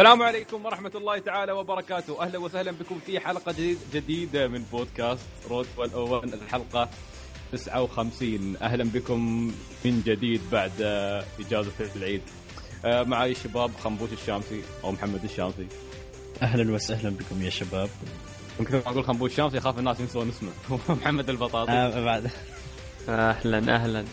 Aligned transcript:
السلام 0.00 0.22
عليكم 0.22 0.66
ورحمة 0.66 0.92
الله 0.94 1.18
تعالى 1.18 1.52
وبركاته، 1.52 2.22
أهلا 2.22 2.38
وسهلا 2.38 2.70
بكم 2.70 2.98
في 3.06 3.20
حلقة 3.20 3.52
جديد 3.52 3.78
جديدة 3.94 4.48
من 4.48 4.62
بودكاست 4.72 5.26
رود 5.50 5.66
101 5.78 6.34
الحلقة 6.34 6.88
59 7.52 8.56
أهلا 8.62 8.84
بكم 8.84 9.52
من 9.84 10.02
جديد 10.06 10.40
بعد 10.52 10.72
آه، 10.82 11.24
إجازة 11.40 11.72
العيد. 11.96 12.22
آه، 12.84 13.02
معي 13.02 13.30
الشباب 13.30 13.70
خنبوش 13.76 14.12
الشامسي 14.12 14.62
أو 14.84 14.92
محمد 14.92 15.24
الشامسي. 15.24 15.66
أهلا 16.42 16.72
وسهلا 16.72 17.10
بكم 17.10 17.42
يا 17.42 17.50
شباب. 17.50 17.90
يمكن 18.60 18.76
أقول 18.86 19.04
خنبوش 19.04 19.30
الشامسي 19.30 19.58
أخاف 19.58 19.78
الناس 19.78 20.00
ينسون 20.00 20.28
اسمه. 20.28 20.50
محمد 21.02 21.30
البطاطي. 21.30 21.72
آه 21.72 22.04
بعد. 22.04 22.30
أهلا 23.08 23.74
أهلا. 23.74 24.04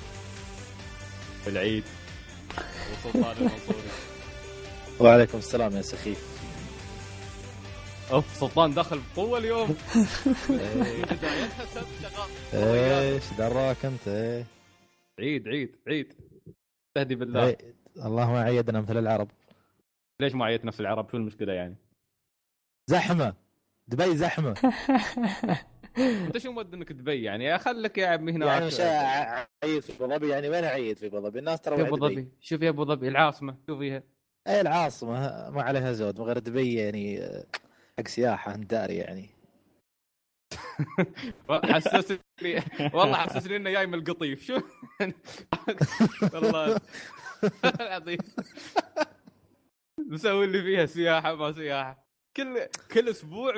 العيد. 1.47 1.83
وسلطان 2.91 3.37
المنصوري. 3.37 4.06
وعليكم 4.99 5.37
السلام 5.37 5.75
يا 5.75 5.81
سخيف 5.81 6.37
أوف 8.11 8.35
سلطان 8.35 8.73
دخل 8.73 9.01
بقوة 9.15 9.37
اليوم. 9.37 9.75
إيش 12.53 13.23
دراك 13.37 13.85
أنت 13.85 14.07
إيه 14.07 14.45
عيد 15.19 15.47
عيد 15.47 15.75
عيد. 15.87 16.13
تهدي 16.95 17.15
بالله. 17.15 17.47
إيه. 17.47 17.57
الله 18.05 18.31
ما 18.31 18.41
عيدنا 18.41 18.81
مثل 18.81 18.97
العرب 18.97 19.27
ليش 20.21 20.35
ما 20.35 20.45
عيت 20.45 20.65
نفس 20.65 20.81
العرب؟ 20.81 21.09
شو 21.11 21.17
المشكلة 21.17 21.53
يعني؟ 21.53 21.75
زحمة 22.89 23.33
دبي 23.87 24.15
زحمة 24.15 24.53
أنت 25.97 26.37
شو 26.37 26.51
مود 26.51 26.73
إنك 26.73 26.91
دبي 26.91 27.23
يعني 27.23 27.59
خليك 27.59 27.97
يا 27.97 28.07
عمي 28.07 28.31
هناك 28.31 28.47
يعني 28.47 28.65
مش 28.65 28.79
عيد 29.63 29.79
في 29.79 29.93
أبو 29.95 30.07
ظبي 30.15 30.29
يعني 30.29 30.49
وين 30.49 30.63
اعيد 30.63 30.97
في 30.97 31.07
أبو 31.07 31.19
ظبي 31.19 31.39
الناس 31.39 31.61
ترى 31.61 31.75
في 31.75 31.81
أبو 31.81 31.97
ظبي 31.97 32.31
شوف 32.41 32.61
يا 32.61 32.69
أبو 32.69 32.85
ظبي 32.85 33.07
العاصمة 33.07 33.57
شوف 33.67 33.79
فيها 33.79 34.03
اي 34.47 34.61
العاصمة 34.61 35.49
ما 35.49 35.61
عليها 35.61 35.91
زود 35.93 36.19
من 36.19 36.25
غير 36.25 36.39
دبي 36.39 36.73
يعني 36.75 37.23
آه، 37.23 37.45
حق 37.99 38.07
سياحة 38.07 38.55
انت 38.55 38.71
داري 38.71 38.95
يعني 38.95 39.29
حسسني 41.49 42.19
والله 42.93 43.13
حسسني 43.15 43.55
إنه 43.55 43.69
جاي 43.69 43.85
من 43.87 43.93
القطيف. 43.93 44.43
شو؟ 44.43 44.61
والله 46.33 46.79
العظيم. 47.81 48.17
مسوي 49.99 50.45
اللي 50.45 50.61
فيها 50.61 50.85
سياحة 50.85 51.35
ما 51.35 51.51
سياحة. 51.51 52.07
كل 52.37 52.67
كل 52.91 53.09
أسبوع 53.09 53.55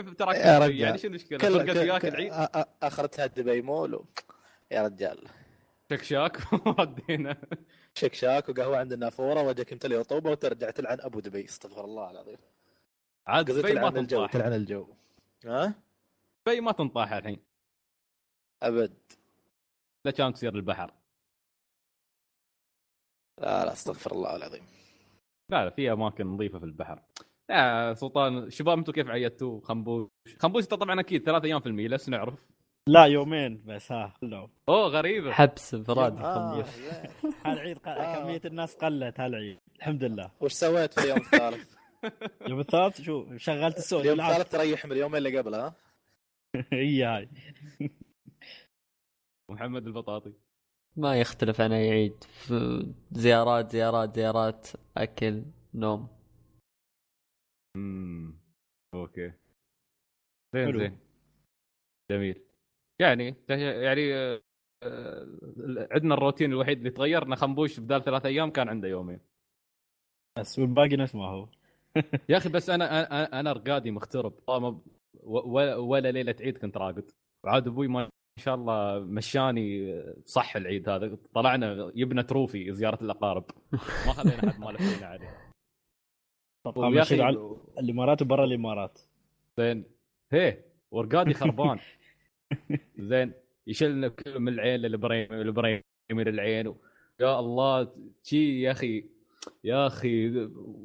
رجال. 0.60 0.80
يعني 0.80 0.98
شو 0.98 1.08
المشكلة؟ 1.08 1.38
كل 1.40 1.78
وياك 1.78 2.06
العيد. 2.06 2.32
آ- 2.34 2.36
آ- 2.36 2.68
آخرتها 2.84 3.26
دبي 3.26 3.62
مول 3.62 3.96
و... 3.96 4.06
يا 4.72 4.84
رجال. 4.88 5.28
شكشاك. 5.92 6.38
ودينا. 6.80 7.38
شكشاك 7.96 8.50
وقهوة 8.50 8.78
عند 8.78 8.94
النافورة 8.94 9.42
وجهك 9.42 9.72
يمتلي 9.72 9.98
رطوبه 9.98 10.32
وترجع 10.32 10.70
تلعن 10.70 11.02
أبو 11.02 11.20
دبي. 11.20 11.46
استغفر 11.46 11.86
الله 11.86 12.12
العظيم. 12.12 12.38
عاد 13.28 13.52
دبي 13.52 13.74
ما 13.74 14.00
الجو 14.00 14.26
تلعن 14.26 14.54
الجو. 14.54 14.88
ها؟ 15.46 15.74
دبي 16.48 16.62
ما 16.62 16.72
تنطاح 16.72 17.14
الحين. 17.14 17.40
أبد. 18.64 18.98
لا 20.06 20.12
كان 20.12 20.34
تصير 20.34 20.56
البحر 20.56 20.94
لا 23.42 23.66
لا 23.66 23.74
استغفر 23.74 24.12
الله 24.12 24.36
العظيم. 24.36 24.64
لا 25.52 25.64
لا 25.64 25.70
في 25.70 25.92
أماكن 25.92 26.28
نظيفة 26.28 26.60
في 26.60 26.66
البحر. 26.66 27.04
يا 27.50 27.94
سلطان 27.94 28.50
شباب 28.50 28.78
أنتم 28.78 28.94
كيف 28.94 29.08
عيدتوا 29.08 29.62
خنبوش. 29.62 30.10
خنبوش 30.40 30.66
طبعا 30.66 31.00
أكيد 31.00 31.26
ثلاث 31.26 31.44
أيام 31.44 31.60
في 31.60 31.66
الميلس 31.66 32.10
نعرف؟ 32.10 32.46
لا 32.90 33.06
يومين 33.06 33.64
بس. 33.66 33.92
ها 33.92 34.14
خلوا 34.22 34.48
أوه 34.70 34.88
غريبه 34.88 35.32
حبس 35.32 35.74
انفراد 35.74 36.18
آه. 36.18 36.66
هالعيد 37.46 37.78
آه. 37.88 38.24
كمية 38.24 38.42
الناس 38.46 38.76
قلت 38.76 39.20
هالعيد 39.20 39.60
الحمد 39.76 40.04
لله. 40.04 40.32
وش 40.42 40.54
سويت 40.54 40.94
في 40.94 41.04
اليوم 41.04 41.18
الثالث؟ 41.18 41.76
يوم 42.50 42.60
الثالث؟ 42.60 43.02
شو 43.02 43.38
شغلت 43.38 43.78
السوق 43.78 44.00
اليوم. 44.00 44.22
الثالث 44.22 44.52
تريح 44.52 44.86
من 44.86 44.92
اليومين 44.92 45.18
اللي 45.18 45.38
قبل 45.38 45.56
ها؟ 45.56 45.76
هي 46.74 47.04
هاي. 47.04 47.30
محمد 49.52 49.88
البطاطي. 49.88 50.34
ما 50.98 51.20
يختلف 51.20 51.62
عن 51.62 51.72
أي 51.72 51.90
عيد. 51.92 52.24
في 52.24 52.86
زيارات 53.12 53.72
زيارات 53.72 54.16
زيارات 54.16 54.68
أكل 54.98 55.44
نوم. 55.74 56.08
امم 57.76 58.40
okay. 58.94 59.34
زين. 60.56 60.78
زين. 60.80 61.00
جميل. 62.12 62.49
يعني 63.02 63.36
يعني 63.50 64.14
آه، 64.16 64.42
آه، 64.84 65.28
عندنا 65.92 66.14
الروتين 66.14 66.52
الوحيد 66.52 66.78
اللي 66.78 66.90
تغير 66.90 67.24
ان 67.24 67.36
خنبوش 67.36 67.80
بدال 67.80 68.04
ثلاث 68.04 68.26
أيام 68.26 68.50
كان 68.52 68.70
عنده 68.70 68.88
يومين. 68.88 69.20
بس 70.40 70.60
والباقي 70.60 70.96
نفس 70.96 71.16
ما 71.16 71.26
هو. 71.28 71.50
يا 72.30 72.38
أخي 72.38 72.50
بس 72.56 72.70
أنا 72.70 73.40
أنا 73.40 73.52
رقادي 73.54 73.92
مخترب 73.92 74.34
والله 74.48 74.82
ما- 75.24 75.76
ولا 75.76 76.12
ليلة 76.12 76.36
عيد 76.42 76.58
كنت 76.58 76.78
راقد. 76.78 77.12
وعاد 77.46 77.68
أبوي 77.68 77.88
ما 77.88 78.10
شاء 78.40 78.56
الله 78.56 79.00
مشاني 79.00 80.02
صح 80.26 80.56
العيد 80.56 80.90
هذا. 80.90 81.18
طلعنا 81.34 81.92
يبنا 81.96 82.24
trophy 82.24 82.61
في 82.61 82.74
زيارة 82.74 83.04
الأقارب. 83.04 83.46
ما 84.08 84.14
خلينا 84.14 84.52
حد 84.52 84.60
ما 84.60 84.72
لفينا 84.72 85.08
عليه. 85.08 85.52
طب 86.66 86.80
قام 86.80 86.98
أخي 86.98 87.16
الإمارات 87.80 88.22
وبرا 88.22 88.46
الإمارات. 88.46 89.00
زين. 89.58 89.86
هي 90.34 90.64
ورقادي 90.92 91.34
خربان. 91.34 91.80
زين. 92.98 93.34
يشيلنا 93.68 94.08
كل 94.08 94.40
من 94.40 94.54
العين 94.54 94.80
للبريم 94.80 95.34
البريم 95.34 95.82
من 96.12 96.28
العين. 96.28 96.68
و... 96.68 96.78
يا 97.20 97.40
الله 97.40 97.96
شي 98.24 98.62
يا 98.62 98.72
أخي 98.72 99.06
يا 99.64 99.88
أخي 99.88 100.28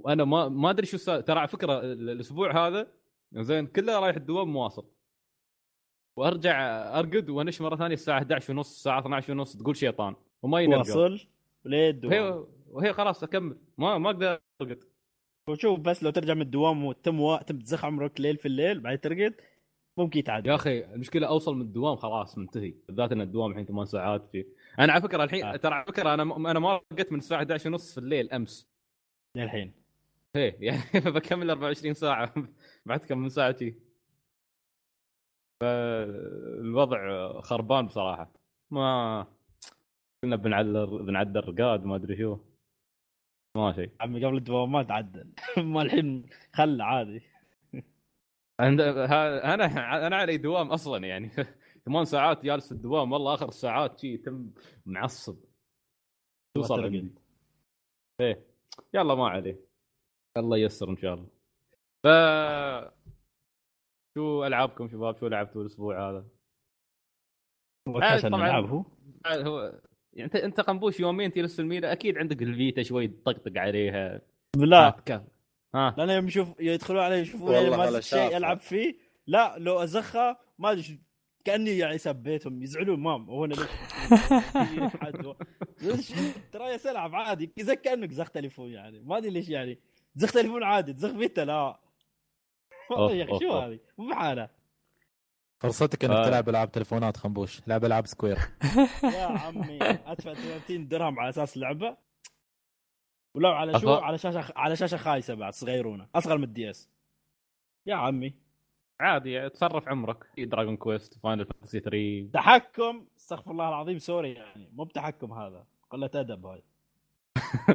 أنا 0.08 0.24
ما 0.24 0.48
ما 0.48 0.70
أدري 0.70 0.86
شو 0.86 0.96
السا... 0.96 1.20
ترى 1.20 1.38
على 1.38 1.48
فكرة 1.48 1.80
ال- 1.80 2.10
الأسبوع 2.10 2.66
هذا 2.66 2.86
زين 3.32 3.66
كله 3.66 3.98
رايح 3.98 4.16
الدوام 4.16 4.52
مواصل. 4.52 4.86
وأرجع 6.16 6.58
أرقد 6.98 7.30
وأنش 7.30 7.60
مرة 7.60 7.76
ثانية 7.76 7.94
الساعة 7.94 8.18
11 8.18 8.52
ونص 8.52 8.70
الساعة 8.76 9.00
12 9.00 9.32
ونص 9.32 9.56
تقول 9.56 9.76
شيطان. 9.76 10.14
وما 10.42 10.60
ينرقد 10.60 10.78
واصل 10.88 11.28
الدوام 11.66 12.12
وهي 12.12 12.44
وهي 12.70 12.92
خلاص 12.92 13.22
أكمل. 13.22 13.56
ما 13.78 13.98
ما 13.98 14.10
أقدر 14.10 14.40
أرقد. 14.62 14.84
وشوف 15.48 15.80
بس 15.80 16.02
لو 16.02 16.10
ترجع 16.10 16.34
من 16.34 16.42
الدوام 16.42 16.84
وتم 16.84 17.20
و... 17.20 17.36
تم 17.36 17.58
تزخ 17.58 17.84
عمرك 17.84 18.20
ليل 18.20 18.36
في 18.36 18.46
الليل 18.46 18.80
بعدين 18.80 19.00
ترقد. 19.00 19.34
ممكن 19.98 20.18
يتعدى 20.18 20.48
يا 20.48 20.54
أخي 20.54 20.84
المشكلة 20.84 21.26
أوصل 21.26 21.54
من 21.54 21.62
الدوام 21.62 21.96
خلاص 21.96 22.38
منتهي. 22.38 22.74
بالذات 22.88 23.12
إن 23.12 23.20
الدوام 23.20 23.50
الحين 23.50 23.66
8 23.66 23.84
ساعات 23.84 24.26
في. 24.32 24.46
أنا 24.78 24.92
على 24.92 25.02
فكرة 25.02 25.24
الحين 25.24 25.44
آه. 25.44 25.56
ترى 25.56 25.74
على 25.74 25.84
فكرة 25.86 26.14
أنا 26.14 26.22
أنا 26.50 26.58
ما 26.58 26.80
رقدت 26.92 27.12
من 27.12 27.18
الساعة 27.18 27.38
11 27.38 27.70
ونص 27.70 27.92
في 27.92 27.98
الليل 27.98 28.32
أمس. 28.32 28.68
للحين. 29.36 29.74
إيه 30.36 30.56
يعني 30.66 30.80
بكمل 31.10 31.50
24 31.50 31.94
ساعة. 31.94 32.34
بعد 32.86 32.98
كم 33.00 33.18
من 33.18 33.28
ساعة 33.28 33.56
شي. 33.58 33.74
فالوضع 35.60 37.00
خربان 37.40 37.86
بصراحة. 37.86 38.32
ما 38.70 39.26
كنا 40.24 40.36
بنعدل 40.36 40.86
بنعدل 40.86 41.40
رقاد 41.40 41.84
ما 41.84 41.96
أدري 41.96 42.16
شو. 42.16 42.38
ما 43.56 43.72
شيء 43.72 43.90
عمي 44.00 44.24
قبل 44.26 44.36
الدوام 44.36 44.72
ما 44.72 44.82
تعدل. 44.82 45.32
ما 45.72 45.82
الحين 45.82 46.26
خل 46.54 46.80
عادي. 46.80 47.33
عند 48.60 48.80
ها- 48.80 49.54
أنا 49.54 50.06
أنا 50.06 50.16
علي 50.16 50.36
دوام 50.36 50.70
أصلا 50.70 51.06
يعني. 51.06 51.30
ثمان 51.86 52.04
ساعات 52.04 52.44
جالس 52.44 52.68
في 52.68 52.72
الدوام 52.72 53.12
والله 53.12 53.34
آخر 53.34 53.48
الساعات 53.48 53.98
شي 54.00 54.16
تم 54.16 54.50
معصب. 54.86 55.36
توصل 56.56 57.10
إيه. 58.20 58.46
يلا 58.94 59.14
ما 59.14 59.28
عليه. 59.28 59.60
الله 60.36 60.56
ييسر 60.56 60.90
إن 60.90 60.96
شاء 60.96 61.14
الله. 61.14 61.28
ف 62.04 62.06
شو 64.18 64.44
ألعابكم 64.44 64.88
شباب؟ 64.88 65.16
شو 65.16 65.26
لعبتوا 65.26 65.60
الأسبوع 65.62 66.10
هذا؟ 66.10 66.26
طبعاً. 67.86 68.46
نلعب 68.46 68.64
هو. 68.64 68.84
هو 69.26 69.80
يعني 70.12 70.24
انت 70.26 70.36
أنت 70.36 70.60
قنبوش 70.60 71.00
يومين 71.00 71.32
تجلس 71.32 71.56
في 71.56 71.62
المينا 71.62 71.92
أكيد 71.92 72.18
عندك 72.18 72.42
الفيتا 72.42 72.82
شوي 72.82 73.08
تطقطق 73.08 73.52
عليها. 73.56 74.20
لا. 74.56 74.90
ها. 75.74 75.94
لأن 75.98 76.10
يوم 76.10 76.28
يشوف 76.28 76.48
يدخلون 76.60 77.00
علي 77.02 77.14
يشوفون 77.18 77.48
والله 77.54 77.84
يعني 77.84 78.02
شيء. 78.02 78.36
العب 78.36 78.58
فيه. 78.58 78.96
لا 79.26 79.54
لو 79.58 79.82
أزخه 79.82 80.36
ما 80.58 80.70
أدري 80.72 81.00
كأني 81.44 81.78
يعني 81.78 81.98
سبيتهم 81.98 82.62
يزعلون 82.62 83.00
مام. 83.00 83.30
هو 83.30 83.44
أنا 83.44 83.54
ترى 86.52 86.64
يا 86.64 86.90
العب 86.90 87.14
عادي. 87.14 87.52
زي 87.58 87.76
كأنك 87.76 88.12
زخ 88.12 88.30
تليفون 88.30 88.70
يعني. 88.70 89.00
ما 89.00 89.16
أدري 89.18 89.30
ليش 89.30 89.48
يعني. 89.48 89.78
تزخ 90.16 90.32
تليفون 90.32 90.62
عادي. 90.62 90.92
تزخ 90.92 91.10
Vita 91.18 91.40
لا. 91.40 91.80
أوف، 92.90 93.12
يا 93.12 93.24
أخي 93.24 93.38
شو. 93.38 93.58
هذه؟ 93.58 93.78
مو 93.98 94.08
بحالة. 94.08 94.48
فرصتك 95.60 96.04
إنك 96.04 96.14
آه. 96.16 96.24
تلعب 96.24 96.48
ألعاب 96.48 96.72
تلفونات 96.72 97.16
خنبوش. 97.16 97.60
لعب 97.66 97.84
ألعاب 97.84 98.06
Square. 98.06 98.38
يا 99.04 99.24
عمي 99.24 99.78
أدفع 99.82 100.34
30 100.34 100.88
درهم 100.88 101.18
على 101.20 101.28
أساس 101.28 101.56
لعبة. 101.56 101.96
ولو 103.34 103.52
على 103.52 103.80
شو 103.80 103.94
على 103.94 104.18
شاشة 104.18 104.52
على 104.56 104.76
شاشة 104.76 104.96
خايسة 104.96 105.34
بعد 105.34 105.52
صغيرونة. 105.52 106.06
أصغر 106.14 106.38
من 106.38 106.44
ال 106.44 106.70
DS. 106.70 106.90
يا 107.86 107.94
عمي. 107.94 108.34
عادي 109.00 109.48
تصرف 109.50 109.88
عمرك. 109.88 110.24
في 110.34 110.44
Dragon 110.44 110.76
Quest 110.76 111.18
Final 111.18 111.46
Fantasy 111.46 111.80
3 111.80 112.30
تحكم 112.32 113.06
استغفر 113.16 113.50
الله 113.50 113.68
العظيم 113.68 113.98
sorry 113.98 114.32
يعني. 114.32 114.68
مو 114.72 114.84
بتحكم 114.84 115.32
هذا. 115.32 115.66
قله 115.90 116.10
أدب 116.14 116.46
هاي. 116.46 116.62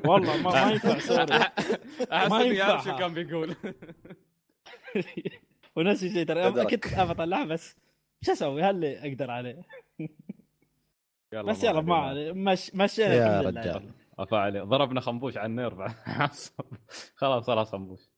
والله 0.05 0.41
ما, 0.41 0.65
ما 0.65 0.71
ينفع 0.71 0.99
sorry. 1.15 1.33
أحس 2.11 2.31
ما 2.31 2.41
ينفع. 2.41 2.79
شو 2.79 2.97
كان 2.97 3.13
بيقول. 3.13 3.55
ونفس 5.75 6.03
الشيء 6.03 6.25
ترى. 6.25 6.65
كنت 6.65 6.93
ابى 6.93 7.11
اطلعها 7.11 7.45
بس 7.45 7.77
شو 8.21 8.31
أسوي؟ 8.31 8.61
هاللي 8.61 8.99
أقدر 9.09 9.31
عليه؟ 9.31 9.61
بس 11.33 11.63
يلا 11.63 11.81
ما 11.81 11.95
عليه. 11.95 12.31
مش 12.31 12.75
مشينا 12.75 13.13
يا. 13.13 13.41
رجال. 13.41 13.91
افا 14.19 14.37
عليه. 14.37 14.61
ضربنا 14.61 15.01
خنبوش 15.01 15.37
على 15.37 15.45
النير 15.45 15.87
خلاص 17.15 17.45
خلاص 17.45 17.71
خنبوش. 17.71 18.09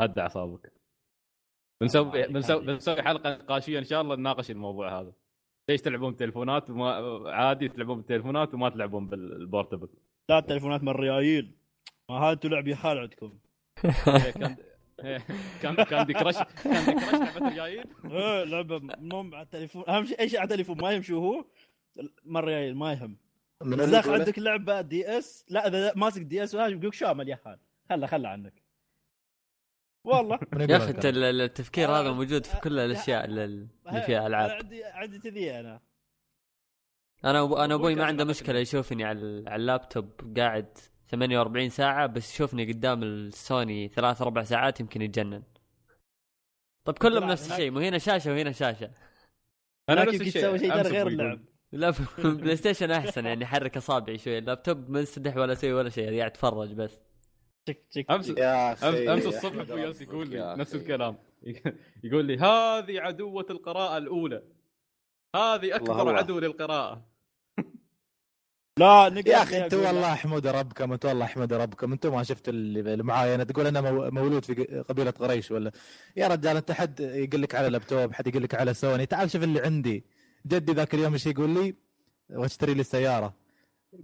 هدى 0.00 0.20
أعصابك. 0.20 0.72
بنسوي 1.80 2.26
بنسوي. 2.26 2.64
بنسوي 2.64 3.02
حلقة 3.02 3.34
نقاشيه 3.34 3.78
إن 3.78 3.84
شاء 3.84 4.00
الله 4.00 4.16
نناقش 4.16 4.50
الموضوع 4.50 5.00
هذا. 5.00 5.12
ليش 5.68 5.80
تلعبون 5.80 6.10
بالتليفونات؟ 6.10 6.70
وما 6.70 7.22
عادي 7.30 7.68
تلعبون 7.68 7.96
بالتليفونات 7.96 8.54
وما 8.54 8.68
تلعبون 8.68 9.06
بال 9.06 9.21
portable. 9.21 9.88
لا 10.28 10.38
التليفونات 10.38 10.82
من 10.82 10.88
الريايل. 10.88 11.56
ما 12.08 12.16
هذا 12.16 12.32
أنتوا 12.32 12.50
لعب 12.50 12.68
يحال 12.68 12.98
عندكم. 12.98 13.38
إيه، 13.84 14.30
كان 14.30 14.56
إيه، 15.04 15.26
كان 15.62 15.74
كان 15.74 16.06
دي 16.06 16.12
كراش 16.12 16.38
كان 16.64 16.84
دي 16.84 16.92
كراش 16.92 17.14
لعبة 17.14 17.48
ريايل 17.48 17.84
إيه 18.04 18.44
لعبة 18.44 18.78
مو 18.98 19.20
على 19.34 19.42
التليفون. 19.42 19.84
أهم 19.88 20.04
شيء 20.04 20.20
اي 20.20 20.28
شيء 20.28 20.40
على 20.40 20.46
التليفون؟ 20.46 20.80
ما 20.80 20.92
يمشي 20.92 21.14
هو؟ 21.14 21.44
من 22.24 22.36
الريايل 22.36 22.76
ما 22.76 22.92
يهم. 22.92 23.25
من 23.62 23.76
داخل 23.76 24.08
يقوله؟ 24.08 24.12
عندك 24.24 24.38
لعبة 24.38 24.80
دي 24.80 25.18
اس 25.18 25.44
لا 25.48 25.66
إذا 25.68 25.92
ماسك 25.96 26.22
دي 26.22 26.44
اس 26.44 26.54
وهذا 26.54 26.68
يقول 26.74 26.94
شامل 26.94 27.28
يا 27.28 27.36
حال 27.36 27.58
خله 27.90 28.06
خله 28.06 28.28
عنك. 28.28 28.62
والله. 30.04 30.38
يا 30.70 30.76
أخي 30.76 30.94
التفكير 31.44 31.88
آه، 31.88 32.00
هذا 32.00 32.10
موجود 32.12 32.46
في 32.46 32.60
كل 32.60 32.78
الأشياء 32.78 33.24
اللي 33.24 33.44
اللي 33.44 33.68
فيها 34.06 34.18
أنا 34.18 34.26
العاب 34.26 34.50
عندي 34.50 34.84
عندي 34.84 35.18
كذي 35.18 35.60
أنا. 35.60 35.80
أنا 37.24 37.42
أبو 37.42 37.56
أنا 37.56 37.74
أبوي 37.74 37.94
ما 37.94 38.04
عنده 38.04 38.24
مشكلة. 38.24 38.58
يشوفني 38.58 39.04
على 39.04 39.18
ال- 39.18 39.48
على 39.48 39.60
اللابتوب 39.60 40.34
قاعد 40.38 40.78
48 41.08 41.68
ساعة 41.70 42.06
بس 42.06 42.34
يشوفني 42.34 42.72
قدام 42.72 43.02
السوني 43.02 43.88
ثلاث 43.88 44.22
أربع 44.22 44.42
ساعات 44.42 44.80
يمكن 44.80 45.02
يتجنن. 45.02 45.42
طب 46.84 46.98
كلهم 46.98 47.24
نفس 47.30 47.50
الشيء 47.52 47.70
مو 47.70 47.80
هنا 47.80 47.98
شاشة 47.98 48.32
وهنا 48.32 48.52
شاشة. 48.52 48.90
أنا 49.88 50.04
نفس 50.04 50.20
الشيء 50.20 50.42
تسوي 50.42 50.58
شيء 50.58 50.72
غير. 50.72 51.06
اللعب 51.06 51.40
لا 51.76 51.92
في 51.92 52.18
ال 52.28 52.56
PlayStation 52.56 52.90
أحسن 52.90 53.26
يعني 53.26 53.44
احرك 53.44 53.76
أصابعي 53.76 54.18
شوي 54.18 54.38
اللابتوب 54.38 54.90
ما 54.90 55.00
انسدح 55.00 55.36
ولا 55.36 55.52
أسوي 55.52 55.72
ولا 55.72 55.90
شيء 55.90 56.18
قاعد 56.18 56.30
أتفرج 56.30 56.72
بس. 56.72 56.98
تك 57.66 57.86
تك 57.90 58.10
امس 58.10 58.30
امس 58.82 59.26
الصبح 59.26 59.56
ربك 59.56 60.00
يقول 60.00 60.28
لي 60.30 60.56
نفس. 60.56 60.74
الكلام. 60.74 61.16
يقول 62.04 62.24
لي 62.24 62.36
هذه 62.38 63.00
عدوة 63.00 63.46
القراءة 63.50 63.96
الأولى. 63.98 64.42
هذه 65.36 65.76
أكبر. 65.76 66.16
عدو 66.16 66.38
للقراءة. 66.38 67.06
لا 68.78 69.22
يا 69.26 69.42
أخي 69.42 69.64
أنت 69.64 69.74
والله 69.74 70.12
أحمد 70.12 70.46
ربكم 70.46 70.92
أنت 70.92 71.04
والله 71.04 71.24
أحمد 71.24 71.52
ربكم 71.52 71.92
أنتم 71.92 72.14
ما 72.14 72.22
شفت 72.22 72.48
اللي 72.48 73.02
معاي 73.02 73.34
أنا 73.34 73.44
تقول 73.44 73.66
أنا 73.66 73.80
مو- 73.80 74.10
مولود 74.10 74.44
في 74.44 74.54
قبيلة 74.88 75.10
قريش 75.10 75.50
ولا؟ 75.50 75.70
يا 76.16 76.28
رجال 76.28 76.56
أنت 76.56 76.72
حد 76.72 77.00
يقول 77.00 77.42
لك 77.42 77.54
على 77.54 77.68
لابتوب 77.68 78.12
حد 78.12 78.26
يقول 78.26 78.42
لك 78.42 78.54
على 78.54 78.74
سوني. 78.74 79.06
تعال 79.06 79.30
شوف 79.30 79.42
اللي 79.42 79.60
عندي. 79.60 80.04
جدي 80.46 80.72
ذاك 80.72 80.94
اليوم 80.94 81.12
إيش 81.12 81.26
يقول 81.26 81.50
لي؟ 81.50 81.74
واشتري 82.30 82.74
لي 82.74 82.80
السيارة. 82.80 83.34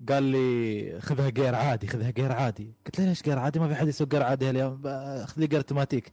قال 0.08 0.22
لي 0.22 1.00
خذها 1.00 1.30
gear 1.30 1.54
عادي 1.54 1.86
خذها 1.86 2.10
gear 2.10 2.32
عادي. 2.32 2.74
قلت 2.86 3.00
له 3.00 3.06
ليش 3.06 3.22
gear 3.22 3.38
عادي؟ 3.38 3.58
ما 3.58 3.68
في 3.68 3.74
حد 3.74 3.88
يسوق 3.88 4.08
gear 4.08 4.22
عادي 4.22 4.50
اليوم 4.50 4.82
خذ 5.26 5.40
لي 5.40 5.46
gear 5.46 5.58
automatic. 5.58 6.12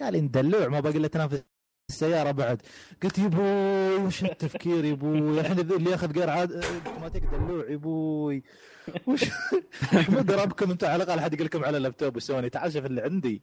قال 0.00 0.12
لي 0.12 0.20
ندلوع 0.20 0.68
ما 0.68 0.80
باقي 0.80 0.98
إلا 0.98 1.08
تنافس 1.08 1.42
السيارة 1.90 2.30
بعد. 2.30 2.62
قلت 3.02 3.18
يا 3.18 3.26
أبوي 3.26 4.06
وش 4.06 4.24
التفكير 4.24 4.84
يا 4.84 4.92
أبوي 4.92 5.40
الحين 5.40 5.58
اللي 5.58 5.90
ياخذ 5.90 6.12
gear 6.12 6.30
عاد 6.30 6.52
أوتوماتيك 6.52 7.24
دلوع 7.24 7.70
يا 7.70 7.74
أبوي 7.74 8.42
وش؟ 9.06 9.24
احمد 9.94 10.30
ربكم 10.32 10.70
أنتم 10.70 10.86
على 10.86 11.04
الأقل 11.04 11.20
حد 11.20 11.34
يقول 11.34 11.46
لكم 11.46 11.64
على 11.64 11.76
اللابتوب 11.76 12.18
سوني 12.18 12.50
تعال 12.50 12.72
شوف 12.72 12.86
اللي 12.86 13.00
عندي. 13.00 13.42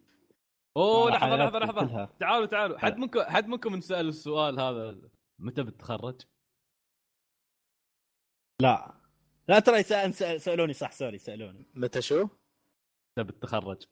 حياتي 0.77 1.36
لحظة 1.36 1.60
لحظة 1.60 1.86
كلها. 1.86 2.10
تعالوا 2.19 2.45
تعالوا. 2.45 2.77
حد 2.77 2.98
منكم 2.98 3.22
حد 3.22 3.48
منكم 3.48 3.75
نسأل 3.75 4.07
السؤال 4.07 4.60
هذا؟ 4.60 4.95
متى 5.41 5.63
بتتخرج؟ 5.63 6.21
لا 8.61 8.95
لا 9.47 9.59
ترى 9.59 9.83
سألوني 10.39 10.73
صح 10.73 10.91
سوري 10.91 11.17
سألوني 11.17 11.65
متى 11.75 12.01
شو؟ 12.01 12.23
متى 13.17 13.23
بتتخرج؟ 13.31 13.83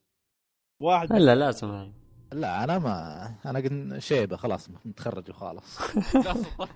واحد 0.82 1.08
بس. 1.10 1.16
لا 1.22 1.36
لازم. 1.36 1.92
لا 2.34 2.64
أنا 2.64 2.80
ما 2.80 3.26
أنا 3.46 3.60
قد 3.60 4.00
شيبة 4.00 4.36
خلاص 4.38 4.70
متخرج 4.70 5.30
وخلاص 5.30 5.82
لا 6.16 6.34
سلطان 6.44 6.70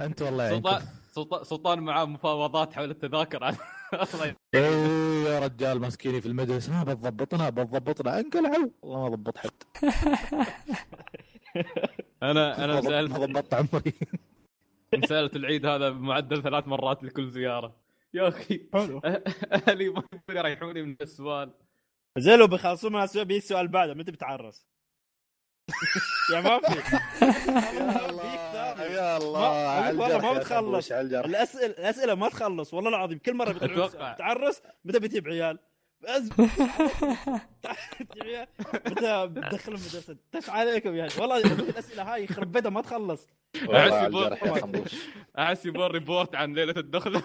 أنت 0.00 0.22
والله 0.22 0.48
سلطان 0.50 0.82
سلطان, 1.12 1.44
سلطان 1.44 1.80
معاه 1.80 2.04
مفاوضات 2.04 2.72
حول 2.74 2.90
التذاكر 2.90 3.48
الله 3.48 4.36
إيه 4.54 5.24
يا 5.24 5.38
رجال 5.38 5.80
مسكيني 5.80 6.20
في 6.20 6.28
المدرسة 6.28 6.72
ما 6.72 6.84
بتضبطنا 6.94 7.50
بتضبطنا 7.50 8.20
أنقلعوا 8.20 8.70
والله 8.82 9.00
ما 9.10 9.16
ضبط 9.16 9.38
حد 9.38 9.50
أنا 12.22 12.54
أنا 12.64 12.80
سالت 12.80 13.10
ضبطت 13.12 13.54
عمري 13.54 13.92
سألت 15.08 15.36
العيد 15.36 15.66
هذا 15.66 15.90
بمعدل 15.90 16.42
ثلاث 16.42 16.68
مرات 16.68 17.02
لكل 17.04 17.30
زيارة 17.30 17.76
يا 18.14 18.28
أخي 18.28 18.68
حلو 18.74 18.98
أهلي 19.68 19.88
ما 19.88 20.02
يريحوني 20.30 20.82
من 20.82 20.96
السؤال 21.00 21.50
زين 22.18 22.38
لو 22.38 22.46
بيخلصون 22.46 22.92
من 22.92 23.02
السؤال 23.02 23.24
بيجي 23.24 23.38
السؤال 23.38 23.68
بعده 23.68 23.94
متى 23.94 24.12
بتعرس؟ 24.12 24.66
يا 26.34 26.40
ما 26.40 26.58
في 26.58 26.74
يا 27.76 28.08
الله 28.08 28.82
يا 28.84 29.16
الله 29.16 29.40
ما- 29.40 29.68
على 29.68 29.98
والله 29.98 30.18
ما 30.32 30.38
بتخلص. 30.38 30.92
الاسئله 30.92 31.66
الأسئلة 31.66 32.14
ما 32.14 32.28
تخلص 32.28 32.74
والله 32.74 32.90
العظيم 32.90 33.18
كل 33.18 33.34
مرة 33.34 33.52
بيطلعون 33.52 33.72
أتوقع. 33.72 33.88
سؤال. 33.88 34.16
تعرس 34.16 34.62
متى 34.84 34.98
بتجيب 34.98 35.28
عيال؟ 35.28 35.58
بس. 36.02 36.28
تجيب 38.10 38.22
عيال 38.22 38.46
متى 38.86 39.26
بتدخل 39.26 39.72
المدرسة؟ 39.72 40.16
إيش 40.34 40.50
عليكم 40.50 40.94
يعني 40.94 41.10
والله 41.18 41.36
الأسئلة 41.38 42.14
هاي 42.14 42.24
يخرب 42.24 42.52
بيتها 42.52 42.70
ما 42.70 42.80
تخلص. 42.80 43.26
أحس 45.38 45.66
يبغى 45.66 45.86
ريبورت 45.86 46.34
عن 46.34 46.54
ليلة 46.54 46.74
الدخله 46.76 47.22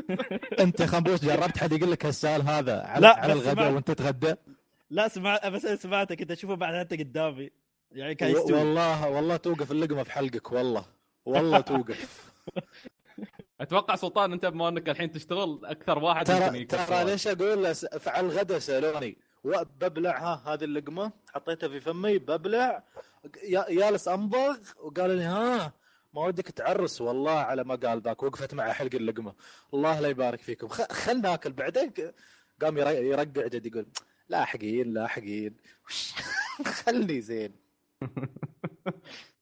أنت 0.60 0.82
خنبوش 0.82 1.20
جربت 1.20 1.58
حد 1.58 1.72
يقول 1.72 1.90
لك 1.92 2.06
هالسؤال 2.06 2.42
هذا 2.42 2.80
على, 2.80 3.06
على 3.06 3.32
الغداء. 3.32 3.72
وأنت 3.72 3.90
تتغدى 3.90 4.34
لا 4.90 5.08
سمعت 5.08 5.46
بس 5.46 5.64
أنا 5.64 5.76
سمعته 5.76 6.14
كنت 6.14 6.30
اشوفه 6.30 6.54
بعد 6.54 6.74
حتى 6.86 6.96
قدامي. 6.96 7.50
يعني 7.92 8.14
كان 8.14 8.30
يستوي. 8.30 8.52
والله 8.58 9.08
والله 9.08 9.36
توقف 9.36 9.72
اللقمة 9.72 10.02
في 10.02 10.12
حلقك 10.12 10.52
والله. 10.52 10.84
والله 11.24 11.60
توقف. 11.60 12.30
أتوقع 13.60 13.96
سلطان 13.96 14.32
أنت 14.32 14.46
بما 14.46 14.68
أنك 14.68 14.88
الحين 14.88 15.10
تشتغل 15.12 15.60
أكثر 15.64 15.98
واحد 15.98 16.26
ترى 16.26 16.64
ترى. 16.64 17.04
ليش 17.04 17.26
أقول 17.28 17.64
لس- 17.64 17.86
على 18.08 18.26
الغداء 18.26 18.58
سالوني 18.58 19.18
وببلع 19.44 20.18
ها 20.18 20.54
هذه 20.54 20.64
اللقمة 20.64 21.12
حطيتها 21.34 21.68
في 21.68 21.80
فمي 21.80 22.18
ببلع 22.18 22.84
يا- 23.42 23.66
جالس 23.70 24.08
امضغ 24.08 24.56
وقال 24.82 25.10
لي 25.10 25.22
ها 25.24 25.72
ما 26.14 26.22
ودك 26.26 26.48
تعرس 26.50 27.00
والله 27.00 27.32
على 27.38 27.64
ما 27.64 27.74
قال 27.74 28.00
ذاك 28.02 28.22
وقفت 28.22 28.54
مع 28.54 28.72
حلق 28.72 28.94
اللقمة. 28.94 29.34
الله 29.74 30.00
لا 30.00 30.08
يبارك 30.08 30.40
فيكم. 30.40 30.68
خ- 30.68 30.92
خل 30.92 31.20
ناكل 31.20 31.52
بعدين. 31.52 31.92
قام 32.62 32.78
ير- 32.78 32.88
يرقع 33.04 33.24
جد 33.46 33.66
يقول 33.66 33.86
لاحقين 34.28 34.92
لاحقين 34.94 35.56
خلني 36.84 37.20
زين. 37.20 37.52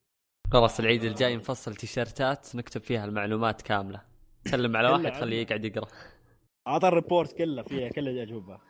خلاص 0.55 0.81
العيد 0.81 1.05
الجاي 1.05 1.37
نفصل 1.37 1.75
تيشيرتات 1.75 2.57
نكتب 2.57 2.81
فيها 2.83 3.05
المعلومات 3.05 3.63
كاملة. 3.63 4.03
سلم 4.47 4.77
على 4.77 4.89
واحد. 4.89 5.13
خليه 5.21 5.43
يقعد 5.43 5.65
يقرأ. 5.65 5.89
أعطى 6.67 6.89
الريبورت 6.89 7.33
كله 7.33 7.63
فيها 7.63 7.89
كل 7.89 8.09
الاجوبه 8.09 8.61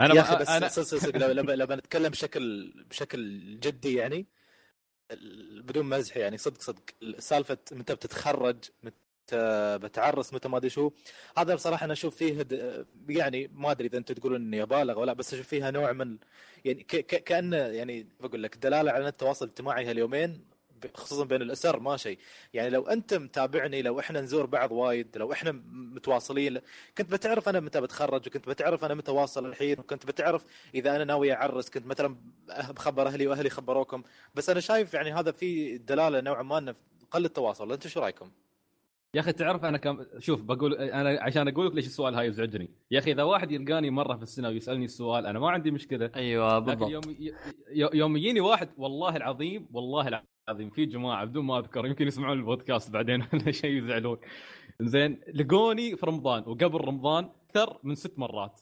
أنا 0.00 0.14
يا 0.14 0.20
أخي 0.20 0.36
بس 0.36 0.48
أنا- 0.48 0.66
صدق 0.66 0.98
صدق 0.98 1.16
لو 1.16 1.32
لو 1.32 1.52
لو 1.52 1.66
بنتكلم 1.66 2.08
بشكل 2.08 2.72
بشكل 2.90 3.40
جدي 3.60 3.94
يعني 3.94 4.26
بدون 5.64 5.86
مزح 5.86 6.16
يعني 6.16 6.38
صدق 6.38 6.60
صدق 6.60 6.82
سالفة 7.18 7.58
متى 7.72 7.94
بتتخرج 7.94 8.56
متى 8.82 8.98
بتعرس 9.78 10.34
متى 10.34 10.48
ما 10.48 10.56
أدري 10.56 10.70
شو 10.70 10.90
هذا 11.38 11.54
بصراحة 11.54 11.84
أنا 11.84 11.92
أشوف 11.92 12.16
فيه 12.16 12.42
د- 12.42 12.86
يعني 13.08 13.50
ما 13.54 13.70
أدري 13.70 13.86
إذا 13.88 13.98
أنتم 13.98 14.14
تقولون 14.14 14.40
إني 14.40 14.62
أبالغ 14.62 14.98
ولا 15.00 15.12
بس 15.12 15.34
أشوف 15.34 15.46
فيها 15.48 15.70
نوع 15.70 15.92
من 15.92 16.18
يعني 16.64 16.82
ك- 16.82 16.96
ك- 17.06 17.24
كأنه 17.24 17.56
يعني 17.56 18.08
بقول 18.20 18.42
لك 18.42 18.56
دلالة 18.56 18.90
على 18.92 19.08
التواصل 19.08 19.44
الاجتماعي 19.44 19.86
هاليومين 19.90 20.51
خصوصا 20.94 21.24
بين 21.24 21.42
الأسر 21.42 21.80
ما 21.80 21.96
شيء. 21.96 22.18
يعني 22.54 22.70
لو 22.70 22.82
أنت 22.82 23.14
متابعني 23.14 23.82
لو 23.82 24.00
إحنا 24.00 24.20
نزور 24.20 24.46
بعض 24.46 24.72
وايد 24.72 25.18
لو 25.18 25.32
إحنا 25.32 25.52
متواصلين 25.72 26.60
كنت 26.98 27.12
بتعرف 27.12 27.48
أنا 27.48 27.60
متى 27.60 27.80
بتخرج 27.80 28.26
وكنت 28.26 28.48
بتعرف 28.48 28.84
أنا 28.84 28.94
متى 28.94 29.10
واصل 29.10 29.46
الحين 29.46 29.80
وكنت 29.80 30.06
بتعرف 30.06 30.44
إذا 30.74 30.96
أنا 30.96 31.04
ناوي 31.04 31.32
أعرس 31.32 31.70
كنت 31.70 31.86
مثلا 31.86 32.16
أه- 32.50 32.70
بخبر 32.70 33.06
أهلي 33.06 33.26
وأهلي 33.26 33.50
خبروكم. 33.50 34.02
بس 34.34 34.50
أنا 34.50 34.60
شايف 34.60 34.94
يعني 34.94 35.12
هذا 35.12 35.32
في 35.32 35.78
دلالة 35.78 36.20
نوعا 36.20 36.42
ما 36.42 36.58
إنه 36.58 36.74
قل 37.10 37.24
التواصل 37.24 37.72
أنتم 37.72 37.88
شو 37.88 38.00
رأيكم؟ 38.00 38.30
يا 39.14 39.20
أخي 39.20 39.32
تعرف 39.32 39.64
أنا 39.64 39.78
كم 39.78 40.04
شوف 40.18 40.42
بقول 40.42 40.74
أنا 40.74 41.22
عشان 41.22 41.48
أقول 41.48 41.66
لك 41.66 41.74
ليش 41.74 41.86
السؤال 41.86 42.14
هاي 42.14 42.26
يزعجني. 42.26 42.70
يا 42.90 42.98
أخي 42.98 43.12
إذا 43.12 43.22
واحد 43.22 43.52
يلقاني 43.52 43.90
مرة 43.90 44.16
في 44.16 44.22
السنة 44.22 44.48
ويسألني 44.48 44.84
السؤال 44.84 45.26
أنا 45.26 45.38
ما 45.38 45.50
عندي 45.50 45.70
مشكلة. 45.70 46.10
أيوه 46.16 46.58
بالضبط. 46.58 46.90
يوم 46.90 47.02
يوم 47.94 48.16
يجيني 48.16 48.40
واحد 48.40 48.68
والله 48.76 49.16
العظيم 49.16 49.68
والله 49.72 50.22
العظيم 50.48 50.70
في 50.70 50.86
جماعة 50.86 51.24
بدون 51.24 51.44
ما 51.44 51.58
أذكر 51.58 51.86
يمكن 51.86 52.06
يسمعون 52.06 52.38
البودكاست 52.38 52.90
بعدين 52.90 53.26
ولا 53.32 53.50
شيء 53.50 53.84
يزعلون. 53.84 54.18
زين 54.80 55.20
لقوني 55.34 55.96
في 55.96 56.06
رمضان 56.06 56.42
وقبل 56.46 56.80
رمضان 56.80 57.30
أكثر 57.48 57.80
من 57.82 57.94
ست 57.94 58.18
مرات. 58.18 58.60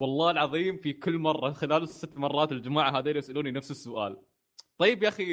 والله 0.00 0.30
العظيم 0.30 0.76
في 0.76 0.92
كل 0.92 1.18
مرة 1.18 1.52
خلال 1.52 1.82
الست 1.82 2.16
مرات 2.16 2.52
الجماعة 2.52 2.98
هذول 2.98 3.16
يسألوني 3.16 3.50
نفس 3.50 3.70
السؤال. 3.70 4.16
طيب 4.78 5.02
يا 5.02 5.08
أخي 5.08 5.24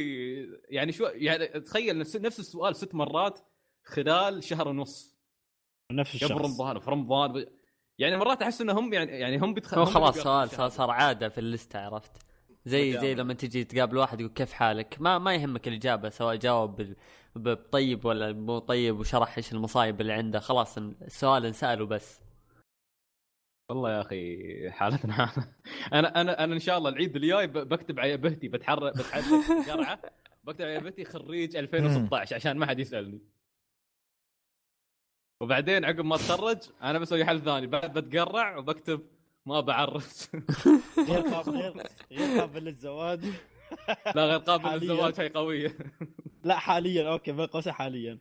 يعني 0.70 0.92
شو 0.92 1.06
يعني 1.06 1.48
تخيل 1.48 2.00
نفس 2.00 2.40
السؤال 2.40 2.76
ست 2.76 2.96
مرات 2.96 3.40
خلال 3.88 4.44
شهر 4.44 4.68
ونص. 4.68 5.18
نفس 5.92 6.16
الشخص. 6.16 6.32
قبل 6.32 6.42
رمضان 6.42 6.80
في 6.80 6.92
رمضان. 6.92 7.46
يعني 8.00 8.18
مرات 8.18 8.42
أحس 8.42 8.62
انهم 8.62 8.94
يعني 8.94 9.12
يعني 9.12 9.38
هم 9.38 9.54
بيتخ... 9.54 9.74
هو 9.74 9.84
هم 9.84 9.90
خلاص 9.90 10.18
سؤال. 10.20 10.50
صار, 10.50 10.70
صار 10.70 10.92
عادة 10.92 11.30
في 11.30 11.38
الليستة 11.38 11.80
عرفت؟ 11.80 12.12
زي 12.66 13.00
زي. 13.00 13.16
لما 13.16 13.34
تجي 13.34 13.64
تقابل 13.64 13.98
واحد 13.98 14.20
يقول 14.22 14.34
كيف 14.34 14.54
حالك؟ 14.54 14.98
ما 15.00 15.18
ما 15.18 15.36
يهمك 15.36 15.68
الإجابة 15.68 16.10
سواء 16.10 16.36
جاوب 16.36 16.76
بال- 16.76 16.96
بطيب 17.36 18.06
ولا 18.06 18.34
مو 18.34 18.60
طيب 18.60 19.00
وشرح 19.00 19.38
إيش 19.38 19.54
المصايب 19.54 20.02
اللي 20.02 20.14
عنده. 20.14 20.40
خلاص 20.40 20.78
السؤال 20.78 21.46
انسال 21.46 21.82
وبس 21.82 22.22
والله 23.70 23.92
يا 23.96 24.02
أخي 24.02 24.38
حالتنا 24.72 25.32
أنا 25.94 26.22
أنا 26.22 26.44
أنا 26.44 26.54
إن 26.54 26.60
شاء 26.60 26.78
الله 26.78 26.90
العيد 26.90 27.16
الجاي 27.16 27.48
بكتب 27.48 28.00
على 28.00 28.18
بهتي 28.18 28.48
بتحرك 28.48 28.98
بتحرك 28.98 29.24
بكتب 30.44 30.66
على 30.66 30.80
بهتي 30.80 31.06
خريج 31.06 31.56
2016 31.56 32.36
عشان 32.36 32.58
ما 32.58 32.66
حد 32.66 32.80
يسألني. 32.80 33.20
وبعدين 35.42 35.86
عقب 35.86 36.06
ما 36.06 36.16
اتخرج 36.16 36.58
أنا 36.84 37.00
بسوي 37.00 37.26
حل 37.26 37.42
ثاني. 37.42 37.68
بعد 37.68 38.00
بتقرع 38.00 38.58
وبكتب 38.58 39.02
ما 39.46 39.60
بعرس 39.60 40.32
غير 41.10 41.22
قابل 41.22 41.84
غير 42.12 42.40
قابل 42.40 42.64
للزواج. 42.64 43.26
لا 44.16 44.26
غير 44.26 44.38
قابل. 44.38 44.70
للزواج 44.70 45.14
هي 45.20 45.30
قوية. 45.30 45.78
لا 46.44 46.56
حاليا. 46.58 47.12
okay 47.12 47.32
بين 47.32 47.46
قوسين 47.46 47.74
حاليا. 47.74 48.20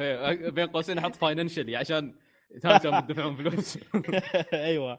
إيه، 0.00 0.50
بين 0.50 0.66
قوسين 0.66 0.98
أحط 0.98 1.16
financially 1.16 1.76
عشان 1.76 2.14
كانوا 2.62 2.98
يدفعون 2.98 3.36
فلوس. 3.36 3.78
أيوه. 4.52 4.98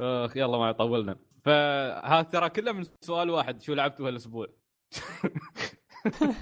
أخ 0.00 0.36
يلا 0.36 0.58
ما 0.58 0.72
طولنا. 0.72 1.16
فها 1.44 2.22
ترى 2.22 2.50
كله 2.50 2.72
من 2.72 2.84
سؤال 3.00 3.30
واحد 3.30 3.62
شو 3.62 3.74
لعبتوا 3.74 4.08
هالاسبوع 4.08 4.46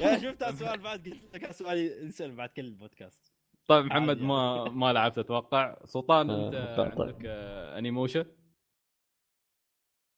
يا 0.00 0.18
شفت 0.22 0.42
السؤال 0.42 0.80
بعد؟ 0.80 1.08
قلت 1.08 1.34
لك 1.34 1.50
سؤال 1.50 2.06
نسال 2.06 2.34
بعد 2.34 2.48
كل 2.48 2.64
البودكاست. 2.64 3.32
طيب 3.66 3.84
محمد 3.84 4.18
ما 4.18 4.68
ما 4.68 4.92
لعبت 4.92 5.18
أتوقع. 5.18 5.76
سلطان 5.84 6.30
آه، 6.30 6.46
أنت 6.46 6.54
طيب. 6.80 7.02
عندك 7.02 7.24
آه، 7.26 7.78
أنيموشا؟ 7.78 8.26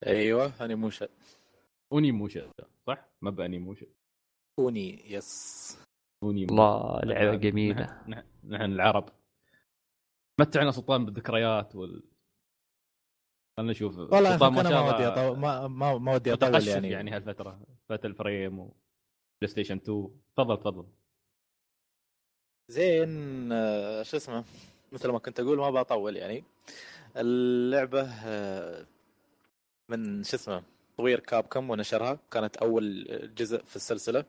أيوه 0.06 0.52
أنا 0.60 0.74
موشا 0.74 1.08
أونيموشا 1.92 2.50
صح؟ 2.86 3.08
ما 3.22 3.30
بانيموشا 3.30 3.86
كوني 4.56 5.12
يس. 5.12 5.78
أونيموشا. 6.22 6.52
الله 6.52 7.00
لعبة 7.00 7.36
جميلة. 7.36 8.02
نحن, 8.08 8.22
نحن, 8.44 8.72
العرب. 8.72 9.08
متعنا 10.40 10.70
سلطان 10.70 11.04
بالذكريات 11.04 11.74
وال 11.74 12.02
خلنا 13.58 13.70
نشوف. 13.70 13.98
والله 13.98 14.50
ما 14.50 14.94
ودي 14.94 15.06
أطول 15.08 15.38
ما 15.38 15.68
ما, 15.68 16.14
ودي 16.14 16.32
أطول 16.32 16.68
يعني, 16.68 16.90
يعني 16.90 17.10
هالفترة 17.10 17.66
باتل 17.88 18.14
فريم 18.14 18.58
و 18.58 18.76
بلاي 19.44 19.52
ستيشن 19.52 19.76
2 19.76 20.08
تفضل 20.36 20.56
تفضل. 20.56 20.86
زين 22.68 23.52
آه، 23.52 24.02
شو 24.02 24.16
اسمه؟ 24.16 24.44
مثل 24.92 25.08
ما 25.10 25.18
كنت 25.18 25.40
أقول 25.40 25.58
ما 25.58 25.70
بطول 25.70 26.16
يعني. 26.16 26.44
اللعبة 27.16 28.02
آه، 28.02 28.86
من 29.90 30.24
شو 30.24 30.36
اسمه؟ 30.36 30.62
تطوير 30.94 31.20
Capcom 31.20 31.70
ونشرها. 31.70 32.18
كانت 32.30 32.56
أول 32.56 33.04
جزء 33.38 33.62
في 33.62 33.76
السلسلة. 33.76 34.24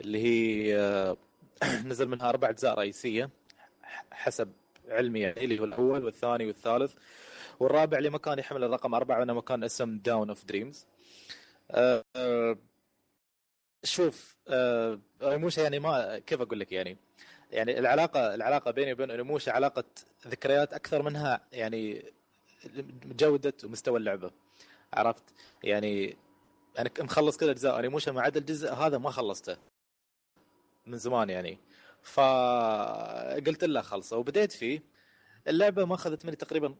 اللي 0.00 0.18
هي 0.18 0.76
آه، 0.78 1.16
نزل 1.90 2.08
منها 2.08 2.28
أربع 2.28 2.50
أجزاء 2.50 2.78
رئيسية 2.78 3.30
حسب 4.12 4.52
علمي 4.88 5.20
يعني 5.20 5.44
اللي 5.44 5.60
هو 5.60 5.64
الأول 5.64 6.04
والثاني 6.04 6.46
والثالث. 6.46 6.94
والرابع 7.60 7.98
اللي 7.98 8.10
ما 8.10 8.18
كان 8.18 8.38
يحمل 8.38 8.64
الرقم 8.64 8.94
أربعة 8.94 9.18
وإنما 9.18 9.40
كان 9.40 9.64
اسم 9.64 9.98
Dawn 9.98 10.28
of 10.28 10.44
Dreams 10.44 10.86
شوف 13.84 14.36
آه، 14.48 15.00
اونيموشا 15.22 15.60
يعني 15.60 15.78
ما 15.78 16.18
كيف 16.18 16.40
أقول 16.40 16.60
لك 16.60 16.72
يعني؟ 16.72 16.96
يعني 17.50 17.78
العلاقة 17.78 18.34
العلاقة 18.34 18.70
بيني 18.70 18.92
وبين 18.92 19.10
اونيموشا 19.10 19.52
علاقة 19.52 19.84
ذكريات 20.28 20.72
أكثر 20.72 21.02
منها 21.02 21.40
يعني 21.52 22.12
جودة 23.04 23.54
ومستوى 23.64 23.98
اللعبة 23.98 24.30
عرفت؟ 24.92 25.24
يعني 25.62 26.16
أنا 26.78 26.90
مخلص 27.00 27.36
كل 27.36 27.48
أجزاء 27.48 27.74
اونيموشا 27.76 28.10
ما 28.10 28.22
عدا 28.22 28.40
الجزء 28.40 28.72
هذا 28.72 28.98
ما 28.98 29.10
خلصته 29.10 29.56
من 30.86 30.98
زمان 30.98 31.30
يعني. 31.30 31.58
فقلت 32.02 33.64
له 33.64 33.80
خلصه 33.80 34.16
وبديت 34.16 34.52
فيه. 34.52 34.82
اللعبة 35.48 35.84
ما 35.84 35.94
أخذت 35.94 36.26
مني 36.26 36.36
تقريبا 36.36 36.74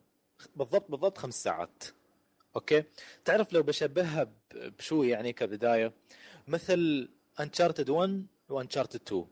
بالضبط 0.56 0.90
بالضبط 0.90 1.18
خمس 1.18 1.42
ساعات 1.42 1.84
أوكي؟ 2.56 2.84
تعرف 3.24 3.52
لو 3.52 3.62
بشبهها 3.62 4.32
بشو 4.54 5.02
يعني 5.02 5.32
كبداية 5.32 5.92
مثل 6.48 7.08
انشارتد 7.40 7.90
1 7.90 8.26
وانشارتد 8.48 9.00
2 9.06 9.26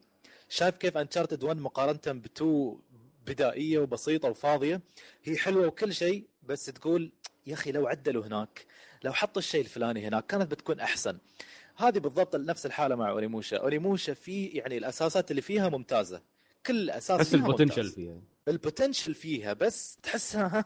شايف 0.49 0.77
كيف 0.77 0.97
انشارتد 0.97 1.45
1 1.45 1.57
مقارنة 1.57 1.99
ب 2.21 2.25
2 2.25 2.79
بدائية 3.27 3.79
وبسيطة 3.79 4.29
وفاضية؟ 4.29 4.81
هي 5.25 5.37
حلوة 5.37 5.67
وكل 5.67 5.95
شيء 5.95 6.27
بس 6.43 6.65
تقول 6.67 7.13
يا 7.47 7.55
أخي 7.55 7.73
لو 7.73 7.87
عدلوا 7.87 8.27
هناك 8.27 8.67
لو 9.05 9.13
حطوا 9.13 9.43
الشيء 9.43 9.61
الفلاني 9.61 10.09
هناك 10.09 10.27
كانت 10.27 10.51
بتكون 10.51 10.81
أحسن. 10.81 11.19
هذه 11.77 11.99
بالضبط 11.99 12.37
نفس 12.37 12.67
الحالة 12.67 12.95
مع 12.95 13.11
اونيموشا 13.11 13.57
اونيموشا 13.57 14.15
في 14.15 14.47
يعني 14.47 14.79
الأساسات 14.79 15.31
اللي 15.31 15.43
فيها 15.43 15.69
ممتازة. 15.69 16.23
كل 16.67 16.91
أساس 16.91 17.21
بس 17.21 17.29
فيها 17.29 17.39
ال 17.39 17.43
potential. 17.43 17.91
فيها. 17.91 18.21
ال 18.49 18.55
potential 18.55 19.15
فيها 19.15 19.53
بس 19.53 19.99
تحسها 20.03 20.65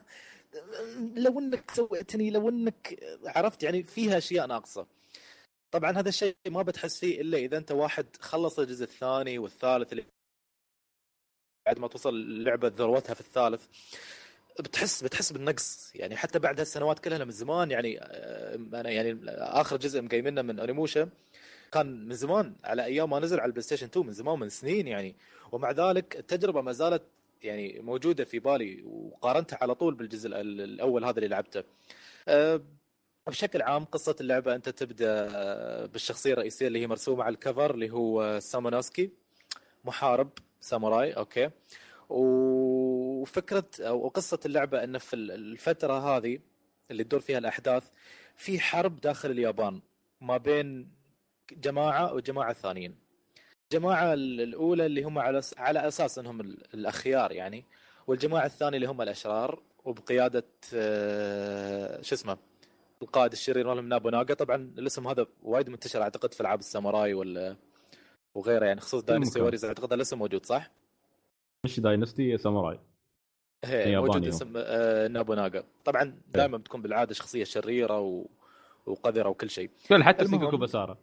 لو 1.24 1.38
إنك 1.38 1.70
سويتني 1.70 2.30
لو 2.30 2.48
إنك 2.48 3.00
عرفت 3.26 3.62
يعني 3.62 3.82
فيها 3.82 4.18
أشياء 4.18 4.46
ناقصة. 4.46 4.86
طبعا 5.76 5.90
هذا 5.98 6.08
الشيء 6.08 6.36
ما 6.46 6.62
بتحس 6.62 7.00
فيه 7.00 7.20
إلا 7.20 7.38
إذا 7.38 7.56
أنت 7.58 7.72
واحد 7.72 8.06
خلص 8.20 8.58
الجزء 8.58 8.84
الثاني 8.84 9.38
والثالث 9.38 9.92
اللي 9.92 10.04
بعد 11.66 11.78
ما 11.78 11.88
توصل 11.88 12.14
اللعبه 12.14 12.68
ذروتها 12.68 13.14
في 13.14 13.20
الثالث 13.20 13.66
بتحس 14.60 15.04
بتحس 15.04 15.32
بالنقص 15.32 15.92
يعني 15.96 16.16
حتى 16.16 16.38
بعد 16.38 16.60
هالسنوات 16.60 16.98
كلها 16.98 17.24
من 17.24 17.30
زمان 17.30 17.70
يعني 17.70 17.98
آه، 18.02 18.54
أنا 18.54 18.90
يعني 18.90 19.18
آخر 19.30 19.76
جزء 19.76 20.02
مقيمنه 20.02 20.42
من 20.42 20.58
اونيموشا 20.60 21.08
كان 21.72 22.08
من 22.08 22.14
زمان 22.14 22.54
على 22.64 22.84
أيام 22.84 23.10
ما 23.10 23.18
نزل 23.20 23.40
على 23.40 23.46
البلاي 23.46 23.62
ستيشن 23.62 23.86
2 23.86 24.06
من 24.06 24.12
زمان 24.12 24.38
من 24.38 24.48
سنين 24.48 24.88
يعني 24.88 25.14
ومع 25.52 25.70
ذلك 25.70 26.16
التجربة 26.16 26.60
ما 26.60 26.72
زالت 26.72 27.02
يعني 27.42 27.80
موجودة 27.80 28.24
في 28.24 28.38
بالي 28.38 28.82
وقارنتها 28.82 29.58
على 29.62 29.74
طول 29.74 29.94
بالجزء 29.94 30.28
ال- 30.28 30.60
الأول 30.60 31.04
هذا 31.04 31.16
اللي 31.16 31.28
لعبته. 31.28 31.62
بشكل 33.26 33.62
عام 33.62 33.84
قصة 33.84 34.16
اللعبة 34.20 34.54
أنت 34.54 34.68
تبدأ 34.68 35.26
بالشخصية 35.86 36.32
الرئيسية 36.32 36.66
اللي 36.66 36.80
هي 36.80 36.86
مرسومة 36.86 37.24
على 37.24 37.34
ال 37.34 37.41
cover 37.41 37.74
اللي 37.74 37.90
هو 37.90 38.40
سامونوسكي. 38.40 39.10
محارب 39.84 40.30
ساموراي 40.60 41.12
أوكي. 41.12 41.50
وفكرة 42.08 43.64
أو 43.80 44.08
قصة 44.08 44.40
اللعبة 44.46 44.84
انه 44.84 44.98
في 44.98 45.16
الفترة 45.16 46.16
هذه 46.16 46.38
اللي 46.90 47.04
تدور 47.04 47.20
فيها 47.20 47.38
الأحداث 47.38 47.84
في 48.36 48.60
حرب 48.60 49.00
داخل 49.00 49.30
اليابان 49.30 49.80
ما 50.20 50.36
بين 50.36 50.88
جماعة 51.52 52.14
وجماعة 52.14 52.52
ثانيين. 52.52 52.96
الجماعة 53.72 54.14
الأولى 54.14 54.86
اللي 54.86 55.02
هم 55.02 55.18
على 55.18 55.40
على 55.58 55.88
أساس 55.88 56.18
إنهم 56.18 56.40
ال- 56.40 56.74
الأخيار 56.74 57.32
يعني 57.32 57.64
والجماعة 58.06 58.46
الثانية 58.46 58.76
اللي 58.76 58.88
هم 58.88 59.02
الأشرار 59.02 59.62
وبقيادة 59.84 60.44
آه، 60.74 62.02
شو 62.02 62.14
اسمه؟ 62.14 62.36
القائد 63.02 63.32
الشرير 63.32 63.66
مالهم 63.66 63.88
نابوناغا 63.88 64.34
طبعا 64.34 64.56
الاسم 64.78 65.08
هذا 65.08 65.26
وايد 65.42 65.68
منتشر 65.70 66.02
أعتقد 66.02 66.34
في 66.34 66.40
ألعاب 66.40 66.58
الساموراي 66.58 67.14
ولا 67.14 67.56
وغيره 68.34 68.66
يعني 68.66 68.80
خصوص 68.80 69.02
Dynasty. 69.02 69.40
Warriors 69.40 69.64
أعتقد 69.64 69.92
الاسم 69.92 70.18
موجود 70.18 70.46
صح؟ 70.46 70.70
مش 71.64 71.80
داينستي 71.80 72.38
ساموراي 72.38 72.80
هي 73.64 73.92
ياباني 73.92 73.96
موجود 73.96 74.22
هو. 74.22 74.28
اسم 74.28 74.52
آه، 74.56 75.08
نابوناغا 75.08 75.64
طبعا 75.84 76.20
دائما 76.28 76.56
بتكون 76.58 76.82
بالعادة 76.82 77.14
شخصية 77.14 77.44
شريرة 77.44 78.00
و... 78.00 78.26
وقذرة 78.86 79.28
وكل 79.28 79.50
شيء 79.50 79.70
كل 79.88 80.02
حتى. 80.02 80.26
سينكوكو 80.26 80.56
بسارا 80.56 80.98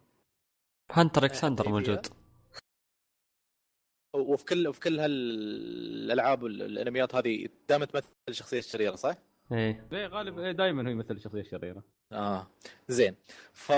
Hunter 0.92 1.24
x 1.24 1.44
Hunter. 1.44 1.68
موجود 1.68 2.06
وفي 4.14 4.44
كل 4.44 4.68
وفي 4.68 4.80
كل 4.80 5.00
هالالعاب 5.00 6.42
والأنميات 6.42 7.14
هذه 7.14 7.48
دائما 7.68 7.84
تمثل 7.84 8.08
الشخصيه 8.28 8.58
الشريره 8.58 8.96
صح؟ 8.96 9.16
إيه. 9.52 9.86
إيه 9.92 10.06
غالب 10.06 10.38
إيه 10.38 10.52
دائما 10.52 10.82
هو 10.86 10.90
يمثل 10.92 11.14
الشخصية 11.14 11.40
الشريرة. 11.40 11.82
آه 12.12 12.46
زين. 12.88 13.14
ف 13.52 13.68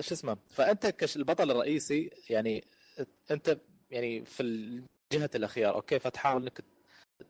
شو 0.00 0.14
اسمه 0.14 0.36
فأنت 0.50 0.86
كش 0.86 1.16
البطل 1.16 1.50
الرئيسي 1.50 2.10
يعني 2.30 2.64
أنت 3.30 3.58
يعني 3.90 4.24
في 4.24 4.42
الجهة 4.42 5.30
الاخيار 5.34 5.74
أوكي 5.74 5.98
فتحاول 5.98 6.42
إنك 6.42 6.60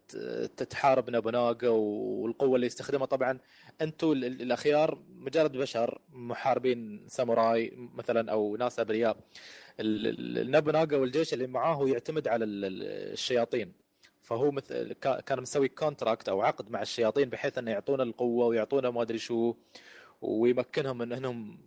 ت- 0.08 0.16
تتحارب 0.56 1.10
نابوناغا 1.10 1.68
والقوة 1.68 2.54
اللي 2.54 2.66
يستخدمها. 2.66 3.06
طبعا 3.06 3.38
أنتم 3.80 4.12
ال- 4.12 4.24
ال- 4.24 4.42
الأخيار 4.42 5.02
مجرد 5.08 5.52
بشر 5.56 6.00
محاربين 6.12 7.04
ساموراي 7.08 7.72
مثلا 7.76 8.32
أو 8.32 8.56
ناس 8.56 8.80
أبرياء. 8.80 9.16
النابوناغا 9.80 10.96
والجيش 10.96 11.34
اللي 11.34 11.46
معاه 11.46 11.74
هو 11.74 11.86
يعتمد 11.86 12.28
على 12.28 12.44
ال- 12.44 12.64
ال- 12.64 13.12
الشياطين. 13.12 13.72
فهو 14.24 14.50
مثل 14.50 14.92
كا- 14.92 15.20
كان 15.20 15.40
مسوي 15.42 15.68
contract 15.68 16.28
أو 16.28 16.42
عقد 16.42 16.70
مع 16.70 16.82
الشياطين 16.82 17.30
بحيث 17.30 17.58
انه 17.58 17.70
يعطونا 17.70 18.02
القوة 18.02 18.46
ويعطونا 18.46 18.90
ما 18.90 19.02
أدري 19.02 19.18
شو 19.18 19.54
ويمكنهم 20.22 20.98
من 20.98 21.12
أنهم 21.12 21.58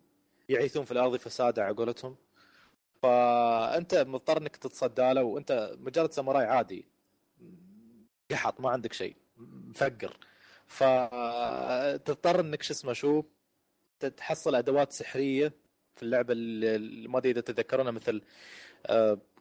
يعيثون 0.49 0.85
في 0.85 0.91
الأرض 0.91 1.15
فسادا 1.15 1.63
على 1.63 1.75
قولتهم. 1.75 2.15
فأنت 3.03 3.95
مضطر 3.95 4.37
إنك 4.37 4.55
تتصدى 4.55 5.13
له 5.13 5.23
وأنت 5.23 5.75
مجرد 5.79 6.11
ساموراي 6.11 6.45
عادي. 6.45 6.85
قحط 8.31 8.61
ما 8.61 8.69
عندك 8.69 8.93
شيء. 8.93 9.15
مفقر 9.37 10.17
فتضطر 10.67 12.39
إنك 12.39 12.63
شو 12.63 12.73
اسمه 12.73 12.93
شو 12.93 13.23
تحصل 14.17 14.55
أدوات 14.55 14.91
سحرية 14.91 15.53
في 15.95 16.03
اللعبة 16.03 16.33
اللي 16.33 17.07
ما 17.07 17.17
أدري 17.17 17.31
إذا 17.31 17.41
تتذكرونها 17.41 17.91
مثل 17.91 18.21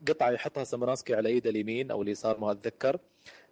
قطعة 0.09 0.31
يحطها 0.31 0.65
ساموناسكي 0.65 1.15
على 1.15 1.29
ايده 1.29 1.51
اليمين 1.51 1.91
أو 1.91 2.03
اليسار 2.03 2.41
ما 2.41 2.51
أتذكر. 2.53 2.99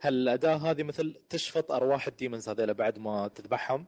هالاداه 0.02 0.56
هذه 0.56 0.82
مثل 0.82 1.14
تشفط 1.28 1.72
أرواح 1.72 2.06
الديمونز 2.06 2.48
هذيلا 2.48 2.72
بعد 2.72 2.98
ما 2.98 3.28
تذبحهم؟ 3.28 3.86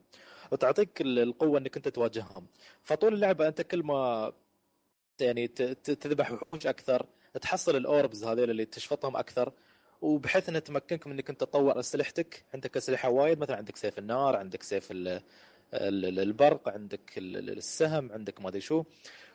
وتعطيك 0.53 1.01
ال- 1.01 1.19
القوة 1.19 1.59
إنك 1.59 1.77
أنت 1.77 1.89
تواجههم. 1.89 2.47
فطول 2.83 3.15
اللعبة 3.15 3.49
أنت 3.49 3.63
كل 3.63 3.83
ما 3.83 4.33
يعني 5.21 5.49
تذبح 5.49 6.33
وحوش 6.33 6.67
أكثر 6.67 7.07
تحصل 7.41 7.77
الأوربز 7.77 8.25
هذيل 8.25 8.51
اللي 8.51 8.65
تشفطهم 8.65 9.17
أكثر 9.17 9.53
وبحيث 10.03 10.49
انها 10.49 10.61
تمكنك 10.61 11.07
من 11.07 11.13
إنك 11.13 11.31
أنت 11.31 11.41
تطور 11.41 11.81
أسلحتك. 11.81 12.45
عندك 12.55 12.77
أسلحة 12.77 13.09
وايد 13.09 13.39
مثلا 13.39 13.57
عندك 13.57 13.77
سيف 13.77 13.99
النار 13.99 14.37
عندك 14.37 14.63
سيف 14.63 14.91
ال- 14.91 15.21
ال- 15.75 16.19
البرق 16.19 16.69
عندك 16.69 17.19
ال- 17.19 17.37
ال- 17.37 17.59
السهم 17.59 18.13
عندك 18.13 18.41
ما 18.41 18.49
أدري 18.49 18.61
شو. 18.61 18.85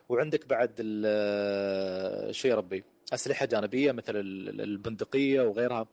وعندك 0.10 0.48
بعد 0.48 0.76
ال- 0.80 2.36
شو 2.36 2.48
ربي 2.54 2.84
أسلحة 3.14 3.46
جانبية 3.46 3.92
مثل 3.92 4.16
ال- 4.16 4.62
البندقية 4.62 5.42
وغيرها. 5.42 5.88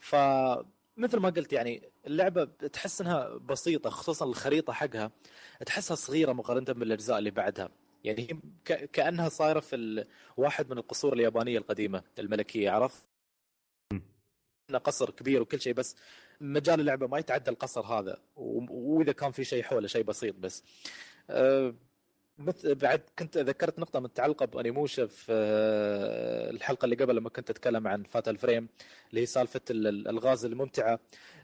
فمثل 0.00 1.18
ما 1.18 1.30
قلت 1.30 1.52
يعني 1.52 1.82
اللعبة 2.06 2.44
تحس 2.44 3.00
إنها 3.00 3.28
بسيطة 3.28 3.90
خصوصا 3.90 4.24
الخريطة 4.24 4.72
حقها 4.72 5.10
تحسها 5.66 5.94
صغيرة 5.94 6.32
مقارنة 6.32 6.72
بالأجزاء 6.72 7.18
اللي 7.18 7.30
بعدها. 7.30 7.68
يعني 8.04 8.26
هي 8.30 8.86
كأنها 8.86 9.28
صايرة 9.28 9.60
في 9.60 10.04
واحد 10.36 10.70
من 10.70 10.78
القصور 10.78 11.12
اليابانية 11.12 11.58
القديمة 11.58 12.02
الملكية 12.18 12.70
عرفت؟ 12.70 13.04
قصر 14.84 15.10
كبير 15.10 15.42
وكل 15.42 15.60
شيء 15.60 15.72
بس 15.74 15.96
مجال 16.40 16.80
اللعبة 16.80 17.06
ما 17.06 17.18
يتعدى 17.18 17.50
القصر 17.50 17.80
هذا. 17.86 18.18
وإذا 18.36 19.12
كان 19.12 19.30
في 19.30 19.44
شيء 19.44 19.62
حوله 19.62 19.86
شيء 19.88 20.02
بسيط 20.02 20.34
بس. 20.34 20.64
أه، 21.30 21.74
مثل 22.38 22.74
بعد 22.74 23.00
كنت 23.18 23.38
ذكرت 23.38 23.78
نقطة 23.78 24.00
متعلقة 24.00 24.46
باونيموشا 24.46 25.06
في 25.06 25.26
أه، 25.32 26.50
الحلقة 26.50 26.84
اللي 26.84 26.96
قبل 26.96 27.16
لما 27.16 27.28
كنت 27.28 27.50
أتكلم 27.50 27.88
عن 27.88 28.02
Fatal 28.02 28.36
Frame 28.36 28.68
اللي 29.10 29.20
هي 29.20 29.26
سالفة 29.26 29.60
ال- 29.70 29.86
الألغاز 29.86 30.44
الممتعة. 30.44 30.98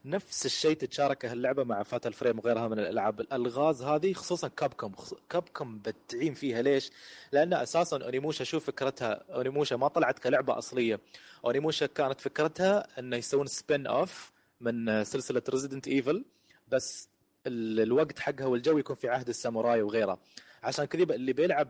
نفس 0.05 0.47
الشيء 0.47 0.77
تتشاركه 0.77 1.33
اللعبة 1.33 1.65
مع 1.65 1.83
Fatal 1.83 2.13
Frame 2.13 2.39
وغيرها 2.39 2.69
من 2.69 2.79
الألعاب. 2.79 3.21
الألغاز 3.21 3.83
هذه 3.83 4.13
خصوصا 4.13 4.49
Capcom 4.49 4.93
Capcom 5.29 5.79
بتعين 5.79 6.35
فيها. 6.35 6.63
ليش؟ 6.63 6.91
لأن 7.33 7.53
أساسا 7.55 7.97
أونيموشا 8.05 8.45
شو 8.45 8.61
فكرتها؟ 8.61 9.25
أونيموشا 9.35 9.75
ما 9.75 9.89
طلعت 9.89 10.19
كلعبة 10.19 10.59
أصلية. 10.59 11.01
أونيموشا 11.45 11.87
كانت 11.87 12.21
فكرتها 12.21 12.99
إنه 12.99 13.17
يسوون 13.17 13.47
spin 13.47 13.87
off 13.87 14.33
من 14.61 15.05
سلسلة 15.05 15.43
Resident 15.49 15.89
Evil 15.89 16.25
بس 16.69 17.09
ال- 17.47 17.81
الوقت 17.81 18.19
حقها 18.19 18.47
والجو 18.47 18.79
يكون 18.79 18.97
في 18.97 19.09
عهد 19.09 19.29
الساموراي 19.29 19.83
وغيره. 19.83 20.19
عشان 20.63 20.85
كذا 20.85 21.15
اللي 21.15 21.33
بيلعب 21.33 21.69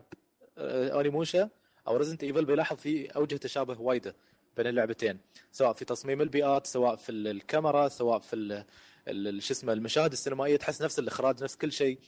آه، 0.57 0.89
اونيموشا 0.89 1.49
أو 1.87 1.97
Resident 1.97 2.23
Evil 2.23 2.45
بيلاحظ 2.45 2.77
في 2.77 3.07
اوجه 3.07 3.35
تشابه 3.35 3.81
وايدة 3.81 4.15
بين 4.57 4.67
اللعبتين 4.67 5.19
سواء 5.51 5.73
في 5.73 5.85
تصميم 5.85 6.21
البيئات 6.21 6.67
سواء 6.67 6.95
في 6.95 7.11
ال- 7.11 7.27
الكاميرا 7.27 7.87
سواء 7.87 8.19
في 8.19 8.35
ال- 8.35 8.65
ال- 9.07 9.43
شو 9.43 9.53
اسمه 9.53 9.73
المشاهد 9.73 10.11
السينمائية 10.11 10.57
تحس 10.57 10.81
نفس 10.81 10.99
الإخراج 10.99 11.43
نفس 11.43 11.55
كل 11.57 11.71
شيء. 11.71 11.99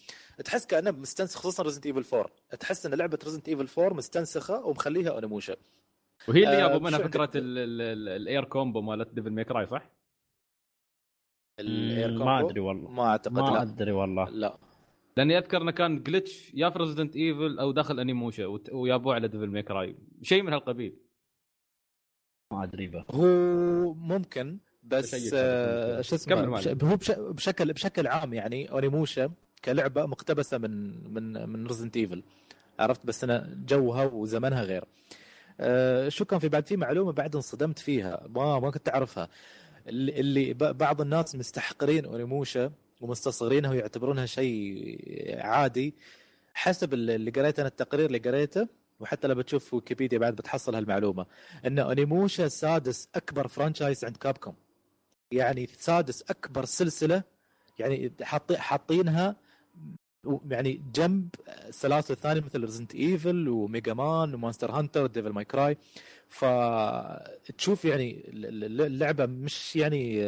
تحس 0.46 0.66
كأنه 0.66 0.92
مستنسخ 0.92 1.40
خصوصا 1.40 1.64
Resident 1.64 1.86
Evil 1.86 2.06
4 2.18 2.30
تحس 2.60 2.86
إن 2.86 2.94
لعبة 2.94 3.20
Resident 3.24 3.50
Evil 3.50 3.68
4 3.82 3.98
مستنسخة 3.98 4.66
ومخليها 4.66 5.10
اونيموشا 5.10 5.56
وهي 6.28 6.44
اللي 6.44 6.56
آه، 6.64 6.68
جابوا 6.68 6.80
منها 6.88 6.98
شو 7.00 7.04
فكرة 7.04 7.22
عندك؟ 7.22 7.36
ال- 7.36 7.58
ال- 7.58 7.82
ال- 7.82 8.10
ال 8.10 8.18
air 8.18 8.44
combo 8.44 8.82
مالت 8.82 9.14
Devil 9.14 9.30
May 9.30 9.52
Cry 9.52 9.66
صح؟ 9.66 9.90
ال 11.60 11.65
air 11.65 11.80
combo؟ 11.80 12.12
ما 12.12 12.50
أدري 12.50 12.60
والله. 12.60 12.90
ما 12.90 13.04
أعتقد 13.08 13.34
ما 13.34 13.40
لا. 13.42 13.62
أدري 13.62 13.92
والله. 13.92 14.30
لا. 14.30 14.58
لاني 15.18 15.38
اذكر 15.38 15.62
إنه 15.62 15.72
كان 15.72 16.04
glitch 16.04 16.52
يا 16.54 16.70
في 16.70 16.80
Resident 16.80 17.16
Evil 17.16 17.60
أو 17.60 17.72
داخل 17.72 18.00
اونيموشا 18.00 18.46
ويابوه 18.72 19.14
على 19.16 19.28
Devil 19.28 19.48
May 19.48 19.72
Cry 19.72 19.96
شيء 20.22 20.44
من 20.44 20.54
هالقبيل. 20.54 20.96
ما 22.52 22.64
أدري 22.64 22.88
به 22.88 23.06
هو 23.12 23.94
ممكن 23.94 24.58
بس 24.84 25.14
آه،. 25.34 26.02
شو 26.02 26.16
اسمه. 26.16 26.34
هو 26.84 26.96
بش- 26.96 27.12
بشكل 27.12 27.74
بشكل 27.74 28.08
عام 28.08 28.34
يعني 28.34 28.72
اونيموشا 28.72 29.32
كلعبة 29.66 30.06
مقتبسة 30.06 30.58
من 30.58 31.04
من 31.14 31.50
من 31.50 31.68
Resident 31.68 31.98
Evil 31.98 32.24
عرفت؟ 32.80 33.06
بس 33.06 33.24
أنا 33.24 33.64
جوها 33.68 34.06
وزمنها 34.06 34.64
غير. 34.64 34.84
آه، 35.60 36.10
شو 36.10 36.26
كان 36.26 36.40
في 36.40 36.50
بعد؟ 36.50 36.66
في 36.66 36.78
معلومة 36.78 37.12
بعد 37.12 37.36
انصدمت 37.36 37.80
فيها 37.80 38.28
ما 38.30 38.60
ما 38.60 38.72
كنت 38.72 38.90
أعرفها. 38.90 39.30
اللي, 39.88 40.20
اللي 40.20 40.54
ب- 40.54 40.78
بعض 40.78 41.02
الناس 41.02 41.36
مستحقرين 41.36 42.06
اونيموشا 42.06 42.72
ومستصغرينها 43.04 43.72
ويعتبرونها 43.72 44.26
شيء 44.26 45.38
عادي. 45.40 45.94
حسب 46.54 46.94
اللي 46.94 47.32
قريته 47.32 47.62
أنا 47.62 47.70
التقرير 47.70 48.06
اللي 48.06 48.18
قريته 48.18 48.68
وحتى 49.00 49.28
لو 49.28 49.36
بتشوف 49.36 49.74
ويكيبيديا 49.74 50.18
بعد 50.18 50.36
بتحصل 50.36 50.76
هالمعلومة 50.76 51.26
إن 51.66 51.80
اونيموشا 51.80 52.48
سادس 52.48 53.08
أكبر 53.16 53.48
franchise 53.48 54.06
عند 54.06 54.18
Capcom. 54.18 54.56
يعني 55.32 55.70
سادس 55.78 56.22
أكبر 56.30 56.66
سلسلة 56.66 57.24
يعني 57.80 58.12
حاطي 58.22 58.58
حاطينها 58.58 59.36
يعني 60.50 60.82
جنب 60.96 61.30
السلاسل 61.68 62.14
الثانية 62.14 62.42
مثل 62.42 62.62
Resident 62.62 62.96
Evil 62.96 63.50
و 63.50 63.58
Mega 63.58 63.94
Man 63.94 64.34
و 64.34 64.38
Monster 64.38 64.72
Hunter 64.72 65.04
و 65.04 65.08
Devil 65.08 65.30
May 65.30 65.46
Cry 65.46 65.78
فتشوف 66.30 67.86
يعني 67.86 68.24
ال- 68.28 68.64
ال- 68.64 68.82
اللعبه 68.82 69.26
مش 69.26 69.76
يعني 69.76 70.24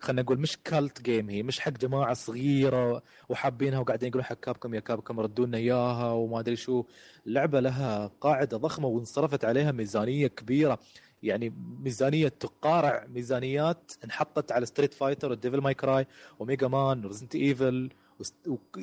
خلينا 0.00 0.22
نقول 0.22 0.38
مش 0.40 0.58
cult 0.64 1.02
game 1.02 1.30
هي 1.30 1.42
مش 1.42 1.60
حق 1.60 1.70
جماعة 1.72 2.14
صغيرة 2.14 3.02
وحابينها 3.28 3.78
وقاعدين 3.78 4.08
يقولون 4.08 4.24
حق 4.24 4.34
Capcom 4.40 4.74
يا 4.74 4.80
Capcom 4.80 5.20
ردوا 5.20 5.46
لنا 5.46 5.58
إياها 5.58 6.12
وما 6.12 6.40
أدري 6.40 6.56
شو. 6.56 6.84
اللعبه 7.26 7.60
لها 7.60 8.10
قاعدة 8.20 8.56
ضخمة 8.56 8.88
وانصرفت 8.88 9.44
عليها 9.44 9.72
ميزانية 9.72 10.26
كبيرة 10.26 10.78
يعني 11.22 11.52
ميزانية 11.82 12.28
تقارع 12.28 13.06
ميزانيات 13.08 13.92
انحطت 14.04 14.52
على 14.52 14.66
Street 14.66 14.94
Fighter 14.94 15.30
و 15.32 15.36
Devil 15.36 15.58
May 15.60 15.74
Cry 15.74 16.06
و 16.38 16.44
Mega 16.44 16.68
Man 16.68 17.04
و 17.04 17.07
Resident 17.07 17.34
Evil 17.34 17.90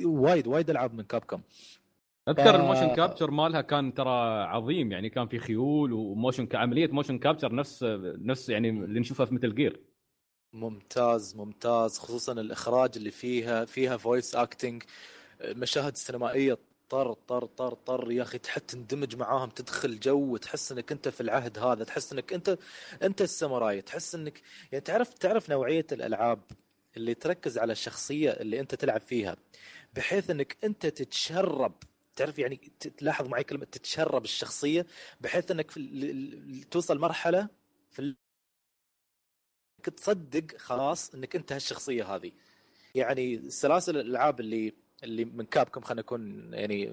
وايد 0.04 0.46
وايد 0.46 0.70
ألعاب 0.70 0.94
من 0.94 1.02
Capcom. 1.04 1.40
أذكر 2.28 2.52
ف- 2.52 2.60
ال 2.60 2.65
motion 2.65 2.94
capture 2.94 3.30
مالها 3.30 3.60
كان 3.60 3.94
ترى 3.94 4.42
عظيم 4.42 4.92
يعني 4.92 5.10
كان 5.10 5.26
في 5.26 5.38
خيول 5.38 5.92
و 5.92 6.00
motion 6.00 6.48
عملية 6.54 6.86
motion 6.92 7.18
capture 7.18 7.54
نفس 7.54 7.84
نفس 8.02 8.48
يعني 8.48 8.68
اللي 8.70 9.00
نشوفها 9.00 9.26
في 9.26 9.34
مثل 9.34 9.54
جير 9.54 9.80
ممتاز 10.52 11.36
ممتاز 11.36 11.98
خصوصا 11.98 12.32
الإخراج 12.32 12.90
اللي 12.96 13.10
فيها 13.10 13.64
فيها 13.64 13.96
voice 13.96 14.34
acting 14.34 14.82
المشاهد 15.40 15.92
السينمائيه 15.92 16.58
طر 16.88 17.12
طر 17.12 17.44
طر 17.46 17.74
طر 17.74 18.12
يا 18.12 18.22
أخي 18.22 18.38
تحب 18.38 18.66
تندمج 18.66 19.16
معاهم 19.16 19.50
تدخل 19.50 20.00
جو 20.00 20.18
وتحس 20.32 20.72
إنك 20.72 20.92
أنت 20.92 21.08
في 21.08 21.20
العهد 21.20 21.58
هذا 21.58 21.84
تحس 21.84 22.12
إنك 22.12 22.32
أنت 22.32 22.58
أنت 23.02 23.22
الساموراي 23.22 23.82
تحس 23.82 24.14
إنك 24.14 24.42
يعني 24.72 24.84
تعرف 24.84 25.14
تعرف 25.14 25.50
نوعية 25.50 25.86
الألعاب 25.92 26.40
اللي 26.96 27.14
تركز 27.14 27.58
على 27.58 27.72
الشخصية 27.72 28.30
اللي 28.30 28.60
أنت 28.60 28.74
تلعب 28.74 29.00
فيها 29.00 29.36
بحيث 29.94 30.30
إنك 30.30 30.56
أنت 30.64 30.86
تتشرب 30.86 31.74
تعرف 32.16 32.38
يعني 32.38 32.56
تلاحظ 32.98 33.26
معي 33.28 33.44
كلمة 33.44 33.64
تتشرب 33.64 34.24
الشخصية 34.24 34.86
بحيث 35.20 35.50
إنك 35.50 35.70
في 35.70 36.64
توصل 36.70 36.98
مرحلة 36.98 37.48
في 37.90 38.14
تصدق 39.82 40.56
خلاص 40.56 41.14
إنك 41.14 41.36
انت 41.36 41.52
هالشخصيه 41.52 42.14
هذه. 42.14 42.32
يعني 42.94 43.50
سلاسل 43.50 43.96
الألعاب 43.96 44.40
اللي 44.40 44.72
اللي 45.04 45.24
من 45.24 45.44
Capcom 45.44 45.80
خلينا 45.80 46.02
نكون 46.02 46.54
يعني 46.54 46.86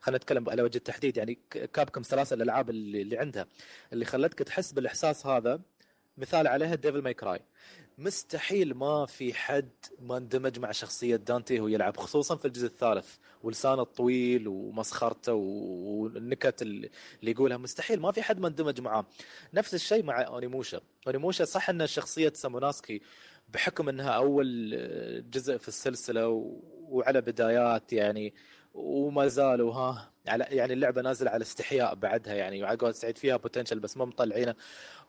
خلينا 0.00 0.16
نتكلم 0.16 0.50
على 0.50 0.62
وجه 0.62 0.76
التحديد 0.76 1.16
يعني 1.16 1.38
Capcom 1.50 2.02
سلاسل 2.02 2.36
الألعاب 2.36 2.70
اللي, 2.70 3.02
اللي 3.02 3.18
عندها 3.18 3.46
اللي 3.92 4.04
خلتك 4.04 4.38
تحس 4.38 4.72
بالإحساس 4.72 5.26
هذا 5.26 5.60
مثال 6.18 6.46
عليها 6.46 6.74
Devil 6.74 7.02
May 7.02 7.14
Cry 7.14 7.40
مستحيل 8.00 8.74
ما 8.74 9.06
في 9.06 9.34
حد 9.34 9.70
ما 10.00 10.16
اندمج 10.16 10.58
مع 10.58 10.72
شخصية 10.72 11.16
دانتي 11.16 11.60
وهو 11.60 11.68
يلعب 11.68 11.96
خصوصا 11.96 12.36
في 12.36 12.44
الجزء 12.44 12.66
الثالث. 12.66 13.16
ولسانه 13.42 13.82
الطويل 13.82 14.48
ومسخرته 14.48 15.34
والنكت 15.34 16.62
اللي 16.62 16.90
يقولها. 17.22 17.56
مستحيل 17.56 18.00
ما 18.00 18.12
في 18.12 18.22
حد 18.22 18.40
ما 18.40 18.48
اندمج 18.48 18.80
معاه. 18.80 19.06
نفس 19.54 19.74
الشيء 19.74 20.04
مع 20.04 20.22
أونيموشا. 20.22 20.80
أونيموشا 21.06 21.44
صح 21.44 21.70
أن 21.70 21.86
شخصية 21.86 22.32
ساموناسكي 22.34 23.00
بحكم 23.48 23.88
أنها 23.88 24.10
أول 24.10 24.70
جزء 25.30 25.56
في 25.56 25.68
السلسلة 25.68 26.28
وعلى 26.82 27.20
بدايات 27.20 27.92
يعني 27.92 28.34
وما 28.74 29.26
زالوا 29.26 29.74
ها. 29.74 30.10
على 30.28 30.44
يعني 30.50 30.72
اللعبة 30.72 31.02
نازلة 31.02 31.30
على 31.30 31.42
استحياء 31.42 31.94
بعدها 31.94 32.34
يعني 32.34 32.64
قول 32.66 32.94
سعيد 32.94 33.18
فيها 33.18 33.36
بوتنشل 33.36 33.78
بس 33.78 33.96
ما 33.96 34.04
مطلعينه. 34.04 34.54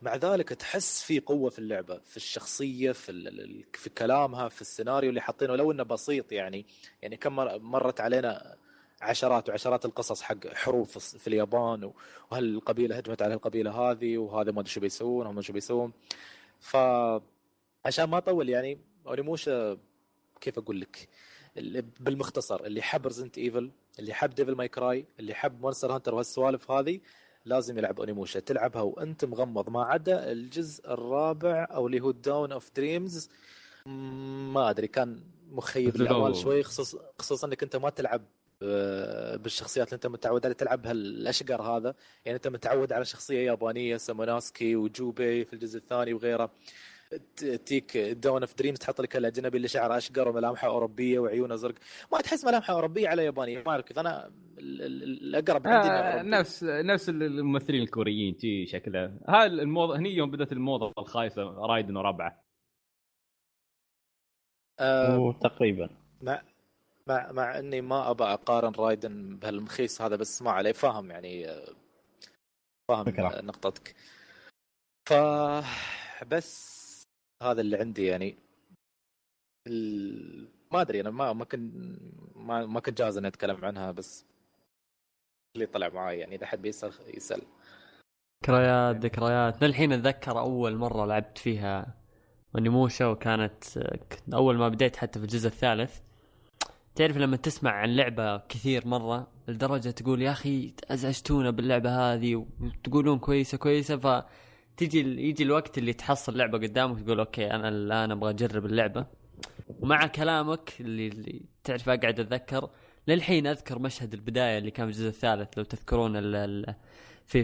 مع 0.02 0.16
ذلك 0.16 0.50
تحس 0.50 1.04
في 1.04 1.20
قوة 1.20 1.50
في 1.50 1.60
اللعبة 1.60 2.00
في 2.06 2.18
الشخصية 2.18 2.92
في 2.92 3.64
في 3.74 3.90
كلامها 3.90 4.50
في 4.50 4.62
السيناريو 4.62 5.10
اللي 5.10 5.22
حاطينه. 5.22 5.56
لو 5.56 5.72
إنه 5.72 5.84
بسيط 5.84 6.32
يعني 6.32 6.66
يعني 7.02 7.18
كم 7.18 7.36
مر- 7.36 7.60
مرت 7.60 8.02
علينا 8.02 8.56
عشرات 9.02 9.50
وعشرات 9.50 9.86
القصص 9.86 10.22
حق 10.22 10.48
حروب 10.54 10.88
في 10.88 11.28
اليابان 11.28 11.92
وهالقبيله 12.32 12.98
هجمت 12.98 13.22
على 13.22 13.34
القبيلة 13.34 13.72
هذه 13.72 14.18
وهذا 14.18 14.52
ما 14.52 14.60
أدري 14.62 14.72
شو 14.72 14.80
بيسوون 14.80 15.28
هم 15.28 15.42
شو 15.42 15.54
بيسوون. 15.54 15.94
ف 16.60 16.78
عشان 17.86 18.06
ما 18.06 18.18
أطول 18.18 18.50
يعني 18.50 18.78
Onimusha 19.08 19.78
كيف 20.42 20.58
أقول 20.58 20.82
لك؟ 20.82 21.10
بالمختصر 22.00 22.66
اللي 22.66 22.82
حب 22.82 23.08
Resident 23.08 23.38
Evil 23.38 23.72
اللي 24.00 24.14
حب 24.14 24.30
Devil 24.30 24.56
May 24.56 24.68
Cry 24.68 25.06
اللي 25.20 25.34
حب 25.34 25.62
Monster 25.62 25.96
Hunter 25.96 26.16
وهالسوالف 26.16 26.72
هذه 26.72 27.00
لازم 27.46 27.78
يلعب 27.78 28.00
Onimusha 28.00 28.40
تلعبها 28.40 28.82
وأنت 28.82 29.26
مغمض. 29.26 29.70
ما 29.70 29.84
عدا 29.84 30.32
الجزء 30.32 30.94
الرابع 30.94 31.68
أو 31.72 31.88
اللي 31.88 32.00
هو 32.00 32.12
Dawn 32.12 32.52
of 32.52 32.72
Dreams 32.76 33.30
ما 33.86 34.70
أدري 34.70 34.88
كان 34.88 35.24
مخيب 35.52 35.96
الامال 35.96 36.36
شوي 36.36 36.64
خصوص 36.64 36.96
خصوصا 37.20 37.48
إنك 37.48 37.64
أنت 37.64 37.76
ما 37.76 37.90
تلعب 37.90 38.22
آه، 38.64 39.36
بالشخصيات 39.36 39.88
اللي 39.88 39.96
أنت 39.96 40.08
متعود 40.08 40.46
عليها. 40.46 40.58
تلعب 40.58 40.88
هالأشقر 40.88 41.62
هذا 41.62 41.96
يعني 42.26 42.36
أنت 42.36 42.48
متعود 42.48 42.94
على 42.94 43.06
شخصية 43.06 43.40
يابانية 43.46 43.98
ساموناسكي 43.98 44.76
وجوبي 44.76 45.46
في 45.46 45.54
الجزء 45.54 45.78
الثاني 45.78 46.14
وغيره. 46.14 46.52
تيك 47.66 47.98
Dawn 47.98 48.42
of 48.42 48.56
Dreams 48.56 48.78
تحط 48.80 49.02
لك 49.02 49.16
الأجنبي 49.16 49.58
اللي 49.58 49.68
شعره 49.68 49.98
أشقر 49.98 50.30
وملامحه 50.30 50.68
أوروبية 50.68 51.20
وعيونه 51.20 51.56
زرق 51.56 51.76
ما 52.12 52.22
تحس 52.22 52.46
ملامحه 52.46 52.74
أوروبية 52.74 53.10
على 53.10 53.26
يابانية 53.26 53.64
ما 53.66 53.72
أعرف 53.72 53.86
كيف. 53.86 54.00
أنا 54.00 54.28
ال- 54.58 54.82
ال- 54.82 55.04
الأقرب 55.04 55.68
عندي 55.68 55.88
آه. 55.90 56.22
نفس 56.22 56.64
نفس 56.64 57.10
الممثلين 57.10 57.82
الكوريين 57.82 58.38
تي 58.38 58.66
شكله. 58.66 59.18
هاي 59.28 59.46
الموضه 59.46 59.98
هني 59.98 60.10
يوم 60.16 60.32
بدأت 60.32 60.52
الموضة 60.52 60.94
الخايسة 60.98 61.42
رايدن 61.44 61.98
وربعة. 61.98 62.44
آه 64.80 65.34
تقريبا. 65.42 65.90
مع 66.22 66.42
مع 67.08 67.32
مع 67.32 67.60
إني 67.60 67.82
ما 67.82 68.12
ابى 68.12 68.24
أقارن 68.24 68.72
رايدن 68.78 69.36
بهالمخيس 69.36 70.02
هذا 70.02 70.16
بس 70.16 70.42
ما 70.42 70.52
عليه. 70.52 70.72
فاهم 70.72 71.12
يعني 71.12 71.50
آه، 71.50 71.74
فاهم 72.88 73.06
فكرة. 73.06 73.42
نقطتك. 73.42 73.96
ف 75.10 75.14
بس 76.28 76.71
هذا 77.42 77.62
اللي 77.62 77.78
عندي 77.78 78.06
يعني 78.06 78.36
ال... 79.68 80.48
ما 80.72 80.82
أدري 80.82 81.02
أنا 81.02 81.10
ما 81.10 81.34
ما 81.34 81.46
كنت 81.46 81.74
ما, 82.36 82.66
ما 82.66 82.80
كنت 82.80 82.98
جاهز 82.98 83.18
إني 83.18 83.28
أتكلم 83.28 83.66
عنها 83.66 83.92
بس 83.92 84.26
اللي 85.56 85.66
طلع 85.66 85.90
معاي 85.90 86.20
يعني 86.20 86.36
إذا 86.36 86.46
حد 86.46 86.62
بيسأل 86.62 86.94
يسأل. 87.18 87.42
ذكريات 88.44 88.96
ذكريات. 88.96 89.64
للحين 89.64 89.92
أتذكر 89.92 90.40
أول 90.40 90.76
مرة 90.76 91.06
لعبت 91.06 91.38
فيها 91.38 91.98
ونموشا 92.56 93.06
وكانت 93.08 93.80
كنت 94.12 94.34
أول 94.34 94.58
ما 94.58 94.70
بديت 94.70 94.96
حتى 94.96 95.20
في 95.20 95.26
الجزء 95.26 95.48
الثالث. 95.48 96.00
تعرف 96.96 97.18
لما 97.18 97.38
تسمع 97.38 97.72
عن 97.72 97.96
لعبة 97.96 98.38
كثير 98.38 98.88
مرة 98.88 99.28
لدرجة 99.48 99.90
تقول 99.90 100.22
يا 100.22 100.32
أخي 100.32 100.74
ازعجتونا 100.90 101.50
باللعبة 101.52 102.14
هذه 102.14 102.36
وتقولون 102.36 103.20
كويسة 103.20 103.58
كويسة 103.58 103.96
فتيجي 104.74 105.00
يجي 105.30 105.44
الوقت 105.44 105.78
اللي 105.78 105.94
تحصل 105.94 106.38
لعبة 106.38 106.58
قدامك 106.58 107.02
تقول 107.02 107.20
أوكي 107.20 107.52
أنا 107.52 107.70
الان 107.70 108.12
أبغى 108.12 108.30
أجرب 108.30 108.66
اللعبة. 108.66 109.06
ومع 109.80 110.08
كلامك 110.08 110.74
اللي, 110.80 111.08
اللي 111.08 111.46
تعرف 111.64 111.90
أقعد 111.90 112.20
أتذكر 112.20 112.70
للحين 113.08 113.48
أذكر 113.48 113.80
مشهد 113.80 114.14
البداية 114.14 114.58
اللي 114.58 114.72
كان 114.72 114.86
في 114.86 114.92
الجزء 114.92 115.08
الثالث 115.08 115.58
لو 115.58 115.64
تذكرون 115.64 116.18
ال 116.18 116.36
ال 116.36 116.76
في 117.26 117.44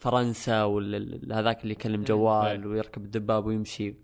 فرنسا 0.00 0.64
وهذاك 0.64 1.62
اللي 1.62 1.72
يكلم 1.72 2.02
جوال 2.04 2.62
أي. 2.62 2.66
ويركب 2.66 3.04
الدباب 3.04 3.46
ويمشي. 3.46 3.94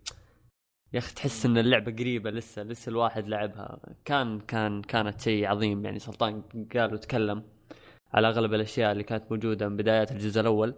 يا 0.92 0.98
أخي 0.98 1.14
تحس 1.14 1.46
إن 1.46 1.58
اللعبة 1.58 1.92
قريبة 1.92 2.30
لسه 2.30 2.62
لسه 2.62 2.90
الواحد 2.90 3.28
لعبها. 3.28 3.78
كان 4.04 4.40
كان 4.40 4.82
كانت 4.82 5.20
شيء 5.20 5.46
عظيم. 5.46 5.84
يعني 5.84 5.98
سلطان 5.98 6.42
قال 6.74 6.94
وتكلم 6.94 7.42
على 8.14 8.28
أغلب 8.28 8.54
الأشياء 8.54 8.92
اللي 8.92 9.02
كانت 9.02 9.24
موجودة 9.30 9.68
من 9.68 9.76
بدايات 9.76 10.12
الجزء 10.12 10.40
الأول. 10.40 10.74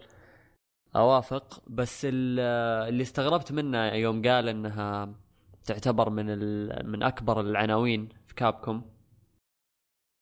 أوافق 0.97 1.63
بس 1.69 2.05
ال- 2.05 2.41
اللي 2.89 3.03
استغربت 3.03 3.53
منه 3.53 3.85
يوم 3.87 4.23
قال 4.23 4.49
إنها 4.49 5.15
تعتبر 5.65 6.11
من 6.11 6.27
من 6.91 7.03
أكبر 7.03 7.41
العناوين 7.41 8.09
في 8.27 8.35
كابكوم. 8.35 8.91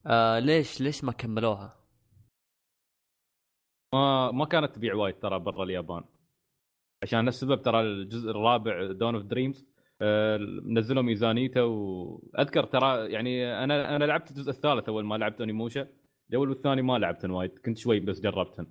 آه 0.07 0.39
ليش 0.39 0.81
ليش 0.81 1.05
ما 1.05 1.13
كملوها؟ 1.13 1.77
ما 3.95 4.31
ما 4.31 4.45
كانت 4.45 4.75
تبيع 4.75 4.95
وايد 4.95 5.19
ترى 5.19 5.39
برا 5.39 5.65
اليابان. 5.65 6.05
عشان 7.03 7.29
السبب 7.29 7.63
ترى 7.63 7.81
الجزء 7.81 8.31
الرابع 8.31 8.93
Dawn 8.93 9.15
of 9.15 9.25
Dreams 9.25 9.67
نزلوا 10.77 11.03
ميزانيته 11.03 11.65
وأذكر 11.65 12.65
ترى 12.65 13.13
يعني 13.13 13.65
أنا 13.65 13.97
أنا 13.97 14.05
لعبت 14.05 14.31
الجزء 14.31 14.51
الثالث 14.51 14.89
أول 14.89 15.05
ما 15.05 15.15
لعبت 15.15 15.41
Onimusha 15.41 15.89
الأول 16.31 16.49
والثاني 16.49 16.83
ما 16.83 16.99
لعبتن 16.99 17.31
وايد 17.31 17.59
كنت 17.59 17.79
شوي 17.79 18.01
بس 18.01 18.21
جربتن 18.21 18.67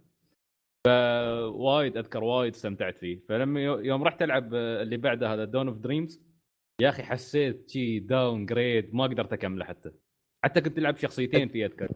فوايد 0.87 1.97
أذكر 1.97 2.23
وايد 2.23 2.53
استمتعت 2.53 2.97
فيه 2.97 3.19
فلما 3.29 3.59
يو- 3.63 3.79
يوم 3.79 4.03
رحت 4.03 4.21
ألعب 4.21 4.53
آه، 4.53 4.81
اللي 4.81 4.97
بعده 4.97 5.33
هذا 5.33 5.45
Dawn 5.45 5.67
of 5.67 5.77
Dreams 5.77 6.21
يا 6.81 6.89
أخي 6.89 7.03
حسيت 7.03 7.69
شي 7.69 7.99
downgrade 7.99 8.95
ما 8.95 9.03
قدرت 9.03 9.33
أكمله 9.33 9.65
حتى 9.65 9.91
حتى 10.43 10.61
كنت 10.61 10.77
ألعب 10.77 10.97
شخصيتين 10.97 11.47
فيه 11.49 11.65
أذكر 11.65 11.87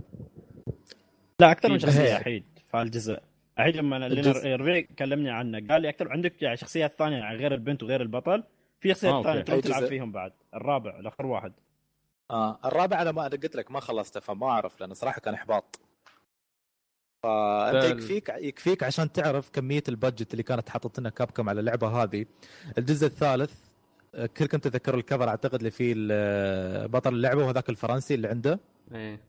لا 1.39 1.51
أكثر 1.51 1.69
من 1.71 1.77
في 1.77 1.83
شخصية 1.87 2.03
جزء. 2.05 2.15
احيد 2.15 2.43
في 2.71 2.81
الجزء 2.81 3.19
احيد 3.59 3.75
لما. 3.75 4.07
ربيع 4.45 4.81
كلمني 4.99 5.29
عنه 5.29 5.67
قال 5.67 5.81
لي 5.81 5.89
أكثر 5.89 6.11
عندك 6.11 6.41
يعني 6.41 6.57
شخصيات 6.57 6.93
ثانية 6.93 7.17
يعني 7.17 7.37
غير 7.37 7.53
البنت 7.53 7.83
وغير 7.83 8.01
البطل 8.01 8.43
في 8.79 8.89
آه، 8.89 8.93
شخصيات 8.93 9.13
أوكي. 9.13 9.27
ثانية 9.27 9.41
تروح 9.41 9.59
تلعب؟ 9.59 9.85
فيهم 9.85 10.11
بعد 10.11 10.33
الرابع 10.53 10.99
الأخر 10.99 11.25
واحد 11.25 11.53
آه 12.31 12.59
الرابع 12.65 13.01
أنا 13.01 13.11
ما 13.11 13.21
أنا 13.21 13.29
قلت 13.35 13.55
لك 13.55 13.71
ما 13.71 13.79
خلصته 13.79 14.19
فما 14.19 14.47
أعرف 14.47 14.81
لأنه 14.81 14.93
صراحة 14.93 15.21
كان 15.21 15.33
إحباط 15.33 15.79
فأنت 17.25 17.83
يكفيك 17.83 18.29
يكفيك 18.29 18.83
عشان 18.83 19.11
تعرف 19.11 19.49
كمية 19.49 19.83
ال 19.89 19.95
budget 19.95 20.31
اللي 20.31 20.43
كانت 20.43 20.69
حاطط 20.69 20.99
لنا 20.99 21.09
Capcom 21.09 21.49
على 21.49 21.59
اللعبة 21.59 21.87
هذه. 21.87 22.25
الجزء 22.77 23.07
الثالث 23.07 23.53
كلكم 24.37 24.57
تذكروا 24.57 24.99
الكفر 24.99 25.29
أعتقد 25.29 25.55
اللي 25.55 25.71
فيه 25.71 25.93
بطل 26.85 27.13
اللعبة 27.13 27.43
وهذاك 27.45 27.69
الفرنسي 27.69 28.13
اللي 28.13 28.27
عنده. 28.27 28.59
إيه. 28.93 29.19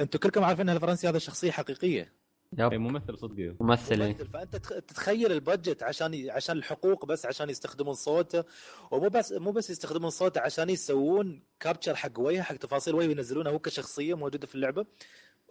أنتم 0.00 0.18
كلكم 0.18 0.44
عارفين 0.44 0.68
إن 0.68 0.76
الفرنسي 0.76 1.08
هذا 1.08 1.18
شخصية 1.18 1.50
حقيقية. 1.50 2.12
اي 2.58 2.64
يب 2.64 2.72
ممثل 2.74 3.18
صدقي 3.18 3.54
ممثل 3.60 4.02
إيه. 4.02 4.08
ممثل. 4.12 4.26
فأنت 4.26 4.56
تخ- 4.56 4.80
تتخيل 4.86 5.32
البادجت 5.32 5.82
عشان 5.82 6.30
عشان 6.30 6.56
الحقوق 6.56 7.06
بس 7.06 7.26
عشان 7.26 7.50
يستخدمون 7.50 7.94
صوته. 7.94 8.44
ومو 8.90 9.08
بس 9.08 9.32
مو 9.32 9.50
بس 9.52 9.70
يستخدمون 9.70 10.10
صوته 10.10 10.40
عشان 10.40 10.70
يسوون 10.70 11.42
كابتشر 11.60 11.94
حق 11.96 12.18
وجهه 12.20 12.42
حق 12.42 12.56
تفاصيل 12.56 12.94
وجهه 12.94 13.08
وينزلونه 13.08 13.50
هو 13.50 13.58
كشخصية 13.58 14.14
موجودة 14.14 14.46
في 14.46 14.54
اللعبة. 14.54 14.86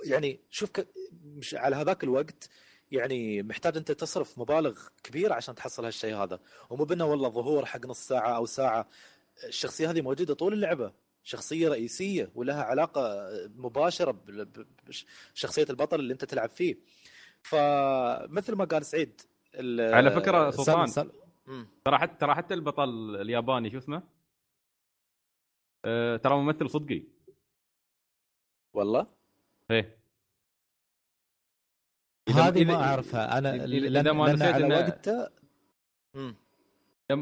يعني 0.06 0.40
شوف 0.50 0.72
ك... 0.72 0.88
مش 1.24 1.56
على 1.56 1.76
هذاك 1.76 2.04
الوقت 2.04 2.50
يعني 2.92 3.44
محتاج 3.44 3.78
انت 3.78 3.92
تصرف 3.92 4.40
مبالغ 4.40 4.88
كبيرة 5.04 5.34
عشان 5.34 5.56
تحصل 5.56 5.86
هالشيء 5.86 6.16
هذا. 6.16 6.40
ومو 6.70 6.86
بأنه 6.86 7.06
والله 7.06 7.30
ظهور 7.30 7.66
حق 7.66 7.86
نص 7.86 8.08
ساعة 8.08 8.36
أو 8.36 8.46
ساعة. 8.46 8.90
الشخصية 9.44 9.90
هذه 9.92 10.02
موجودة 10.02 10.34
طول 10.34 10.54
اللعبة. 10.54 10.94
شخصية 11.24 11.70
رئيسية 11.70 12.32
ولها 12.36 12.64
علاقة 12.64 13.30
مباشرة 13.56 14.24
بشخصيه 14.88 15.66
البطل 15.70 16.00
اللي 16.00 16.14
انت 16.14 16.26
تلعب 16.26 16.50
فيه. 16.50 16.78
فمثل 17.42 18.56
ما 18.56 18.66
قال 18.66 18.86
سعيد 18.86 19.22
على 19.80 20.12
فكرة 20.12 20.52
سلطان. 20.52 21.12
ترى 21.86 21.98
حتى 21.98 22.16
ترى 22.20 22.36
حتى 22.36 22.54
البطل 22.54 23.16
الياباني 23.22 23.72
شو 23.72 23.78
اسمه؟ 23.78 24.04
أه 25.86 26.18
ترى 26.18 26.38
ممثل 26.38 26.70
صدقي. 26.70 27.04
والله؟ 28.74 29.19
إيه. 29.72 30.00
هذه 32.30 32.66
ما 32.66 32.76
أعرفها. 32.76 33.38
أنا 33.38 33.52
إذا- 33.52 34.12
ما 34.14 34.24
لأن 34.26 34.34
نسيت 34.36 34.42
على 34.42 34.68
إنه- 34.68 34.88
وقته 34.90 35.28
مم. 36.16 36.36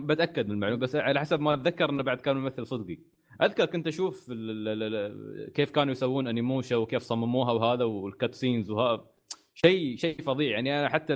بتأكد 0.08 0.46
من 0.46 0.52
المعلومة 0.52 0.82
بس 0.82 0.96
على 0.96 1.20
حسب 1.20 1.40
ما 1.40 1.54
أتذكر 1.54 1.90
إنه 1.90 2.04
بعد 2.04 2.22
كان 2.22 2.38
ممثل 2.38 2.68
صدقي. 2.68 2.98
أذكر 3.42 3.66
كنت 3.66 3.88
أشوف 3.88 4.32
ال- 4.32 4.68
ال- 4.68 4.94
ال- 4.94 5.54
كيف 5.54 5.72
كانوا 5.72 5.92
يسوون 5.92 6.28
Onimusha 6.28 6.76
وكيف 6.76 7.04
صمموها 7.04 7.52
وهذا 7.52 7.84
وال 7.84 8.36
cutscenes 8.36 8.70
وهذا 8.72 9.06
شيء 9.54 9.98
شيء 9.98 10.22
فظيع. 10.22 10.52
يعني 10.52 10.80
أنا 10.80 10.90
حتى 10.90 11.14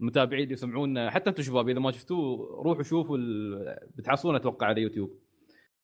المتابعين 0.00 0.42
اللي 0.42 0.52
يسمعونا 0.52 1.10
حتى 1.10 1.30
أنتم 1.30 1.42
شباب 1.42 1.68
إذا 1.68 1.78
ما 1.78 1.90
شفتوه 1.92 2.62
روحوا 2.62 2.82
شوفوا 2.82 3.16
ال- 3.18 3.88
بتحصلونه 3.94 4.38
أتوقع 4.38 4.66
على 4.66 4.82
يوتيوب. 4.82 5.18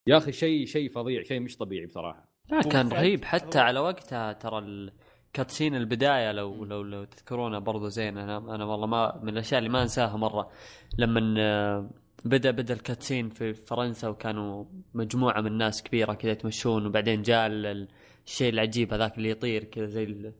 يا 0.06 0.16
أخي 0.16 0.32
شيء 0.32 0.66
شيء 0.66 0.90
فظيع 0.90 1.22
شيء 1.22 1.40
مش 1.40 1.56
طبيعي 1.56 1.86
بصراحة. 1.86 2.25
لا 2.50 2.61
كان 2.61 2.88
رهيب. 2.88 3.24
حتى 3.24 3.59
على 3.59 3.80
وقتها 3.80 4.32
ترى 4.32 4.59
الكاتسين 4.59 5.74
البداية 5.76 6.32
لو 6.32 6.64
لو 6.64 6.82
لو 6.82 7.04
تذكرونه 7.04 7.59
برضو 7.59 7.88
زين. 7.88 8.18
أنا 8.18 8.54
أنا 8.54 8.64
والله 8.64 8.87
ما 8.87 9.20
من 9.22 9.28
الأشياء 9.28 9.59
اللي 9.59 9.70
ما 9.70 9.82
أنساها 9.82 10.16
مرة. 10.16 10.50
لما 10.98 11.90
بدا 12.24 12.50
بدأ 12.50 12.74
الكاتسين 12.74 13.28
في 13.28 13.54
فرنسا 13.54 14.09
وكانوا 14.09 14.64
مجموعة 14.94 15.40
من 15.40 15.46
الناس 15.46 15.82
كبيرة 15.82 16.12
كذا 16.14 16.30
يتمشون 16.32 16.87
وبعدين 16.87 17.22
جاء 17.22 17.46
ال- 17.46 17.88
الشيء 18.26 18.52
العجيب 18.52 18.92
هذاك 18.94 19.18
اللي 19.18 19.30
يطير 19.30 19.64
كذا 19.64 19.87
زي. 19.87 20.32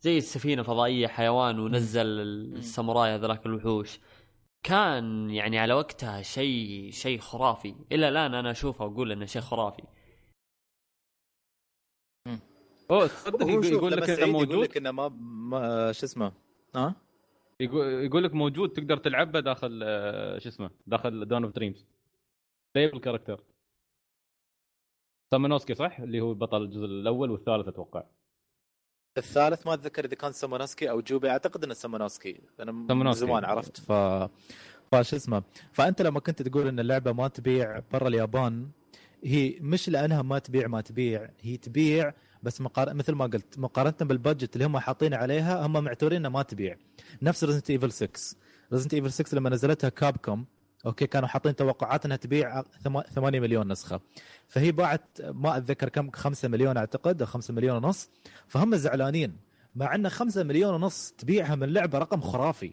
زي 0.00 0.18
السفينة 0.18 0.62
فضائيه 0.62 1.06
حيوان 1.06 1.58
ونزل 1.58 2.06
الساموراي 2.06 3.14
هذاك 3.14 3.46
الوحوش. 3.46 4.00
كان 4.62 5.30
يعني 5.30 5.58
على 5.58 5.74
وقتها 5.74 6.22
شيء 6.22 6.90
شيء 6.92 7.18
خرافي. 7.18 7.74
إلى 7.92 8.08
الآن 8.08 8.34
أنا 8.34 8.50
أشوفه 8.50 8.84
وأقول 8.84 9.12
إنه 9.12 9.24
شيء 9.24 9.42
خرافي. 9.42 9.82
أوه 12.90 13.06
تصدق 13.06 13.42
يقول, 13.48 13.64
يقول 13.66 13.92
لك 13.92 13.98
إنه 13.98 14.06
سعيد 14.06 14.18
يقول 14.18 14.32
موجود؟ 14.32 14.64
لك 14.64 14.76
إنه 14.76 14.90
ما, 14.90 15.08
ما 15.50 15.92
شو 15.92 16.06
اسمه؟ 16.06 16.32
ها؟ 16.76 16.94
يقول, 17.60 17.86
يقول 17.86 18.24
لك 18.24 18.34
موجود 18.34 18.72
تقدر 18.72 18.96
تلعبه 18.96 19.40
داخل 19.40 19.80
آه، 19.84 20.38
شو 20.38 20.48
اسمه 20.48 20.70
داخل 20.86 21.28
Dawn 21.28 21.44
of 21.44 21.52
Dreams 21.52 21.86
سيف 22.76 22.94
ال 22.94 22.99
character 22.99 23.44
سامونوسكي 25.30 25.74
صح؟ 25.74 26.00
اللي 26.00 26.20
هو 26.20 26.34
بطل 26.34 26.62
الجزء 26.62 26.84
الأول 26.84 27.30
والثالث 27.30 27.68
أتوقع. 27.68 28.04
الثالث 29.18 29.66
ما 29.66 29.74
أتذكر 29.74 30.04
إذا 30.04 30.14
كان 30.14 30.32
سامونوسكي 30.32 30.90
أو 30.90 31.00
جوبي 31.00 31.30
أعتقد 31.30 31.64
إنه 31.64 31.74
سامونوسكي. 31.74 32.40
أنا. 32.60 33.12
زمان 33.12 33.44
عرفت 33.44 33.80
ف 33.80 33.92
فشو 34.92 35.16
اسمه. 35.16 35.42
فأنت 35.72 36.02
لما 36.02 36.20
كنت 36.20 36.42
تقول 36.42 36.68
إن 36.68 36.80
اللعبة 36.80 37.12
ما 37.12 37.28
تبيع 37.28 37.82
برا 37.92 38.08
اليابان 38.08 38.70
هي 39.24 39.58
مش 39.60 39.88
لأنها 39.88 40.22
ما 40.22 40.38
تبيع 40.38 40.68
ما 40.68 40.80
تبيع 40.80 41.30
هي 41.40 41.56
تبيع 41.56 42.14
بس 42.42 42.60
مقار... 42.60 42.94
مثل 42.94 43.12
ما 43.12 43.26
قلت 43.26 43.58
مقارنة 43.58 43.94
بال 44.00 44.13
budget 44.13 44.54
اللي 44.54 44.66
هم 44.66 44.78
حاطين 44.78 45.14
عليها 45.14 45.66
هم 45.66 45.84
معتبرين 45.84 46.18
انها 46.18 46.30
ما 46.30 46.42
تبيع. 46.42 46.76
نفس 47.22 47.44
Resident 47.44 47.70
Evil 47.70 47.92
6 47.92 48.36
Resident 48.72 48.94
Evil 48.94 49.12
6 49.12 49.36
لما 49.36 49.50
نزلتها 49.50 49.88
Capcom 49.88 50.46
أوكي 50.86 51.06
كانوا 51.06 51.28
حاطين 51.28 51.56
توقعات 51.56 52.04
إنها 52.04 52.16
تبيع 52.16 52.62
8 53.14 53.40
مليون 53.40 53.72
نسخة. 53.72 54.00
فهي 54.48 54.72
باعت 54.72 55.20
ما 55.20 55.56
أتذكر 55.56 55.88
كم 55.88 56.10
5 56.10 56.48
مليون 56.48 56.76
أعتقد 56.76 57.22
أو 57.22 57.26
5 57.26 57.54
مليون 57.54 57.84
ونص. 57.84 58.10
فهم 58.46 58.76
زعلانين 58.76 59.36
مع 59.74 59.94
إن 59.94 60.08
5 60.08 60.42
مليون 60.42 60.74
ونص 60.74 61.14
تبيعها 61.18 61.54
من 61.54 61.72
لعبة 61.72 61.98
رقم 61.98 62.20
خرافي. 62.20 62.72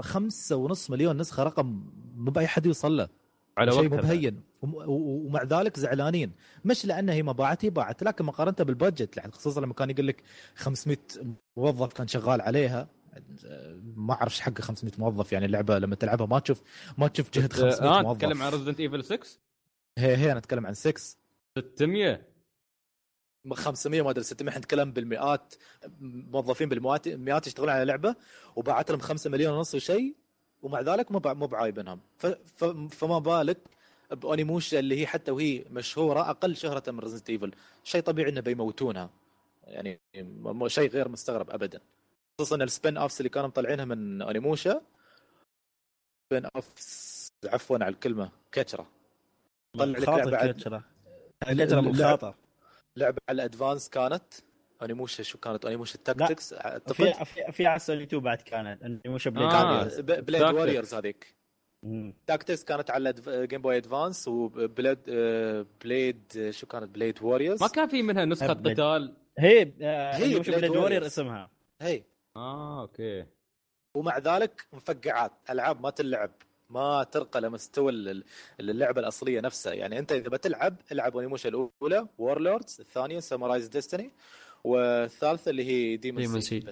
خمسة 0.00 0.56
ونص 0.56 0.90
مليون 0.90 1.16
نسخة 1.16 1.42
رقم 1.42 1.90
مو 2.16 2.30
بأي 2.30 2.46
حد 2.46 2.66
يوصل 2.66 2.96
له. 2.96 3.08
على 3.58 3.72
شيء 3.72 3.88
و- 4.62 5.26
ومع 5.26 5.42
ذلك 5.42 5.78
زعلانين. 5.78 6.32
مش 6.64 6.86
لأن 6.86 7.08
هي 7.08 7.22
ما 7.22 7.32
باعت 7.32 7.64
هي 7.64 7.70
باعت. 7.70 8.02
لكن 8.02 8.24
مقارنة 8.24 8.56
بال 8.58 8.72
budget 8.72 9.16
يعني 9.16 9.32
خصوصا 9.32 9.60
لما 9.60 9.74
كان 9.74 9.90
يقول 9.90 10.06
لك 10.06 10.22
500 10.54 10.98
موظف 11.56 11.92
كان 11.92 12.08
شغال 12.08 12.40
عليها. 12.40 12.88
ما 13.96 14.14
اعرف 14.14 14.32
إيش 14.32 14.40
حق 14.40 14.60
500 14.60 14.92
موظف 14.98 15.32
يعني 15.32 15.46
اللعبه 15.46 15.78
لما 15.78 15.94
تلعبها 15.94 16.26
ما 16.26 16.38
تشوف 16.38 16.62
ما 16.98 17.08
تشوف 17.08 17.30
جهد 17.30 17.52
500 17.52 17.98
آه 17.98 18.02
موظف. 18.02 18.18
تتكلم 18.18 18.42
عن 18.42 18.52
Resident 18.52 18.80
Evil 18.80 19.04
6 19.04 19.38
هي 19.98 20.16
هي 20.16 20.30
أنا 20.30 20.38
أتكلم 20.38 20.66
عن 20.66 20.74
6 20.74 21.16
600 21.58 22.22
500 23.54 24.02
ما 24.02 24.10
أدري 24.10 24.24
600 24.24 24.48
إحنا 24.50 24.58
نتكلم 24.60 24.92
بالمئات 24.92 25.54
موظفين 26.00 26.68
بالمئات 26.68 27.08
مئات 27.08 27.46
يشتغلون 27.46 27.72
على 27.72 27.84
لعبة 27.84 28.16
وباعت 28.56 28.90
لهم 28.90 29.00
5 29.00 29.30
مليون 29.30 29.54
ونص 29.54 29.74
وشيء 29.74 30.16
ومع 30.66 30.80
ذلك 30.80 31.12
مو 31.12 31.20
مو 31.24 31.46
بعايبنهم. 31.46 32.00
فما 32.90 33.18
بالك 33.18 33.58
ب 34.10 34.18
Onimusha 34.18 34.78
اللي 34.78 35.00
هي 35.00 35.06
حتى 35.06 35.30
وهي 35.30 35.64
مشهورة 35.70 36.30
أقل 36.30 36.56
شهرة 36.56 36.90
من 36.90 36.98
Resident 37.00 37.30
Evil 37.30 37.52
شيء 37.84 38.00
طبيعي 38.02 38.30
إنه 38.30 38.40
بيموتونها. 38.40 39.10
يعني 39.64 40.00
شيء 40.66 40.90
غير 40.90 41.08
مستغرب 41.08 41.50
ابدا. 41.50 41.80
خصوصا 42.40 42.56
ال 42.56 42.96
spin-offs 42.96 43.20
اللي 43.20 43.28
كانوا 43.28 43.48
مطلعينها 43.48 43.84
من 43.84 44.22
Onimusha. 44.22 44.80
spin-offs 46.32 47.28
عفوا 47.44 47.76
على 47.76 47.88
الكلمة 47.88 48.30
كتره 48.52 48.86
طلع 49.78 49.84
لك 49.98 50.08
عد- 50.34 50.50
كتره 50.60 50.84
كتره 51.42 51.80
من 51.80 51.88
اللعب- 51.90 52.20
خاطر 52.20 52.34
لعبة 52.96 53.18
على 53.28 53.36
ال 53.42 53.48
Advance 53.48 53.88
كانت. 53.88 54.34
Onimusha 54.82 55.22
شو 55.22 55.38
كانت؟ 55.38 55.64
Onimusha 55.66 55.98
Tactics؟ 56.04 56.52
أعتقد؟ 56.52 56.92
في 56.92 57.24
في 57.24 57.52
في 57.52 57.66
على 57.66 57.78
سوني 57.78 58.02
2 58.02 58.22
بعد 58.22 58.38
كانت. 58.42 58.82
انه 58.82 59.00
مش 59.06 59.28
play 59.28 59.46
آه. 59.46 59.84
Blade. 60.00 60.42
Warriors 60.42 60.94
هذيك. 60.94 61.36
Tactics 62.26 62.64
كانت 62.64 62.90
على 62.90 63.14
Game 63.28 63.62
Boy 63.62 63.76
Advance 63.76 64.28
و 64.28 64.40
Blade 64.40 64.98
Blade 65.84 66.48
شو 66.50 66.66
كانت؟ 66.66 66.88
Blade 66.94 67.22
Warriors 67.22 67.62
ما 67.62 67.68
كان 67.68 67.88
في 67.88 68.02
منها 68.02 68.24
نسخة. 68.24 68.52
قتال؟ 68.52 69.14
هي 69.38 69.72
آه، 69.82 70.12
هي 70.14 70.42
Warriors. 70.42 70.76
Warrior 70.76 71.06
اسمها. 71.06 71.50
هي. 71.82 72.02
آه 72.36 72.80
okay. 72.82 73.26
ومع 73.96 74.18
ذلك 74.18 74.66
مفقعات. 74.72 75.32
ألعاب 75.50 75.80
ما 75.80 75.90
تلعب. 75.90 76.30
ما 76.70 77.02
ترقى 77.02 77.40
لمستوى 77.40 77.92
ال- 77.92 78.24
اللعبة 78.60 79.00
الأصلية 79.00 79.40
نفسها. 79.40 79.72
يعني 79.72 79.98
أنت 79.98 80.12
إذا 80.12 80.28
بتلعب 80.28 80.76
العب 80.92 81.16
Onimusha 81.16 81.48
الأولى 81.48 82.06
Warlords 82.18 82.76
الثانية 82.80 83.20
Samurai's 83.20 83.68
Destiny 83.68 84.10
والثالثة 84.66 85.50
اللي 85.50 85.64
هي 85.64 86.26
Demon 86.26 86.38
Demon 86.38 86.52
Siege. 86.52 86.68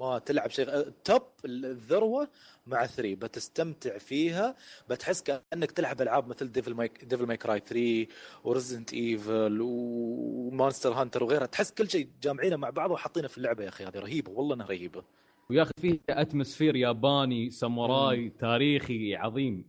ما 0.00 0.18
تلعب 0.18 0.50
شيء 0.50 0.80
top 1.04 1.22
الذروة 1.44 2.28
مع 2.66 2.86
3 2.86 3.14
بتستمتع 3.14 3.98
فيها 3.98 4.56
بتحس 4.90 5.22
كأنك 5.22 5.70
تلعب 5.70 6.02
ألعاب 6.02 6.28
مثل 6.28 6.52
Devil 6.52 6.74
May 6.74 7.04
Devil 7.04 7.26
May 7.26 7.36
Cry 7.36 7.60
3 7.60 8.06
و 8.44 8.50
Resident 8.50 8.94
Evil 8.94 9.58
و 9.60 9.77
Monster 9.77 10.92
Hunter 10.92 11.24
وغيرها. 11.24 11.46
تحس 11.46 11.70
كل 11.72 11.90
شيء 11.90 12.08
جامعينه 12.22 12.56
مع 12.56 12.70
بعض 12.70 12.90
وحاطينه 12.90 13.28
في 13.28 13.38
اللعبة 13.38 13.64
يا 13.64 13.68
أخي 13.68 13.84
هذه 13.84 13.98
رهيبة 13.98 14.32
والله 14.32 14.54
إنها 14.54 14.66
رهيبة. 14.66 15.04
ويا 15.50 15.62
أخي 15.62 15.72
فيه 15.80 16.00
اتموسفير 16.08 16.76
ياباني 16.76 17.50
ساموراي 17.50 18.30
تاريخي 18.30 19.16
عظيم. 19.16 19.64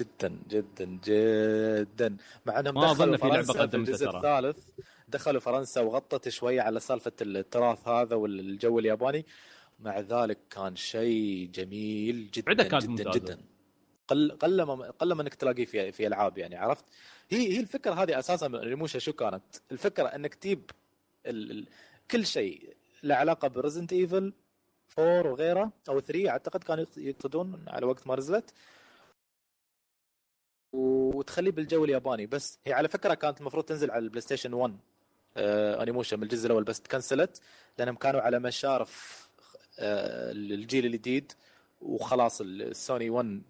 جدا 0.00 0.38
جدا 0.48 0.98
جدا. 1.04 2.16
مع 2.46 2.60
أنهم 2.60 2.74
ما 2.74 2.92
دخلوا 2.92 3.16
في 3.16 3.26
لعبة 3.26 3.42
فرنسا 3.42 3.52
في 3.52 3.58
قدمت 3.58 3.88
الجزء 3.88 4.06
ترى. 4.06 4.16
الثالث. 4.16 4.68
دخلوا 5.08 5.40
فرنسا 5.40 5.80
وغطت 5.80 6.28
شوي 6.28 6.60
على 6.60 6.80
سالفة 6.80 7.12
التراث 7.20 7.88
هذا 7.88 8.16
والجو 8.16 8.78
الياباني. 8.78 9.26
مع 9.80 10.00
ذلك 10.00 10.38
كان 10.50 10.76
شيء 10.76 11.50
جميل 11.54 12.30
جدا 12.30 12.52
جدا 12.52 12.86
ممتازة. 12.86 13.10
جدا. 13.10 13.38
قل 14.08 14.30
قل 14.30 14.62
ما 14.62 14.90
قل 14.90 15.12
ما 15.12 15.22
انك 15.22 15.34
تلاقيه 15.34 15.64
في 15.64 15.92
في 15.92 16.06
ألعاب 16.06 16.38
يعني 16.38 16.56
عرفت؟ 16.56 16.84
هي 17.30 17.52
هي 17.52 17.60
الفكرة 17.60 17.94
هذه 17.94 18.18
أساسا 18.18 18.46
ريموشا. 18.46 18.98
شو 18.98 19.12
كانت؟ 19.12 19.42
الفكرة 19.72 20.08
إنك 20.08 20.34
تجيب 20.34 20.70
ال... 21.26 21.50
ال... 21.50 21.66
كل 22.10 22.26
شيء 22.26 22.76
له 23.02 23.14
علاقة 23.14 23.48
ب 23.48 23.53
Resident 23.53 23.92
Evil 23.92 24.32
4 24.98 25.32
وغيره 25.32 25.72
أو 25.88 26.00
3 26.00 26.28
أعتقد 26.28 26.64
كانوا 26.64 26.84
يقصدون 26.96 27.64
على 27.68 27.86
وقت 27.86 28.06
ما 28.06 28.16
نزلت. 28.16 28.54
وتخليه 30.72 31.50
بالجو 31.50 31.84
الياباني. 31.84 32.26
بس 32.26 32.58
هي 32.66 32.72
على 32.72 32.88
فكرة 32.88 33.14
كانت 33.14 33.40
المفروض 33.40 33.64
تنزل 33.64 33.90
على 33.90 34.04
ال 34.04 34.20
PlayStation 34.20 34.54
1 34.54 34.78
Onimusha 35.82 36.16
من 36.16 36.22
الجزء 36.22 36.46
الأول 36.46 36.64
بس 36.64 36.80
تكنسلت 36.80 37.40
لأنهم 37.78 37.96
كانوا 37.96 38.20
على 38.20 38.38
مشارف 38.38 39.28
آه 39.78 40.32
الجيل 40.32 40.86
الجديد 40.86 41.32
وخلاص 41.80 42.40
السوني 42.40 43.10
1 43.10 43.42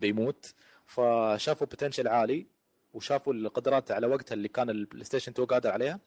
بيموت. 0.00 0.54
فشافوا 0.86 1.66
potential 1.66 2.08
عالي 2.08 2.46
وشافوا 2.94 3.34
القدرات 3.34 3.90
على 3.90 4.06
وقتها 4.06 4.34
اللي 4.34 4.48
كان 4.48 4.70
ال 4.70 5.04
PlayStation 5.04 5.32
2 5.32 5.46
قادر 5.48 5.70
عليها. 5.70 6.00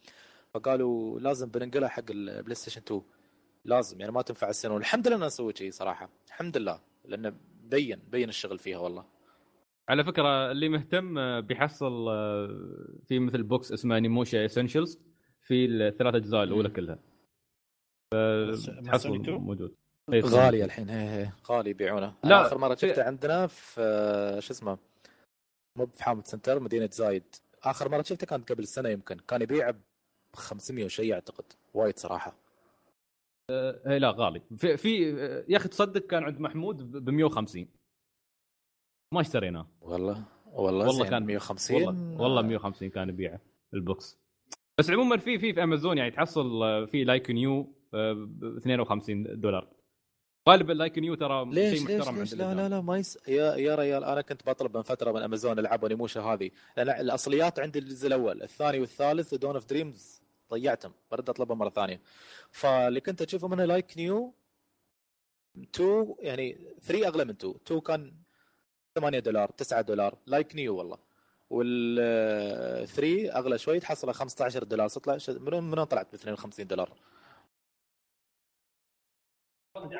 فقالوا 0.53 1.19
لازم 1.19 1.49
بننقلها 1.49 1.89
حق 1.89 2.03
ال 2.09 2.55
PlayStation 2.55 2.81
2 2.81 3.01
لازم 3.65 3.99
يعني 3.99 4.11
ما 4.11 4.21
تنفع 4.21 4.49
السنة 4.49 4.77
الحمد 4.77 5.07
لله 5.07 5.17
إنه 5.17 5.27
سووا 5.27 5.51
شيء 5.55 5.71
صراحة. 5.71 6.09
الحمد 6.27 6.57
لله 6.57 6.79
لأنه 7.05 7.33
بين 7.63 7.99
بين 8.11 8.29
الشغل 8.29 8.59
فيها 8.59 8.77
والله. 8.77 9.05
على 9.89 10.03
فكرة 10.03 10.51
اللي 10.51 10.69
مهتم 10.69 11.17
آه، 11.17 11.39
بيحصل 11.39 12.09
آه، 12.09 12.47
في 13.07 13.19
مثل 13.19 13.43
box 13.43 13.71
اسمه 13.71 13.97
Onimusha 13.97 14.45
Essentials 14.45 14.99
في 15.47 15.65
الثلاث 15.65 16.15
أجزاء 16.15 16.43
الأولى 16.43 16.67
مم. 16.69 16.73
كلها. 16.75 16.99
2 18.13 19.31
موجود. 19.31 19.75
إيه، 20.13 20.21
غالي 20.21 20.63
الحين 20.65 20.89
هي 20.89 21.09
هي 21.25 21.31
غالي 21.49 21.69
يبيعونه. 21.69 22.13
لا، 22.23 22.41
آخر 22.47 22.57
مرة 22.57 22.75
في- 22.75 22.87
شفته 22.87 23.03
عندنا 23.03 23.47
في 23.47 23.81
آه، 23.81 24.39
شو 24.39 24.53
اسمه 24.53 24.77
مو 25.77 25.85
في 25.85 26.03
حامد 26.03 26.27
center 26.27 26.59
مدينة 26.59 26.89
زايد. 26.93 27.23
آخر 27.63 27.89
مرة 27.89 28.01
شفته 28.01 28.27
كانت 28.27 28.51
قبل 28.51 28.67
سنة 28.67 28.89
يمكن. 28.89 29.17
كان 29.19 29.41
يبيع 29.41 29.71
ب 29.71 29.81
500 30.35 30.85
وشيء 30.85 31.13
أعتقد. 31.13 31.45
وايد 31.73 31.99
صراحة. 31.99 32.35
اي 33.51 33.99
لا 33.99 34.11
غالي. 34.11 34.41
في, 34.57 34.77
في 34.77 35.21
آه، 35.21 35.45
يا 35.49 35.57
أخي 35.57 35.69
تصدق 35.69 36.01
كان 36.07 36.23
عند 36.23 36.39
محمود 36.39 36.91
ب 36.91 37.09
150 37.09 37.67
ما 39.13 39.21
اشتريناه. 39.21 39.67
والله 39.81 40.23
والله 40.45 40.87
والله 40.87 41.09
كان 41.09 41.25
150 41.25 41.83
والله 41.87 42.21
والله 42.21 42.41
150 42.41 42.89
كان 42.89 43.09
يبيعه 43.09 43.39
ال 43.73 43.82
box. 43.82 44.17
بس 44.79 44.89
عموما 44.89 45.17
في 45.17 45.39
في 45.39 45.53
في 45.53 45.63
امازون 45.63 45.97
يعني 45.97 46.11
تحصل 46.11 46.63
آه، 46.63 46.85
في 46.85 47.03
like 47.03 47.31
new 47.31 47.73
ب 47.93 48.57
52 48.57 49.39
دولار. 49.39 49.67
غالبا 50.49 50.73
like 50.73 50.99
new 50.99 51.15
ترى 51.15 51.45
ليش 51.45 51.79
شيء 51.79 51.87
ليش 51.87 51.97
محترم 51.99 52.19
ليش 52.19 52.33
عند 52.33 52.41
لا 52.41 52.53
لا. 52.53 52.69
لا 52.69 52.81
ما 52.81 52.97
يس... 52.97 53.19
يا 53.27 53.55
يا 53.55 53.75
ريال 53.75 54.03
أنا 54.03 54.21
كنت 54.21 54.45
بطلب 54.49 54.77
من 54.77 54.83
فترة 54.83 55.11
من 55.11 55.21
امازون 55.21 55.59
العاب 55.59 55.85
Onimusha 55.85 56.21
هذه. 56.21 56.51
لأن 56.77 56.89
الأصليات 56.89 57.59
عندي 57.59 57.79
الجزء 57.79 58.07
الأول 58.07 58.43
الثاني 58.43 58.79
والثالث 58.79 59.33
Dawn 59.33 59.53
of 59.55 59.65
Dreams 59.65 60.21
ضيعتهم. 60.51 60.91
برد 61.11 61.29
اطلبهم 61.29 61.57
مرة 61.57 61.69
ثانية. 61.69 62.01
فاللي 62.51 62.99
كنت 63.01 63.21
أشوفه 63.21 63.47
منها 63.47 63.65
like 63.65 63.97
new 63.97 64.33
2 65.75 66.15
يعني 66.19 66.57
3 66.81 67.07
أغلى 67.07 67.25
من 67.25 67.29
2 67.29 67.53
2 67.65 67.79
كان 67.81 68.13
8 68.95 69.19
دولار 69.19 69.49
9 69.49 69.81
دولار. 69.81 70.17
like 70.27 70.55
new 70.55 70.75
والله. 70.77 70.97
وال 71.49 72.87
3 72.87 73.31
أغلى 73.37 73.57
شوي 73.57 73.79
تحصله 73.79 74.11
15 74.11 74.63
دولار. 74.63 74.89
تطلع 74.89 75.17
ش- 75.17 75.29
من 75.29 75.63
من 75.63 75.77
وين 75.79 75.83
طلعت 75.83 76.11
ب 76.11 76.13
52 76.13 76.67
دولار؟ 76.67 76.97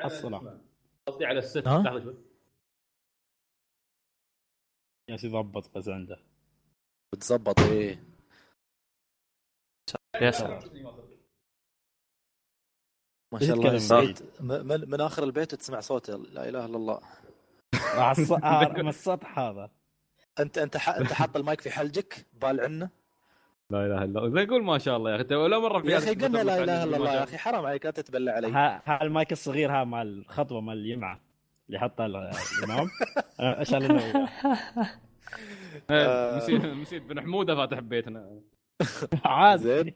حصلها 0.02 0.60
قصدي 1.06 1.24
على 1.26 1.38
الست؟ 1.38 1.66
لحظه 1.82 2.02
شوي. 2.04 2.14
يا 5.08 5.16
ضبط 5.28 5.78
بس 5.78 5.88
عنده 5.88 6.20
بتظبط 7.14 7.60
إيه. 7.60 8.04
يا 10.14 10.30
سلام. 10.30 10.60
ما 13.32 13.38
شاء 13.38 13.56
الله. 13.56 13.70
م- 14.40 14.66
من, 14.66 14.90
من 14.90 15.00
آخر 15.00 15.24
البيت 15.24 15.54
تسمع 15.54 15.80
صوته. 15.80 16.16
لا 16.16 16.48
إله 16.48 16.64
إلا 16.66 16.76
الله. 16.76 17.00
من 18.82 18.88
السطح 18.88 19.38
هذا. 19.38 19.70
انت 20.40 20.58
أنت 20.58 20.76
ح... 20.76 20.88
أنت 20.88 21.12
حاط 21.12 21.36
المايك 21.36 21.60
في 21.60 21.70
حلجك 21.70 22.26
بال 22.42 22.60
عنه 22.60 22.88
لا 23.70 23.86
إله 23.86 24.04
إلا 24.04 24.24
الله. 24.24 24.40
يقول 24.42 24.64
ما 24.64 24.78
شاء 24.78 24.96
الله 24.96 25.10
يا 25.10 25.16
أخي. 25.16 25.34
ولا 25.34 25.58
مرة 25.58 25.80
في 25.82 25.88
يا 25.88 25.98
أخي 25.98 26.14
قلنا 26.14 26.38
لا 26.38 26.64
إله 26.64 26.84
إلا 26.84 26.96
الله 26.96 27.14
يا 27.14 27.22
أخي 27.24 27.38
حرام 27.38 27.66
عليك 27.66 27.84
لا 27.84 27.90
تتبلى 27.90 28.30
علي. 28.30 28.48
ها 28.48 28.82
ها 28.86 29.02
المايك 29.02 29.32
الصغير 29.32 29.72
ها 29.72 29.84
مع 29.84 30.02
الخطوة 30.02 30.60
مال 30.60 30.78
اليمعة 30.78 31.20
اللي 31.68 31.78
حطها 31.80 32.06
ال- 32.06 32.30
الإمام. 32.58 32.88
آه، 33.40 33.60
عشان 33.60 33.82
إنه 33.82 34.28
إيه، 35.90 36.36
نسيت 36.36 36.64
نسيت 36.64 37.02
بن 37.02 37.20
حمودة 37.20 37.54
فاتح 37.56 37.78
بيتنا. 37.78 38.40
عادي. 39.24 39.62
زين. 39.62 39.94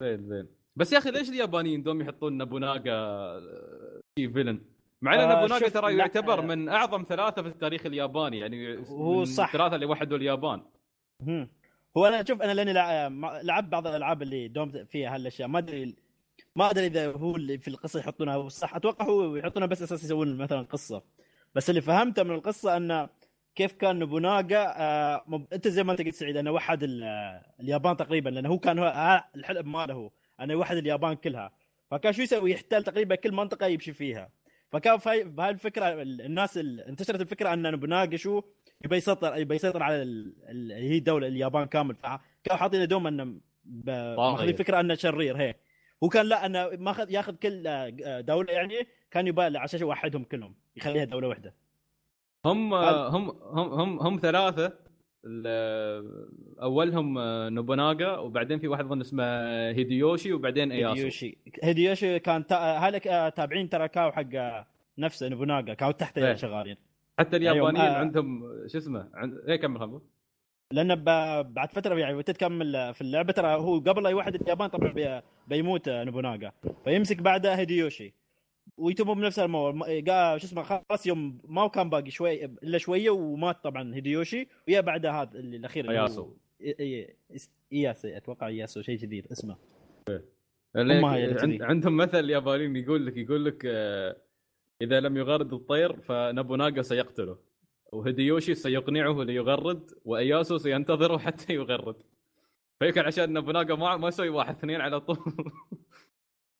زين 0.00 0.28
زين. 0.28 0.46
بس 0.76 0.92
يا 0.92 0.98
أخي 0.98 1.10
ليش 1.10 1.28
اليابانيين 1.28 1.82
دوم 1.82 2.00
يحطون 2.00 2.32
نابوناغا 2.32 2.80
آه، 2.86 4.00
في 4.16 4.28
فيلن 4.28 4.60
مع 5.02 5.14
إن 5.14 5.20
آه، 5.20 5.26
نابوناغا 5.26 5.58
شوف، 5.60 5.72
ترى 5.72 5.96
يعتبر 5.96 6.38
آه. 6.38 6.42
من 6.42 6.68
أعظم 6.68 7.04
ثلاثة 7.08 7.42
في 7.42 7.48
التاريخ 7.48 7.86
الياباني 7.86 8.38
يعني 8.38 8.78
هو 8.88 9.18
من 9.18 9.24
صح. 9.24 9.44
الثلاثه 9.46 9.74
اللي 9.74 9.86
وحدوا 9.86 10.18
اليابان. 10.18 10.62
مم. 11.22 11.48
هو 11.96 12.06
أنا 12.06 12.24
شوف 12.24 12.42
أنا 12.42 12.52
لأني 12.52 12.72
لعبت 13.42 13.68
بعض 13.68 13.86
الألعاب 13.86 14.22
اللي 14.22 14.48
دوم 14.48 14.84
فيها 14.84 15.14
هالأشياء. 15.14 15.48
ما 15.48 15.58
أدري 15.58 15.96
ما 16.56 16.70
أدري 16.70 16.86
إذا 16.86 17.12
هو 17.12 17.36
اللي 17.36 17.58
في 17.58 17.68
القصة 17.68 18.00
يحطونها 18.00 18.34
هو 18.34 18.48
صح. 18.48 18.76
أتوقع 18.76 19.04
هو 19.04 19.36
يحطونها 19.36 19.68
بس 19.68 19.82
أساس 19.82 20.04
يسوون 20.04 20.36
مثلا 20.38 20.62
قصة. 20.62 21.02
بس 21.54 21.70
اللي 21.70 21.80
فهمته 21.80 22.22
من 22.22 22.34
القصة 22.34 22.76
انه 22.76 23.08
كيف 23.54 23.72
كان 23.72 23.98
نوبوناغا 23.98 24.74
آه 24.76 25.24
مب... 25.26 25.46
أنت 25.52 25.68
زي 25.68 25.84
ما 25.84 25.92
أنت 25.92 26.02
قلت 26.02 26.14
سعيد 26.14 26.36
أنه 26.36 26.50
وحد 26.50 26.82
ال... 26.82 27.02
اليابان 27.60 27.96
تقريبا 27.96 28.30
لأنه 28.30 28.48
هو 28.48 28.58
كان 28.58 28.78
هو 28.78 28.84
ها- 28.84 29.30
الحلم 29.36 29.72
ماله 29.72 29.94
هو 29.94 30.10
أنه 30.40 30.52
يوحد 30.52 30.76
اليابان 30.76 31.14
كلها. 31.14 31.52
فكان 31.90 32.12
شو 32.12 32.22
يسوي؟ 32.22 32.52
يحتل 32.52 32.84
تقريبا 32.84 33.14
كل 33.14 33.32
منطقة 33.32 33.66
يمشي 33.66 33.92
فيها. 33.92 34.30
فكان 34.76 34.98
في 34.98 35.24
بهاي 35.24 35.50
الفكرة 35.50 35.88
ال- 36.02 36.20
الناس 36.20 36.58
ال... 36.58 36.80
انتشرت 36.80 37.20
الفكرة 37.20 37.52
أن 37.52 38.16
شو 38.16 38.42
يبي 38.84 38.96
يسيطر 38.96 39.36
يبي 39.36 39.54
يسيطر 39.54 39.82
على 39.82 40.02
ال... 40.02 40.34
ال... 40.48 40.72
هي 40.72 41.00
دوله 41.00 41.26
اليابان 41.26 41.66
كامل. 41.66 41.94
فكانوا 41.94 42.20
حاطين 42.58 42.88
دوم 42.88 43.06
انه 43.06 43.24
ب... 43.64 43.90
ماخذين 44.18 44.56
فكرة 44.56 44.80
انه 44.80 44.94
شرير 44.94 45.36
هيك 45.36 45.56
هو 46.04 46.08
كان 46.08 46.26
لا 46.26 46.46
أنه 46.46 46.68
ماخذ 46.78 47.10
ياخذ 47.10 47.34
كل 47.34 47.66
آه، 47.66 48.20
دولة 48.20 48.52
يعني 48.52 48.86
كان 49.10 49.26
يبالي 49.26 49.58
عشان 49.58 49.80
يوحدهم 49.80 50.24
كلهم 50.24 50.54
يخليها 50.76 51.04
دولة 51.04 51.28
واحدة. 51.28 51.54
هم 52.44 52.74
هم 52.74 53.28
هم 53.28 53.72
هم, 53.72 53.98
هم 54.00 54.18
ثلاثة 54.22 54.72
أولهم 56.62 57.18
آه، 57.18 57.48
نوبوناغا 57.48 58.18
وبعدين 58.18 58.58
في 58.58 58.68
واحد 58.68 58.84
أظن 58.84 59.00
اسمه 59.00 59.24
هيديوشي 59.70 60.32
وبعدين 60.32 60.72
إياسو. 60.72 60.94
هيديوشي. 60.94 61.38
هيديوشي 61.62 62.18
كان 62.18 62.46
تا... 62.46 62.56
هلك 62.56 63.06
آه، 63.06 63.28
تابعين 63.28 63.68
تركاو 63.68 64.12
حق 64.12 64.34
آه، 64.34 64.66
نفسه 64.98 65.28
نوبوناغا 65.28 65.74
كانوا 65.74 65.92
تحته 65.92 66.28
إيه. 66.28 66.34
شغالين. 66.34 66.76
حتى 67.18 67.36
اليابانيين 67.36 67.84
أيوة،. 67.84 67.96
عندهم 67.96 68.42
شو 68.66 68.78
اسمه 68.78 69.08
عند... 69.14 69.34
إيه 69.48 69.56
كمل 69.56 69.80
خبر 69.80 70.00
لأن 70.72 70.94
ب... 70.94 71.04
بعد 71.54 71.72
فترة 71.72 71.94
يعني 71.94 72.22
تكمل 72.22 72.94
في 72.94 73.00
اللعبة 73.00 73.32
ترى 73.32 73.48
هو 73.48 73.78
قبل 73.78 74.02
لا 74.02 74.10
يوحد 74.10 74.34
اليابان 74.34 74.68
طبعا 74.68 74.92
بي... 74.92 75.20
بيموت 75.48 75.88
نوبوناغا. 75.88 76.52
فيمسك 76.84 77.22
بعده 77.22 77.54
هيديوشي. 77.54 78.14
ويتوبوا 78.76 79.14
بنفس 79.14 79.38
الموضوع 79.38 79.86
قال 79.86 80.40
شو 80.40 80.46
اسمه 80.46 80.62
خلاص 80.62 81.06
يوم 81.06 81.38
ما 81.44 81.68
كان 81.68 81.90
باقي 81.90 82.10
شوي 82.10 82.44
إلا 82.44 82.78
شوية 82.78 83.10
ومات 83.10 83.64
طبعا 83.64 83.94
هيديوشي 83.94 84.48
ويا 84.68 84.80
بعده 84.80 85.10
هذا 85.10 85.38
اللي 85.38 85.56
الاخير 85.56 85.90
إياسو. 85.90 86.30
إياسو 87.72 88.08
أتوقع 88.08 88.46
إياسو 88.46 88.82
شيء 88.82 88.96
جديد 88.96 89.26
اسمه. 89.32 89.56
تدري. 91.34 91.64
عندهم 91.64 91.96
مثل 91.96 92.18
اليابانيين 92.18 92.76
يقول 92.76 93.06
لك 93.06 93.16
يقول 93.16 93.44
لك 93.44 93.62
آه، 93.66 94.16
إذا 94.82 95.00
لم 95.00 95.16
يغرد 95.16 95.52
الطير 95.52 96.00
فنابوناغا 96.00 96.82
سيقتله 96.82 97.38
وهيديوشي 97.92 98.54
سيقنعه 98.54 99.22
ليغرد 99.22 99.90
وإياسو 100.04 100.58
سينتظره 100.58 101.18
حتى 101.18 101.54
يغرد 101.54 102.02
فيمكن 102.78 103.00
عشان 103.00 103.32
نابوناغا 103.32 103.74
ما 103.74 103.96
ما 103.96 104.08
يسوي 104.08 104.28
واحد 104.28 104.56
اثنين 104.56 104.80
على 104.80 105.00
طول 105.00 105.18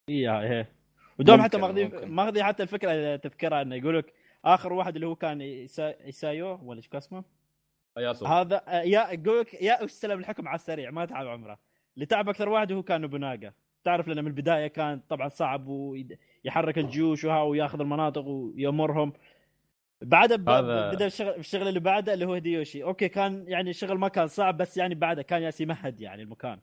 اي 0.08 0.30
إيه 0.40 0.72
ودوم 1.18 1.42
حتى 1.42 1.58
ماخذين. 1.58 2.08
ماخذين 2.08 2.44
حتى 2.44 2.62
الفكرة 2.62 3.16
تذكرها 3.16 3.62
إنه 3.62 3.74
يقول 3.74 3.98
لك 3.98 4.12
آخر 4.44 4.72
واحد 4.72 4.94
اللي 4.94 5.06
هو 5.06 5.16
كان. 5.16 5.40
إيسايو 5.40 6.60
ولا 6.62 6.80
شو 6.80 6.98
اسمه؟ 6.98 7.24
إياسو 7.98 8.26
هذا 8.26 8.62
يا 8.68 9.10
يقول 9.12 9.40
لك 9.40 9.54
يا 9.54 9.84
استلم 9.84 10.18
الحكم 10.18 10.48
على 10.48 10.54
السريع 10.54 10.90
ما 10.90 11.04
تعب 11.04 11.26
عمره 11.26 11.58
اللي 11.94 12.06
تعب 12.06 12.28
أكثر 12.28 12.48
واحد 12.48 12.72
هو 12.72 12.82
كان 12.82 13.00
نوبوناغا 13.00 13.52
تعرف 13.84 14.08
لأنه 14.08 14.20
من 14.20 14.26
البداية 14.26 14.66
كان 14.66 15.00
طبعا 15.08 15.28
صعب 15.28 15.66
ويحرك 15.66 16.78
الجيوش 16.78 17.24
وها 17.24 17.42
وياخذ 17.42 17.80
المناطق 17.80 18.24
ويمرهم 18.26 19.12
بعدها 20.02 20.36
بدأ 20.90 21.06
الشغل 21.06 21.34
الشغل 21.34 21.68
اللي 21.68 21.80
بعده 21.80 22.14
اللي 22.14 22.24
هو 22.24 22.32
هيديوشي 22.32 22.82
okay 22.82 23.08
كان 23.08 23.44
يعني 23.48 23.70
الشغل 23.70 23.98
ما 23.98 24.08
كان 24.08 24.28
صعب 24.28 24.56
بس 24.56 24.76
يعني 24.76 24.94
بعده 24.94 25.22
كان 25.22 25.42
يالس 25.42 25.60
يمهد 25.60 26.00
يعني 26.00 26.22
المكان 26.22 26.58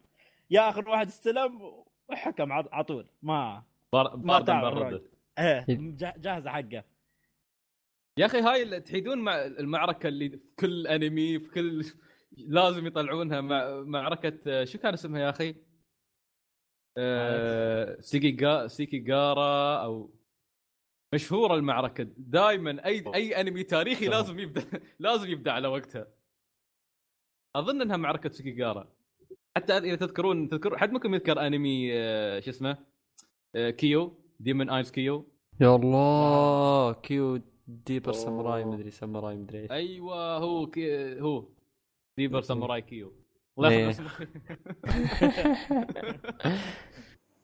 يا 0.49 0.69
آخر 0.69 0.89
واحد 0.89 1.07
استلم 1.07 1.61
وحكم 2.09 2.51
على 2.51 2.83
طول 2.83 3.05
ما 3.21 3.63
بار- 3.93 4.15
الراجل. 4.67 5.09
إيه 5.39 5.65
جا- 5.69 6.13
جاهزة 6.17 6.49
حقه. 6.49 6.83
يا 8.19 8.25
أخي 8.25 8.39
هاي 8.41 8.63
اللي 8.63 8.79
تحيدون 8.79 9.17
مع 9.17 9.45
المعركة 9.45 10.07
اللي 10.07 10.29
في 10.29 10.39
كل 10.59 10.87
أنمي 10.87 11.39
في 11.39 11.49
كل 11.49 11.85
لازم 12.37 12.87
يطلعونها 12.87 13.41
مع 13.41 13.81
معركة 13.81 14.63
شو 14.65 14.77
كان 14.77 14.93
اسمها 14.93 15.21
يا 15.21 15.29
أخي؟ 15.29 15.55
آه... 16.97 17.99
سيكيغا 18.01 18.67
سيكيغارا 18.67 19.83
أو 19.83 20.13
مشهورة 21.13 21.55
المعركة. 21.55 22.03
دائما 22.17 22.85
اي 22.85 23.03
أي 23.15 23.41
أنمي 23.41 23.63
تاريخي. 23.63 24.07
لازم 24.07 24.39
يبدأ 24.39 24.63
لازم 24.99 25.29
يبدأ 25.29 25.51
على 25.51 25.67
وقتها. 25.67 26.07
أظن 27.55 27.81
إنها 27.81 27.97
معركة 27.97 28.29
سيكيغارا 28.29 28.93
حتى 29.57 29.77
إذا 29.77 29.95
تذكرون 29.95 30.49
تذكرون 30.49 30.79
حد 30.79 30.91
ممكن 30.91 31.13
يذكر 31.13 31.47
أنمي 31.47 31.89
آه، 31.93 32.39
شو 32.39 32.49
اسمه؟ 32.49 32.92
Kyo 33.55 34.13
Demon 34.39 34.69
Eyes 34.69 34.91
Kyo. 34.91 35.25
يا 35.61 35.75
الله 35.75 36.93
Kyo 36.93 37.41
ديبر. 37.67 38.11
ساموراي 38.11 38.65
مدري 38.65 38.91
ساموراي 38.91 39.35
مدري 39.35 39.61
إيش. 39.61 39.71
أيوه 39.71 40.37
هو 40.37 40.67
كي... 40.67 41.21
هو 41.21 41.47
ديبر 42.17 42.41
ساموراي 42.41 42.81
كيو. 42.81 43.13
الله. 43.57 43.71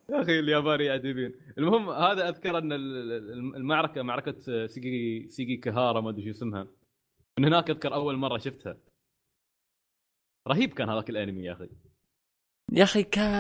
يا 0.09 0.21
أخي 0.21 0.39
الياباني 0.39 0.95
اديبين 0.95 1.35
المهم 1.57 1.89
هذا 1.89 2.29
أذكر 2.29 2.57
أن 2.57 2.73
ال- 2.73 3.11
ال- 3.11 3.55
المعركة 3.55 4.01
معركة 4.01 4.65
سيجي 4.67 5.27
سيجي 5.29 5.57
كهارا 5.57 6.01
ما 6.01 6.09
أدري 6.09 6.23
شو 6.23 6.29
اسمها. 6.31 6.67
من 7.39 7.45
هناك 7.45 7.69
أذكر 7.69 7.93
أول 7.93 8.15
مرة 8.15 8.37
شفتها. 8.37 8.77
رهيب 10.47 10.73
كان 10.73 10.89
هذاك 10.89 11.09
الأنمي 11.09 11.43
يا 11.43 11.53
أخي. 11.53 11.69
يا 12.71 12.83
أخي 12.83 13.03
كان 13.03 13.33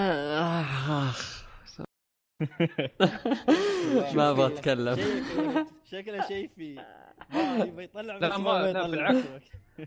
آخ. 0.43 1.48
ما 4.15 4.29
أبغى 4.31 4.45
أتكلم. 4.53 4.97
شكله 5.85 6.27
شيء 6.27 6.49
في 6.55 6.75
يطلع 7.83 8.17
لا، 8.17 8.37
ما- 8.37 8.71
لا،. 8.71 8.87
بالعكس. 8.87 9.27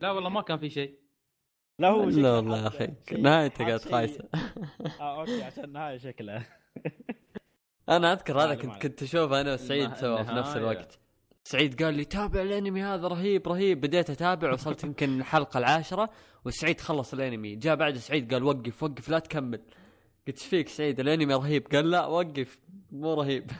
لا 0.02 0.10
والله 0.10 0.28
ما 0.28 0.42
كان 0.42 0.58
في 0.58 0.70
شيء. 0.70 0.98
لا 1.78 1.88
هو 1.88 2.04
لا 2.04 2.32
والله 2.32 2.62
يا 2.62 2.66
أخي. 2.68 2.88
نهايته 3.18 3.64
قاعد 3.66 3.80
خايسة. 3.80 4.24
آه 5.00 5.20
أوكي 5.20 5.42
عشان 5.42 5.64
النهايه 5.64 5.98
شكله. 5.98 6.46
أنا 7.88 8.12
أذكر 8.12 8.40
هذا 8.40 8.54
كنت. 8.54 8.82
كنت 8.82 9.02
أشوفه 9.02 9.40
أنا 9.40 9.54
وسعيد 9.54 9.94
سوا 9.94 10.22
في 10.22 10.32
نفس. 10.32 10.56
الوقت. 10.56 10.98
سعيد 11.44 11.82
قال 11.82 11.94
لي 11.94 12.04
تابع 12.04 12.42
الأنمي 12.42 12.82
هذا؟ 12.82 13.08
رهيب 13.08 13.48
رهيب. 13.48 13.80
بديت 13.80 14.10
أتابع 14.10 14.52
وصلت 14.52 14.84
يمكن 14.84 15.20
الحلقة 15.20 15.58
العاشرة 15.58 16.10
وسعيد 16.44 16.80
خلص 16.80 17.12
الأنمي. 17.14 17.56
جاء 17.56 17.74
بعد 17.76 17.96
سعيد 17.96 18.34
قال 18.34 18.42
وقف 18.44 18.82
وقف 18.82 19.08
لا 19.08 19.18
تكمل. 19.18 19.60
قلت 20.28 20.36
إيش 20.38 20.46
فيك 20.46 20.68
سعيد 20.68 21.00
الانمي 21.00 21.34
رهيب. 21.34 21.66
قال 21.72 21.90
لا 21.90 22.06
وقف. 22.06 22.58
مو 22.90 23.14
رهيب. 23.14 23.50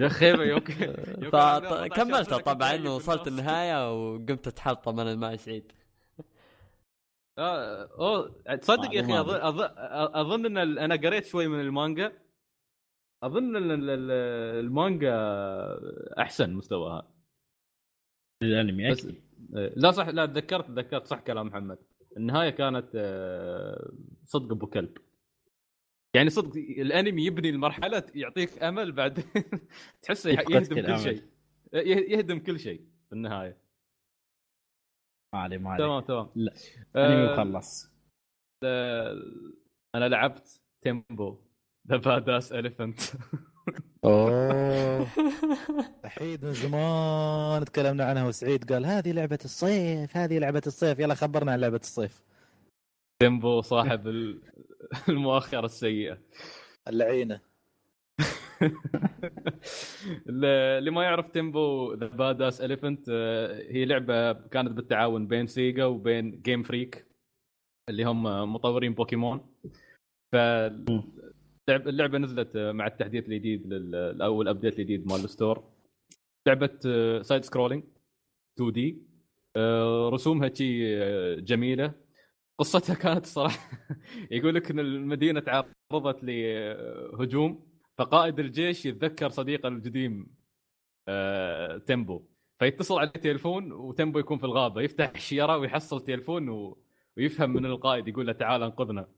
يا 0.00 0.06
أخي 0.06 0.30
يوكي 0.30 0.92
فكملته 1.32 2.38
طبعا 2.38 2.88
وصلت 2.88 3.28
النهاية 3.28 3.92
وقمت 4.12 4.46
أتحطم 4.46 5.00
أنا 5.00 5.14
مع 5.14 5.36
سعيد 5.36 5.72
آه، 7.38 7.88
أوه 7.98 8.56
تصدق 8.56 8.94
يا 8.94 9.00
أخي 9.00 9.12
أظن 10.20 10.46
إن 10.46 10.58
ال- 10.58 10.78
أنا 10.78 10.94
قريت 10.96 11.26
شوي 11.26 11.48
من 11.48 11.60
المانجا. 11.60 12.12
أظن 13.22 13.56
إن 13.56 13.70
ال- 13.70 13.90
ال- 13.90 14.10
المانجا 14.64 15.12
أحسن 16.18 16.52
مستواها. 16.54 17.10
الأنمي 18.42 18.90
بس 18.90 19.08
لا 19.52 19.90
صح 19.90 20.08
لا 20.08 20.26
تذكرت 20.26 20.66
تذكرت 20.66 21.06
صح 21.06 21.20
كلام 21.20 21.46
محمد. 21.46 21.78
النهاية 22.16 22.50
كانت 22.50 22.88
آه، 22.94 23.92
صدق 24.24 24.52
أبو 24.52 24.66
كلب. 24.66 24.98
يعني 26.16 26.30
صدق 26.30 26.56
الانمي 26.56 27.24
يبني 27.26 27.50
المرحلة 27.50 28.02
يعطيك 28.14 28.62
أمل 28.62 28.92
بعدين. 28.92 29.24
تحسه 30.02 30.30
يهدم 30.30 30.64
كل. 30.64 30.98
شيء. 30.98 31.22
يه- 31.74 32.16
يهدم 32.16 32.38
كل 32.38 32.60
شيء 32.60 32.80
في 33.08 33.12
النهاية. 33.12 33.58
ما 35.34 35.40
علي 35.40 35.58
ما 35.58 35.70
علي 35.70 35.78
تمام 35.84 36.00
تمام. 36.00 36.30
لا. 36.34 36.54
آه، 36.96 37.06
انمي 37.06 37.32
مخلص. 37.32 37.90
أنا 39.94 40.08
لعبت 40.08 40.60
Tembo 40.84 41.38
the 41.88 41.96
Badass 41.96 42.52
Elephant 42.52 43.00
أوه. 44.04 45.06
احيد 46.06 46.44
من 46.44 46.52
زمان 46.52 47.64
تكلمنا 47.64 48.04
عنها 48.04 48.26
وسعيد 48.28 48.72
قال 48.72 48.86
هذه 48.86 49.12
لعبة 49.12 49.38
الصيف 49.44 50.16
هذه 50.16 50.38
لعبة 50.38 50.62
الصيف. 50.66 50.98
يلا 50.98 51.14
خبرنا 51.14 51.52
عن 51.52 51.60
لعبة 51.60 51.76
الصيف. 51.82 52.22
Tembo 53.24 53.60
صاحب 53.60 54.08
ال- 54.08 54.40
المؤخرة 55.08 55.66
السيئة. 55.66 56.18
اللعينة. 56.88 57.40
اللي 60.28 60.90
ما 60.90 61.02
يعرف 61.04 61.28
Tembo 61.30 61.94
the 61.94 62.06
Badass 62.06 62.60
Elephant 62.60 63.10
هي 63.70 63.84
لعبة 63.84 64.32
كانت 64.32 64.72
بالتعاون 64.72 65.26
بين 65.26 65.46
Sega 65.46 65.84
وبين 65.84 66.42
Game 66.42 66.62
Freak 66.62 67.06
اللي 67.88 68.04
هم 68.04 68.22
مطورين 68.52 68.94
بوكيمون 68.94 69.38
ف 70.32 70.36
اللعب- 70.36 71.88
اللعبة 71.88 72.18
نزلت 72.18 72.56
آه، 72.56 72.72
مع 72.72 72.86
التحديث 72.86 73.28
الجديد 73.28 73.72
أو 74.22 74.42
ال 74.42 74.47
update 74.47 74.78
الجديد 74.78 75.06
مال 75.06 75.24
ال 75.24 75.30
store. 75.30 75.64
لعبة 76.48 76.78
side 77.22 77.44
scrolling 77.44 77.84
2 78.58 78.72
D 78.72 79.02
رسومها 80.14 80.54
شي 80.54 81.02
آه، 81.02 81.34
جميلة. 81.34 81.92
قصتها 82.60 82.94
كانت 82.94 83.26
صراحة 83.26 83.70
يقول 84.30 84.54
لك 84.54 84.70
إن 84.70 84.78
المدينة 84.78 85.40
تعرضت 85.40 86.24
لهجوم 86.24 87.66
فقائد 87.98 88.40
الجيش 88.40 88.86
يتذكر 88.86 89.28
صديقه 89.28 89.68
القديم 89.68 90.26
آه، 91.08 91.78
Tembo. 91.78 92.24
فيتصل 92.58 92.98
عليه 92.98 93.10
تليفون 93.10 93.72
و 93.72 93.80
Tembo 93.80 94.18
يكون 94.18 94.38
في 94.38 94.44
الغابة 94.44 94.80
يفتح 94.80 95.10
الشيره 95.14 95.58
ويحصل 95.58 96.04
تليفون 96.04 96.48
و... 96.48 96.78
ويفهم 97.16 97.50
من 97.50 97.66
القائد 97.66 98.08
يقول 98.08 98.26
له 98.26 98.32
تعال 98.32 98.62
انقذنا. 98.62 99.08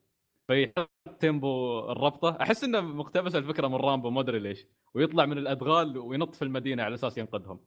فيحط 0.49 0.91
Tembo 1.21 1.79
الربطة. 1.93 2.39
أحس 2.41 2.65
إنه 2.65 2.81
مقتبس 2.81 3.35
الفكرة 3.35 3.69
من 3.69 3.75
Rambo 3.75 4.11
ما 4.11 4.21
أدري 4.21 4.39
ليش. 4.39 4.67
ويطلع 4.95 5.27
من 5.27 5.39
الأدغال 5.39 5.99
وينط 5.99 6.35
في 6.35 6.43
المدينة 6.43 6.83
على 6.83 6.95
أساس 6.95 7.19
ينقذهم. 7.19 7.61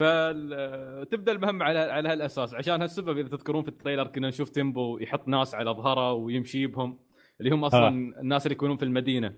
فتبدأ 0.00 1.32
المهمه 1.32 1.64
على 1.64 1.78
على 1.78 2.08
هالأساس. 2.08 2.54
عشان 2.54 2.82
هالسبب 2.82 3.18
إذا 3.18 3.28
تذكرون 3.28 3.62
في 3.62 3.68
ال 3.68 3.73
trailer 3.73 4.06
كنا 4.06 4.28
نشوف 4.28 4.48
تيمبو 4.48 4.98
يحط 4.98 5.28
ناس 5.28 5.54
على 5.54 5.70
ظهره 5.70 6.12
ويمشي 6.12 6.66
بهم 6.66 6.98
اللي 7.40 7.50
هم 7.50 7.64
أصلا 7.64 7.86
آه. 7.86 8.20
الناس 8.20 8.46
اللي 8.46 8.54
يكونون 8.54 8.76
في 8.76 8.84
المدينة. 8.84 9.36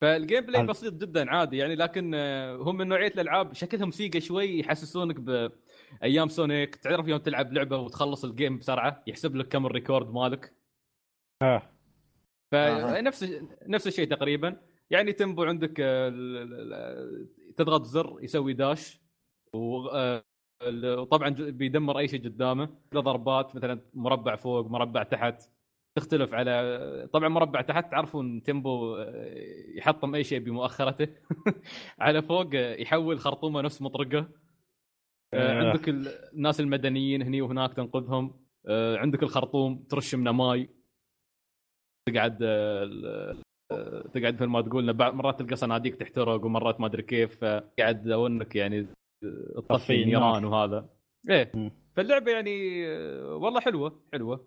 ف 0.00 0.20
ال 0.20 0.40
gameplay 0.40 0.66
بسيط 0.66 0.94
جدا 0.94 1.30
عادي 1.30 1.56
يعني 1.56 1.74
لكن 1.74 2.12
آه، 2.14 2.56
هم 2.56 2.76
من 2.76 2.88
نوعية 2.88 3.12
الألعاب 3.12 3.54
شكلهم 3.54 3.90
سيجا 3.90 4.20
شوي 4.20 4.58
يحسسونك 4.58 5.20
بايام 5.20 6.28
سونيك. 6.28 6.76
تعرف 6.76 7.08
يوم 7.08 7.18
تلعب 7.18 7.52
لعبة 7.52 7.76
وتخلص 7.76 8.24
ال 8.24 8.31
game 8.31 8.58
بسرعة 8.58 9.02
يحسب 9.06 9.36
لك 9.36 9.48
كم 9.48 9.66
ال 9.66 9.72
record 9.72 10.10
مالك. 10.14 10.54
آه. 11.42 11.62
فنفس 12.52 13.42
نفس 13.66 13.86
الشيء 13.86 14.08
تقريبا. 14.08 14.60
يعني 14.90 15.12
تمبو 15.12 15.44
عندك 15.44 15.74
آه، 15.80 16.10
تضغط 17.56 17.84
زر 17.84 18.18
يسوي 18.22 18.52
داش. 18.52 18.96
آه، 18.96 19.07
وطبعا 19.54 21.28
ج- 21.28 21.42
بيدمر 21.42 21.98
أي 21.98 22.08
شيء 22.08 22.24
قدامه. 22.24 22.68
له 22.92 23.00
ضربات 23.00 23.56
مثلا 23.56 23.80
مربع 23.94 24.36
فوق 24.36 24.66
مربع 24.66 25.02
تحت 25.02 25.50
تختلف 25.98 26.34
على 26.34 27.08
طبعا 27.12 27.28
مربع 27.28 27.60
تحت 27.60 27.90
تعرفون 27.90 28.42
تيمبو 28.42 28.96
آه، 28.96 29.34
يحطم 29.74 30.14
أي 30.14 30.24
شيء 30.24 30.38
بمؤخرته. 30.38 31.08
على 31.98 32.22
فوق 32.22 32.50
آه، 32.54 32.74
يحول 32.76 33.18
خرطومه 33.20 33.60
نفس 33.62 33.82
مطرقه. 33.82 34.18
آه، 35.34 35.62
آه. 35.62 35.66
عندك 35.68 35.88
ال- 35.88 36.08
الناس 36.34 36.60
المدنيين 36.60 37.22
هني 37.22 37.40
وهناك 37.42 37.74
تنقذهم. 37.74 38.40
آه، 38.66 38.96
عندك 38.96 39.22
الخرطوم 39.22 39.82
ترش 39.90 40.14
منه 40.14 40.32
ماي. 40.32 40.68
تقعد 42.08 42.38
آه، 42.42 43.36
آه، 43.72 44.02
تقعد 44.14 44.34
مثل 44.34 44.44
ما 44.44 44.60
تقول 44.62 44.94
مرات 45.14 45.38
تلقى 45.38 45.56
صناديق 45.56 45.96
تحترق 45.96 46.44
ومرات 46.44 46.80
ما 46.80 46.86
أدري 46.86 47.02
كيف. 47.02 47.44
قاعد 47.78 48.08
أونك 48.08 48.56
يعني 48.56 48.78
آه، 48.80 48.84
طفي 48.84 49.07
تطفي 49.68 50.02
النيران. 50.02 50.44
وهذا 50.44 50.88
إيه 51.30 51.50
مم. 51.54 51.70
فاللعبة 51.96 52.32
يعني 52.32 52.86
آه، 52.88 53.34
والله 53.36 53.60
حلوة 53.60 54.02
حلوة 54.12 54.46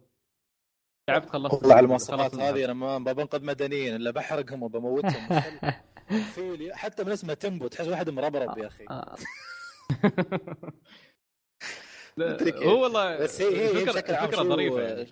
لعبت 1.09 1.29
خلصت 1.29 1.53
والله 1.53 1.75
على 1.75 1.83
المواصفات 1.83 2.35
هذه 2.35 2.65
أنا 2.65 2.73
ما 2.73 2.97
بنقذ 3.13 3.45
مدنيين 3.45 3.95
إلا 3.95 4.11
بحرقهم 4.11 4.63
وبموتهم 4.63 5.29
فيل 6.35 6.73
حتى 6.73 7.03
من 7.03 7.11
اسمه 7.11 7.33
تمبو 7.33 7.67
تحس 7.67 7.87
واحد 7.87 8.09
مربرب 8.09 8.57
يا 8.57 8.67
أخي 8.67 8.85
آه. 8.89 9.15
هو 12.65 12.83
والله 12.83 13.17
بس 13.19 13.41
هي 13.41 13.67
هي, 13.79 13.85
بشكل 13.85 14.13
عام 14.13 14.31
شو 14.31 14.43
ظريفة 14.43 14.81
يعني. 14.81 15.07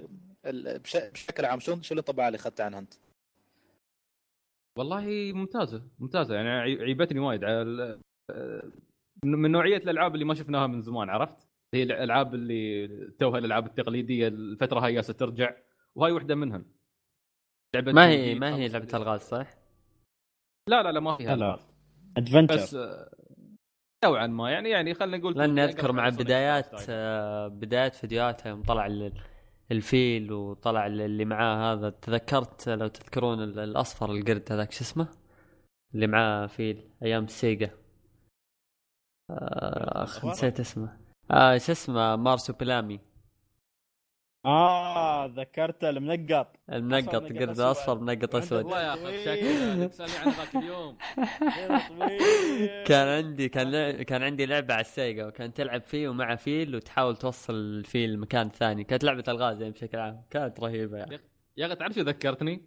ال- 0.46 0.80
بش- 0.80 0.98
بشكل 0.98 1.46
عام 1.46 1.60
شو 1.60 1.82
شو 1.82 1.94
الانطباع 1.94 2.28
اللي 2.28 2.36
اخذته 2.36 2.64
عنها 2.64 2.80
انت؟ 2.80 2.94
والله 4.78 5.32
ممتازة 5.34 5.84
ممتازة 6.00 6.36
يعني 6.36 6.50
عي- 6.50 6.82
عيبتني 6.82 7.20
وايد 7.20 7.44
على 7.44 8.00
آه، 8.32 8.64
من 9.26 9.32
من 9.32 9.52
نوعية 9.52 9.78
الألعاب 9.78 10.14
اللي 10.14 10.26
ما 10.26 10.34
شفناها 10.34 10.68
من 10.68 10.82
زمان 10.82 11.10
عرفت؟ 11.10 11.50
هي 11.74 11.84
الألعاب 11.84 12.36
اللي 12.36 12.88
توها 13.20 13.38
الألعاب 13.40 13.66
التقليدية 13.66 14.28
الفترة 14.28 14.80
هاي 14.80 14.94
جالسه 14.94 15.14
ترجع 15.14 15.56
وهي 15.96 16.12
واحدة 16.12 16.36
منهم 16.36 16.66
لعبة 17.76 17.92
ما 17.92 18.06
2D 18.06 18.10
هي 18.10 18.36
ما 18.36 18.56
هي 18.56 18.68
لعبة. 18.68 18.88
ألغاز 18.98 19.22
صح؟ 19.22 19.48
لا 20.70 20.84
لا 20.84 20.92
لا 20.92 21.00
ما 21.00 21.18
فيها 21.18 21.36
لا. 21.36 21.60
adventure 22.18 22.54
بس 22.56 22.76
آه، 22.76 23.10
نوعا 24.06 24.28
ما 24.28 24.52
يعني 24.52 24.70
يعني 24.70 24.94
خلينا 24.94 25.18
نقول 25.18 25.38
لاني 25.38 25.64
اذكر 25.64 25.92
مع 25.92 26.10
بدايات. 26.10 26.86
آه، 26.90 27.48
بدايات 27.48 27.96
فيديوهاتها 27.96 28.50
يوم 28.50 28.64
طلع 28.64 28.86
ال- 28.86 29.14
الفيل 29.72 30.32
وطلع 30.32 30.88
ال- 30.88 31.02
اللي 31.02 31.26
معاه 31.26 31.74
هذا 31.74 31.90
تذكرت 31.90 32.70
لو 32.70 32.88
تذكرون 32.88 33.44
ال- 33.44 33.60
الأصفر 33.60 34.12
القرد 34.12 34.52
هذاك 34.52 34.72
شو 34.72 34.82
اسمه؟ 34.82 35.08
اللي 35.96 36.08
معاه 36.08 36.48
فيل 36.48 36.90
أيام 37.04 37.24
السيجا 37.24 37.70
اخ 39.30 40.26
الأصفر؟ 40.26 40.30
نسيت 40.30 40.60
اسمه. 40.60 40.98
آه 41.32 41.58
شو 41.58 41.72
اسمه؟ 41.72 42.16
مارسوبلامي 42.16 43.00
آه 44.46 45.26
ذكرت 45.26 45.84
المنقط. 45.84 46.56
المنقط 46.72 47.24
قرد. 47.24 47.60
أصفر 47.60 48.00
منقط 48.00 48.36
أسود. 48.36 48.66
والله 48.66 48.82
يا 48.82 48.94
أخي 48.94 49.20
شكله 49.26 49.88
تسألني 49.88 50.18
عن 50.18 50.30
ذاك 50.30 50.56
اليوم. 50.56 50.98
كان 52.88 53.08
عندي 53.08 53.50
كان 53.50 54.02
كان 54.04 54.24
عندي 54.24 54.46
لعبة 54.46 54.74
على 54.74 54.82
السيجا 54.82 55.26
وكان 55.26 55.54
تلعب 55.54 55.82
فيه 55.82 56.10
ومع 56.10 56.36
فيل 56.36 56.76
وتحاول 56.76 57.18
توصل 57.18 57.54
الفيل 57.54 58.14
لمكان 58.14 58.50
ثاني. 58.50 58.84
كانت 58.84 59.04
لعبة 59.04 59.24
ألغاز 59.28 59.62
يعني 59.62 59.74
بشكل 59.74 60.00
عام. 60.00 60.26
كانت 60.30 60.60
رهيبة 60.60 60.98
يعني. 60.98 61.20
يا 61.58 61.66
أخي 61.66 61.76
تعرف 61.76 61.96
شو 61.96 62.02
ذكرتني؟ 62.02 62.66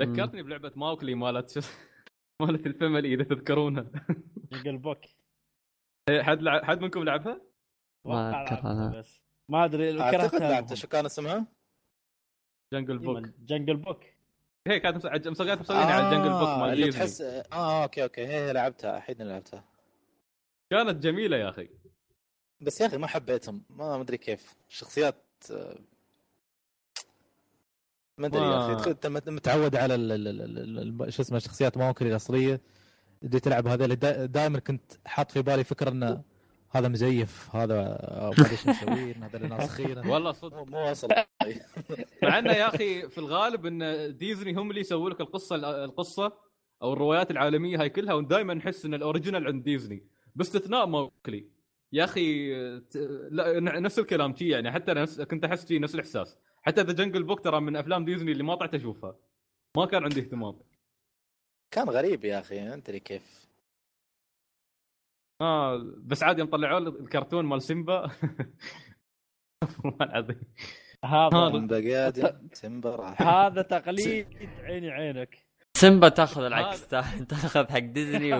ذكرتني 0.00 0.42
بلعبة 0.42 0.72
ماوكلي 0.76 1.14
مالت 1.14 1.50
شو 1.50 1.60
مالت 2.40 2.66
الفاميلي 2.66 3.14
إذا 3.14 3.24
تذكرونها. 3.24 3.90
بوك 4.66 4.98
حد 6.22 6.42
لع... 6.42 6.64
حد 6.64 6.80
منكم 6.80 7.02
لعبها؟ 7.04 7.40
ما 8.04 8.30
لعبتها 8.30 8.72
أنا. 8.72 8.98
بس. 8.98 9.20
ما 9.48 9.64
أدري 9.64 10.00
أعتقد 10.00 10.20
كرهتها 10.30 10.50
لعبته 10.50 10.74
شو 10.74 10.88
كان 10.88 11.06
اسمها؟ 11.06 11.46
Jungle 12.72 12.98
Book 12.98 13.26
Jungle 13.38 13.76
Book 13.76 14.04
هي 14.66 14.80
كانت 14.80 15.06
مس- 15.06 15.26
مسويات 15.26 15.60
مسوينها 15.60 15.84
على 15.84 16.16
Jungle 16.16 16.30
Book 16.30 16.48
مال 16.48 16.72
اللي 16.72 16.90
تحس 16.92 17.20
آه 17.52 17.82
أوكي 17.82 18.02
أوكي. 18.02 18.26
هي 18.26 18.52
لعبتها. 18.52 18.98
احيد 18.98 19.20
إني 19.20 19.30
لعبتها. 19.30 19.64
كانت 20.70 21.02
جميلة 21.02 21.36
يا 21.36 21.48
أخي. 21.48 21.68
بس 22.60 22.80
يا 22.80 22.86
أخي 22.86 22.96
ما 22.96 23.06
حبيتهم. 23.06 23.62
ما 23.70 23.98
مدري 23.98 24.16
كيف. 24.18 24.54
شخصيات 24.68 25.24
آه، 25.52 25.78
ما 28.18 28.26
أدري 28.26 28.42
يا 28.42 28.74
أخي. 28.76 28.90
أنت 28.90 29.06
مت- 29.06 29.28
متعود 29.28 29.76
على 29.76 29.94
ال- 29.94 30.12
ال- 30.12 30.28
ال- 30.28 30.58
ال- 30.58 31.02
ال- 31.02 31.12
شو 31.12 31.22
اسمه 31.22 31.38
شخصيات 31.38 31.76
ماوكلي 31.78 32.10
الأصلية. 32.10 32.60
بدي 33.22 33.40
تلعب 33.40 33.66
هذول 33.66 33.96
دائما 34.26 34.58
كنت 34.58 34.92
حاط 35.06 35.30
في 35.30 35.42
بالي 35.42 35.64
فكرة 35.64 35.90
انه 35.90 36.22
هذا 36.70 36.88
مزيف 36.88 37.56
هذا 37.56 37.74
ما 37.74 38.28
ادري 38.28 38.50
إيش 38.50 38.66
مسوين 38.66 39.22
هذول 39.22 39.48
ناسخين 39.48 39.98
والله 39.98 40.32
صدق. 40.32 40.62
مو 40.62 40.78
واصل. 40.78 41.08
مع 42.22 42.38
إنه 42.38 42.52
يا 42.52 42.68
أخي 42.68 43.08
في 43.08 43.18
الغالب 43.18 43.66
إن 43.66 44.16
ديزني 44.16 44.54
هم 44.54 44.70
اللي 44.70 44.80
يسووا 44.80 45.10
لك 45.10 45.20
القصة 45.20 45.84
القصة 45.84 46.32
أو 46.82 46.92
الروايات 46.92 47.30
العالمية 47.30 47.80
هاي 47.80 47.90
كلها 47.90 48.14
ودائما 48.14 48.54
نحس 48.54 48.84
إن 48.84 48.94
ال 48.94 49.00
original 49.00 49.46
عند 49.46 49.62
ديزني. 49.62 50.06
باستثناء 50.34 50.86
موكلي 50.86 51.48
يا 51.92 52.04
أخي 52.04 52.54
لا 53.30 53.80
نفس 53.80 53.98
الكلام 53.98 54.36
شي 54.36 54.48
يعني 54.48 54.72
حتى 54.72 54.92
أنا 54.92 55.02
نفس 55.02 55.20
كنت 55.20 55.44
أحس 55.44 55.68
شي 55.68 55.78
نفس 55.78 55.94
الإحساس. 55.94 56.38
حتى 56.62 56.82
ذا 56.82 56.92
Jungle 56.92 57.22
Book 57.22 57.40
ترى 57.40 57.60
من 57.60 57.76
أفلام 57.76 58.04
ديزني 58.04 58.32
اللي 58.32 58.42
ما 58.42 58.54
طلعت 58.54 58.74
أشوفها. 58.74 59.16
ما 59.76 59.86
كان 59.86 60.04
عندي 60.04 60.20
اهتمام. 60.20 60.58
كان 61.70 61.88
غريب 61.90 62.24
يا 62.24 62.38
أخي 62.40 62.74
أنت 62.74 62.88
اللي 62.88 63.00
كيف؟ 63.00 63.48
آه 65.40 65.76
بس 65.98 66.22
عاد 66.22 66.38
يوم 66.38 66.48
طلعوا 66.48 66.80
لي 66.80 66.88
الكرتون 66.88 67.44
مال 67.44 67.62
سيمبا. 67.62 68.00
والله 69.84 70.02
العظيم. 70.02 70.40
هذا 71.04 71.50
سيمبا 71.50 72.48
سيمبا 72.52 72.96
راح. 72.96 73.22
هذا 73.22 73.62
تقليد 73.78 74.26
عيني 74.62 74.90
عينك. 74.90 75.38
سيمبا 75.76 76.08
تأخذ 76.08 76.42
العكس 76.42 76.84
تأ- 76.84 77.26
تأخذ 77.28 77.68
حق 77.70 77.78
ديزني 77.78 78.32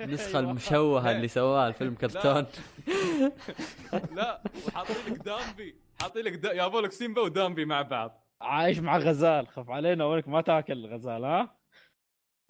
والنسخة 0.00 0.38
أيوة. 0.38 0.50
المشوهة 0.50 1.10
اللي 1.10 1.28
سواها 1.28 1.68
الفيلم 1.68 1.94
كرتون. 1.94 2.46
لا 4.12 4.42
وحاطين 4.66 4.96
لك 5.14 5.18
دامبي. 5.22 5.76
حاطين 6.00 6.24
لك 6.24 6.32
دا... 6.32 6.52
يابوا 6.52 6.80
لك 6.80 6.92
سيمبا 6.92 7.22
ودامبي 7.22 7.64
مع 7.64 7.82
بعض. 7.82 8.26
عايش 8.40 8.78
مع 8.78 8.98
غزال 8.98 9.48
خف 9.48 9.70
علينا 9.70 10.04
وينك 10.04 10.28
ما 10.28 10.40
تاكل 10.40 10.72
الغزال 10.72 11.24
ها؟ 11.24 11.59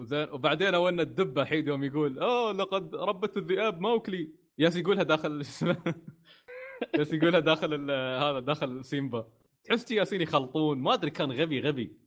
زين. 0.03 0.27
وبعدين 0.31 0.75
أولنا 0.75 1.01
الدبه 1.01 1.45
حيد 1.45 1.67
يوم 1.67 1.83
يقول 1.83 2.19
أوه 2.19 2.51
لقد 2.51 2.95
ربت 2.95 3.37
الذئاب 3.37 3.81
موكلي. 3.81 4.29
ياس 4.57 4.75
يقولها 4.75 5.03
داخل 5.03 5.31
ياس 6.99 7.13
يقولها 7.13 7.39
داخل 7.39 7.91
هذا 7.91 8.39
داخل 8.39 8.85
سيمبا. 8.85 9.27
تحس 9.63 9.91
ياسين 9.91 10.21
يخلطون. 10.21 10.77
ما 10.77 10.93
أدري 10.93 11.11
كان 11.11 11.31
غبي 11.31 11.59
غبي. 11.61 12.00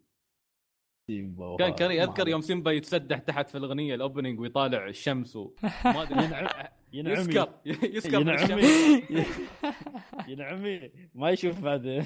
كان 1.09 1.75
كان 1.75 1.91
يذكر 1.91 2.29
يوم 2.29 2.41
سيمبا 2.41 2.73
يتسدح 2.73 3.19
تحت 3.19 3.49
في 3.49 3.59
الأغنية 3.59 3.95
الأوبننج 3.95 4.41
ويطالع 4.41 4.87
الشمس 4.87 5.37
وما 5.37 5.53
أدري. 6.03 6.49
ينعمي. 6.93 7.19
يسكر. 7.19 7.49
يسكر 7.97 8.21
ينعمي. 8.21 9.03
ينعمي. 10.29 10.91
ما 11.15 11.31
يشوف 11.31 11.61
بعدين 11.61 12.05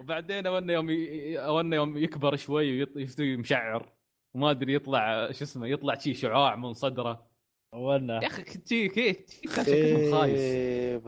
وبعدين 0.00 0.46
اولنا 0.46 0.72
يوم 0.72 0.90
ي... 0.90 1.38
اولنا 1.38 1.76
يوم 1.76 1.96
يكبر 1.96 2.36
شوي 2.36 2.84
ويستوي 2.84 3.36
مشعر. 3.36 3.92
وما 4.34 4.50
أدري 4.50 4.74
يطلع 4.74 5.32
شو 5.32 5.44
اسمه 5.44 5.66
يطلع 5.66 5.98
شي 5.98 6.14
شعاع 6.14 6.56
من 6.56 6.72
صدره. 6.72 7.26
ولنا 7.74 8.22
يا 8.22 8.26
أخي 8.26 8.44
شي 8.68 8.88
كيف 8.88 9.16
شكله 9.44 10.10
خايس. 10.10 11.02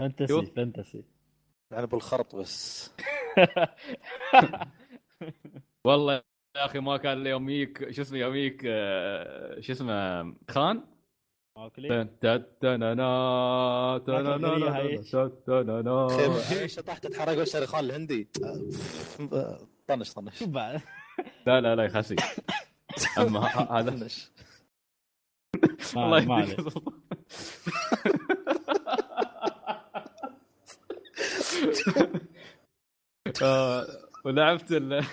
فانتسي. 0.00 0.46
فانتسي. 0.46 1.04
يعني 1.72 1.86
بالخرط 1.86 2.36
بس. 2.36 2.90
والله 5.84 6.14
يا 6.56 6.64
أخي 6.66 6.78
ما 6.78 6.96
كان 6.96 7.26
يوم 7.26 7.50
يجيك 7.50 7.90
شو 7.90 8.02
اسمه 8.02 8.18
يوم 8.18 8.34
يجيك 8.34 8.62
آه، 8.66 9.60
شو 9.60 9.72
اسمه 9.72 10.34
خان؟ 10.50 10.82
شطحت 16.66 17.06
تحرق 17.06 17.38
الشرخان 17.40 17.84
الهندي 17.84 18.28
طنش 19.86 20.12
طنش. 20.14 20.38
شوف 20.38 20.48
بعد؟ 20.48 20.80
لا 21.46 21.60
لا 21.60 21.76
لا 21.76 21.84
يخسي 21.84 22.16
أما 23.18 23.40
هذا. 23.78 23.90
طنش 23.90 24.30
الله 25.96 26.18
يهديك 26.18 26.64
ولعبت 34.24 34.72
ال 34.72 35.04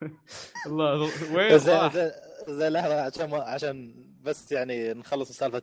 الله 0.66 1.00
وين 1.36 1.58
زين 1.58 1.90
زين 1.90 2.10
زين 2.48 2.72
لحظة 2.72 3.00
عشان 3.00 3.30
ما 3.30 3.38
عشان 3.38 3.94
بس 4.22 4.52
يعني 4.52 4.92
نخلص 4.94 5.32
سالفة 5.32 5.62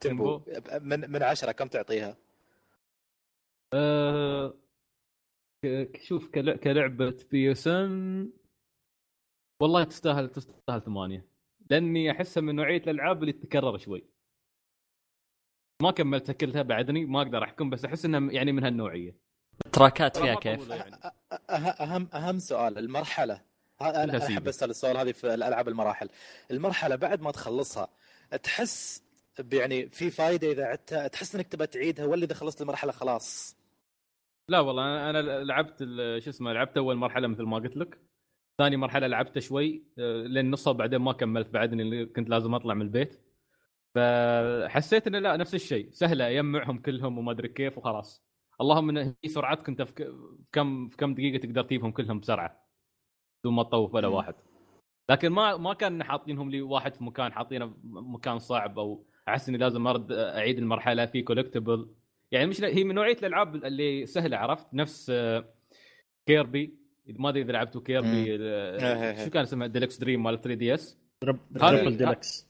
تيمبو. 0.00 0.40
من 0.80 1.10
من 1.10 1.22
عشرة 1.22 1.52
كم 1.52 1.68
تعطيها؟ 1.68 2.16
آه، 3.74 4.54
شوف 6.02 6.28
كل- 6.28 6.56
كلعبة 6.56 7.24
PSN 7.30 8.32
والله 9.62 9.84
تستاهل 9.84 10.28
تستاهل 10.28 10.82
ثمانية. 10.82 11.26
لأني 11.70 12.10
أحسها 12.10 12.40
من 12.40 12.54
نوعية 12.56 12.76
الألعاب 12.82 13.20
اللي 13.22 13.32
تتكرر 13.32 13.78
شوي. 13.78 14.04
ما 15.82 15.90
كملتها 15.90 16.32
كلها 16.32 16.62
بعدني 16.62 17.04
ما 17.06 17.22
أقدر 17.22 17.44
أحكم 17.44 17.70
بس 17.70 17.84
أحس 17.84 18.04
إنها 18.04 18.32
يعني 18.32 18.52
من 18.52 18.64
هالنوعية. 18.64 19.16
ال 19.66 19.73
track 19.73 20.09
ات 20.09 20.16
فيها 20.16 20.34
كيف؟ 20.34 20.68
يعني. 20.68 20.96
أه- 20.96 21.80
أهم 21.80 22.08
أهم 22.14 22.38
سؤال 22.38 22.78
المرحلة. 22.78 23.40
أنا 23.80 24.18
أحب. 24.26 24.48
أسأل 24.48 24.70
السؤال 24.70 24.96
هذه 24.96 25.12
في 25.12 25.34
الألعاب 25.34 25.68
المراحل. 25.68 26.08
المرحلة 26.50 26.96
بعد 26.96 27.20
ما 27.22 27.30
تخلصها 27.30 27.88
تحس 28.42 29.02
يعني 29.52 29.88
في 29.88 30.10
فائده 30.10 30.52
إذا 30.52 30.64
عدتها؟ 30.64 31.08
تحس 31.08 31.34
إنك 31.34 31.46
تبى 31.48 31.66
تعيدها 31.66 32.04
ولا 32.06 32.24
إذا 32.24 32.34
خلصت 32.34 32.62
المرحلة 32.62 32.92
خلاص؟ 32.92 33.56
لا 34.48 34.60
والله 34.60 34.82
أنا 34.82 35.10
أنا 35.10 35.44
لعبت 35.44 35.76
ال- 35.80 36.22
شو 36.22 36.30
اسمه 36.30 36.52
لعبت 36.52 36.76
أول 36.76 36.96
مرحلة 36.96 37.28
مثل 37.28 37.42
ما 37.42 37.56
قلت 37.56 37.76
لك. 37.76 37.98
ثاني 38.58 38.76
مرحلة 38.76 39.06
لعبتها 39.06 39.40
شوي 39.40 39.82
لين 40.26 40.50
نصها 40.50 40.72
بعدين 40.72 40.98
ما 41.00 41.12
كملت 41.12 41.48
بعدني 41.48 41.82
اللي 41.82 42.06
كنت 42.06 42.28
لازم 42.28 42.54
أطلع 42.54 42.74
من 42.74 42.82
البيت. 42.82 43.20
فحسيت 43.94 45.06
إنه 45.06 45.18
لا 45.18 45.36
نفس 45.36 45.54
الشيء 45.54 45.90
سهلة 45.92 46.30
اجمعهم 46.30 46.78
كلهم 46.78 47.18
وما 47.18 47.32
أدري 47.32 47.48
كيف 47.48 47.78
وخلاص. 47.78 48.22
اللهم 48.62 48.88
إن 48.88 49.14
هي 49.24 49.28
سرعتك 49.28 49.68
انت 49.68 49.82
في 49.82 50.14
كم 50.52 50.88
في 50.88 50.96
كم 50.96 51.14
دقيقة 51.14 51.42
تقدر 51.42 51.62
تجيبهم 51.62 51.90
كلهم 51.90 52.20
بسرعة. 52.20 52.68
بدون 53.40 53.54
ما 53.54 53.62
تطوف 53.62 53.94
ولا. 53.94 54.08
واحد. 54.08 54.34
لكن 55.10 55.28
ما 55.28 55.56
ما 55.56 55.74
كان 55.74 56.04
حاطينهم 56.04 56.50
لي 56.50 56.62
واحد 56.62 56.94
في 56.94 57.04
مكان 57.04 57.32
حاطينه 57.32 57.68
في 57.68 57.76
مكان 57.84 58.38
صعب 58.38 58.78
أو 58.78 59.04
أحس 59.28 59.48
إني 59.48 59.58
لازم 59.58 59.86
أرد 59.86 60.12
أعيد 60.12 60.58
المرحلة 60.58 61.06
في 61.06 61.22
collectible 61.22 61.94
يعني 62.32 62.46
مش 62.46 62.62
هي 62.62 62.84
من 62.84 62.94
نوعية 62.94 63.16
الألعاب 63.18 63.54
اللي 63.54 64.06
سهلة 64.06 64.36
عرفت؟ 64.36 64.74
نفس 64.74 65.10
آه، 65.10 65.54
كيربي 66.28 66.78
إذا 67.08 67.20
ما 67.20 67.28
أدري 67.28 67.42
إذا 67.42 67.52
لعبتوا 67.52 67.80
كيربي 67.80 68.36
آه، 68.40 69.24
شو 69.24 69.30
كان 69.30 69.42
اسمها؟ 69.42 69.66
Deluxe 69.66 69.98
Dream 69.98 70.22
مال 70.22 70.40
3 70.40 70.54
DS 70.58 70.98
Triple 71.54 71.96
Deluxe 71.96 72.48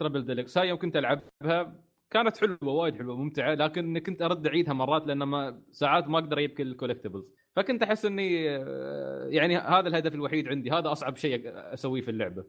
Triple 0.00 0.24
Deluxe 0.24 0.58
هاي 0.58 0.68
يوم 0.68 0.78
كنت 0.78 0.96
العبها 0.96 1.89
كانت 2.10 2.36
حلوة 2.36 2.58
وايد 2.62 2.96
حلوة 2.96 3.16
ممتعة 3.16 3.54
لكن 3.54 3.98
كنت 3.98 4.22
أرد 4.22 4.46
اعيدها 4.46 4.74
مرات 4.74 5.06
لأن 5.06 5.22
ما 5.22 5.62
ساعات 5.70 6.08
ما 6.08 6.18
أقدر 6.18 6.38
أجيب 6.38 6.50
كل 6.50 6.66
ال 6.66 6.70
collectibles 6.70 7.24
فكنت 7.56 7.82
أحس 7.82 8.04
إني 8.04 8.50
آه، 8.56 9.26
يعني 9.28 9.56
هذا 9.56 9.88
الهدف 9.88 10.14
الوحيد 10.14 10.48
عندي 10.48 10.70
هذا 10.70 10.92
أصعب 10.92 11.16
شيء 11.16 11.42
أسويه 11.46 12.00
في 12.02 12.10
اللعبة 12.10 12.44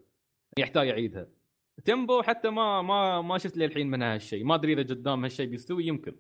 يحتاج 0.58 0.88
أعيدها. 0.90 1.28
تيمبو 1.86 2.22
حتى 2.22 2.50
ما 2.50 2.82
ما 2.82 3.22
ما 3.22 3.38
شفت 3.38 3.58
للحين 3.58 3.92
منها 3.92 4.16
هالشيء 4.16 4.44
ما 4.44 4.56
أدري 4.56 4.74
إذا 4.74 4.82
قدام 4.82 5.24
هالشيء 5.24 5.48
بيستوي 5.50 5.88
يمكن. 5.88 6.16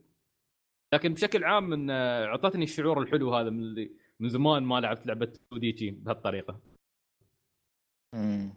لكن 0.93 1.13
بشكل 1.13 1.43
عام 1.43 1.69
من 1.69 1.89
آه، 1.89 2.25
أعطتني 2.25 2.63
الشعور 2.63 3.01
الحلو 3.01 3.35
هذا 3.35 3.49
من 3.49 3.59
اللي 3.59 3.91
من 4.19 4.29
زمان 4.29 4.63
ما 4.63 4.79
لعبت 4.79 5.07
لعبة 5.07 5.25
2 5.53 5.75
دي 5.75 5.91
بهالطريقة. 5.91 6.59
مم. 8.13 8.53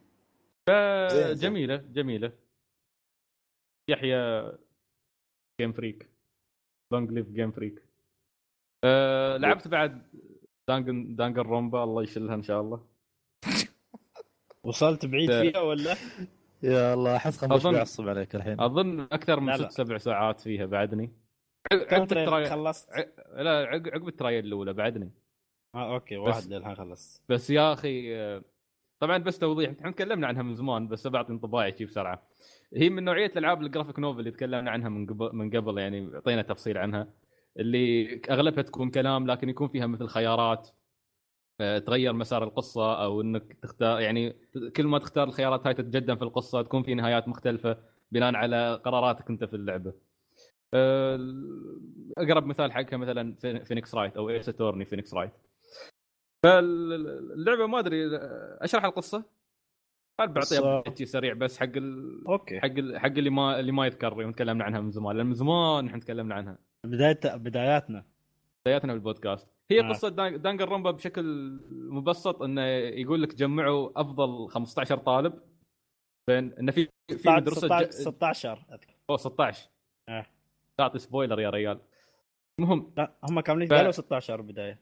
زين، 0.69 1.35
زين. 1.35 1.51
جميلة 1.51 1.77
جميلة. 1.77 2.33
يحيى 3.89 4.53
جيم 5.61 5.73
فريك 5.73 6.09
لونج 6.93 7.11
ليف 7.11 7.29
جيم 7.31 7.51
فريك 7.51 7.83
أه 8.85 9.37
لعبت 9.37 9.69
بعد 9.69 10.03
دانجن 10.69 11.17
دانجن 11.17 11.41
رومبا 11.43 11.85
الله 11.85 12.03
يشلها 12.03 12.35
إن 12.35 12.43
شاء 12.43 12.61
الله 12.61 12.87
وصلت 14.65 15.07
بعيد. 15.07 15.31
فيها 15.31 15.61
ولا؟ 15.61 15.97
يا 16.63 16.95
الله 16.95 17.17
أحس 17.17 17.45
أظن- 17.45 17.67
بيعصب 17.69 18.09
عليك 18.09 18.35
الحين 18.35 18.61
أظن 18.61 19.01
أكثر 19.01 19.41
من. 19.41 19.57
ست 19.57 19.71
سبع 19.71 19.99
ساعات 19.99 20.41
فيها 20.41 20.67
بعدني 20.67 21.11
كم 21.71 21.77
عقب 21.79 22.07
تريل 22.07 22.23
التراي 22.23 22.51
خلصت؟ 22.51 22.89
لا 23.33 23.59
عقب 23.69 24.09
الترايل 24.09 24.45
الأولى 24.47 24.73
بعدني 24.73 25.11
آه 25.75 25.95
أوكي 25.95 26.17
بس- 26.17 26.23
واحد 26.29 26.53
للحين 26.53 26.75
خلصت 26.75 27.23
بس 27.29 27.51
يا 27.51 27.73
أخي 27.73 28.17
آه، 28.17 28.43
طبعا 29.05 29.19
بس 29.19 29.39
توضيح 29.39 29.71
إحنا 29.71 29.91
تكلمنا 29.91 30.27
عنها 30.27 30.43
من 30.43 30.55
زمان 30.55 30.89
بس 30.89 31.07
بعطي 31.07 31.33
انطباعي 31.33 31.77
شي 31.79 31.85
بسرعة 31.85 32.23
هي 32.77 32.91
من 32.91 33.05
نوعية 33.05 33.27
الألعاب 33.27 33.63
ال 33.63 33.67
graphic 33.67 33.99
novel 33.99 34.19
اللي 34.21 34.31
تكلمنا 34.31 34.71
عنها 34.71 34.89
من 34.89 35.07
قبل 35.07 35.31
من 35.37 35.51
قبل 35.57 35.79
يعني 35.79 36.11
أعطينا 36.15 36.43
تفصيل 36.43 36.79
عنها 36.79 37.09
اللي 37.59 38.21
أغلبها 38.31 38.63
تكون 38.63 38.91
كلام 38.91 39.27
لكن 39.27 39.49
يكون 39.49 39.69
فيها 39.69 39.87
مثل 39.87 40.07
خيارات 40.07 40.69
آه، 41.61 41.79
تغير 41.79 42.13
مسار 42.13 42.45
القصة 42.45 43.05
أو 43.05 43.21
إنك 43.21 43.53
تختار 43.63 44.01
يعني 44.01 44.37
كل 44.77 44.87
ما 44.87 44.99
تختار 44.99 45.29
الخيارات 45.29 45.67
هاي 45.67 45.75
تتجدم 45.75 46.17
في 46.17 46.23
القصة 46.23 46.63
تكون 46.63 46.83
في 46.83 46.95
نهايات 46.95 47.29
مختلفة 47.29 47.77
بناء 48.13 48.35
على 48.35 48.81
قراراتك 48.85 49.31
أنت 49.31 49.45
في 49.45 49.57
اللعبة. 49.57 49.93
آه، 50.75 51.19
أقرب 52.19 52.47
مثال 52.47 52.73
حقها 52.73 52.97
مثلا 52.97 53.35
في- 53.35 53.65
Phoenix 53.65 53.95
Wright 53.95 54.17
أو 54.17 54.31
Ace 54.31 54.49
Attorney 54.49 54.85
Phoenix 54.85 55.15
Wright. 55.15 55.33
فاللعبة 56.45 57.67
ما 57.67 57.79
أدري 57.79 58.17
أشرح 58.61 58.85
القصة؟ 58.85 59.25
قال 60.21 60.29
بعطيها 60.29 61.07
سريع 61.07 61.33
بس 61.35 61.59
حق 61.61 61.67
ال... 61.77 62.25
أوكي. 62.29 62.61
حق 62.61 62.67
ال... 62.67 62.99
حق 62.99 63.07
اللي 63.07 63.31
ما 63.31 63.61
اللي 63.61 63.73
ما 63.73 63.87
يذكر 63.87 64.21
يوم 64.23 64.33
تكلمنا 64.33 64.65
عنها 64.65 64.81
من 64.81 64.91
زمان 64.91 65.17
لأن 65.17 65.27
من 65.27 65.35
زمان 65.35 65.87
إحنا 65.87 66.01
تكلمنا 66.01 66.35
عنها. 66.35 66.59
بدايه 66.87 67.21
بداياتنا. 67.37 68.05
بداياتنا 68.67 68.93
بالبودكاست 68.93 69.49
هي 69.71 69.81
آه. 69.81 69.89
قصة 69.89 70.09
دان- 70.09 70.43
دانجن 70.43 70.69
رومبا 70.69 70.91
بشكل 70.91 71.25
مبسط 71.71 72.43
إنه 72.43 72.63
يقول 72.67 73.23
لك 73.23 73.35
جمعوا 73.35 74.01
أفضل 74.01 74.49
15 74.49 74.97
طالب. 74.99 75.41
بين 76.29 76.53
إنه 76.53 76.73
في 76.73 76.89
في 77.09 77.31
مدرسة 77.31 77.61
16 77.61 77.87
ج... 77.87 77.91
16 77.91 78.65
أذكر. 78.73 78.95
أو 79.11 79.17
16 79.17 79.69
آه. 80.09 80.27
تعطي 80.79 80.99
spoiler 80.99 81.41
يا 81.41 81.51
ريال. 81.51 81.81
المهم. 82.61 82.93
لا 82.97 83.13
هم 83.31 83.41
كاملين 83.41 83.69
ف- 83.69 83.73
قالوا 83.73 83.91
16 83.91 84.41
بدايه 84.41 84.81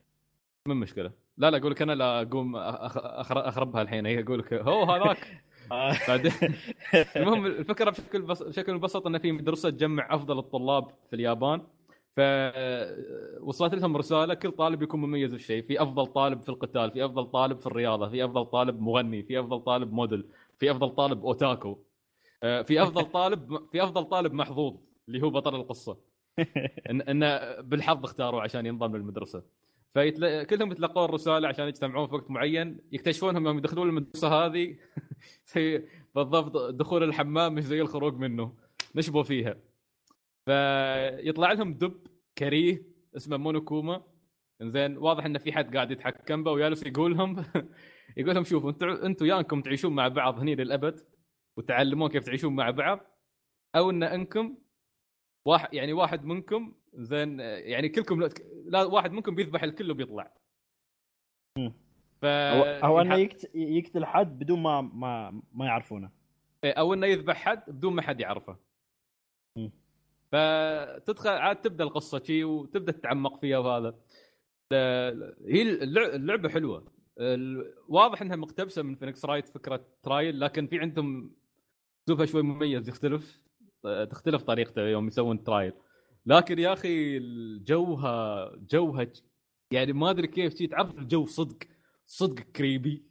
من 0.67 0.75
مشكلة. 0.77 1.11
لا 1.37 1.51
لا 1.51 1.57
أقول 1.57 1.71
لك 1.71 1.81
أنا 1.81 1.91
لا 1.95 2.21
أقوم. 2.21 2.55
أخربها 2.55 3.81
الحين 3.81 4.05
هي 4.05 4.19
أقول 4.19 4.39
لك 4.39 4.53
هو 4.53 4.83
هذاك. 4.83 5.43
بعدين 6.07 6.31
المهم 7.15 7.45
الفكرة 7.45 7.89
بشكل 7.89 8.21
بس... 8.21 8.43
بشكل 8.43 8.73
مبسط 8.73 9.07
إن 9.07 9.17
في 9.17 9.31
مدرسة 9.31 9.69
تجمع 9.69 10.15
أفضل 10.15 10.39
الطلاب 10.39 10.87
في 11.09 11.15
اليابان 11.15 11.61
ف 12.15 12.19
وصلت 13.41 13.73
لهم 13.75 13.97
رسالة 13.97 14.33
كل 14.33 14.51
طالب 14.51 14.81
يكون 14.83 15.01
مميز 15.01 15.35
في 15.35 15.43
شيء، 15.43 15.63
في 15.67 15.81
أفضل 15.81 16.07
طالب 16.07 16.41
في 16.41 16.49
القتال، 16.49 16.91
في 16.91 17.05
أفضل 17.05 17.25
طالب 17.25 17.59
في 17.59 17.67
الرياضة، 17.67 18.09
في 18.09 18.25
أفضل 18.25 18.45
طالب 18.45 18.81
مغني، 18.81 19.23
في 19.23 19.39
أفضل 19.39 19.59
طالب 19.59 19.93
موديل، 19.93 20.25
في 20.59 20.71
أفضل 20.71 20.89
طالب 20.89 21.25
أوتاكو. 21.25 21.77
آه، 22.43 22.61
في 22.61 22.83
أفضل 22.83 23.03
طالب 23.19 23.69
في 23.71 23.83
أفضل 23.83 24.03
طالب 24.03 24.33
محظوظ 24.33 24.73
اللي 25.07 25.21
هو 25.21 25.29
بطل 25.29 25.55
القصة. 25.55 25.97
ان 26.89 27.01
انه 27.01 27.61
بالحظ 27.61 28.03
اختاروا 28.03 28.41
عشان 28.41 28.65
ينضم 28.65 28.95
للمدرسة. 28.95 29.43
فيتل... 29.93 30.43
كلهم 30.43 30.71
يتلقون 30.71 31.05
الرسالة 31.05 31.47
عشان 31.47 31.67
يجتمعون 31.67 32.07
في 32.07 32.15
وقت 32.15 32.31
معين 32.31 32.79
يكتشفونهم 32.91 33.45
يوم 33.45 33.57
يدخلون 33.57 33.89
المدرسة 33.89 34.27
هذه. 34.27 34.77
بالضبط 36.15 36.73
دخول 36.73 37.03
الحمام 37.03 37.55
مش 37.55 37.63
زي 37.63 37.81
الخروج 37.81 38.17
منه. 38.17 38.55
نشبوا 38.95 39.23
فيها. 39.23 39.57
فيطلع 40.45 41.51
لهم 41.51 41.73
دب 41.73 42.07
كريه 42.37 42.83
اسمه 43.15 43.37
مونوكوما. 43.37 44.03
زين 44.61 44.97
واضح 44.97 45.25
إن 45.25 45.37
في 45.37 45.53
حد 45.53 45.75
قاعد 45.75 45.91
يتحكم 45.91 46.43
به 46.43 46.51
ويالس 46.51 46.85
يقول 46.85 47.17
لهم 47.17 47.45
يقول 48.17 48.35
لهم 48.35 48.43
شوفوا 48.43 48.71
أنتم 49.05 49.25
يا 49.25 49.39
انكم 49.39 49.61
تعيشون 49.61 49.93
مع 49.93 50.07
بعض 50.07 50.39
هني 50.39 50.55
للأبد 50.55 50.99
وتعلمون 51.57 52.09
كيف 52.09 52.23
تعيشون 52.23 52.55
مع 52.55 52.69
بعض 52.69 52.99
أو 53.75 53.89
إن 53.89 54.03
أنكم 54.03 54.57
واحد 55.45 55.73
يعني 55.73 55.93
واحد 55.93 56.25
منكم 56.25 56.73
زين 56.95 57.39
يعني 57.39 57.89
كلكم 57.89 58.29
لا, 58.65 58.83
واحد 58.83 59.11
منكم 59.11 59.35
بيذبح 59.35 59.63
الكل 59.63 59.91
وبيطلع. 59.91 60.33
ف 62.21 62.25
أو 62.25 62.63
أو 62.63 63.01
أنه 63.01 63.15
يقت- 63.15 63.55
يقتل 63.55 64.05
حد 64.05 64.39
بدون 64.39 64.59
ما 64.59 64.81
ما 64.81 65.41
ما 65.53 65.65
يعرفونه. 65.65 66.11
أو 66.65 66.93
أنه 66.93 67.07
يذبح 67.07 67.35
حد 67.35 67.63
بدون 67.67 67.93
ما 67.93 68.01
حد 68.01 68.19
يعرفه. 68.19 68.57
فتدخل 70.31 71.29
عاد 71.29 71.61
تبدأ 71.61 71.83
القصة 71.83 72.23
شي 72.23 72.43
وتبدأ 72.43 72.91
تتعمق 72.91 73.39
فيها 73.41 73.57
وهذا. 73.57 73.95
هي 75.47 75.61
اللع- 75.83 76.13
اللعبة 76.15 76.49
حلوة. 76.49 76.93
واضح 77.87 78.21
إنها 78.21 78.35
مقتبسة 78.35 78.81
من 78.81 78.95
Phoenix 78.95 79.25
Wright 79.25 79.47
فكرة 79.47 79.85
trial 80.03 80.39
لكن 80.39 80.67
في 80.67 80.79
عندهم 80.79 81.35
اسلوبها 82.05 82.25
شوي 82.25 82.41
مميز 82.41 82.89
يختلف 82.89 83.41
تختلف 84.11 84.43
طريقته 84.43 84.81
يوم 84.81 85.07
يسوون 85.07 85.43
trial 85.43 85.73
لكن 86.25 86.59
يا 86.59 86.73
أخي 86.73 87.19
جوها 87.59 88.51
جوها 88.55 89.07
يعني 89.71 89.93
ما 89.93 90.09
أدري 90.09 90.27
كيف 90.27 90.55
شي 90.55 90.67
تعرف 90.67 90.97
الجو 90.97 91.25
صدق 91.25 91.57
صدق 92.05 92.39
creepy 92.43 93.05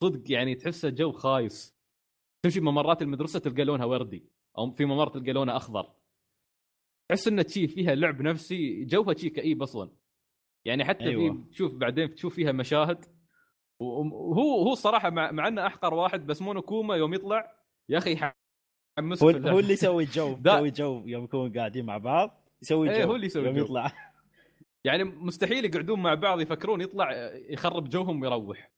صدق 0.00 0.32
يعني 0.32 0.54
تحسه 0.54 0.88
جو 0.88 1.12
خايس. 1.12 1.74
تمشي 2.42 2.60
بممرات 2.60 3.02
المدرسة 3.02 3.38
تلقى 3.38 3.64
لونها 3.64 3.84
وردي 3.84 4.28
أو 4.58 4.70
في 4.70 4.84
ممر 4.84 5.08
تلقى 5.08 5.32
لونها 5.32 5.56
أخضر. 5.56 5.92
تحس 7.08 7.28
انه 7.28 7.44
شي 7.48 7.68
فيها 7.68 7.94
لعب 7.94 8.22
نفسي 8.22 8.84
جوها 8.84 9.14
شي 9.14 9.30
كئيب 9.30 9.62
أصلا. 9.62 9.90
يعني 10.64 10.84
حتى 10.84 11.04
أيوة. 11.04 11.34
في 11.34 11.50
تشوف 11.50 11.74
بعدين 11.74 12.14
تشوف 12.14 12.34
فيها 12.34 12.52
مشاهد. 12.52 13.04
وهو 13.80 14.62
هو 14.62 14.74
صراحة 14.74 15.10
مع, 15.10 15.30
مع 15.30 15.48
إنه 15.48 15.66
أحقر 15.66 15.94
واحد 15.94 16.26
بس 16.26 16.42
مونوكوما 16.42 16.96
يوم 16.96 17.14
يطلع 17.14 17.56
يا 17.88 17.98
أخي 17.98 18.16
هو. 18.98 19.30
هو 19.30 19.58
اللي 19.58 19.72
يسوي 19.72 20.04
الجو 20.04 20.38
يسوي 20.46 20.68
الجو 20.68 21.02
يوم 21.06 21.24
يكونوا 21.24 21.54
قاعدين 21.54 21.86
مع 21.86 21.98
بعض 21.98 22.50
يسوي 22.62 22.90
إيه، 22.90 22.96
الجو 22.96 23.08
هو 23.08 23.16
اللي 23.16 23.26
يسوي 23.26 23.46
يوم. 23.46 23.56
يطلع 23.56 23.92
يعني 24.86 25.04
مستحيل 25.04 25.64
يقعدون 25.64 26.02
مع 26.02 26.14
بعض 26.14 26.40
يفكرون 26.40 26.80
يطلع 26.80 27.12
يخرب 27.34 27.88
جوهم 27.88 28.22
ويروح 28.22 28.70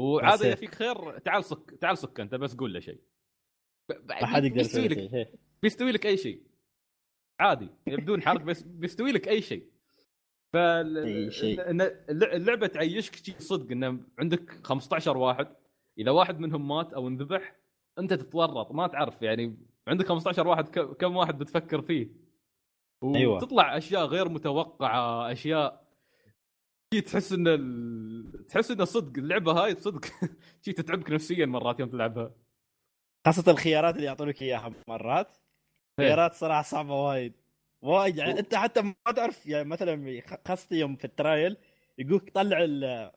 وعاد 0.00 0.34
بس 0.34 0.40
إذا 0.40 0.48
إيه. 0.48 0.54
فيك 0.54 0.74
خير 0.74 1.18
تعال 1.18 1.44
صك 1.44 1.70
تعال 1.80 1.98
صك 1.98 2.20
أنت 2.20 2.34
بس 2.34 2.56
قول 2.56 2.74
له 2.74 2.80
شيء 2.80 3.00
ما 3.90 4.26
حد 4.26 4.44
يقدر 4.44 4.60
يسوي 4.60 4.88
لك 4.88 5.10
شيء 5.10 5.28
بيستوي 5.62 5.92
لك 5.92 6.06
أي 6.06 6.16
شيء 6.16 6.42
عادي 7.40 7.68
بدون 7.86 8.22
حرق 8.22 8.42
بس 8.42 8.62
بيستوي 8.62 9.12
لك 9.12 9.28
أي 9.28 9.42
شيء 9.42 9.74
ف. 10.52 10.56
اللعبه 12.16 12.66
تعيشك 12.66 13.14
شيء 13.14 13.34
صدق 13.38 13.70
إنه 13.72 14.00
عندك 14.18 14.50
15 14.50 15.16
واحد 15.16 15.56
إذا 15.98 16.10
واحد 16.10 16.38
منهم 16.38 16.68
مات 16.68 16.92
أو 16.92 17.08
انذبح 17.08 17.56
انت 17.98 18.12
تتورط 18.12 18.72
ما 18.72 18.86
تعرف 18.86 19.22
يعني 19.22 19.56
عندك 19.88 20.06
15 20.06 20.48
واحد 20.48 20.68
كم 20.78 21.16
واحد 21.16 21.38
بتفكر 21.38 21.82
فيه 21.82 22.08
أيوة. 23.04 23.36
وتطلع 23.36 23.76
أشياء 23.76 24.04
غير 24.04 24.28
متوقعة 24.28 25.32
أشياء 25.32 25.84
شي 26.94 27.00
تحس 27.00 27.32
إن 27.32 27.48
ال... 27.48 28.46
تحس 28.46 28.70
ان 28.70 28.84
صدق 28.84 29.18
اللعبة 29.18 29.52
هاي 29.52 29.74
صدق 29.74 30.04
شي 30.64 30.72
تتعبك 30.72 31.10
نفسيا 31.10 31.46
مرات 31.46 31.80
يوم 31.80 31.88
تلعبها 31.88 32.34
خاصة 33.26 33.52
الخيارات 33.52 33.94
اللي 33.94 34.06
يعطونك 34.06 34.42
إياها 34.42 34.72
مرات 34.88 35.36
إيه. 36.00 36.06
خيارات 36.06 36.32
صراحة 36.32 36.62
صعبة 36.62 36.94
وايد 36.94 37.32
وايد 37.82 38.16
يعني 38.16 38.38
أنت 38.40 38.54
حتى 38.54 38.82
ما 38.82 39.12
تعرف 39.16 39.46
يعني 39.46 39.68
مثلا 39.68 40.22
خاصة 40.46 40.76
يوم 40.76 40.96
في 40.96 41.04
ال 41.04 41.13
trial 41.13 41.56
يقولك 41.98 42.30
طلع 42.30 42.58
ال 42.60 43.10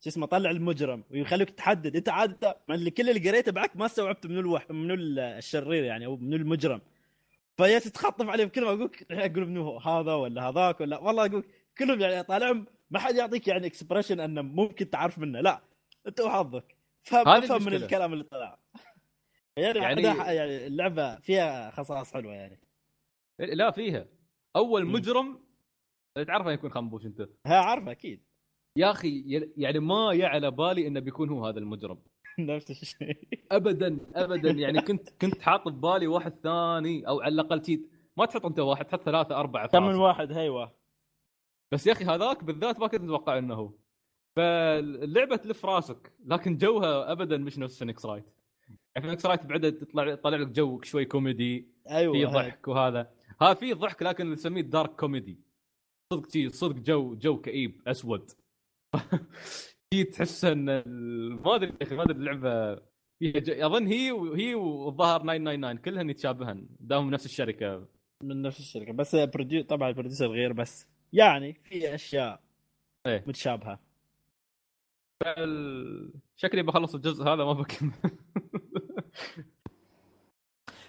شو 0.00 0.10
اسمه 0.10 0.26
طلع 0.26 0.50
المجرم 0.50 1.04
ويخليك 1.10 1.50
تحدد. 1.50 1.96
انت 1.96 2.54
من 2.68 2.74
اللي 2.74 2.90
كل 2.90 3.10
اللي 3.10 3.30
قريته 3.30 3.52
معك 3.52 3.76
ما 3.76 3.86
استوعبت 3.86 4.26
منو 4.26 4.40
الوح... 4.40 4.70
منو 4.70 4.94
الشرير 5.18 5.84
يعني 5.84 6.06
أو 6.06 6.16
منو 6.16 6.36
المجرم. 6.36 6.80
فيا 7.56 7.78
تتخطف 7.78 8.28
عليه 8.28 8.44
بكل 8.44 8.64
ما 8.64 8.90
الحين 9.10 9.30
أقول 9.32 9.46
منو 9.50 9.62
هو 9.62 9.78
هذا 9.78 10.14
ولا 10.14 10.48
هذاك 10.48 10.80
ولا 10.80 10.98
والله 10.98 11.26
أقول 11.26 11.44
كلهم 11.78 12.00
يعني 12.00 12.22
طالعهم. 12.22 12.66
ما 12.90 12.98
حد 12.98 13.14
يعطيك 13.16 13.48
يعني 13.48 13.66
expression 13.66 14.20
إنه 14.20 14.42
ممكن 14.42 14.90
تعرف 14.90 15.18
منه 15.18 15.40
لا. 15.40 15.60
أنت 16.06 16.20
وحظك. 16.20 16.76
فهم 17.02 17.64
من. 17.64 17.74
الكلام 17.74 18.12
اللي 18.12 18.24
طلع. 18.24 18.58
يعني, 19.56 19.78
يعني- 19.78 20.02
يعني 20.36 20.66
اللعبة 20.66 21.16
فيها 21.16 21.70
خصائص 21.70 22.12
حلوة 22.12 22.32
يعني. 22.34 22.60
لا 23.38 23.70
فيها. 23.70 24.06
أول. 24.56 24.86
مجرم 24.86 25.40
تعرف 26.26 26.46
أن 26.46 26.52
يكون 26.52 26.70
خنبوش 26.70 27.06
أنت. 27.06 27.28
ها 27.46 27.56
عارفه 27.56 27.90
أكيد. 27.90 28.29
يا 28.76 28.90
أخي 28.90 29.24
يعني 29.56 29.78
ما 29.78 30.12
يعلى 30.12 30.50
بالي 30.50 30.86
إنه 30.86 31.00
بيكون 31.00 31.28
هو 31.28 31.46
هذا 31.46 31.58
المجرم. 31.58 31.98
نفس 32.38 32.70
الشيء. 32.70 33.28
ابدا 33.52 33.98
ابدا. 34.14 34.50
يعني 34.50 34.80
كنت 34.80 35.08
كنت 35.20 35.42
حاط 35.42 35.68
ببالي 35.68 36.06
واحد 36.06 36.32
ثاني 36.42 37.08
أو 37.08 37.20
على 37.20 37.34
الأقل 37.34 37.62
تيت 37.62 37.90
ما 38.16 38.26
تحط 38.26 38.46
أنت 38.46 38.58
واحد 38.58 38.84
تحط 38.84 39.02
ثلاثة 39.02 39.36
أربعة 39.40 39.66
كم 39.68 39.82
من. 39.82 39.94
واحد؟ 39.94 40.32
هيوه 40.32 40.72
بس 41.72 41.86
يا 41.86 41.92
أخي 41.92 42.04
هذاك 42.04 42.44
بالذات 42.44 42.80
ما 42.80 42.86
كنت 42.86 43.04
أتوقع 43.04 43.38
إنه 43.38 43.54
هو. 43.54 43.72
فاللعبه 44.36 45.36
تلف 45.36 45.66
راسك 45.66 46.12
لكن 46.26 46.56
جوها 46.56 47.12
ابدا 47.12 47.36
مش 47.36 47.58
نفس 47.58 47.78
Phoenix 47.78 48.06
Wright 48.06 48.24
يعني 48.96 49.16
Wright 49.24 49.46
بعدها 49.46 49.70
تطلع 49.70 50.14
طلع 50.14 50.36
لك 50.36 50.46
جو 50.48 50.82
شوي 50.82 51.04
كوميدي. 51.04 51.68
أيوه 51.90 52.12
في 52.12 52.26
هاي. 52.26 52.32
ضحك 52.32 52.68
وهذا. 52.68 53.10
ها 53.40 53.54
في 53.54 53.72
ضحك 53.72 54.02
لكن 54.02 54.30
نسميه 54.30 54.62
dark 54.62 54.90
comedy 55.00 55.38
صدق 56.12 56.30
شي 56.30 56.48
صدق 56.48 56.76
جو 56.76 57.14
جو 57.14 57.40
كئيب 57.40 57.82
أسود. 57.86 58.30
شي 59.94 60.04
تحس 60.04 60.44
إن 60.44 60.68
ال- 60.68 61.42
ما 61.42 61.54
أدري 61.54 61.68
يا 61.80 61.86
أخي 61.86 61.94
ما 61.96 62.02
أدري 62.02 62.16
اللعبة 62.18 62.74
فيها 63.18 63.38
ج... 63.40 63.50
أظن 63.50 63.86
هي 63.86 64.12
وهي 64.12 64.54
والظاهر 64.54 65.20
999 65.20 65.76
كلهن 65.76 66.10
يتشابهن 66.10 66.68
دامهم 66.80 67.10
نفس 67.10 67.26
الشركة 67.26 67.88
من 68.22 68.42
نفس 68.42 68.60
الشركة 68.60 68.92
بس 68.92 69.16
produ 69.16 69.62
طبعا 69.62 69.88
ال 69.88 69.92
producer 69.92 70.26
غير 70.26 70.52
بس 70.52 70.86
يعني 71.12 71.54
في 71.64 71.94
أشياء 71.94 72.40
إيه. 73.06 73.24
متشابهة 73.26 73.80
فال... 75.24 76.12
شكلي 76.36 76.62
بخلص 76.62 76.94
الجزء 76.94 77.24
هذا 77.24 77.44
ما 77.44 77.52
بكمل 77.52 77.90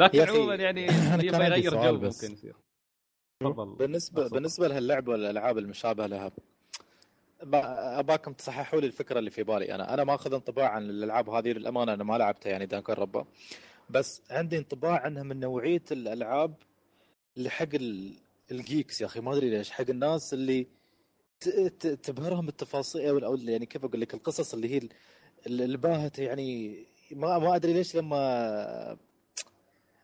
لكن 0.01 0.19
عموما 0.21 0.55
يعني 0.55 0.81
يبغى 1.25 1.45
يغير 1.45 1.91
جو 1.91 1.97
بس. 1.99 2.23
ممكن 2.23 2.33
يصير 2.33 2.55
تفضل 3.39 3.75
بالنسبة. 3.75 4.29
بالنسبة 4.29 4.67
لهاللعبه 4.67 5.11
والألعاب 5.11 5.57
المشابهة 5.57 6.05
لها 6.07 6.31
أباكم 7.43 8.33
تصححوا 8.33 8.79
لي 8.81 8.87
الفكرة 8.87 9.19
اللي 9.19 9.29
في 9.31 9.43
بالي. 9.43 9.75
أنا 9.75 9.93
أنا 9.93 10.03
ماخذ 10.03 10.33
انطباع 10.33 10.69
عن 10.69 10.89
الألعاب 10.89 11.29
هذه 11.29 11.47
للأمانة 11.51 11.93
أنا 11.93 12.03
ما 12.03 12.17
لعبتها 12.17 12.49
يعني 12.49 12.65
Danganronpa. 12.65 13.25
بس 13.89 14.21
عندي 14.31 14.57
انطباع 14.57 15.07
إنها 15.07 15.23
من 15.23 15.39
نوعية 15.39 15.83
الألعاب 15.91 16.53
اللي 17.37 17.49
حق 17.49 17.67
ال- 17.73 18.13
الـ 18.51 18.60
geeks 18.60 19.01
يا 19.01 19.05
أخي. 19.05 19.19
ما 19.19 19.33
أدري 19.33 19.49
ليش. 19.49 19.71
حق 19.71 19.85
الناس 19.89 20.33
اللي 20.33 20.67
تبهرهم 22.03 22.47
التفاصيل 22.47 23.23
أو 23.23 23.35
يعني 23.35 23.65
كيف 23.65 23.85
أقول 23.85 24.01
لك 24.01 24.13
القصص 24.13 24.53
اللي 24.53 24.69
هي 24.73 24.77
ال- 24.77 25.61
اللي 25.61 25.77
باهته 25.77 26.23
يعني 26.23 26.75
ما 27.11 27.39
ما 27.39 27.55
أدري 27.55 27.73
ليش 27.73 27.95
لما 27.95 28.97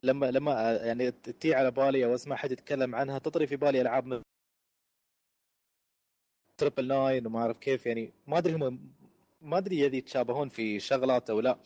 لما 0.04 0.32
لما 0.32 0.72
يعني 0.76 1.12
تي 1.12 1.54
على 1.56 1.72
بالي 1.72 2.06
أو 2.06 2.16
أسمع 2.16 2.36
حد 2.36 2.52
يتكلم 2.52 2.96
عنها 2.96 3.20
تطري 3.20 3.48
في 3.48 3.56
بالي 3.56 3.82
ألعاب 3.82 4.22
triple 6.58 6.88
nine 6.88 7.28
وما 7.28 7.40
أعرف 7.40 7.58
كيف 7.58 7.86
يعني 7.86 8.14
ما 8.28 8.38
أدري 8.38 8.54
هم 8.54 8.80
ما 9.42 9.58
أدري 9.58 9.80
يدي 9.80 9.98
يتشابهون 9.98 10.50
في 10.50 10.80
شغلات 10.80 11.30
أو 11.30 11.40
لا. 11.40 11.58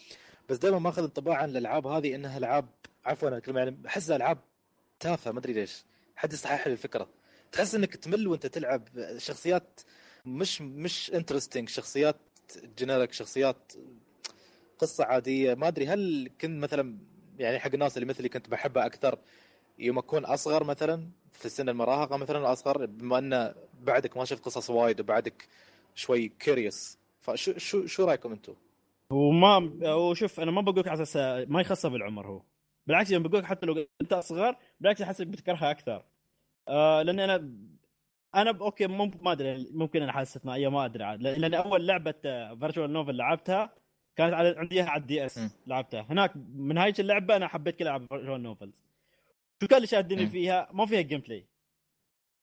بس 0.49 0.57
دائما 0.57 0.79
ماخذ 0.79 1.03
انطباع 1.03 1.37
عن 1.37 1.49
الالعاب 1.49 1.87
هذه 1.87 2.15
إنها 2.15 2.37
ألعاب 2.37 2.65
عفوا 3.05 3.29
الكلمة 3.29 3.59
يعني 3.59 3.77
احسها 3.87 4.15
ألعاب 4.15 4.37
تافهة 4.99 5.31
ما 5.31 5.39
أدري 5.39 5.53
ليش. 5.53 5.83
حد 6.15 6.33
يصحح 6.33 6.67
لي 6.67 6.73
الفكرة. 6.73 7.09
تحس 7.51 7.75
إنك 7.75 7.95
تمل 7.95 8.27
وأنت 8.27 8.45
تلعب 8.45 8.87
شخصيات 9.17 9.79
مش 10.25 10.61
مش 10.61 11.11
interesting 11.13 11.69
شخصيات 11.69 12.15
generic 12.77 13.11
شخصيات 13.13 13.73
قصة 14.77 15.03
عادية. 15.03 15.53
ما 15.53 15.67
أدري 15.67 15.87
هل 15.87 16.29
كنت 16.41 16.63
مثلا 16.63 16.97
يعني 17.39 17.59
حق 17.59 17.71
الناس 17.73 17.97
اللي 17.97 18.05
مثلي 18.05 18.29
كنت 18.29 18.49
بحبها 18.49 18.85
أكثر 18.85 19.19
يوم 19.79 19.97
أكون 19.97 20.25
أصغر 20.25 20.63
مثلا؟ 20.63 21.09
في 21.31 21.49
سن 21.49 21.69
المراهقة 21.69 22.17
مثلا 22.17 22.51
أصغر 22.51 22.85
بما 22.85 23.17
أن 23.17 23.53
بعدك 23.81 24.17
ما 24.17 24.25
شفت 24.25 24.45
قصص 24.45 24.69
وايد 24.69 24.99
وبعدك 24.99 25.47
شوي 25.95 26.27
curious 26.27 26.97
فشو 27.19 27.57
شو 27.57 27.85
شو 27.85 28.05
رأيكم 28.05 28.31
أنتم؟ 28.31 28.53
وما 29.09 29.57
وشوف 29.93 30.39
أنا 30.39 30.51
ما 30.51 30.61
بقول 30.61 30.79
لك 30.79 30.87
على 30.87 31.01
أساس 31.01 31.47
ما 31.49 31.61
يخصه 31.61 31.89
بالعمر 31.89 32.27
هو. 32.27 32.41
بالعكس 32.87 33.11
يوم 33.11 33.23
بقول 33.23 33.39
لك 33.39 33.45
حتى 33.45 33.65
لو 33.65 33.85
أنت 34.01 34.13
أصغر 34.13 34.55
بالعكس 34.79 35.01
احسك 35.01 35.27
بتكرهها 35.27 35.71
أكثر. 35.71 36.03
آه 36.67 37.01
لاني 37.01 37.23
أنا 37.25 37.51
أنا 38.35 38.57
أوكي 38.61 38.87
ممكن 38.87 39.19
ما 39.23 39.31
أدري 39.31 39.67
ممكن 39.71 40.01
أنا 40.01 40.11
حالة 40.11 40.37
استثنائيه 40.37 40.67
ما 40.67 40.85
أدري 40.85 41.03
عاد. 41.03 41.21
لأن 41.21 41.53
أول 41.53 41.87
لعبة 41.87 42.21
visual 42.59 42.93
novel 42.93 43.15
لعبتها 43.15 43.73
كانت 44.15 44.33
على 44.33 44.55
عندي 44.57 44.75
إياها 44.75 44.89
على 44.89 45.01
ال 45.01 45.25
DS 45.25 45.39
لعبتها. 45.67 46.05
هناك 46.09 46.31
من 46.55 46.77
هاي 46.77 46.93
اللعبة 46.99 47.35
أنا 47.35 47.47
حبيت 47.47 47.75
كل 47.75 47.83
العاب 47.83 48.07
visual 48.07 48.43
novels 48.43 48.83
شو 49.61 49.67
كان 49.67 49.77
اللي 49.77 49.87
شادني 49.87 50.25
م. 50.25 50.29
فيها 50.29 50.69
ما 50.73 50.85
فيها 50.85 51.01
gameplay 51.01 51.47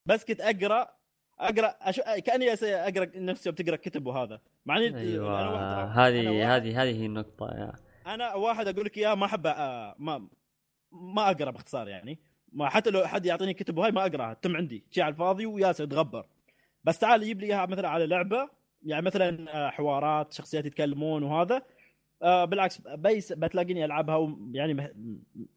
بس 0.06 0.24
كنت 0.24 0.40
أقرأ 0.40 0.94
أقرأ 1.38 1.74
أشو... 1.80 2.02
كأني 2.02 2.52
أقرأ 2.62 3.10
نفسي 3.14 3.50
بتقرا 3.50 3.76
كتب 3.76 4.06
وهذا. 4.06 4.40
مع 4.66 4.76
إني 4.76 5.16
أنا 5.18 6.06
هذه 6.06 6.56
هذه 6.56 6.82
هذه 6.82 7.00
هي 7.00 7.06
النقطة 7.06 7.46
يا. 7.46 7.72
أنا 8.14 8.34
واحد 8.34 8.68
أقول 8.68 8.84
لك 8.84 8.98
اياه 8.98 9.14
ما 9.14 9.26
أحب 9.26 9.46
آه، 9.46 9.94
ما 9.98 10.28
ما 10.92 11.30
أقرأ 11.30 11.50
باختصار 11.50 11.88
يعني. 11.88 12.18
ما 12.52 12.68
حتى 12.68 12.90
لو 12.90 13.06
حد 13.06 13.26
يعطيني 13.26 13.54
كتب 13.54 13.78
وهاي 13.78 13.90
ما 13.90 14.06
أقرأها 14.06 14.34
تم 14.34 14.56
عندي 14.56 14.84
شيء 14.90 15.04
على 15.04 15.12
الفاضي 15.12 15.46
وياس 15.46 15.80
اتغبر 15.80 16.26
بس 16.84 16.98
تعال 16.98 17.22
يجيب 17.22 17.40
لي 17.40 17.46
إياها 17.46 17.66
مثلا 17.66 17.88
على 17.88 18.06
لعبة 18.06 18.48
يعني 18.82 19.06
مثلا 19.06 19.56
آه، 19.56 19.70
حوارات 19.70 20.32
شخصيات 20.32 20.66
يتكلمون 20.66 21.22
وهذا. 21.22 21.62
آه 22.22 22.44
بالعكس 22.44 22.80
بيس 22.86 23.32
بتلاقيني 23.32 23.84
ألعبها 23.84 24.16
ويعني 24.16 24.74
مه- 24.74 24.92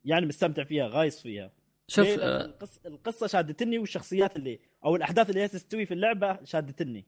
يعني 0.05 0.25
مستمتع 0.25 0.63
فيها 0.63 0.87
غايص 0.87 1.21
فيها. 1.21 1.51
شوف 1.87 2.07
آه، 2.07 2.45
القص... 2.45 2.79
القصة 2.85 3.27
شادتني 3.27 3.77
والشخصيات 3.77 4.35
اللي 4.35 4.59
أو 4.85 4.95
الأحداث 4.95 5.29
اللي 5.29 5.41
هي 5.41 5.47
تستوي 5.47 5.85
في 5.85 5.93
اللعبة 5.93 6.39
شادتني. 6.43 7.05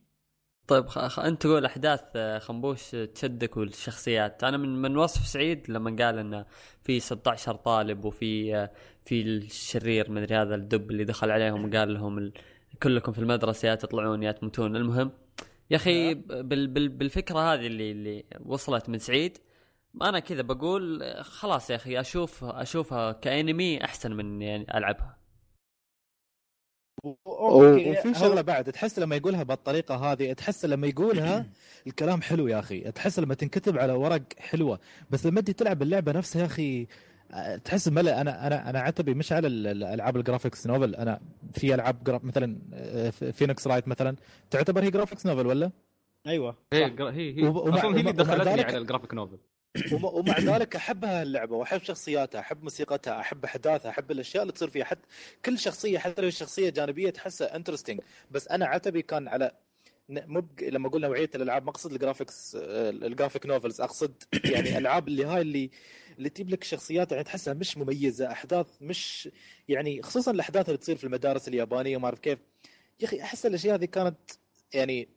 طيب 0.68 0.88
خ... 0.88 1.00
خ... 1.08 1.20
أنت 1.20 1.42
تقول 1.42 1.66
أحداث 1.66 2.02
آه، 2.16 2.40
خنبوش 2.40 2.90
تشدك 2.92 3.58
والشخصيات. 3.58 4.44
أنا 4.44 4.58
من 4.58 4.82
من 4.82 4.98
وصف 4.98 5.28
سعيد 5.28 5.72
لما 5.72 5.96
قال 6.06 6.18
إنه 6.20 6.46
في 6.84 7.00
16 7.00 7.56
طالب 7.56 8.06
وفي 8.06 8.56
آه، 8.56 8.72
في 9.06 9.22
الشرير 9.22 10.12
مدري 10.12 10.36
هذا 10.36 10.56
الدب 10.56 10.92
اللي 10.92 11.04
دخل 11.04 11.32
عليهم 11.32 11.66
وقال 11.70 11.94
لهم 11.94 12.18
ال... 12.18 12.34
كلكم 12.84 13.12
في 13.12 13.20
المدرسة 13.20 13.68
يا 13.68 13.76
تطلعون 13.76 14.24
يا 14.24 14.32
تموتون. 14.32 14.76
المهم 14.76 15.12
يا 15.72 15.76
أخي 15.76 16.14
بال... 16.14 16.68
بال... 16.68 16.90
بالفكرة 16.90 17.40
هذه 17.54 17.68
اللي 17.68 17.92
اللي 17.92 18.24
وصلت 18.46 18.90
من 18.90 19.00
سعيد 19.00 19.38
أنا 20.02 20.20
كذا 20.20 20.42
بقول 20.42 21.14
خلاص 21.24 21.70
يا 21.70 21.76
أخي 21.76 22.00
أشوف 22.00 22.44
أشوفها 22.44 23.12
كأنمي 23.12 23.84
أحسن 23.86 24.12
من 24.14 24.42
يعني 24.42 24.78
ألعبها. 24.78 25.18
أوكي، 27.28 27.92
وفي 27.92 28.14
شغلة 28.14 28.42
بعد 28.42 28.72
تحس 28.72 29.00
لما 29.00 29.16
يقولها 29.16 29.44
بالطريقة 29.44 29.96
هذه 29.96 30.34
تحس 30.34 30.66
لما 30.66 30.88
يقولها 30.88 31.46
الكلام 31.88 32.22
حلو 32.22 32.48
يا 32.48 32.60
أخي 32.60 32.92
تحس 32.92 33.20
لما 33.20 33.34
تنكتب 33.34 33.78
على 33.78 33.94
ورق 33.94 34.24
حلوة. 34.38 34.80
بس 35.10 35.26
لما 35.26 35.42
تجي 35.42 35.54
تلعب 35.54 35.82
اللعبة 35.82 36.12
نفسها 36.12 36.42
يا 36.42 36.46
أخي 36.46 36.88
تحس 37.64 37.88
ملل 37.88 38.10
أنا 38.10 38.48
أنا 38.48 38.70
أنا 38.70 38.80
عتبي 38.80 39.14
مش 39.14 39.32
على 39.32 39.48
ال- 39.48 39.68
الالعاب 39.68 40.18
ال 40.18 40.23
graphics 40.23 40.68
novel 40.68 40.96
أنا 40.96 41.20
في 41.54 41.74
ألعاب 41.74 42.26
مثلا 42.26 42.58
آه، 42.74 43.10
Phoenix 43.10 43.68
Wright 43.68 43.88
مثلا 43.88 44.16
تعتبر 44.50 44.84
هي 44.84 44.92
graphics 44.92 45.26
novel 45.26 45.48
ولا؟ 45.48 45.72
أيوه. 46.28 46.58
هي. 46.74 46.86
هي 47.00 47.36
هي. 47.38 47.48
ومع- 47.48 47.80
أصلا 47.80 47.96
هي 47.96 48.00
اللي 48.00 48.12
دخلتني 48.12 48.54
ذلك- 48.54 48.66
على 48.66 48.78
ال 48.78 48.82
graphic 48.82 49.14
novel 49.14 49.38
وم- 49.94 50.06
ومع 50.06 50.40
ذلك 50.40 50.76
أحبها 50.76 51.24
اللعبة 51.24 51.56
وأحب 51.56 51.82
شخصياتها 51.84 52.40
أحب 52.42 52.64
موسيقتها 52.64 53.20
أحب 53.20 53.44
أحداثها 53.46 53.90
أحب 53.90 54.12
الأشياء 54.12 54.44
اللي 54.44 54.54
تصير 54.54 54.70
فيها. 54.70 54.84
حتى 54.86 55.02
كل 55.46 55.60
شخصية 55.60 55.98
حتى 56.00 56.22
لو 56.22 56.30
شخصية 56.30 56.70
جانبية 56.70 57.10
تحسها 57.10 57.56
interesting 57.56 58.00
بس 58.32 58.48
أنا 58.48 58.66
عتبي 58.66 59.02
كان 59.02 59.28
على 59.28 59.52
مو 60.10 60.44
لما 60.62 60.88
أقول 60.88 61.02
نوعية 61.02 61.30
الألعاب 61.36 61.64
ما 61.64 61.70
أقصد 61.70 61.92
ال 61.94 62.01
graphics 62.01 62.58
ال 62.60 62.70
graphic 62.71 63.46
novels 63.46 63.82
أقصد 63.82 64.14
يعني 64.46 64.78
ألعاب 64.78 65.08
اللي 65.08 65.26
هاي 65.26 65.42
اللي 65.42 65.70
اللي 66.18 66.30
تجيب 66.30 66.50
لك 66.50 66.64
شخصيات 66.64 67.12
يعني 67.12 67.24
تحسها 67.24 67.54
مش 67.54 67.78
مميزة 67.78 68.32
أحداث 68.32 68.68
مش 68.82 69.30
يعني 69.68 70.02
خصوصا 70.02 70.32
الأحداث 70.32 70.66
اللي 70.70 70.78
تصير 70.78 70.96
في 70.96 71.04
المدارس 71.04 71.48
اليابانية 71.48 71.98
ما 71.98 72.06
أعرف 72.06 72.20
كيف. 72.20 72.40
يا 73.00 73.06
أخي 73.06 73.22
أحس 73.22 73.46
الأشياء 73.46 73.76
هذه 73.76 73.86
كانت 73.86 74.18
يعني 74.74 75.08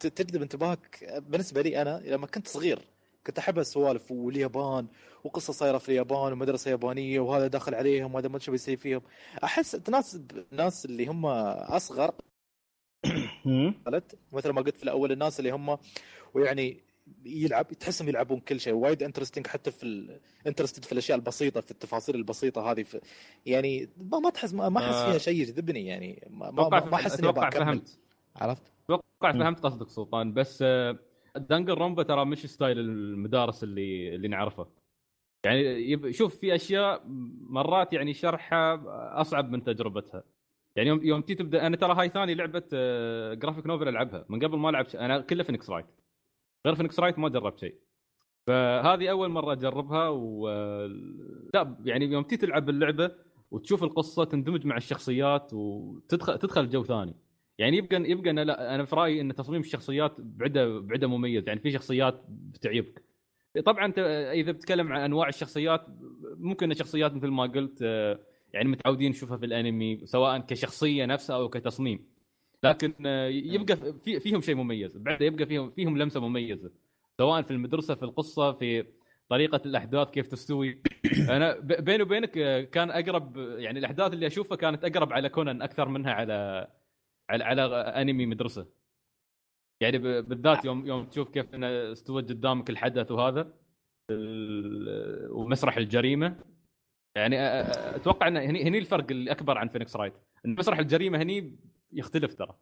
تجذب 0.00 0.42
انتباهك 0.42 1.22
بالنسبة 1.28 1.62
لي 1.62 1.82
أنا 1.82 2.02
لما 2.04 2.26
كنت 2.26 2.48
صغير. 2.48 2.78
كنت 3.26 3.38
أحب 3.38 3.58
السوالف 3.58 4.10
واليابان 4.10 4.86
وقصة 5.24 5.52
صايرة 5.52 5.78
في 5.78 5.88
اليابان 5.88 6.32
ومدرسة 6.32 6.70
يابانية 6.70 7.20
وهذا 7.20 7.46
داخل 7.46 7.74
عليهم 7.74 8.14
وهذا 8.14 8.28
ما 8.28 8.38
شو 8.38 8.52
بيصير 8.52 8.76
فيهم. 8.76 9.02
أحس 9.44 9.70
تناسب 9.70 10.44
الناس 10.52 10.84
اللي 10.84 11.06
هم 11.06 11.26
أصغر 11.26 12.14
مثل 14.32 14.50
ما 14.50 14.62
قلت 14.62 14.76
في 14.76 14.82
الأول 14.82 15.12
الناس 15.12 15.38
اللي 15.40 15.50
هم 15.50 15.78
ويعني 16.34 16.80
يلعب 17.24 17.68
تحسهم 17.68 18.08
يلعبون 18.08 18.40
كل 18.40 18.60
شيء. 18.60 18.72
وايد 18.72 19.02
انترستنج 19.02 19.46
حتى 19.46 19.70
في 19.70 20.18
interested 20.46 20.84
في 20.84 20.92
الأشياء 20.92 21.18
البسيطة 21.18 21.60
في 21.60 21.70
التفاصيل 21.70 22.14
البسيطة 22.14 22.70
هذه 22.70 22.82
في 22.82 23.00
يعني 23.46 23.88
ما, 23.96 24.18
ما 24.18 24.30
تحس 24.30 24.54
ما 24.54 24.68
ما 24.68 24.80
احس 24.80 24.94
آه. 24.94 25.10
فيها 25.10 25.18
شيء 25.18 25.40
يجذبني 25.40 25.86
يعني. 25.86 26.28
ما 26.30 26.94
أحس 26.94 27.20
إني 27.20 27.32
فهمت. 27.32 27.98
عرفت؟ 28.36 28.72
أتوقع. 28.84 29.32
فهمت 29.32 29.60
قصدك 29.60 29.88
سلطان 29.88 30.32
بس 30.32 30.58
آه، 30.62 30.98
دانجن 31.36 31.78
رونبا 31.78 32.02
ترى 32.02 32.24
مش 32.24 32.46
ستايل 32.46 32.78
المدارس 32.78 33.64
اللي 33.64 34.14
اللي 34.14 34.28
نعرفه. 34.28 34.66
يعني 35.46 35.60
يب... 35.90 36.10
شوف 36.10 36.38
في 36.38 36.54
أشياء 36.54 37.02
مرات 37.48 37.92
يعني 37.92 38.14
شرحها 38.14 38.82
أصعب 39.20 39.50
من 39.50 39.64
تجربتها. 39.64 40.22
يعني 40.76 40.88
يوم 40.88 41.02
يوم 41.02 41.22
تي 41.22 41.34
تبدأ 41.34 41.66
أنا 41.66 41.76
ترى 41.76 41.94
هاي 41.94 42.08
ثاني 42.08 42.34
لعبة 42.34 42.62
آه، 42.72 43.34
graphic 43.34 43.66
novel 43.66 43.88
ألعبها. 43.88 44.24
من 44.28 44.44
قبل 44.44 44.58
ما 44.58 44.70
ألعب 44.70 44.86
أنا 44.94 45.20
كله 45.20 45.42
فينكس 45.42 45.70
رايت 45.70 45.86
غير 46.66 46.74
فينكس 46.74 47.00
رايت 47.00 47.18
ما 47.18 47.28
جربت 47.28 47.58
شيء. 47.58 47.74
فهذه 48.46 49.10
أول 49.10 49.28
مرة 49.28 49.52
أجربها 49.52 50.08
و 50.08 50.48
لا 51.54 51.76
يعني 51.84 52.04
يوم 52.04 52.22
تي 52.22 52.36
تلعب 52.36 52.68
اللعبة 52.68 53.10
وتشوف 53.50 53.82
القصة 53.84 54.24
تندمج 54.24 54.66
مع 54.66 54.76
الشخصيات 54.76 55.50
وتدخل 55.52 56.38
تدخل 56.38 56.68
جو 56.68 56.84
ثاني. 56.84 57.14
يعني 57.58 57.76
يبقى 57.76 58.10
يبقى 58.10 58.30
أنا 58.30 58.44
لا 58.44 58.74
أنا 58.74 58.84
في 58.84 58.96
رأيي 58.96 59.20
إن 59.20 59.34
تصميم 59.34 59.60
الشخصيات 59.60 60.16
بعده 60.18 60.80
بعده 60.80 61.06
مميز. 61.06 61.48
يعني 61.48 61.60
في 61.60 61.70
شخصيات 61.70 62.24
بتعيبك. 62.28 63.02
طبعا 63.64 63.92
إذا 64.32 64.52
بتتكلم 64.52 64.92
عن 64.92 65.00
أنواع 65.00 65.28
الشخصيات 65.28 65.86
ممكن 66.36 66.70
الشخصيات 66.70 67.14
مثل 67.14 67.28
ما 67.28 67.42
قلت 67.42 67.80
يعني 68.52 68.68
متعودين 68.68 69.10
نشوفها 69.10 69.36
في 69.36 69.46
الأنمي 69.46 70.06
سواء 70.06 70.38
كشخصية 70.38 71.04
نفسها 71.04 71.36
أو 71.36 71.48
كتصميم. 71.48 72.13
لكن 72.62 72.94
آه، 73.06 73.26
يبقى 73.28 73.76
في 73.76 74.20
فيهم 74.20 74.40
شيء 74.40 74.54
مميز. 74.54 74.96
بعده 74.96 75.26
يبقى 75.26 75.46
فيهم 75.46 75.70
فيهم 75.70 75.98
لمسة 75.98 76.20
مميزة. 76.20 76.70
سواء 77.18 77.42
في 77.42 77.50
المدرسة 77.50 77.94
في 77.94 78.02
القصة 78.02 78.52
في 78.52 78.84
طريقة 79.28 79.60
الأحداث 79.66 80.10
كيف 80.10 80.26
تستوي. 80.26 80.82
أنا 81.30 81.58
بيني 81.60 82.02
وبينك 82.02 82.38
آه، 82.38 82.60
كان 82.60 82.90
أقرب 82.90 83.36
يعني 83.36 83.78
الأحداث 83.78 84.12
اللي 84.12 84.26
أشوفها 84.26 84.56
كانت 84.56 84.84
أقرب 84.84 85.12
على 85.12 85.28
كونان 85.28 85.62
أكثر 85.62 85.88
منها 85.88 86.12
على 86.12 86.68
على, 87.30 87.44
على 87.44 87.62
أنمي 87.76 88.26
مدرسة. 88.26 88.66
يعني 89.80 89.98
بالذات 89.98 90.64
يوم 90.64 90.86
يوم 90.86 91.04
تشوف 91.04 91.28
كيف 91.28 91.54
إنه 91.54 91.92
استوت 91.92 92.28
قدامك 92.28 92.70
الحدث 92.70 93.10
وهذا 93.10 93.52
ومسرح 95.30 95.76
الجريمة. 95.76 96.36
يعني 97.16 97.36
أ- 97.36 97.76
أتوقع 97.94 98.28
إن 98.28 98.36
هني 98.36 98.62
هني 98.64 98.78
الفرق 98.78 99.06
الأكبر 99.10 99.58
عن 99.58 99.68
فينيكس 99.68 99.96
رايت 99.96 100.12
إن 100.46 100.54
مسرح 100.58 100.78
الجريمة 100.78 101.22
هني 101.22 101.56
يختلف 101.94 102.34
ترى. 102.34 102.58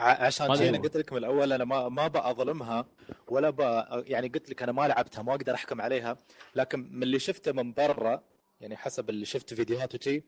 عشان 0.00 0.54
شيء. 0.54 0.68
أنا 0.68 0.78
قلت 0.78 0.96
لك 0.96 1.12
من 1.12 1.18
الأول 1.18 1.52
أنا 1.52 1.64
ما 1.64 1.88
ما 1.88 2.08
بظلمها 2.08 2.86
ولا 3.28 3.50
ب 3.50 3.60
يعني 4.06 4.28
قلت 4.28 4.50
لك 4.50 4.62
أنا 4.62 4.72
ما 4.72 4.88
لعبتها 4.88 5.22
ما 5.22 5.34
أقدر 5.34 5.54
أحكم 5.54 5.80
عليها. 5.80 6.16
لكن 6.54 6.88
من 6.92 7.02
اللي 7.02 7.18
شفته 7.18 7.52
من 7.52 7.72
برا 7.72 8.22
يعني 8.60 8.76
حسب 8.76 9.10
اللي 9.10 9.24
شفت 9.24 9.54
فيديوهات 9.54 9.94
وشي 9.94 10.24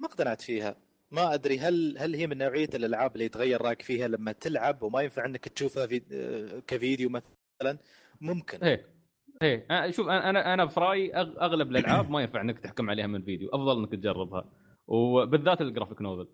ما 0.00 0.06
اقتنعت 0.06 0.40
فيها. 0.40 0.76
ما 1.10 1.34
أدري 1.34 1.58
هل 1.58 1.98
هل 1.98 2.14
هي 2.14 2.26
من 2.26 2.38
نوعية 2.38 2.68
الألعاب 2.74 3.12
اللي 3.12 3.24
يتغير 3.24 3.62
رأيك 3.62 3.82
فيها 3.82 4.08
لما 4.08 4.32
تلعب 4.32 4.82
وما 4.82 5.00
ينفع 5.02 5.24
إنك 5.24 5.48
تشوفها 5.48 5.86
في 5.86 6.02
آه، 6.12 6.62
كفيديو 6.66 7.08
مثلا؟ 7.08 7.78
ممكن. 8.20 8.58
إيه. 8.58 8.86
إيه. 9.42 9.90
شوف 9.90 10.08
أنا 10.08 10.54
أنا 10.54 10.66
في 10.66 10.80
رأيي 10.80 11.16
أغلب 11.16 11.70
الألعاب 11.70 12.10
ما 12.10 12.20
ينفع 12.20 12.40
إنك 12.40 12.58
تحكم 12.58 12.90
عليها 12.90 13.06
من 13.06 13.22
فيديو. 13.22 13.48
أفضل 13.48 13.78
إنك 13.78 13.92
تجربها. 13.92 14.44
وبالذات 14.86 15.60
ال 15.60 15.65
graphic 15.65 16.02
novel 16.02 16.28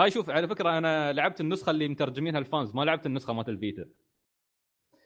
هاي 0.00 0.10
شوف 0.10 0.30
على 0.30 0.48
فكرة 0.48 0.78
أنا 0.78 1.12
لعبت 1.12 1.40
النسخة 1.40 1.70
اللي 1.70 1.88
مترجمينها 1.88 2.38
ال 2.38 2.45
fans 2.45 2.74
ما 2.74 2.82
لعبت 2.82 3.06
النسخة 3.06 3.32
مالت 3.32 3.48
الفيتا. 3.48 3.84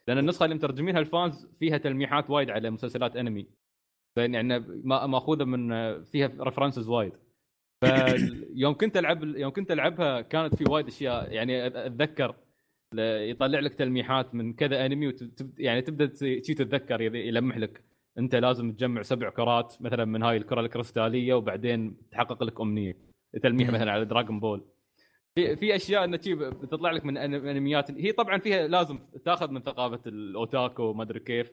لأن 0.08 0.18
النسخة 0.18 0.44
اللي 0.44 0.54
مترجمينها 0.54 1.00
ال 1.00 1.09
fans 1.09 1.46
فيها 1.60 1.78
تلميحات 1.78 2.30
وايد 2.30 2.50
على 2.50 2.70
مسلسلات 2.70 3.16
أنمي. 3.16 3.46
يعني 4.16 4.58
ما- 4.84 5.06
ماخوذه 5.06 5.44
من 5.44 5.68
فيها 6.04 6.30
references 6.40 6.88
وايد. 6.88 7.12
فيوم 7.84 8.74
كنت 8.80 8.96
ألعب 8.96 9.24
يوم 9.24 9.52
كنت 9.52 9.70
ألعبها 9.70 10.20
كانت 10.20 10.54
في 10.54 10.64
وايد 10.70 10.86
أشياء. 10.86 11.32
يعني 11.32 11.66
أتذكر 11.66 12.34
يطلع 12.98 13.58
لك 13.60 13.74
تلميحات 13.74 14.34
من 14.34 14.52
كذا 14.52 14.86
أنمي. 14.86 15.14
يعني 15.58 15.82
تبدأ 15.82 16.06
ت- 16.06 16.16
شي 16.18 16.54
تتذكر 16.54 17.00
يلمح 17.00 17.56
لك. 17.56 17.84
أنت 18.18 18.34
لازم 18.34 18.72
تجمع 18.72 19.02
سبع 19.02 19.30
كرات 19.30 19.76
مثلا 19.80 20.04
من 20.04 20.22
هاي 20.22 20.36
الكرة 20.36 20.60
الكريستالية 20.60 21.34
وبعدين 21.34 21.96
تحقق 22.10 22.42
لك 22.42 22.60
أمنية. 22.60 22.96
تلميح. 23.42 23.70
مثلا 23.70 23.92
على 23.92 24.04
دراغون 24.04 24.40
بول 24.40 24.64
في 25.34 25.56
في 25.56 25.76
أشياء 25.76 26.04
انه 26.04 26.18
بتطلع 26.36 26.90
لك 26.90 27.04
من 27.04 27.16
أنميات. 27.16 27.90
هي 27.90 28.12
طبعا 28.12 28.38
فيها 28.38 28.68
لازم 28.68 28.98
تاخذ 29.24 29.50
من 29.50 29.60
ثقافة 29.62 30.00
الاوتاكو 30.06 30.82
وما 30.82 31.02
أدري 31.02 31.20
كيف. 31.20 31.52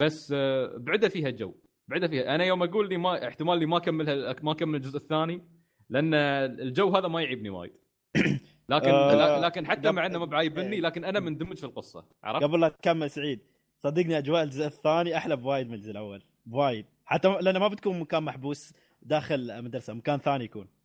بس 0.00 0.32
آه، 0.36 0.76
بعدها 0.76 1.08
فيها 1.08 1.30
جو. 1.30 1.54
بعدها 1.88 2.08
فيها 2.08 2.34
أنا 2.34 2.44
يوم 2.44 2.62
أقول 2.62 2.88
لي 2.88 2.96
ما 2.96 3.28
احتمال 3.28 3.58
إني 3.58 3.66
ما 3.66 3.76
اكملها 3.76 4.36
ما 4.42 4.52
أكمل 4.52 4.74
الجزء 4.74 4.96
الثاني 4.96 5.42
لأن 5.90 6.14
الجو 6.14 6.96
هذا 6.96 7.08
ما 7.08 7.22
يعيبني 7.22 7.50
وايد. 7.50 7.72
لكن 8.68 8.90
آه، 8.90 9.40
لكن 9.40 9.66
حتى 9.66 9.92
مع 9.92 10.06
إنه 10.06 10.18
ما 10.18 10.24
بعايبني 10.24 10.80
لكن 10.80 11.04
أنا 11.04 11.20
مندمج 11.20 11.56
في 11.56 11.64
القصة. 11.64 12.04
عرفت؟ 12.24 12.44
قبل 12.44 12.60
لا 12.60 12.68
تكمل 12.68 13.10
سعيد. 13.10 13.40
صدقني 13.78 14.18
أجواء 14.18 14.42
الجزء 14.42 14.66
الثاني 14.66 15.16
أحلى 15.16 15.36
بوايد 15.36 15.68
من 15.68 15.74
الجزء 15.74 15.90
الأول. 15.90 16.22
بوايد. 16.46 16.86
حتى 17.04 17.28
لأنه 17.40 17.58
ما 17.58 17.68
بتكون 17.68 18.00
مكان 18.00 18.22
محبوس 18.22 18.74
داخل 19.02 19.62
مدرسه 19.64 19.92
مكان 19.94 20.18
ثاني 20.18 20.44
يكون. 20.44 20.77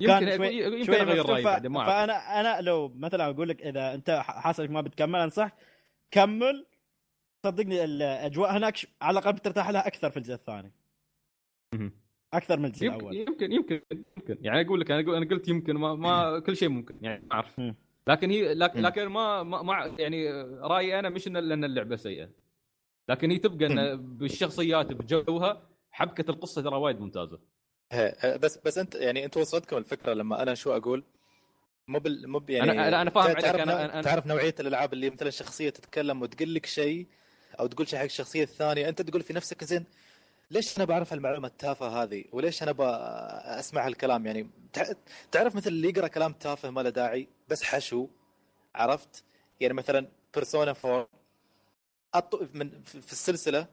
يمكن 0.00 0.36
شوي- 0.36 0.62
يمكن 0.62 0.84
شوي 0.84 0.96
رأيي 0.96 1.68
ما 1.68 1.80
أعرف. 1.80 1.90
فانا 1.90 2.40
أنا 2.40 2.60
لو 2.60 2.92
مثلا 2.96 3.30
أقول 3.30 3.48
لك 3.48 3.62
إذا 3.62 3.94
أنت 3.94 4.10
حاسس 4.24 4.60
إنك 4.60 4.70
ما 4.70 4.80
بتكمل 4.80 5.20
أنصح 5.20 5.50
كمل 6.10 6.66
صدقني 7.46 7.84
الأجواء 7.84 8.56
هناك 8.56 8.78
على 9.02 9.18
الأقل 9.18 9.32
بترتاح 9.32 9.70
لها 9.70 9.86
أكثر 9.86 10.10
في 10.10 10.16
الجزء 10.16 10.34
الثاني. 10.34 10.72
أكثر 12.34 12.58
من 12.58 12.64
الجزء 12.64 12.84
يمكن 12.86 12.96
الأول. 12.98 13.16
يمكن 13.16 13.52
يمكن 13.52 13.80
يمكن. 14.16 14.38
يعني 14.40 14.60
أقول 14.66 14.80
لك 14.80 14.90
أنا 14.90 15.16
أنا 15.16 15.26
قلت 15.30 15.48
يمكن 15.48 15.76
ما, 15.76 15.94
ما 15.94 16.38
كل 16.38 16.56
شيء 16.56 16.68
ممكن 16.68 16.94
يعني 17.00 17.24
ما 17.26 17.32
أعرف. 17.34 17.60
لكن 18.06 18.30
هي 18.30 18.54
لكن. 18.54 18.80
لكن 18.82 19.06
ما, 19.06 19.42
ما, 19.42 19.62
ما 19.62 19.94
يعني 19.98 20.30
رأيي 20.60 20.98
أنا 20.98 21.08
مش 21.08 21.28
لأن 21.28 21.64
اللعبة 21.64 21.96
سيئة. 21.96 22.30
لكن 23.08 23.30
هي 23.30 23.38
تبقى 23.38 23.66
إن 23.66 23.96
بالشخصيات 24.16 24.92
بجوها 24.92 25.62
حبكة 25.90 26.30
القصة 26.30 26.62
ترى 26.62 26.76
وايد 26.76 27.00
ممتازة. 27.00 27.40
بس 28.24 28.58
بس 28.64 28.78
انت 28.78 28.94
يعني 28.94 29.24
انت 29.24 29.36
وصلتكم 29.36 29.76
الفكرة 29.76 30.12
لما 30.14 30.42
أنا 30.42 30.54
شو 30.54 30.76
أقول؟ 30.76 31.04
مو 31.88 31.98
بال 31.98 32.28
مو 32.28 32.42
يعني 32.48 32.70
أنا- 32.72 32.74
أنا- 32.74 32.94
أنا 32.94 33.10
فاهم 33.10 33.24
عليك، 33.26 33.40
تعرف, 33.40 33.60
أنا- 33.60 33.64
نوع- 33.68 34.00
أنا- 34.02 34.04
تعرف 34.04 34.26
نوعية 34.26 34.54
الألعاب 34.60 34.92
اللي 34.92 35.10
مثلا 35.10 35.30
شخصية 35.30 35.70
تتكلم 35.70 36.22
وتقول 36.22 36.54
لك 36.54 36.66
شيء 36.66 37.06
أو 37.60 37.66
تقول 37.66 37.88
شيء 37.88 37.98
حق 37.98 38.04
الشخصية 38.04 38.42
الثانية 38.42 38.88
أنت 38.88 39.02
تقول 39.02 39.22
في 39.22 39.32
نفسك 39.32 39.64
زين 39.64 39.84
ليش 40.50 40.76
أنا 40.76 40.84
بعرف 40.84 41.12
المعلومة 41.12 41.48
التافهة 41.48 42.02
هذه؟ 42.02 42.24
وليش 42.32 42.62
أنا 42.62 42.74
أسمع 43.60 43.86
هالكلام؟ 43.86 44.26
يعني 44.26 44.50
تع- 44.72 44.92
تعرف 45.32 45.56
مثل 45.56 45.70
اللي 45.70 45.88
يقرأ 45.88 46.06
كلام 46.08 46.32
تافه 46.32 46.70
ما 46.70 46.80
له 46.80 46.90
داعي 46.90 47.28
بس 47.48 47.62
حشو 47.62 48.08
عرفت؟ 48.74 49.24
يعني 49.60 49.74
مثلا 49.74 50.06
بيرسونا 50.34 50.74
4 50.84 51.08
أط... 52.14 52.54
من 52.54 52.82
في 52.82 53.12
السلسلة 53.12 53.66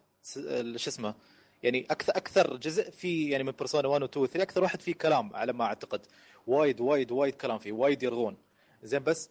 شو 0.76 0.90
اسمه؟ 0.90 1.16
يعني 1.64 1.88
أكثر 1.92 2.18
أكثر 2.18 2.58
جزء 2.58 2.92
فيه 2.92 3.32
يعني 3.32 3.44
من 3.44 3.52
بيرسونا 3.52 3.88
1 3.88 4.02
و 4.02 4.06
2 4.06 4.24
و 4.24 4.28
3 4.28 4.44
أكثر 4.44 4.64
واحد 4.64 4.82
فيه 4.82 4.94
كلام 4.94 5.36
على 5.36 5.54
ما 5.54 5.66
أعتقد. 5.66 6.02
وايد 6.48 6.82
وايد 6.82 7.12
وايد 7.12 7.34
كلام 7.34 7.58
فيه 7.58 7.72
وايد 7.72 8.04
يرغون. 8.04 8.38
زين 8.84 9.04
بس. 9.04 9.30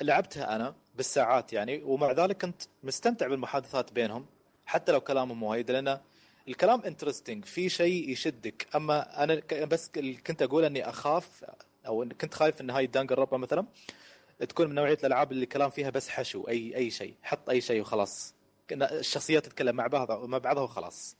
لعبتها 0.00 0.56
أنا 0.56 0.74
بالساعات 0.94 1.52
يعني 1.52 1.82
ومع 1.82 2.12
ذلك 2.12 2.42
كنت 2.42 2.62
مستمتع 2.82 3.26
بالمحادثات 3.26 3.92
بينهم 3.92 4.26
حتى 4.66 4.92
لو 4.92 5.00
كلامهم 5.00 5.42
وايد 5.42 5.70
لأن 5.70 6.00
الكلام 6.48 6.80
interesting 6.80 7.44
في 7.44 7.68
شيء 7.68 8.10
يشدك. 8.10 8.66
أما 8.74 9.24
أنا 9.24 9.42
بس 9.64 9.90
كنت 10.26 10.42
أقول 10.42 10.64
إني 10.64 10.88
أخاف 10.88 11.44
أو 11.86 12.08
كنت 12.20 12.34
خايف 12.34 12.60
إن 12.60 12.70
هاي 12.70 12.86
دانجن 12.86 13.18
رونبا 13.18 13.36
مثلا 13.36 13.66
تكون 14.48 14.68
من 14.68 14.74
نوعية 14.74 14.94
الألعاب 14.94 15.32
اللي 15.32 15.46
كلام 15.46 15.70
فيها 15.70 15.90
بس 15.90 16.08
حشو 16.08 16.48
أي 16.48 16.76
أي 16.76 16.90
شيء 16.90 17.14
حط 17.22 17.50
أي 17.50 17.60
شيء 17.60 17.80
وخلاص. 17.80 18.34
الشخصيات 18.72 19.46
تتكلم 19.46 19.76
مع 19.76 19.86
بعضها 19.86 20.26
مع 20.26 20.38
بعضها 20.38 20.62
وخلاص. 20.62 21.18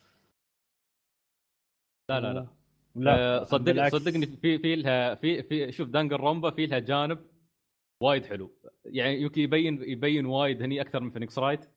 لا 2.10 2.20
لا 2.20 2.32
لا. 2.32 2.46
لا 2.94 3.40
آه، 3.40 3.44
صدق 3.44 3.64
بالعكس. 3.64 3.96
صدقني 3.96 4.26
في 4.26 4.58
في 4.58 4.76
لها 4.76 5.14
في 5.14 5.42
في 5.42 5.72
شوف 5.72 5.88
دانجن 5.88 6.20
رونبا 6.20 6.50
في 6.50 6.66
لها 6.66 6.78
جانب 6.78 7.26
وايد 8.00 8.26
حلو. 8.26 8.54
يعني 8.84 9.20
يمكن 9.22 9.40
يبين 9.40 9.82
يبين 9.82 10.26
وايد 10.26 10.62
هني 10.62 10.80
أكثر 10.80 11.00
من 11.00 11.10
فينيكس 11.10 11.38
رايت 11.38 11.70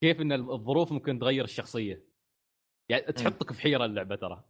كيف 0.00 0.20
إن 0.20 0.32
الظروف 0.32 0.92
ممكن 0.92 1.18
تغير 1.18 1.44
الشخصية. 1.44 2.04
يعني 2.88 3.12
تحطك 3.12 3.52
في 3.52 3.62
حيرة 3.62 3.84
اللعبة 3.84 4.16
ترى. 4.16 4.44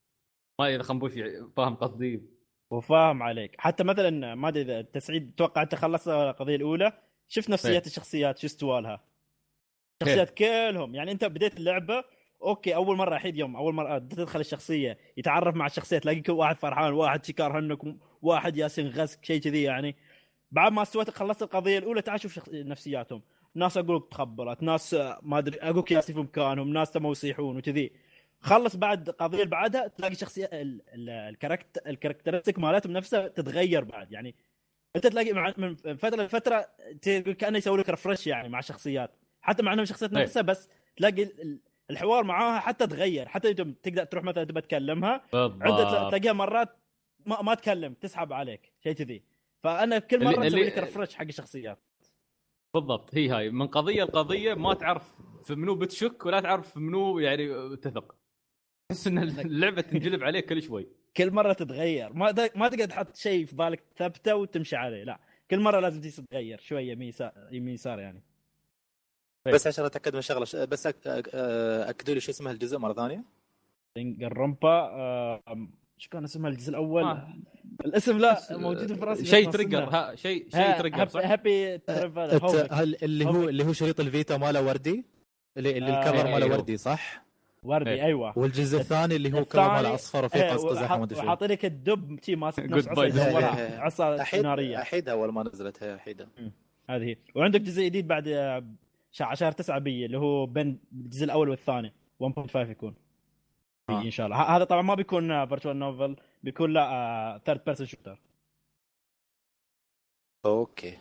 ما 0.60 0.66
ادري 0.66 0.76
اذا 0.76 0.82
خنبوش 0.82 1.12
فاهم 1.56 1.74
قصدي؟ 1.74 2.22
وفاهم 2.70 3.22
عليك. 3.22 3.54
حتى 3.58 3.84
مثلا 3.84 4.34
ما 4.34 4.48
أدري 4.48 4.62
إذا 4.62 4.82
تسعيد 4.82 5.34
توقع 5.36 5.62
أنت 5.62 5.74
خلصت 5.74 6.08
القضية 6.08 6.56
الأولى 6.56 6.92
شفت 7.28 7.50
نفسيات 7.50 7.82
إيه. 7.82 7.86
الشخصيات 7.86 8.38
شو 8.38 8.46
استوى 8.46 8.80
لها 8.80 9.04
شخصيات 10.02 10.30
كلهم. 10.38 10.94
يعني 10.94 11.12
انت 11.12 11.24
بديت 11.24 11.56
اللعبة 11.56 12.04
okay 12.42 12.74
اول 12.74 12.96
مرة 12.96 13.16
احيد 13.16 13.36
يوم 13.36 13.56
اول 13.56 13.74
مرة 13.74 13.98
تدخل 13.98 14.40
الشخصية 14.40 14.98
يتعرف 15.16 15.54
مع 15.54 15.66
الشخصية 15.66 15.98
تلاقي 15.98 16.20
كل 16.20 16.32
واحد 16.32 16.56
فرحان 16.56 16.92
واحد 16.92 17.24
شكار 17.24 17.58
هنك 17.58 17.78
واحد 18.22 18.56
ياسين 18.56 18.88
غسك 18.88 19.24
شيء 19.24 19.40
كذي 19.40 19.62
يعني. 19.62 19.96
بعد 20.50 20.72
ما 20.72 20.82
استويت 20.82 21.10
خلصت 21.10 21.42
القضية 21.42 21.78
الأولى 21.78 22.02
تعال 22.02 22.20
شوف. 22.20 22.40
نفسياتهم. 22.52 23.22
ناس 23.54 23.78
أقول 23.78 23.96
لك 23.96 24.02
تخبرت 24.10 24.62
ناس 24.62 24.94
ما 25.22 25.38
أدري 25.38 25.58
أقول 25.60 25.78
لك 25.78 25.90
ياسين 25.92 26.14
في 26.14 26.20
مكانهم 26.20 26.72
ناس 26.72 26.90
تموا 26.90 27.10
يصيحون 27.12 27.56
وكذي. 27.56 27.92
خلص 28.40 28.76
بعد 28.76 29.10
قضية 29.10 29.44
بعدها 29.44 29.86
تلاقي 29.86 30.14
شخصية 30.14 30.44
ال- 30.52 30.82
ال- 30.94 31.10
الكاركتر 31.10 31.80
الكاركترستيك 31.86 32.58
مالتهم 32.58 32.92
نفسها 32.92 33.28
تتغير 33.28 33.84
بعد. 33.84 34.12
يعني 34.12 34.34
أنت 34.96 35.06
تلاقي 35.06 35.54
من 35.58 35.74
فترة 35.96 36.22
لفترة 36.22 36.66
كأنه 37.38 37.58
يسوي 37.58 37.78
لك 37.78 37.90
ريفرش 37.90 38.26
يعني 38.26 38.48
مع 38.48 38.58
الشخصيات 38.58 39.10
حتى 39.44 39.62
مع 39.62 39.72
انهم 39.72 39.84
شخصيات 39.84 40.12
إيه. 40.14 40.22
نفسها 40.22 40.42
بس 40.42 40.68
تلاقي 40.96 41.22
ال- 41.22 41.40
ال- 41.40 41.60
الحوار 41.90 42.24
معاها 42.24 42.60
حتى 42.60 42.86
تغير. 42.86 43.28
حتى 43.28 43.54
تقدر 43.54 44.04
تروح 44.04 44.24
مثلا 44.24 44.44
تبى 44.44 44.60
تكلمها 44.60 45.24
بالضبط. 45.32 46.10
تلاقيها 46.10 46.32
مرات 46.32 46.76
ما, 47.26 47.42
ما 47.42 47.54
تكلم 47.54 47.94
تسحب 47.94 48.32
عليك 48.32 48.72
شيء 48.84 48.92
كذي. 48.92 49.22
فأنا 49.62 49.98
كل 49.98 50.24
مرة 50.24 50.46
أسوي 50.46 50.64
لك 50.64 50.78
ريفرش 50.78 51.14
حق 51.14 51.24
الشخصيات. 51.24 51.78
بالضبط. 52.74 53.14
هي 53.14 53.28
هاي. 53.28 53.50
من 53.50 53.66
قضية 53.66 54.02
لقضية 54.04 54.54
ما 54.54 54.74
تعرف 54.74 55.14
في 55.44 55.54
منو 55.54 55.74
بتشك 55.74 56.26
ولا 56.26 56.40
تعرف 56.40 56.72
في 56.72 56.80
منو 56.80 57.18
يعني 57.18 57.76
تثق. 57.76 58.16
تحس 58.88 59.06
إن 59.06 59.18
اللعبة 59.48 59.80
تنجلب 59.80 60.24
عليك 60.24 60.46
كل 60.48 60.62
شوي. 60.62 60.88
كل 61.16 61.30
مرة 61.30 61.52
تتغير. 61.52 62.12
ما 62.12 62.34
ما 62.54 62.68
تقدر 62.68 62.84
تحط 62.84 63.16
شيء 63.16 63.46
في 63.46 63.56
بالك 63.56 63.82
ثبتة 63.96 64.36
وتمشي 64.36 64.76
عليه 64.76 65.04
لا. 65.04 65.20
كل 65.50 65.60
مرة 65.60 65.80
لازم 65.80 66.00
تتغير 66.00 66.58
شوية 66.60 66.92
يمين 67.50 67.74
يسار 67.74 67.98
يعني. 68.00 68.22
بس 69.52 69.66
عشان 69.66 69.84
أتأكد 69.84 70.14
من 70.14 70.20
شغلة 70.22 70.64
بس 70.64 70.88
أك- 70.88 70.90
أك- 70.90 71.34
أكدوا 71.88 72.14
لي 72.14 72.20
شو 72.20 72.30
اسمها 72.30 72.52
الجزء 72.52 72.78
مرة 72.78 72.92
ثانية. 72.92 73.24
الرمبا 73.98 74.68
آه 74.68 75.42
شو 75.98 76.10
كان 76.10 76.24
اسمها 76.24 76.50
الجزء 76.50 76.70
الأول؟ 76.70 77.02
ما- 77.04 77.38
الاسم 77.84 78.18
لا 78.18 78.40
موجود 78.50 78.92
في 78.92 79.00
رأسي 79.04 79.26
شيء 79.26 79.50
تريجر 79.50 79.84
ها 79.84 80.14
شيء 80.14 80.48
شيء 80.50 80.78
تريجر 80.78 81.08
صح؟ 81.08 81.20
هابي 81.24 81.74
اللي 83.02 83.24
هو 83.26 83.48
اللي 83.48 83.64
هو 83.64 83.72
شريط 83.72 84.00
الفيتا 84.00 84.36
ماله 84.36 84.62
وردي؟ 84.66 85.04
اللي, 85.56 85.78
اللي 85.78 85.90
آه، 85.92 85.98
الكفر 86.00 86.24
ماله 86.30 86.44
أيوه. 86.46 86.56
وردي 86.56 86.76
صح؟ 86.76 87.24
وردي 87.62 87.90
إيه. 87.90 88.02
أيوه. 88.04 88.38
والجزء 88.38 88.78
الثاني 88.80 89.16
اللي 89.16 89.32
هو 89.32 89.44
كفر 89.44 89.72
ماله 89.74 89.94
اصفر 89.94 90.24
وفيه 90.24 90.42
إيه، 90.42 90.56
وحاط- 90.56 90.94
وما 90.94 91.04
أدري 91.04 91.16
شو. 91.18 91.22
وحاطين 91.24 91.48
لك 91.50 91.64
الدب 91.64 92.18
شي 92.22 92.36
ماسك 92.36 92.62
نفس 92.62 92.88
عصا 93.78 94.20
احيد 94.20 94.42
نارية. 94.42 94.82
أحيدها 94.82 95.14
أول 95.14 95.32
ما 95.32 95.42
نزلت 95.42 95.82
هي 95.82 95.94
أحيدها. 95.94 96.28
هذه 96.90 97.02
هي. 97.04 97.16
وعندك 97.34 97.60
جزء 97.60 97.82
جديد 97.82 98.06
بعد 98.06 98.28
آه، 98.28 98.64
شهر 99.16 99.34
شهر 99.34 99.52
9 99.52 99.78
بي 99.78 100.06
اللي 100.06 100.18
هو 100.18 100.46
بين 100.46 100.80
الجزء 100.92 101.24
الأول 101.24 101.48
والثاني. 101.48 101.92
1.5 102.20 102.56
يكون. 102.70 102.94
آه. 103.90 104.02
إن 104.02 104.10
شاء 104.10 104.26
الله. 104.26 104.36
ه- 104.42 104.56
هذا 104.56 104.64
طبعا 104.64 104.82
ما 104.82 104.94
بيكون 104.94 105.46
virtual 105.46 105.78
novel 105.78 106.16
بيكون 106.42 106.72
لا 106.72 107.40
third 107.46 107.64
person 107.64 107.86
shooter 107.86 108.20
okay. 110.46 110.98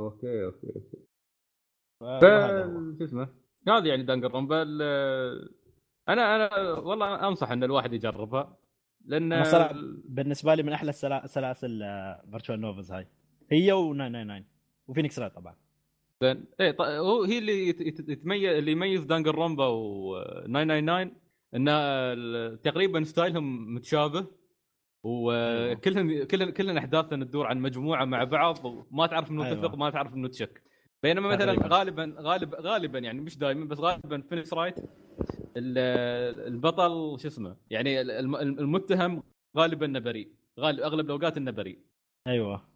okay 0.00 0.44
okay 0.44 0.72
هذا 2.02 2.66
شو 2.98 3.04
اسمه؟ 3.04 3.28
هذه 3.68 3.88
يعني 3.88 4.02
دانجن 4.02 4.30
رونبا 4.30 4.82
أنا 6.08 6.36
أنا 6.36 6.70
والله 6.78 7.28
أنصح 7.28 7.50
إن 7.50 7.64
الواحد 7.64 7.92
يجربها 7.92 8.56
لأن 9.04 9.44
صراحة 9.44 9.72
بالنسبة 10.04 10.54
لي 10.54 10.62
من 10.62 10.72
أحلى 10.72 10.90
السلا- 10.90 11.26
سلاسل 11.26 11.78
virtual 12.30 12.60
novels 12.60 12.92
هاي. 12.92 13.06
هي 13.52 13.72
و999 13.72 14.44
وفينيكس 14.88 15.18
رايت 15.18 15.32
طبعا. 15.34 15.56
زين 16.24 16.44
إيه 16.60 16.70
ط- 16.70 16.80
هو 16.82 17.22
هي 17.22 17.38
اللي 17.38 17.68
يت- 17.68 17.80
يت- 17.80 18.08
يتميز 18.08 18.44
اللي 18.52 18.72
يميز 18.72 19.04
دانجن 19.04 19.34
رونبا 19.34 19.66
و 19.66 20.18
999 20.46 21.12
إن 21.54 22.60
تقريبا 22.62 23.04
style 23.04 23.54
هم 23.54 23.74
متشابه 23.74 24.26
وكلهم 25.04 26.24
كلهم 26.24 26.50
كلهم 26.50 26.76
احداثهم 26.76 27.22
تدور 27.24 27.46
عن 27.46 27.58
مجموعة 27.60 28.04
مع 28.04 28.24
بعض 28.24 28.64
وما 28.64 29.06
تعرف 29.06 29.30
إنه 29.30 29.44
أيوة. 29.46 29.56
تثق 29.56 29.74
ما 29.74 29.90
تعرف 29.90 30.14
إنه 30.14 30.28
تشك. 30.28 30.62
بينما 31.02 31.28
مثلا 31.28 31.54
تقريباً. 31.54 31.76
غالبا 31.76 32.14
غالبا 32.20 32.60
غالبا 32.60 32.98
يعني 32.98 33.20
مش 33.20 33.38
دائما 33.38 33.64
بس 33.64 33.78
غالبا 33.80 34.22
فينيكس 34.28 34.54
رايت 34.54 34.78
ال- 35.56 35.78
البطل 36.52 37.16
شو 37.20 37.28
اسمه 37.28 37.56
يعني 37.70 38.00
الم- 38.00 38.36
المتهم 38.36 39.22
غالبا 39.56 39.86
انه 39.86 39.98
بريء 39.98 40.28
غالب 40.60 40.80
أغلب 40.80 41.06
الأوقات 41.06 41.36
انه 41.36 41.50
بريء 41.50 41.78
أيوه. 42.26 42.73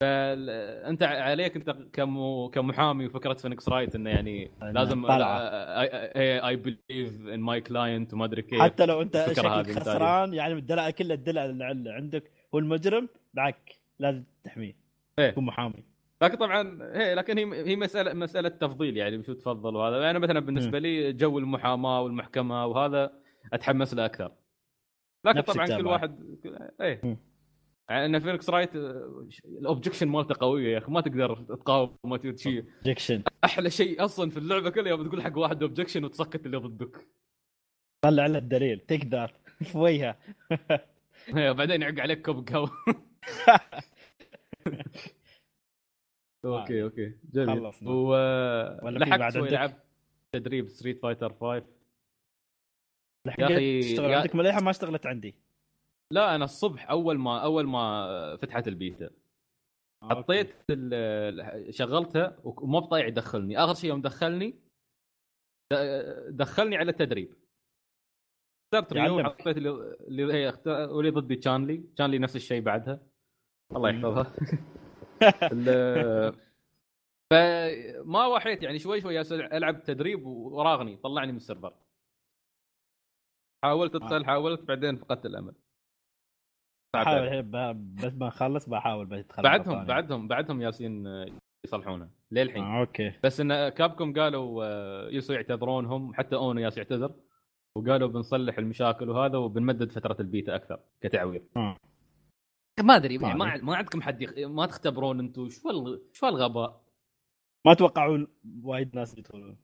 فانت 0.00 1.02
عليك 1.02 1.56
أنت 1.56 1.70
كم 1.92 2.46
كمحامي 2.46 3.06
وفكرة 3.06 3.34
فينيكس 3.34 3.68
رايت 3.68 3.94
إنه 3.94 4.10
يعني 4.10 4.50
لازم. 4.62 5.06
I 5.10 6.56
believe 6.56 7.26
in 7.26 7.40
my 7.40 7.60
client 7.60 8.14
وما 8.14 8.24
أدري 8.24 8.42
كيف 8.42 8.62
حتى 8.62 8.86
لو 8.86 9.02
أنت 9.02 9.26
شكلك. 9.36 9.78
خسران 9.78 10.34
يعني 10.34 10.52
الدلع 10.52 10.90
كل 10.90 11.12
الدلع 11.12 11.44
اللي 11.44 11.90
عندك 11.90 12.30
هو 12.54 12.58
المجرم 12.58 13.08
معك 13.34 13.78
لازم 13.98 14.24
تحميه 14.44 14.76
إيه. 15.18 15.30
تكون 15.30 15.44
محامي 15.44 15.84
لكن 16.22 16.36
طبعا 16.36 16.78
هي 16.94 17.14
لكن 17.14 17.38
هي 17.38 17.68
هي 17.70 17.76
مساله 17.76 18.12
مسألة 18.12 18.48
تفضيل 18.48 18.96
يعني 18.96 19.22
شو 19.22 19.32
تفضل 19.32 19.76
وهذا 19.76 19.96
أنا 19.96 20.04
يعني 20.04 20.18
مثلا 20.18 20.40
بالنسبة 20.40 20.78
لي 20.78 21.12
جو 21.12 21.38
المحاماة 21.38 22.02
والمحكمة 22.02 22.66
وهذا 22.66 23.12
أتحمس 23.52 23.94
له 23.94 24.04
أكثر 24.04 24.32
لكن 25.24 25.40
طبعا 25.40 25.66
كل. 25.66 25.86
واحد 25.86 26.38
إيه. 26.80 27.27
يعني 27.88 28.06
إن 28.06 28.18
Phoenix 28.20 28.50
Wright 28.50 28.76
آه، 28.76 29.28
ال 29.44 29.50
objection 29.50 30.08
مالته 30.08 30.34
قوية 30.40 30.72
يا 30.72 30.78
أخي 30.78 30.92
ما 30.92 31.00
تقدر 31.00 31.42
تقاوم 31.42 31.96
ما 32.04 32.34
شيء 32.36 32.64
objection 32.84 33.22
أحلى 33.44 33.70
شيء 33.70 34.04
أصلا 34.04 34.30
في 34.30 34.36
اللعبة 34.36 34.70
كلها 34.70 34.88
يوم 34.88 35.08
تقول 35.08 35.22
حق 35.22 35.38
واحد 35.38 35.62
objection 35.62 36.04
وتسكت 36.04 36.46
اللي 36.46 36.56
ضدك. 36.56 37.08
طلع 38.04 38.26
له 38.26 38.38
الدليل. 38.38 38.80
تقدر 38.80 39.34
في 39.62 39.78
وجهه 39.78 40.18
بعدين 41.32 41.82
يعق 41.82 42.00
عليك 42.00 42.26
كوب 42.26 42.48
قهوة. 42.48 42.70
أوكي 46.44 46.82
أوكي. 46.82 47.12
جميل. 47.32 47.60
خلصنا. 47.60 47.90
و 47.90 48.16
لحقت 48.88 49.18
بعد 49.20 49.32
شوي؟ 49.32 49.48
لعبت 49.48 49.82
تدريب 50.32 50.68
Street 50.68 51.02
Fighter 51.02 51.32
5 51.32 51.66
لحقت 53.26 53.40
يا 53.40 53.46
أخي، 53.56 53.80
تشتغل 53.80 54.10
يا- 54.10 54.16
عندك 54.16 54.34
مليحه 54.34 54.60
ما 54.60 54.70
اشتغلت 54.70 55.06
عندي؟ 55.06 55.34
لا 56.10 56.34
أنا 56.34 56.44
الصبح 56.44 56.90
أول 56.90 57.18
ما 57.18 57.44
أول 57.44 57.66
ما 57.66 58.36
فتحت 58.36 58.68
البيتا 58.68 59.10
حطيت 60.02 60.54
ال- 60.70 61.74
شغلتها 61.74 62.36
ومو 62.44 62.80
بطايع 62.80 63.06
يدخلني. 63.06 63.58
آخر 63.58 63.74
شيء 63.74 63.90
يوم 63.90 64.00
دخلني 64.02 64.54
دخلني 66.28 66.76
على 66.76 66.90
التدريب. 66.90 67.34
اخترت 68.74 68.92
Ryu. 68.92 69.24
حطيت 69.24 69.56
اللي 69.56 70.48
اخت- 70.48 70.66
واللي 70.66 71.10
ضدي 71.10 71.36
Chun-Li 71.36 71.76
Chun-Li 71.76 72.18
نفس 72.18 72.36
الشيء 72.36 72.60
بعدها. 72.62 73.00
الله 73.76 73.90
يحفظها. 73.90 74.32
فما 77.30 78.26
وحيت 78.26 78.62
يعني 78.62 78.78
شوي 78.78 79.00
شوي 79.00 79.20
ألعب 79.20 79.82
تدريب 79.82 80.26
وراغني 80.26 80.96
طلعني 80.96 81.32
من 81.32 81.36
ال 81.36 81.41
server. 81.41 81.74
حاولت 83.64 83.94
أدخل 83.94 84.24
حاولت 84.24 84.60
بعدين 84.60 84.96
فقدت 84.96 85.26
الأمل. 85.26 85.54
بحاول 86.94 87.18
الحين 87.18 87.42
ب- 87.42 87.94
بس 87.94 88.12
ما 88.12 88.26
نخلص 88.26 88.68
بحاول 88.68 89.06
بدخل 89.06 89.42
بعدهم. 89.42 89.84
بعدهم 89.84 90.28
بعدهم 90.28 90.62
ياسين 90.62 91.06
يصلحونه 91.64 92.10
للحين 92.30 92.62
آه 92.64 92.80
أوكي 92.80 93.12
بس 93.24 93.40
إن 93.40 93.68
Capcom 93.68 94.12
قالوا 94.12 94.64
آه، 94.64 95.08
يسوا 95.10 95.34
يعتذرون 95.34 95.86
هم 95.86 96.14
حتى 96.14 96.36
Ono 96.36 96.60
ياس 96.60 96.78
يعتذر 96.78 97.14
وقالوا 97.76 98.08
بنصلح 98.08 98.58
المشاكل 98.58 99.10
وهذا 99.10 99.38
وبنمدد 99.38 99.92
فترة 99.92 100.16
البيتا 100.20 100.54
أكثر 100.56 100.80
كتعويض 101.00 101.42
آه. 101.56 101.76
ما 102.82 102.96
أدري 102.96 103.18
ما 103.18 103.34
ما. 103.34 103.56
ما 103.56 103.76
عندكم 103.76 104.02
حد 104.02 104.22
يخ... 104.22 104.32
ما 104.38 104.66
تختبرون 104.66 105.20
أنتم 105.20 105.48
شو 105.48 105.70
ال... 105.70 106.02
شو 106.12 106.26
الغباء 106.28 106.84
ما 107.66 107.74
توقعوا 107.74 108.26
وايد 108.62 108.96
ناس 108.96 109.18
يدخلون 109.18 109.58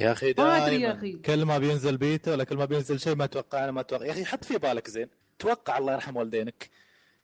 يا 0.00 0.12
أخي 0.12 0.34
ما 0.38 0.66
أدري 0.66 0.80
يا 0.80 0.92
أخي. 0.92 1.12
كل 1.12 1.44
ما 1.44 1.58
بينزل 1.58 1.96
بيتا 1.96 2.32
ولا 2.32 2.44
كل 2.44 2.56
ما 2.56 2.64
بينزل 2.64 3.00
شيء 3.00 3.16
ما 3.16 3.24
أتوقع 3.24 3.64
أنا 3.64 3.72
ما 3.72 3.80
أتوقع 3.80 4.04
يا 4.06 4.10
أخي 4.12 4.24
حط 4.24 4.44
في 4.44 4.58
بالك 4.58 4.88
زين 4.88 5.08
توقع 5.38 5.78
الله 5.78 5.92
يرحم 5.92 6.16
والدينك. 6.16 6.70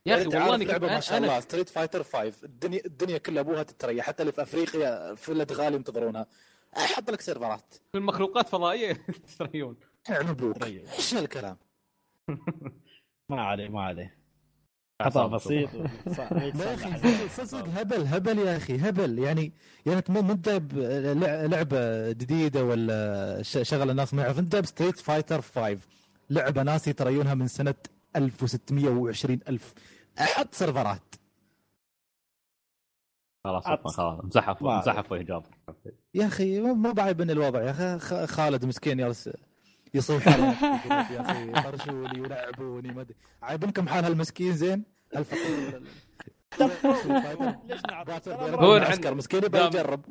يا 0.06 0.14
أخي 0.14 0.26
والله 0.26 0.54
اني 0.54 0.64
لعبة 0.64 0.86
ما 0.86 1.00
شاء 1.00 1.18
الله 1.18 1.40
Street 1.40 1.68
Fighter 1.68 2.02
5 2.02 2.32
الدنيا 2.44 2.82
الدنيا 2.86 3.18
كلها 3.18 3.40
أبوها 3.40 3.62
تتريح 3.62 4.06
حتى 4.06 4.22
اللي 4.22 4.32
في 4.32 4.42
أفريقيا 4.42 5.14
في 5.14 5.32
الأدغال 5.32 5.74
ينتظرونها. 5.74 6.26
حط 6.74 7.10
لك 7.10 7.20
سيرفرات. 7.20 7.74
من 7.94 8.02
مخلوقات 8.02 8.48
فضائية 8.48 9.06
إحنا 10.10 10.30
مبروك 10.30 10.58
طيب. 10.58 10.86
إيش 10.86 11.14
هالكلام 11.14 11.56
ما 13.30 13.42
عليه 13.42 13.68
ما 13.68 13.82
عليه. 13.82 14.18
خطا 15.02 15.26
بسيط. 15.26 15.68
لا 15.74 16.64
يا. 16.64 16.74
أخي 16.74 17.28
صدق 17.46 17.68
هبل 17.68 18.02
هبل 18.06 18.38
يا 18.38 18.56
أخي 18.56 18.76
هبل. 18.76 19.18
يعني 19.18 19.52
يعني 19.86 19.98
أنت 19.98 20.10
ما 20.10 20.32
أنت 20.32 20.48
لعبة 21.52 22.12
جديدة 22.12 22.64
ولا 22.64 23.42
شغلة 23.42 23.90
الناس 23.90 24.14
ما 24.14 24.22
يعرف. 24.22 24.38
أنت 24.38 24.56
ب 24.56 24.62
Street 24.62 24.98
Fighter 24.98 25.40
5 25.42 25.78
لعبة 26.30 26.62
ناس 26.62 26.88
يتريونها 26.88 27.34
من 27.34 27.46
سنة 27.48 27.74
1620 28.16 29.40
ألف. 29.48 29.74
أحط 30.20 30.54
سيرفرات. 30.54 31.14
خلاص 33.44 33.64
خلاص 33.64 34.18
وجه 35.12 35.22
جابر 35.22 35.48
يا 36.14 36.26
أخي 36.26 36.60
ما- 36.60 36.72
ما 36.72 36.92
بعيبني 36.92 37.32
الوضع. 37.32 37.62
يا 37.62 37.70
أخي 37.70 37.98
خ- 37.98 38.24
خالد 38.24 38.64
مسكين 38.64 38.96
جالس 38.96 39.30
يصيح 39.94 40.28
علي 40.28 40.42
يا 41.14 41.20
أخي 41.20 41.52
طرشوني 41.62 42.20
ولعبوني 42.20 42.92
ما 42.92 43.00
أدري. 43.00 43.16
عايبنكم 43.42 43.88
حال 43.88 44.04
هالمسكين 44.04 44.52
زين؟ 44.52 44.84
هالفقير 45.14 45.78
ليش؟ 47.68 47.80
هو 48.54 48.76
العسكر 48.76 49.14
مسكين 49.14 49.44
يبغى 49.44 49.66
يجرب 49.66 50.04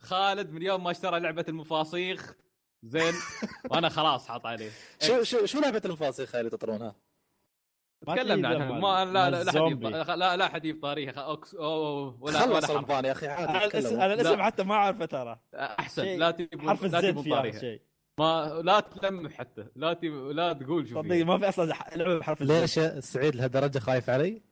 خالد 0.00 0.50
من 0.50 0.62
يوم 0.62 0.84
ما 0.84 0.90
اشترى 0.90 1.20
لعبة 1.20 1.44
المفاصيخ 1.48 2.34
زين. 2.82 3.14
وأنا 3.70 3.88
خلاص 3.88 4.28
حاط 4.28 4.46
عليه. 4.46 4.70
شو 5.00 5.22
شو 5.22 5.46
شو 5.46 5.60
لعبة 5.60 5.82
المفاصيخ 5.84 6.34
اللي 6.34 6.50
تطرونها؟ 6.50 6.94
ما 8.06 8.14
تكلمنا 8.16 8.48
عنها. 8.48 8.78
ما 8.78 9.04
لا 9.04 9.30
لا 9.30 9.44
لا 9.44 10.16
لا 10.16 10.36
لا 10.36 10.48
حد 10.48 10.64
يجيب 10.64 10.82
طاريها 10.82 11.12
خ- 11.12 11.18
أوكس 11.18 11.54
أو 11.54 12.16
ولا 12.20 12.38
خلص. 12.38 12.70
رمضان 12.70 13.04
يا 13.04 13.12
أخي 13.12 13.26
عادي 13.28 13.50
أنا 13.94 14.14
الاسم. 14.14 14.42
حتى 14.42 14.62
ما 14.62 14.74
أعرفه 14.74 15.04
ترى. 15.04 15.40
أحسن. 15.54 16.04
لا 16.04 16.30
تجيب 16.30 16.60
حرف 16.60 16.84
الزد 16.84 17.00
تجيب 17.00 17.20
فيها 17.20 17.50
شيء. 17.60 17.80
ما 18.20 18.60
لا 18.64 18.80
تلمح 18.80 19.32
حتى. 19.32 19.66
لا 19.76 19.92
تب... 19.92 20.04
لا 20.14 20.52
تقول 20.52 20.88
شو. 20.88 21.02
ما 21.02 21.38
في 21.38 21.48
أصلا 21.48 21.74
ح- 21.74 21.96
لعبة 21.96 22.18
بحرف 22.18 22.42
ليش 22.42 22.76
يا 22.76 23.00
سعيد 23.00 23.36
لهالدرجة 23.36 23.78
خايف 23.78 24.10
علي؟ 24.10 24.42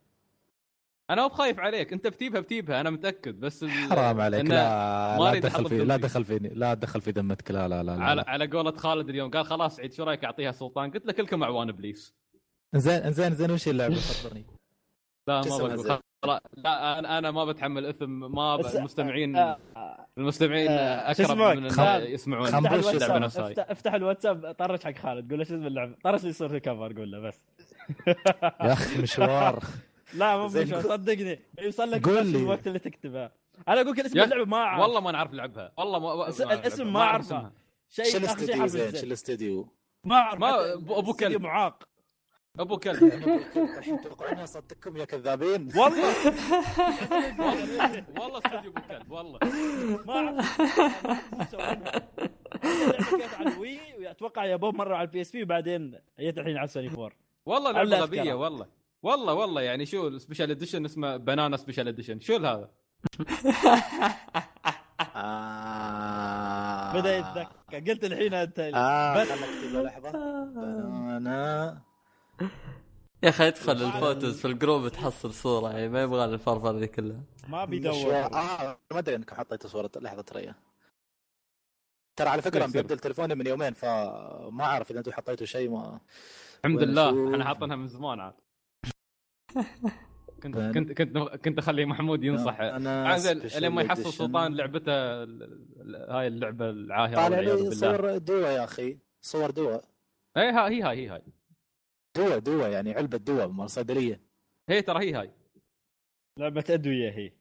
أنا 1.09 1.21
مو 1.21 1.27
بخايف 1.27 1.59
عليك 1.59 1.93
أنت 1.93 2.07
بتجيبها 2.07 2.41
بتجيبها 2.41 2.81
أنا 2.81 2.89
متأكد 2.89 3.39
بس 3.39 3.63
ال... 3.63 3.69
حرام 3.69 4.21
عليك. 4.21 4.45
لا 4.45 5.17
لا 5.17 5.47
أحط 5.47 5.67
في 5.67 5.77
لا. 5.77 5.97
تدخل 5.97 6.25
فيني 6.25 6.49
لا 6.49 6.73
تدخل 6.73 7.01
في 7.01 7.11
ذمتك 7.11 7.51
لا 7.51 7.67
لا 7.67 7.83
لا, 7.83 7.95
لا. 7.95 8.03
على 8.03 8.21
على 8.27 8.47
قولة 8.47 8.71
خالد 8.71 9.09
اليوم 9.09 9.31
قال 9.31 9.45
خلاص 9.45 9.79
عيد 9.79 9.93
شو 9.93 10.03
رأيك 10.03 10.23
أعطيها 10.25 10.51
سلطان؟ 10.51 10.91
قلت 10.91 11.05
له 11.05 11.13
كلكم 11.13 11.43
اعوان 11.43 11.69
ابليس 11.69 12.13
زين 12.75 13.11
زين 13.11 13.35
زين 13.35 13.51
وش 13.51 13.67
اللعبة؟ 13.67 13.95
خبرني. 14.23 14.45
لا 15.27 15.41
ما 15.41 15.57
بقول 15.57 15.99
لا 16.57 16.99
أنا 16.99 17.17
أنا 17.17 17.31
ما 17.31 17.45
بتحمل 17.45 17.85
إثم 17.85 18.09
ما 18.35 18.55
ب... 18.55 18.59
بس- 18.59 18.75
المستمعين 18.75 19.35
آه، 19.35 19.57
آه، 19.77 20.05
المستمعين 20.17 20.67
آه، 20.71 21.11
اكرم 21.11 21.25
اسمك؟ 21.41 21.57
من 21.57 21.69
خم- 21.69 21.81
إن 21.83 22.01
يسمعون. 22.11 22.45
خم- 22.47 22.65
افتح. 23.23 23.65
افتح, 23.69 23.93
الواتساب 23.93 24.51
طرش 24.51 24.83
حق 24.83 24.95
خالد 24.95 25.29
قول 25.29 25.39
له 25.39 25.45
شو 25.45 25.55
اسم 25.55 25.67
اللعبة. 25.67 25.95
طرش 26.03 26.19
اللي 26.19 26.29
يصير 26.29 26.49
في 26.49 26.59
كفر 26.59 26.93
قول 26.97 27.11
له 27.11 27.19
بس. 27.19 27.45
يا 28.61 28.73
أخي 28.73 29.01
مشوار. 29.01 29.59
لا 30.13 30.37
مو 30.37 30.47
قول- 30.47 30.83
صدقني. 30.83 31.39
يوصل 31.61 31.91
لك 31.91 32.07
قول 32.09 32.25
لي. 32.27 32.37
الوقت 32.37 32.67
اللي 32.67 32.79
تكتبه. 32.79 33.31
أنا 33.67 33.81
أقول 33.81 33.91
لك 33.91 33.99
اسم 33.99 34.19
اللعبة 34.19 34.45
ما 34.45 34.57
أعرف. 34.57 34.81
والله 34.81 34.99
ما 34.99 35.11
نعرف 35.11 35.33
نلعبها 35.33 35.71
والله 35.77 35.99
ما 35.99 36.27
الاسم 36.53 36.93
ما. 36.93 37.19
اسمها. 37.19 37.51
شيء 37.89 38.05
شو 38.05 38.17
اخر 38.17 38.25
شيء 38.45 38.47
الاستديو؟ 38.55 38.61
حرف 38.61 38.69
زين 38.71 38.95
شو 38.95 39.05
الاستديو؟ 39.05 39.67
ما 40.03 40.15
أعرف. 40.15 40.39
ما- 40.39 40.73
استديو 40.73 41.13
كلب. 41.13 41.41
معاق. 41.41 41.83
أبو 42.59 42.77
كلب. 42.77 43.03
الحين 43.77 44.01
توقعون 44.01 44.45
صدقكم 44.45 44.97
يا 44.97 45.05
كذابين. 45.05 45.69
والله. 45.77 46.15
والله 48.19 48.37
استوديو 48.37 48.71
أبو 48.71 48.81
كلب 48.89 49.11
والله. 49.11 49.39
ما 50.05 50.13
أعرف. 50.15 50.61
كانت 53.11 53.33
على 53.39 53.49
ال 53.53 53.59
Wii 53.59 53.79
واتوقع 53.99 54.45
يا 54.45 54.55
بوب 54.55 54.75
مرة 54.75 54.95
على 54.95 55.05
ال 55.07 55.21
PSP 55.21 55.43
وبعدين 55.43 55.99
جت 56.19 56.37
الحين 56.37 56.57
على 56.57 56.67
سوني 56.67 56.87
4 56.87 57.11
والله 57.45 57.71
لعبة. 57.71 57.99
غبية 57.99 58.33
والله. 58.33 58.65
والله 59.03 59.33
والله 59.33 59.61
يعني 59.61 59.85
شو 59.85 60.07
ال 60.07 60.12
special 60.12 60.51
edition 60.51 60.85
اسمه 60.85 61.17
banana 61.17 61.57
special 61.57 61.87
edition 61.87 62.19
شو 62.19 62.35
هذا؟ 62.35 62.69
آه. 65.15 66.93
بدأ 66.93 67.17
يتذكر. 67.17 67.91
قلت 67.91 68.03
الحين 68.03 68.33
أنت. 68.33 68.59
آه 68.59 69.21
بس- 69.21 69.27
لحظة. 69.73 70.11
banana 70.45 71.81
يا 73.23 73.29
أخي 73.29 73.47
ادخل 73.47 73.71
ال 73.71 73.81
photos 73.81 74.39
في 74.39 74.45
ال 74.45 74.52
group 74.52 74.87
تحصل 74.87 75.33
صورة 75.33 75.71
يعني 75.71 75.89
ما 75.89 76.01
يبغى 76.01 76.25
الفرفره 76.25 76.71
ذي 76.79 76.87
كلها 76.87 77.21
ما. 77.47 77.65
بيدور. 77.65 78.15
آه 78.15 78.77
ما 78.91 78.99
أدري 78.99 79.15
انكم 79.15 79.35
حطيتوا 79.35 79.69
صورة. 79.69 79.91
لحظة 79.95 80.21
ترى. 80.21 80.53
ترى 82.15 82.29
على 82.29 82.41
فكرة. 82.41 82.65
مبدل 82.67 82.99
تليفوني 82.99 83.35
من 83.35 83.47
يومين 83.47 83.73
فما 83.73 84.63
أعرف 84.63 84.91
إذا 84.91 84.99
أنتم 84.99 85.11
حطيتوا 85.11 85.45
شيء 85.45 85.69
ما 85.69 85.99
الحمد 86.65 86.83
لله؟ 86.83 87.31
إحنا 87.33 87.45
حاطينها 87.45 87.75
من 87.75 87.87
زمان 87.87 88.19
عاد. 88.19 88.33
كنت 90.43 90.57
كنت 90.57 90.91
كنت 90.91 91.17
كنت 91.17 91.57
أخلي 91.57 91.85
محمود 91.85 92.23
ينصح. 92.23 92.59
أنا 92.59 93.17
لين 93.59 93.71
ما 93.71 93.81
يحصل. 93.81 94.13
سلطان 94.13 94.55
لعبته 94.55 95.23
هاي 96.09 96.27
اللعبة 96.27 96.69
العاهرة 96.69 97.15
طالع 97.15 97.39
لي 97.39 97.71
صور 97.71 98.17
دوا 98.17 98.47
يا 98.47 98.63
أخي. 98.63 98.99
صور 99.21 99.51
دوا. 99.51 99.77
إي 100.37 100.49
ها 100.49 100.69
هي 100.69 100.81
هاي 100.81 100.97
هي 100.97 101.09
هاي. 101.09 101.21
دوا 102.15 102.37
دوا 102.37 102.67
يعني 102.67 102.93
علبة 102.93 103.17
دوا 103.17 103.45
مال 103.45 103.69
صيدليه 103.69 104.21
هي 104.69 104.81
ترى 104.81 105.05
هي 105.05 105.13
هاي. 105.13 105.31
لعبة 106.39 106.63
أدوية 106.69 107.11
هي. 107.11 107.31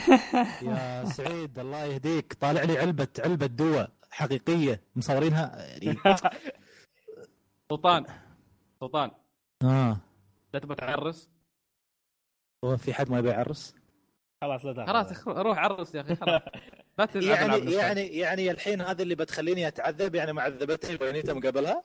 يا 0.68 1.04
سعيد 1.04 1.58
الله 1.58 1.84
يهديك. 1.84 2.32
طالع 2.32 2.62
لي 2.62 2.78
علبة 2.78 3.08
علبة 3.18 3.46
دواء 3.46 3.92
حقيقية. 4.10 4.80
مصورينها؟ 4.96 5.66
يعني 5.66 5.98
سلطان 7.70 8.06
سلطان. 8.80 9.10
آه. 9.62 9.96
لا 10.54 10.60
تبغى 10.60 10.74
تعرس؟ 10.74 11.30
هو 12.64 12.76
في 12.76 12.94
حد 12.94 13.10
ما 13.10 13.18
يبي 13.18 13.28
يعرس؟ 13.28 13.74
خلاص 14.42 14.64
لا 14.64 14.72
تاخذ 14.72 15.14
خلاص 15.14 15.28
روح 15.28 15.58
عرس 15.58 15.94
يا 15.94 16.00
أخي 16.00 16.14
خلاص. 16.16 16.42
لا 17.14 17.40
يعني. 17.40 17.72
يعني 17.72 18.00
يعني 18.06 18.50
الحين 18.50 18.80
هذا 18.80 19.02
اللي 19.02 19.14
بتخليني 19.14 19.68
أتعذب؟ 19.68 20.14
يعني 20.14 20.32
ما 20.32 20.42
عذبتني 20.42 21.32
من 21.34 21.40
قبلها؟ 21.40 21.82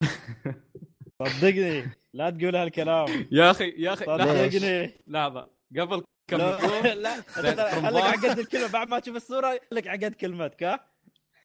صدقني 1.22 1.90
لا 2.12 2.30
تقول 2.30 2.56
هالكلام. 2.56 3.28
يا 3.32 3.50
أخي 3.50 3.74
يا 3.78 3.92
أخي 3.92 4.04
لحظه 4.04 4.48
صدقني. 4.48 4.90
لحظة 5.06 5.48
قبل 5.78 6.04
كم 6.30 6.36
لا. 6.36 6.94
لا 6.94 7.22
خليك. 7.22 7.58
عقد 8.04 8.38
الكلمة 8.38 8.68
بعد 8.68 8.88
ما 8.88 8.98
تشوف 8.98 9.16
الصورة 9.16 9.60
لك 9.72 9.86
عقد 9.88 10.14
كلمتك 10.14 10.62
ها؟ 10.62 10.86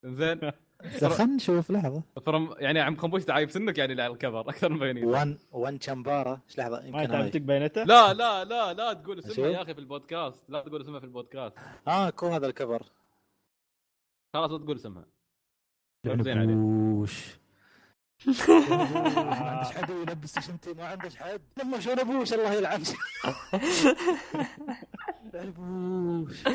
زين. 0.03 0.51
خلينا 0.83 1.35
نشوف 1.35 1.71
لحظة. 1.71 2.03
فرم 2.25 2.55
يعني 2.57 2.79
عم 2.79 2.97
خنبوش 2.97 3.25
تعايب 3.25 3.49
سنك 3.49 3.77
يعني 3.77 4.01
على 4.01 4.13
الكفر 4.13 4.39
أكثر 4.39 4.69
من 4.69 4.79
بيني 4.79 5.05
وان 5.05 5.37
وان 5.51 5.79
شمبارا 5.79 6.41
إيش 6.49 6.57
لحظة؟ 6.57 6.79
ما 6.79 6.85
يمكن 6.85 6.97
هاي. 6.99 7.07
تعبتك 7.07 7.41
بينته 7.41 7.83
لا 7.83 8.13
لا 8.13 8.43
لا 8.43 8.73
لا 8.73 8.93
تقول 8.93 9.19
اسمها. 9.19 9.47
يا 9.47 9.61
أخي 9.61 9.73
في 9.73 9.79
البودكاست. 9.79 10.49
لا 10.49 10.61
تقول 10.61 10.81
اسمها 10.81 10.99
في 10.99 11.05
البودكاست. 11.05 11.55
آه 11.87 12.09
كو 12.09 12.27
هذا 12.27 12.47
الكفر. 12.47 12.83
خلاص 14.33 14.51
لا 14.51 14.57
تقول 14.57 14.75
اسمها. 14.75 15.05
زين 16.05 16.37
عليك. 16.37 16.57
ما 18.49 19.35
عندش 19.35 19.71
حد 19.71 19.89
يلبس 19.89 20.39
شمتي 20.39 20.73
ما 20.73 20.85
عندش 20.85 21.15
حد. 21.15 21.41
لما 21.57 21.79
شو 21.79 21.93
نبوش 21.93 22.33
الله 22.33 22.53
يلعن 22.53 22.83
نبوش 25.35 26.47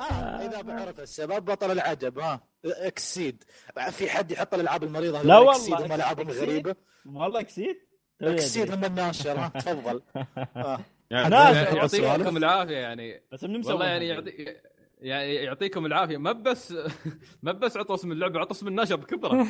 آه 0.00 0.46
إذا 0.46 0.60
بعرف 0.62 1.00
السبب 1.00 1.44
بطل 1.44 1.70
العجب 1.70 2.18
ها. 2.18 2.40
إكسيد. 2.64 3.44
في 3.90 4.10
حد 4.10 4.30
يحط 4.30 4.54
الألعاب 4.54 4.84
المريضة 4.84 5.22
لا 5.22 5.38
والله، 5.38 5.52
Xseed 5.52 5.74
هم 5.74 5.92
ألعابهم 5.92 6.28
Xseed؟ 6.28 6.42
غريبة. 6.48 6.76
والله 7.06 7.42
Xseed 7.42 7.88
Xseed 8.22 8.72
هم 8.72 8.84
الناشر 8.84 9.38
ها. 9.38 9.48
تفضل. 9.48 10.02
آه. 10.56 10.80
يعني 11.10 11.34
يعطيكم. 11.76 12.36
العافية 12.36 12.76
يعني. 12.76 13.22
بس 13.32 13.44
من 13.44 13.58
مسوي 13.60 13.72
والله 13.72 13.86
يعني 13.86 14.08
يعطي 14.08 14.56
يعني 15.04 15.34
يعطيكم 15.34 15.86
العافية 15.86 16.16
ما 16.16 16.32
بس 16.32 16.74
ما 17.42 17.52
بس 17.52 17.76
عطوا 17.76 17.94
اسم 17.94 18.12
اللعبة 18.12 18.40
عطوا 18.40 18.52
اسم 18.52 18.68
النشر 18.68 18.96
بكبره 18.96 19.34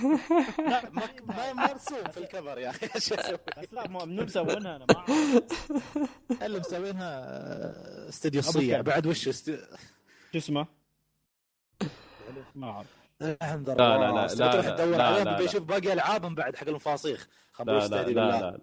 لا 0.58 0.90
ما 0.90 1.02
ما 1.26 1.52
مرسوم 1.52 2.04
في 2.04 2.18
ال 2.18 2.25
cover 2.25 2.58
يا 2.58 2.70
أخي 2.70 3.00
شو 3.00 3.14
أسوي؟ 3.14 3.38
بس 3.58 3.74
لا 3.74 3.88
مو 3.88 3.98
منو 4.04 4.22
مسوينها 4.22 4.76
أنا 4.76 4.86
ما 4.90 4.96
أعرف 4.98 6.42
اللي 6.42 6.58
مسوينها 6.58 7.24
آه، 7.24 8.08
استوديو 8.08 8.40
أبو 8.40 8.48
الصيع. 8.48 8.80
بعد 8.80 9.06
وش 9.06 9.28
است... 9.28 9.50
شو 10.32 10.38
اسمه؟ 10.38 10.66
ما 12.54 12.70
أعرف 12.70 12.86
الحمد 13.22 13.70
لا، 13.70 13.74
لا، 13.74 13.96
لله 13.96 14.10
لا، 14.14 14.24
استوى 14.26 14.46
لا، 14.46 14.52
تروح 14.52 14.66
لا، 14.66 14.76
تدور 14.76 14.96
لا، 14.96 15.04
عليهم 15.04 15.24
لا، 15.24 15.42
لا. 15.42 15.58
باقي 15.58 15.92
العابهم 15.92 16.34
بعد 16.34 16.56
حق 16.56 16.68
المفاصيخ 16.68 17.28
لا 17.60 17.64
لا 17.88 17.88
لا, 17.88 18.10
لا. 18.12 18.58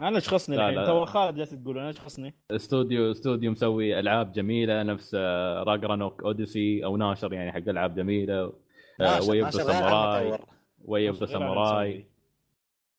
أنا 0.00 0.16
إيش 0.16 0.28
خصني 0.28 0.56
لا، 0.56 0.62
الحين 0.68 0.80
لا. 0.80 0.86
تو 0.86 1.04
خالد 1.04 1.36
جالس 1.36 1.50
تقول 1.50 1.78
أنا 1.78 1.88
إيش 1.88 2.00
خصني؟ 2.00 2.34
استوديو 2.50 3.10
استوديو 3.10 3.50
مسوي 3.50 3.98
ألعاب 4.00 4.32
جميلة 4.32 4.82
نفس 4.82 5.16
آه، 5.18 5.62
راجرانوك 5.62 6.22
أوديسي 6.24 6.84
أو 6.84 6.96
ناشر 6.96 7.32
يعني 7.32 7.52
حق 7.52 7.58
ألعاب 7.68 7.94
جميلة 7.94 8.52
ناشر- 9.00 9.30
ويب 9.30 9.50
ساموراي. 9.50 10.38
ويب 10.84 11.26
ساموراي. 11.26 12.06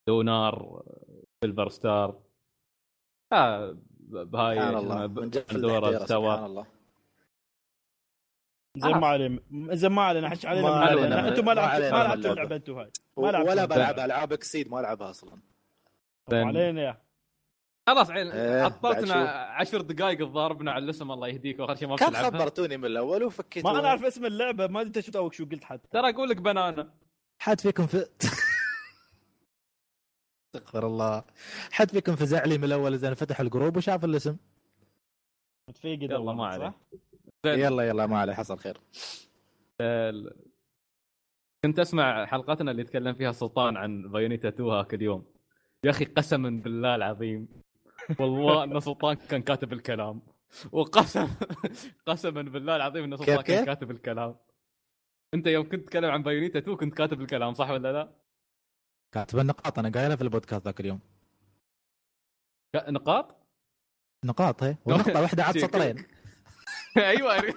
دونار 0.08 0.82
سيلفر 1.44 1.68
ستار 1.68 2.18
آه 3.32 3.76
بهاي 4.00 4.58
استوى 5.96 6.46
الله 6.46 6.66
زين 8.76 8.96
ما 8.96 9.06
علينا 9.06 9.38
زين 9.52 9.92
ما 9.92 10.02
علينا 10.02 10.28
حش 10.28 10.46
علينا 10.46 10.68
ما 10.68 10.74
علينا. 10.76 11.28
أنتم 11.28 11.44
ما 11.44 11.54
لعبتوا 11.54 11.90
ما 11.90 11.96
لعبتوا. 12.04 12.30
اللعبة 12.32 12.56
أنتم 12.56 12.78
هاي. 12.78 12.90
ولا 13.16 13.64
بلعب 13.64 13.98
ألعاب 13.98 14.32
إكسيد 14.32 14.70
ما 14.70 14.80
العبها 14.80 15.10
أصلا. 15.10 15.38
علينا 16.32 16.82
يا. 16.82 17.02
خلاص 17.88 18.10
عين 18.10 18.26
إيه، 18.30 18.62
عطلتنا 18.62 19.14
عشر 19.30 19.80
دقائق 19.80 20.20
الضاربنا 20.20 20.72
على 20.72 20.84
الاسم 20.84 21.10
الله 21.12 21.28
يهديك 21.28 21.58
وآخر 21.58 21.74
شيء 21.74 21.88
ما 21.88 21.96
كان 21.96 22.12
خبرتوني 22.14 22.76
من 22.76 22.84
الأول 22.84 23.22
وفكيتوا 23.24 23.72
ما 23.72 23.78
أنا 23.78 23.88
أعرف 23.88 24.04
اسم 24.04 24.26
اللعبة 24.26 24.66
ما 24.66 24.80
أدري 24.80 25.02
شو 25.02 25.12
توك 25.12 25.32
شو 25.32 25.44
قلت 25.44 25.64
حتى. 25.64 25.88
ترى 25.90 26.10
أقول 26.10 26.28
لك 26.28 26.36
بنانا. 26.36 26.94
حد 27.42 27.60
فيكم 27.60 27.86
في 27.86 28.06
استغفر 30.56 30.86
الله. 30.86 31.24
حد 31.72 31.90
فيكم 31.90 32.16
فزع 32.16 32.44
لي 32.44 32.58
من 32.58 32.64
الأول 32.64 32.94
إذا 32.94 33.14
فتح 33.14 33.40
ال 33.40 33.46
group 33.46 33.76
وشاف 33.76 34.04
الاسم؟ 34.04 34.36
متفيقد 35.70 36.02
يلا 36.02 36.32
ما 36.32 36.50
صح؟ 36.50 36.74
عليه 37.46 37.64
يلا 37.64 37.82
يلا 37.88 38.06
ما 38.06 38.18
عليه 38.18 38.32
حصل 38.32 38.58
خير. 38.58 38.80
كنت 41.64 41.78
أسمع 41.78 42.26
حلقتنا 42.26 42.70
اللي 42.70 42.84
تكلم 42.84 43.14
فيها 43.14 43.32
سلطان 43.32 43.76
عن 43.76 44.08
Bayonetta 44.12 44.48
2 44.48 44.68
هاك 44.70 44.94
اليوم. 44.94 45.31
يا 45.84 45.90
أخي 45.90 46.04
قسما 46.04 46.50
بالله 46.50 46.94
العظيم 46.94 47.48
والله 48.20 48.64
إن 48.64 48.80
سلطان 48.80 49.14
كان 49.16 49.42
كاتب 49.42 49.72
الكلام 49.72 50.22
وقسم 50.72 51.28
قسما 52.06 52.42
بالله 52.42 52.76
العظيم 52.76 53.04
إن 53.04 53.16
سلطان 53.16 53.40
كان؟ 53.40 53.64
كاتب 53.64 53.90
الكلام 53.90 54.36
أنت 55.34 55.46
يوم 55.46 55.68
كنت 55.68 55.82
تتكلم 55.82 56.10
عن 56.10 56.22
Bayonetta 56.22 56.58
2 56.58 56.76
كنت 56.76 56.94
كاتب 56.94 57.20
الكلام 57.20 57.54
صح 57.54 57.70
ولا 57.70 57.92
لا؟ 57.92 58.12
كاتب 59.12 59.38
النقاط 59.38 59.78
أنا 59.78 59.88
قايلها 59.88 60.16
في 60.16 60.22
البودكاست 60.22 60.64
ذاك 60.64 60.80
اليوم 60.80 61.00
نقاط؟ 62.76 63.36
نقاط 64.24 64.62
هي 64.62 64.76
ونقطة 64.84 65.20
واحدة 65.22 65.44
عاد 65.44 65.58
سطرين 65.58 66.06
أيوه 66.96 67.54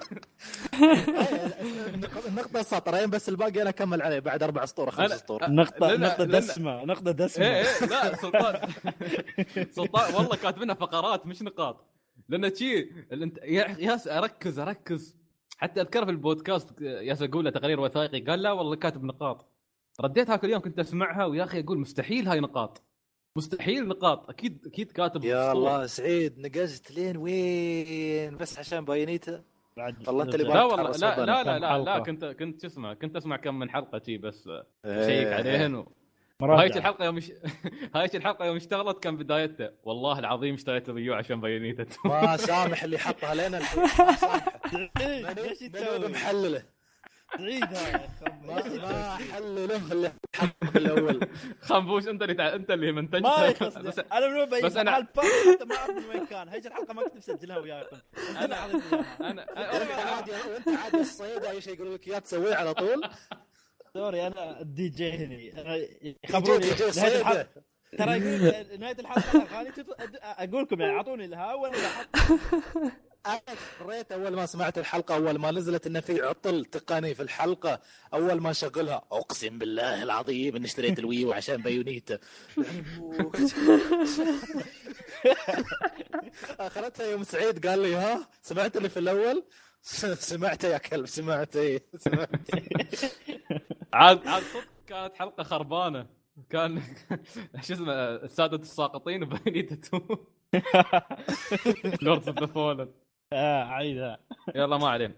النقطة 2.28 2.62
سطرين 2.62 3.10
بس 3.10 3.28
الباقي 3.28 3.62
أنا 3.62 3.70
أكمل 3.70 4.02
عليه 4.02 4.18
بعد 4.18 4.42
أربع 4.42 4.64
سطور 4.64 4.90
خمس 4.90 5.10
سطور. 5.12 5.50
نقطة 5.50 5.96
لأن- 5.96 6.22
دسمة 6.22 6.84
نقطة 6.84 7.08
إيه 7.08 7.12
دسمة 7.14 7.46
إيه 7.46 7.62
لا 7.86 8.16
سلطان. 8.16 8.68
سلطان 9.76 10.14
والله 10.14 10.36
كاتبينها 10.36 10.74
فقرات 10.74 11.26
مش 11.26 11.42
نقاط. 11.42 11.84
لأن 12.28 12.54
شي 12.54 12.80
الانت- 13.12 13.38
يا 13.44 13.76
ياس 13.78 14.08
أركز 14.08 14.58
أركز. 14.58 15.16
حتى 15.58 15.80
أذكر 15.80 16.04
في 16.04 16.10
البودكاست 16.10 16.80
ياس 16.80 17.22
أقول 17.22 17.44
له 17.44 17.50
تقرير 17.50 17.80
وثائقي 17.80 18.20
قال 18.20 18.42
لا 18.42 18.52
والله 18.52 18.76
كاتب 18.76 19.04
نقاط. 19.04 19.52
رديت 20.00 20.30
هاك 20.30 20.44
اليوم 20.44 20.60
كنت 20.62 20.78
أسمعها 20.78 21.24
ويا 21.24 21.44
أخي 21.44 21.60
أقول 21.60 21.78
مستحيل 21.78 22.28
هاي 22.28 22.40
نقاط. 22.40 22.82
مستحيل 23.36 23.88
نقاط. 23.88 24.30
أكيد 24.30 24.58
أكيد 24.66 24.92
كاتب 24.92 25.24
يا. 25.24 25.52
الله 25.52 25.86
سعيد 25.86 26.38
نقزت 26.38 26.90
لين 26.90 27.16
وين؟ 27.16 28.36
بس 28.36 28.58
عشان 28.58 28.84
Bayonetta 28.84 29.42
بعد- 29.76 30.08
والله 30.08 30.24
أنت 30.24 30.34
اللي 30.34 30.44
لا 30.48 30.62
والله 30.64 30.90
لا. 30.90 31.24
لا 31.26 31.42
لا 31.44 31.58
لا, 31.58 31.78
لا؟ 31.78 31.98
كنت 31.98 32.24
كنت 32.24 32.60
شو 32.60 32.66
اسمه 32.66 32.94
كنت 32.94 33.16
أسمع 33.16 33.36
كم 33.36 33.58
من 33.58 33.70
حلقة 33.70 34.00
شي 34.06 34.18
بس 34.18 34.48
إيه. 34.84 35.06
check 35.06 35.32
عليهن 35.32 35.74
و... 35.74 35.92
هايش 36.42 36.76
الحلقة 36.76 37.04
يوم 37.04 37.20
ش... 37.20 37.32
هايش 37.94 38.16
الحلقة 38.16 38.44
يوم 38.44 38.56
اشتغلت 38.56 38.98
كان 39.02 39.16
بدايتها 39.16 39.72
والله 39.84 40.18
العظيم 40.18 40.54
اشتريت 40.54 40.88
الريو 40.88 41.14
عشان 41.14 41.40
Bayonetta. 41.40 41.86
ما 42.04 42.36
سامح 42.36 42.82
اللي 42.82 42.98
حطها 42.98 43.34
لنا. 43.34 43.58
الحين 43.58 43.90
ما 45.22 45.34
سامح 45.34 45.52
سعيد 46.30 46.62
محلله 47.36 47.60
سعيد 47.60 47.64
هاي 47.64 48.08
ما 48.42 48.62
ما 48.76 49.16
حلله 49.16 49.92
اللي 49.92 50.12
الأول. 50.76 51.20
خنبوش 51.60 52.08
أنت 52.08 52.22
اللي 52.22 52.34
تع... 52.34 52.54
أنت 52.54 52.70
اللي 52.70 52.92
منتجتها 52.92 53.40
ما 53.40 53.50
بس 53.50 53.60
يخص 53.62 53.76
أنا 54.12 54.28
من 54.28 54.36
وين 54.36 54.62
بس 54.64 54.76
أنا 54.76 54.92
حتى 54.92 55.64
ما 55.64 55.76
أعرف 55.76 55.90
من 55.90 56.04
وين 56.04 56.26
كان. 56.26 56.48
هيك 56.48 56.66
الحلقة 56.66 56.94
ما 56.94 57.02
كنت 57.02 57.16
مسجلها 57.16 57.58
وياكم 57.58 57.96
انت 58.28 58.52
أنا 59.20 59.46
وانت 59.78 59.90
عادي 59.90 60.30
وانت 60.30 60.68
عادي 60.68 61.00
الصيد 61.00 61.44
أي 61.44 61.60
شيء 61.60 61.74
يقولوا 61.74 61.94
لك 61.94 62.08
إياه 62.08 62.18
تسويه 62.18 62.54
على 62.54 62.74
طول. 62.74 63.00
sorry 63.94 64.26
أنا 64.26 64.60
الدي 64.60 64.88
جي 64.88 65.12
هني. 65.12 65.60
أنا 65.60 65.76
يجي 65.76 66.18
يخبروني 66.24 66.66
ترى 67.98 68.18
يقول 68.18 68.80
نهاية 68.80 68.96
الحلقة 68.98 69.42
الاغاني 69.42 69.72
أقول 70.22 70.62
لكم 70.62 70.80
يعني 70.80 70.96
أعطوني 70.96 71.24
الهوا 71.24 71.54
وأنا 71.54 71.76
أنا 73.26 73.40
قريت 73.80 74.12
أول 74.12 74.36
ما 74.36 74.46
سمعت 74.46 74.78
الحلقة 74.78 75.14
أول 75.14 75.38
ما 75.38 75.50
نزلت 75.50 75.86
انه 75.86 76.00
في 76.00 76.22
عطل 76.22 76.64
تقني 76.64 77.14
في 77.14 77.22
الحلقة 77.22 77.80
أول 78.14 78.40
ما 78.40 78.52
شغلها 78.52 79.02
أقسم 79.12 79.58
بالله 79.58 80.02
العظيم 80.02 80.56
إني 80.56 80.66
اشتريت 80.66 80.98
ال 80.98 81.05
Wii 81.05 81.25
U 81.25 81.32
عشان 81.32 81.56
Bayonetta 81.56 82.18
اخرتها 86.60 87.06
يوم 87.06 87.22
سعيد 87.22 87.66
قال 87.66 87.78
لي 87.78 87.94
ها 87.94 88.28
سمعت 88.42 88.76
اللي 88.76 88.88
في 88.88 88.98
الأول؟ 88.98 89.44
سمعته 90.30 90.68
يا 90.68 90.78
كلب 90.78 91.06
سمعته 91.06 91.60
إيه، 91.60 91.84
سمعت. 91.98 92.30
عاد 93.92 94.26
عاد 94.26 94.42
صدق 94.42 94.64
كانت 94.86 95.14
حلقة 95.14 95.42
خربانة. 95.42 96.06
كان 96.50 96.82
شو 97.64 97.74
اسمه 97.74 97.92
السادة 97.92 98.56
الساقطين 98.56 99.22
و 99.22 99.27
Bayonetta 99.27 99.74
2 99.74 100.02
Lords 102.02 102.28
of 102.28 102.38
the 102.38 102.46
Fallen 102.46 102.88
آه 103.32 103.64
عيدها 103.64 104.18
يلا 104.54 104.76
ما 104.78 104.88
علينا. 104.88 105.14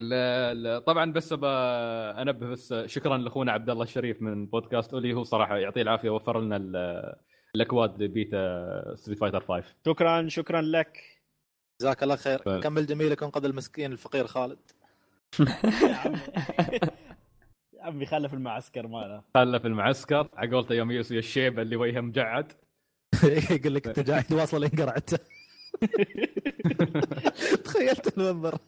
لا 0.00 0.54
لا. 0.54 0.78
طبعا 0.78 1.12
بس 1.12 1.32
ب... 1.32 1.44
أنبه 1.44 2.46
بس 2.46 2.74
شكرا 2.86 3.16
لأخونا 3.18 3.52
عبد 3.52 3.70
الله 3.70 3.82
الشريف 3.82 4.22
من 4.22 4.46
بودكاست 4.46 4.92
أولي. 4.94 5.12
هو 5.12 5.22
صراحة 5.22 5.56
يعطيه 5.58 5.82
العافية 5.82 6.10
وفر 6.10 6.40
لنا 6.40 6.56
ال- 6.56 7.16
الأكواد 7.54 8.02
ل 8.02 8.20
beta 8.20 8.94
Street 8.94 9.18
Fighter 9.18 9.40
5 9.40 9.74
شكرا 9.86 10.28
شكرا 10.28 10.60
لك. 10.60 10.98
جزاك 11.80 12.02
الله 12.02 12.16
خير. 12.16 12.38
ف- 12.38 12.48
كمل 12.48 12.86
جميلك 12.86 13.22
وانقذ 13.22 13.44
المسكين 13.44 13.92
الفقير 13.92 14.26
خالد. 14.26 14.58
يا 15.40 15.46
عمي 16.04 16.18
يا 17.72 17.82
عمي 17.82 18.06
خلف 18.06 18.34
المعسكر 18.34 18.86
ماله. 18.86 19.22
خله 19.34 19.58
في 19.58 19.66
المعسكر. 19.66 20.28
على 20.34 20.50
قولته 20.56 20.74
يوم 20.74 20.90
يسوي 20.90 21.18
الشيبه 21.18 21.62
اللي 21.62 21.76
وجهه 21.76 22.00
مجعد. 22.00 22.52
يقول 23.50 23.74
لك 23.74 23.86
أنت 23.86 24.00
جاي 24.00 24.24
واصل 24.32 24.64
إنقرعت. 24.64 25.10
تخيلت 27.64 28.18
المنظر. 28.18 28.58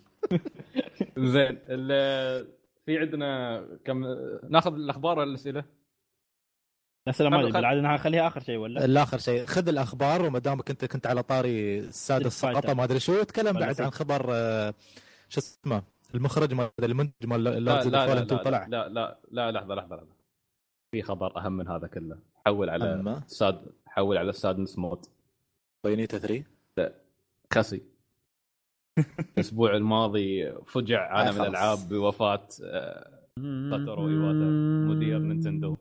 زين 1.18 1.58
ال- 1.68 2.46
في 2.86 2.98
عندنا 2.98 3.60
كم 3.84 4.04
ناخذ 4.48 4.74
الأخبار 4.74 5.18
ولا 5.18 5.28
الأسئلة؟ 5.30 5.64
نفس 7.08 7.20
ما 7.20 7.40
ادري 7.40 7.52
بالعاده 7.52 7.80
أنا 7.80 7.96
خليها 7.96 8.26
آخر 8.26 8.40
شيء 8.40 8.56
ولا؟ 8.56 8.84
الآخر 8.84 9.18
شيء. 9.18 9.46
خذ 9.46 9.68
الأخبار 9.68 10.22
وما 10.26 10.38
دامك 10.38 10.70
أنت 10.70 10.84
كنت 10.84 11.06
على 11.06 11.22
طاري 11.22 11.78
السادس 11.78 12.26
Street 12.44 12.52
سقطه 12.52 12.60
Fighter. 12.60 12.76
ما 12.76 12.84
أدري 12.84 13.00
شو 13.00 13.22
تكلم 13.22 13.58
بعد. 13.58 13.80
عن 13.80 13.90
خبر 13.90 14.26
آه، 14.30 14.74
شو 15.28 15.40
اسمه 15.40 15.82
المخرج 16.14 16.54
مال 16.54 16.70
المنتج 16.82 17.26
مال 17.26 17.44
لا 17.44 17.50
لا 17.60 17.84
لا, 17.84 18.06
فولن 18.06 18.18
2 18.22 18.36
لا, 18.38 18.44
طلع. 18.44 18.66
لا 18.66 18.88
لا 18.88 19.18
لا 19.30 19.50
لحظة 19.50 19.74
لحظة 19.74 19.96
لحظة. 19.96 20.12
في 20.92 21.02
خبر 21.02 21.36
أهم 21.38 21.52
من 21.52 21.68
هذا 21.68 21.86
كله. 21.86 22.18
حول 22.46 22.70
على؟ 22.70 23.20
sad 23.26 23.62
حول 23.86 24.18
على 24.18 24.32
sadness 24.32 24.78
mode 24.78 25.06
بينيتا 25.84 26.18
3 26.18 26.44
خسي 27.54 27.82
الأسبوع 29.36 29.76
الماضي 29.76 30.52
فجع 30.66 31.12
عالم. 31.12 31.42
الألعاب 31.42 31.78
بوفاة 31.88 32.48
آه، 32.64 33.22
ساتورو 33.70 34.08
ايواتا 34.08 34.50
مدير 34.88 35.18
نينتندو. 35.18 35.76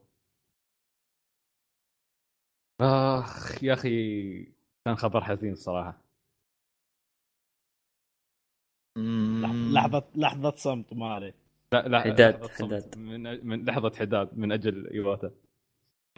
آخ 2.82 3.64
يا 3.64 3.74
أخي 3.74 4.44
كان 4.86 4.96
خبر 4.96 5.24
حزين 5.24 5.52
الصراحة. 5.52 6.02
لحظه 9.74 10.04
لحظه 10.16 10.52
صمت 10.56 10.94
ما 10.94 11.14
عليه 11.14 11.34
لا 11.74 11.88
لا 11.88 12.00
حداد- 12.02 12.34
لحظة 12.36 12.48
صمت. 12.48 12.62
حداد. 12.74 12.98
من 12.98 13.48
من 13.48 13.66
لحظة 13.66 13.92
حداد 13.96 14.38
من 14.38 14.52
أجل 14.52 14.88
ايواتا 14.90 15.32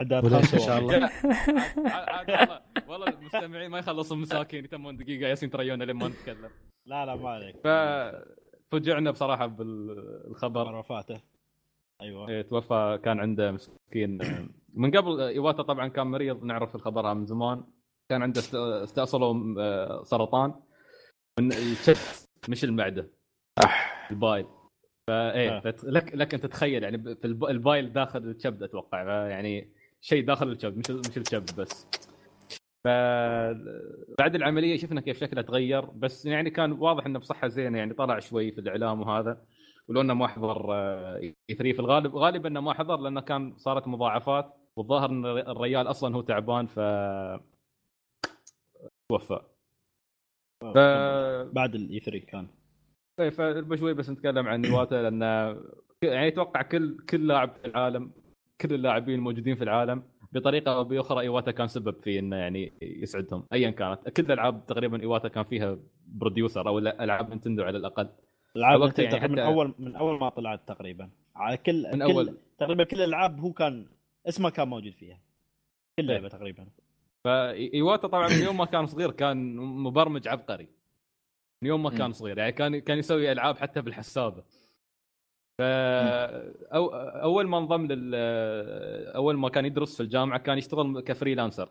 وليش 0.00 0.32
خمسة 0.34 0.54
إن 0.54 0.62
شاء. 0.62 0.78
الله؟ 0.78 1.10
والله 2.88 3.06
المستمعين 3.08 3.70
ما 3.70 3.78
يخلصوا 3.78 4.16
مساكين 4.16 4.64
يتمون 4.64 4.96
دقيقة 4.96 5.28
ياسين 5.28 5.50
تريونا 5.50 5.84
لما 5.84 6.08
نتكلم. 6.08 6.50
لا 6.86 7.06
لا 7.06 7.16
ما 7.16 7.28
عليك. 7.30 7.56
ففجعنا 7.64 9.10
بصراحة 9.10 9.46
بالخبر. 9.46 10.34
خبر 10.64 10.74
وفاته 10.74 11.20
أيوه. 12.02 12.28
إيه، 12.28 12.42
توفى 12.42 12.98
كان 13.04 13.20
عنده 13.20 13.52
مسكين. 13.52 14.18
من 14.74 14.90
قبل 14.90 15.20
إيواتا 15.20 15.62
طبعا 15.62 15.88
كان 15.88 16.06
مريض 16.06 16.44
نعرف 16.44 16.74
الخبر 16.74 17.14
من 17.14 17.26
زمان. 17.26 17.64
كان 18.10 18.22
عنده 18.22 18.40
است- 18.40 18.54
استأصله 18.54 19.34
سرطان. 20.02 20.54
من 21.40 21.52
الشت 21.52 22.28
مش 22.48 22.64
المعدة. 22.64 23.10
ال 24.10 24.16
bile. 24.16 24.46
فايه 25.08 25.50
آه. 25.56 25.62
لك 25.84 26.14
لك 26.14 26.34
انت 26.34 26.46
تتخيل 26.46 26.82
يعني 26.82 26.96
ب- 26.96 27.18
في 27.18 27.24
الب- 27.24 27.44
ال 27.44 27.54
bile 27.54 27.92
داخل 27.92 28.18
الكبد 28.18 28.62
أتوقع. 28.62 29.28
يعني 29.28 29.73
شيء 30.04 30.24
داخل 30.24 30.48
الكبد 30.48 30.76
مش 30.76 30.90
مش 31.10 31.16
الكبد 31.16 31.60
بس. 31.60 31.88
ف 32.84 32.88
بعد 34.18 34.34
العملية 34.34 34.76
شفنا 34.76 35.00
كيف 35.00 35.20
شكله 35.20 35.42
تغير 35.42 35.84
بس 35.84 36.26
يعني 36.26 36.50
كان 36.50 36.72
واضح 36.72 37.06
إنه 37.06 37.18
بصحة 37.18 37.48
زينة 37.48 37.78
يعني 37.78 37.94
طلع 37.94 38.18
شوي 38.18 38.52
في 38.52 38.60
الإعلام 38.60 39.00
وهذا. 39.00 39.44
ولو 39.88 40.00
إنه 40.00 40.14
ما 40.14 40.26
حضر 40.26 40.74
E3 41.16 41.72
في 41.72 41.78
الغالب 41.78 42.16
غالبا 42.16 42.48
إنه 42.48 42.60
ما 42.60 42.74
حضر 42.74 42.96
لأنه 42.96 43.20
كان 43.20 43.56
صارت 43.56 43.88
مضاعفات. 43.88 44.54
والظاهر 44.76 45.10
إن 45.10 45.26
الريال 45.26 45.90
أصلا 45.90 46.16
هو 46.16 46.20
تعبان 46.20 46.66
ف 46.66 46.80
توفى. 49.10 49.40
ف 50.60 50.78
بعد 51.52 51.74
ال 51.74 52.00
E3 52.00 52.26
كان. 52.26 52.48
إيه، 53.20 53.30
فبشوي 53.30 53.94
بس 53.94 54.10
نتكلم 54.10 54.48
عن 54.48 54.64
ايواتا 54.64 54.94
لأن 54.94 55.22
يعني 56.02 56.28
أتوقع 56.28 56.62
كل 56.62 56.96
كل 57.08 57.26
لاعب 57.26 57.52
في 57.52 57.64
العالم 57.64 58.23
كل 58.60 58.74
اللاعبين 58.74 59.14
الموجودين 59.14 59.54
في 59.54 59.64
العالم 59.64 60.02
بطريقة 60.32 60.74
أو 60.74 60.84
بأخرى 60.84 61.20
إيواتا 61.20 61.50
كان 61.50 61.66
سبب 61.68 62.02
في 62.02 62.18
إنه 62.18 62.36
يعني 62.36 62.72
يسعدهم 62.82 63.46
ايا 63.52 63.70
كانت. 63.70 64.08
كل 64.08 64.22
الألعاب 64.24 64.66
تقريبا 64.66 65.00
إيواتا 65.00 65.28
كان 65.28 65.44
فيها 65.44 65.78
producer 66.06 66.68
أو 66.68 66.78
ألعاب 66.78 67.28
نينتندو 67.30 67.62
على 67.62 67.78
الأقل. 67.78 68.08
العاب 68.56 68.80
وقتها 68.80 69.02
يعني 69.02 69.16
يعني 69.16 69.28
من 69.28 69.38
حتى- 69.38 69.42
اول 69.46 69.74
من 69.78 69.96
أول 69.96 70.18
ما 70.20 70.28
طلعت 70.28 70.68
تقريبا. 70.68 71.10
على 71.36 71.56
كل 71.56 71.82
من 71.92 71.92
كل 71.92 72.02
أول. 72.02 72.36
تقريبا 72.58 72.84
كل 72.84 72.96
الألعاب 72.96 73.40
هو 73.40 73.52
كان 73.52 73.86
اسمه 74.28 74.50
كان 74.50 74.68
موجود 74.68 74.92
فيها. 74.92 75.18
كل. 75.98 76.06
لعبة 76.06 76.28
تقريبا. 76.28 76.66
فإيواتا 77.24 78.08
طبعا 78.08 78.28
من 78.28 78.42
يوم 78.44 78.56
ما 78.56 78.64
كان 78.64 78.86
صغير 78.86 79.10
كان 79.10 79.56
مبرمج 79.56 80.28
عبقري. 80.28 80.68
من 81.62 81.68
يوم 81.68 81.82
ما 81.82 81.90
كان. 81.90 82.12
صغير. 82.12 82.38
يعني 82.38 82.52
كان 82.52 82.78
كان 82.78 82.98
يسوي 82.98 83.32
ألعاب 83.32 83.56
حتى 83.58 83.82
بالحسابة. 83.82 84.42
أو 85.60 86.86
أول 86.96 87.46
ما 87.46 87.58
انضم 87.58 87.86
لل 87.86 88.14
أول 89.14 89.36
ما 89.36 89.48
كان 89.48 89.64
يدرس 89.66 89.96
في 89.96 90.02
الجامعة 90.02 90.38
كان 90.38 90.58
يشتغل 90.58 91.00
ك 91.00 91.06
freelancer 91.06 91.68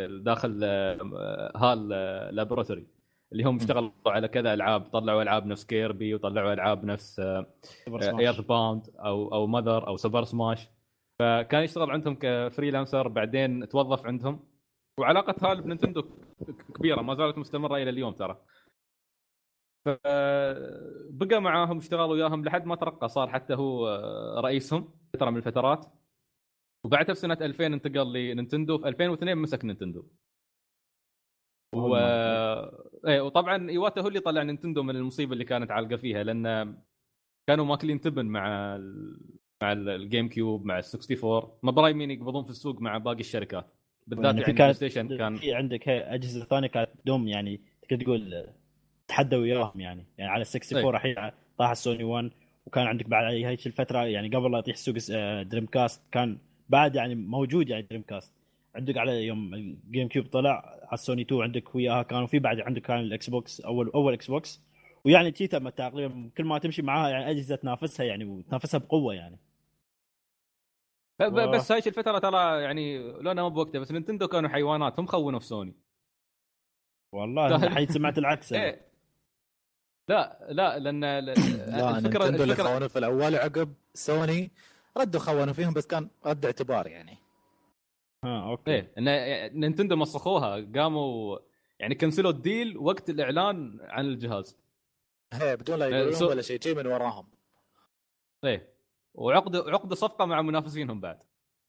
داخل 0.00 0.60
آه، 0.62 1.52
HAL 1.56 1.88
Laboratory 2.36 2.86
اللي 3.32 3.44
هم 3.44 3.56
اشتغلوا 3.56 3.90
على 4.06 4.28
كذا 4.28 4.54
ألعاب 4.54 4.80
طلعوا 4.80 5.22
ألعاب 5.22 5.46
نفس 5.46 5.64
Kirby 5.64 6.14
وطلعوا 6.14 6.52
ألعاب 6.52 6.84
نفس. 6.84 7.20
EarthBound 8.20 8.86
أو 8.98 9.34
أو 9.34 9.46
Mother 9.46 9.86
أو 9.86 9.96
Super 9.96 10.24
Smash 10.24 10.68
فكان 11.18 11.62
يشتغل 11.62 11.90
عندهم 11.90 12.16
ك 12.20 12.28
freelancer 12.28 13.08
بعدين 13.08 13.68
توظف 13.68 14.06
عندهم. 14.06 14.40
وعلاقة 15.00 15.52
HAL 15.52 15.62
بنينتندو 15.62 16.02
كبيرة 16.74 17.02
ما 17.02 17.14
زالت 17.14 17.38
مستمرة 17.38 17.76
إلى 17.76 17.90
اليوم 17.90 18.12
ترى. 18.12 18.38
فبقى 19.94 21.40
معاهم 21.40 21.78
اشتغل 21.78 22.10
وياهم 22.10 22.44
لحد 22.44 22.66
ما 22.66 22.76
ترقى 22.76 23.08
صار 23.08 23.28
حتى 23.28 23.54
هو 23.54 23.88
رئيسهم 24.44 24.88
فترة 25.12 25.30
من 25.30 25.36
الفترات. 25.36 25.86
وبعدها 26.84 27.14
في 27.14 27.20
سنة 27.20 27.38
2000 27.40 27.66
انتقل 27.66 28.12
لنينتندو 28.12 28.78
في 28.78 28.88
2002 28.88 29.38
مسك 29.38 29.64
نينتندو. 29.64 30.06
و... 31.74 31.96
إيه 33.06 33.20
وطبعا 33.20 33.70
ايواتا 33.70 34.00
هو 34.00 34.08
اللي 34.08 34.20
طلع 34.20 34.42
نينتندو 34.42 34.82
من 34.82 34.96
المصيبة 34.96 35.32
اللي 35.32 35.44
كانت 35.44 35.70
عالقة 35.70 35.96
فيها 35.96 36.22
لأن 36.24 36.76
كانوا 37.48 37.64
ماكلين 37.64 38.00
تبن 38.00 38.26
مع 38.26 38.76
ال... 38.76 39.20
مع 39.62 39.72
ال- 39.72 39.88
ال 39.88 40.28
GameCube 40.28 40.64
مع 40.64 40.78
ال 40.78 40.84
64 40.84 41.58
ما 41.62 41.70
رايمين 41.70 42.10
يقبضون 42.10 42.44
في 42.44 42.50
السوق 42.50 42.80
مع 42.80 42.98
باقي 42.98 43.20
الشركات 43.20 43.74
بالذات 44.06 44.24
يعني 44.24 44.40
يعني, 44.40 44.52
في 44.52 44.58
بلاي 44.58 44.74
ستيشن 44.74 45.18
كان 45.18 45.36
في 45.36 45.54
عندك 45.54 45.88
أجهزة 45.88 46.44
ثانية 46.44 46.68
كانت 46.68 46.90
دوم 47.06 47.28
يعني 47.28 47.60
تقدر 47.88 48.04
تقول 48.04 48.52
تحدى 49.08 49.36
وياهم 49.36 49.80
يعني. 49.80 50.04
يعني 50.18 50.30
على 50.30 50.44
64 50.44 50.84
أي. 50.84 50.90
الحين 50.90 51.30
طاح 51.58 51.70
السوني 51.70 52.04
1 52.04 52.30
وكان 52.66 52.86
عندك 52.86 53.06
بعد 53.06 53.24
هيك 53.34 53.66
الفترة 53.66 54.04
يعني 54.04 54.28
قبل 54.36 54.52
لا 54.52 54.58
يطيح 54.58 54.76
سوق 54.76 54.94
آه، 55.12 55.42
Dreamcast 55.42 56.02
كان 56.12 56.38
بعد 56.68 56.94
يعني 56.94 57.14
موجود 57.14 57.68
يعني 57.68 57.82
Dreamcast 57.90 58.32
عندك 58.74 58.96
على 58.98 59.26
يوم 59.26 59.54
ال 59.54 60.08
GameCube 60.08 60.26
طلع 60.26 60.78
على 60.82 60.92
السوني 60.92 61.22
2 61.22 61.42
عندك 61.42 61.74
وياها 61.74 62.02
كانوا 62.02 62.26
في 62.26 62.38
بعد 62.38 62.60
عندك 62.60 62.82
كان 62.82 63.00
الإكس 63.00 63.30
بوكس 63.30 63.60
أول 63.60 63.88
أول 63.94 64.12
إكس 64.12 64.30
بوكس. 64.30 64.60
ويعني 65.04 65.30
تي 65.30 65.46
تم 65.46 65.68
تقريبا 65.68 66.30
كل 66.36 66.44
ما 66.44 66.58
تمشي 66.58 66.82
معاها 66.82 67.10
يعني 67.10 67.30
أجهزة 67.30 67.56
تنافسها 67.56 68.06
يعني 68.06 68.24
وتنافسها 68.24 68.78
بقوة 68.78 69.14
يعني. 69.14 69.38
و- 71.22 71.50
بس 71.50 71.72
هاي 71.72 71.78
الفترة 71.86 72.18
ترى 72.18 72.62
يعني 72.62 72.98
لو 72.98 73.30
أنا 73.30 73.42
ما 73.42 73.48
بوقتها 73.48 73.78
بس 73.78 73.92
نينتندو 73.92 74.28
كانوا 74.28 74.48
حيوانات 74.50 75.00
هم 75.00 75.06
خونوا 75.06 75.38
في 75.40 75.46
سوني 75.46 75.74
والله 77.14 77.46
أنا 77.46 77.66
الحين 77.66 77.86
سمعت 77.86 78.18
العكس. 78.18 78.52
إيه. 78.52 78.87
لا 80.08 80.46
لا 80.50 80.78
لأن 80.78 81.00
لا 81.00 81.98
الفكرة 81.98 82.26
اللي 82.28 82.44
الفكرة 82.44 82.62
خونوا 82.64 82.88
في 82.88 82.98
الأول 82.98 83.34
وعقب 83.34 83.74
سوني 83.94 84.50
ردوا 84.96 85.20
خونوا 85.20 85.52
فيهم 85.52 85.72
بس 85.72 85.86
كان 85.86 86.08
رد 86.26 86.44
اعتبار 86.44 86.86
يعني. 86.86 87.18
ها 88.24 88.50
أوكي. 88.50 88.70
إيه 88.70 88.92
إن 88.98 89.60
نينتندو 89.60 89.96
مسخوها 89.96 90.66
قاموا 90.76 91.38
يعني 91.80 91.94
كنسلوا 91.94 92.30
ال 92.30 92.40
deal 92.40 92.78
وقت 92.78 93.10
الإعلان 93.10 93.78
عن 93.82 94.04
الجهاز. 94.06 94.56
هي 95.32 95.56
بدون 95.56 95.78
لا 95.78 95.84
آه، 95.86 95.88
يقولون 95.88 96.12
سو- 96.14 96.28
ولا 96.30 96.42
شيء 96.42 96.60
شيء 96.60 96.76
من 96.76 96.86
وراهم. 96.86 97.26
إيه 98.44 98.68
وعقدوا 99.14 99.70
عقدوا 99.70 99.96
صفقة 99.96 100.24
مع 100.24 100.42
منافسينهم 100.42 101.00
بعد. 101.00 101.18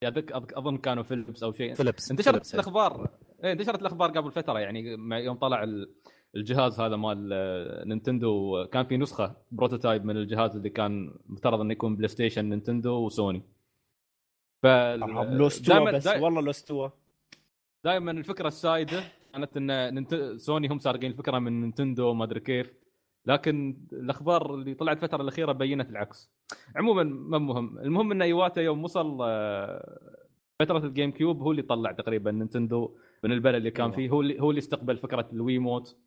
يعني 0.02 0.16
أذك- 0.22 0.34
أظن 0.58 0.78
كانوا 0.78 1.04
فيلبس 1.04 1.44
أو 1.44 1.54
شيء. 1.54 1.74
فيلبس 1.74 2.12
انتشرت 2.12 2.34
فيلبس، 2.34 2.56
هي. 2.56 2.60
الاخبار 2.60 3.10
إيه 3.44 3.52
انتشرت 3.52 3.82
الأخبار 3.82 4.12
قبل 4.12 4.32
فترة 4.32 4.60
يعني 4.60 4.80
يوم 5.26 5.38
طلع 5.38 5.64
ال- 5.64 5.94
الجهاز 6.36 6.80
هذا 6.80 6.96
مال 6.96 7.30
آه، 7.34 7.86
نينتندو. 7.86 8.66
كان 8.72 8.86
في 8.86 8.98
نسخة 8.98 9.36
prototype 9.52 10.06
من 10.06 10.18
الجهاز 10.18 10.56
اللي 10.56 10.70
كان 10.70 11.14
مفترض 11.26 11.62
إنه 11.62 11.72
يكون 11.72 11.96
بلاي 11.96 12.08
ستيشن 12.08 12.46
نينتندو 12.46 13.06
وسوني. 13.06 13.44
ف 14.64 14.66
لو 14.66 15.48
استوى 15.48 15.76
دائما 15.76 15.92
بس 15.92 16.08
والله 16.08 16.42
لو 16.42 16.50
استوى. 16.50 16.92
دائما 17.84 18.12
الفكرة 18.12 18.48
السائدة 18.48 19.04
كانت 19.34 19.58
إن 19.58 19.94
ننت... 19.94 20.34
سوني 20.38 20.68
هم 20.68 20.80
سارقين 20.80 21.12
الفكرة 21.12 21.40
من 21.40 21.62
نينتندو 21.62 22.14
ما 22.14 22.24
أدري 22.24 22.40
كيف. 22.40 22.74
لكن 23.26 23.78
الأخبار 23.94 24.56
اللي 24.56 24.74
طلعت 24.74 24.98
الفترة 24.98 25.22
الأخيرة 25.22 25.52
بينت 25.52 25.90
العكس. 25.90 26.32
عموما 26.76 27.04
ما 27.04 27.38
مهم. 27.38 27.80
المهم 27.80 28.12
إن 28.12 28.22
إيواتا 28.22 28.62
يوم 28.62 28.84
وصل 28.84 29.18
آه، 29.22 30.18
فترة 30.60 30.78
ال 30.78 31.12
GameCube 31.12 31.42
هو 31.42 31.52
اللي 31.52 31.62
طلع 31.62 31.92
تقريبا 31.92 32.32
نينتندو 32.32 32.98
من 33.24 33.32
البلد 33.32 33.56
اللي 33.56 33.72
كان 33.72 33.86
أيوة. 33.86 33.96
فيه. 33.96 34.10
هو 34.10 34.22
اللي 34.22 34.42
هو 34.42 34.50
اللي 34.50 34.60
استقبل 34.60 34.98
فكرة 34.98 35.30
ال 35.34 35.41
Wiimote. 35.41 35.98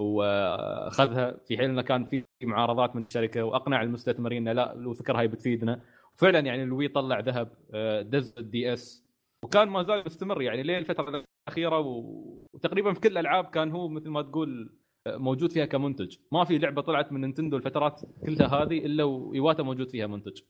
وأخذها 0.00 1.36
في 1.46 1.58
حين 1.58 1.70
إنه 1.70 1.82
كان 1.82 2.04
في 2.04 2.24
معارضات 2.42 2.96
من 2.96 3.02
الشركة 3.02 3.42
وأقنع 3.42 3.82
المستثمرين 3.82 4.48
إنه 4.48 4.52
لا 4.52 4.72
الفكرة 4.72 5.18
هاي 5.18 5.28
بتفيدنا. 5.28 5.80
وفعلا 6.14 6.38
يعني 6.38 6.62
الـ 6.62 6.69
Wii 6.69 6.88
طلع 6.88 7.20
ذهب 7.20 7.52
آه، 7.74 8.02
دز 8.02 8.34
الـ 8.38 8.72
DS 8.72 9.08
وكان 9.44 9.68
ما 9.68 9.82
زال 9.82 10.02
مستمر 10.06 10.42
يعني 10.42 10.62
لين 10.62 10.78
الفترة 10.78 11.24
الأخيرة 11.48 11.78
وتقريبا 11.78 12.92
في 12.92 13.00
كل 13.00 13.08
الألعاب 13.08 13.44
كان 13.44 13.70
هو 13.70 13.88
مثل 13.88 14.08
ما 14.10 14.22
تقول 14.22 14.78
آه، 15.06 15.16
موجود 15.16 15.52
فيها 15.52 15.64
كمنتج. 15.64 16.16
ما 16.32 16.44
في 16.44 16.58
لعبة 16.58 16.82
طلعت 16.82 17.12
من 17.12 17.20
نينتندو 17.20 17.56
الفترات 17.56 18.00
كلها 18.26 18.46
هذه 18.46 18.78
إلا 18.78 19.04
وإيواتا 19.04 19.62
موجود 19.62 19.90
فيها 19.90 20.06
منتج. 20.06 20.42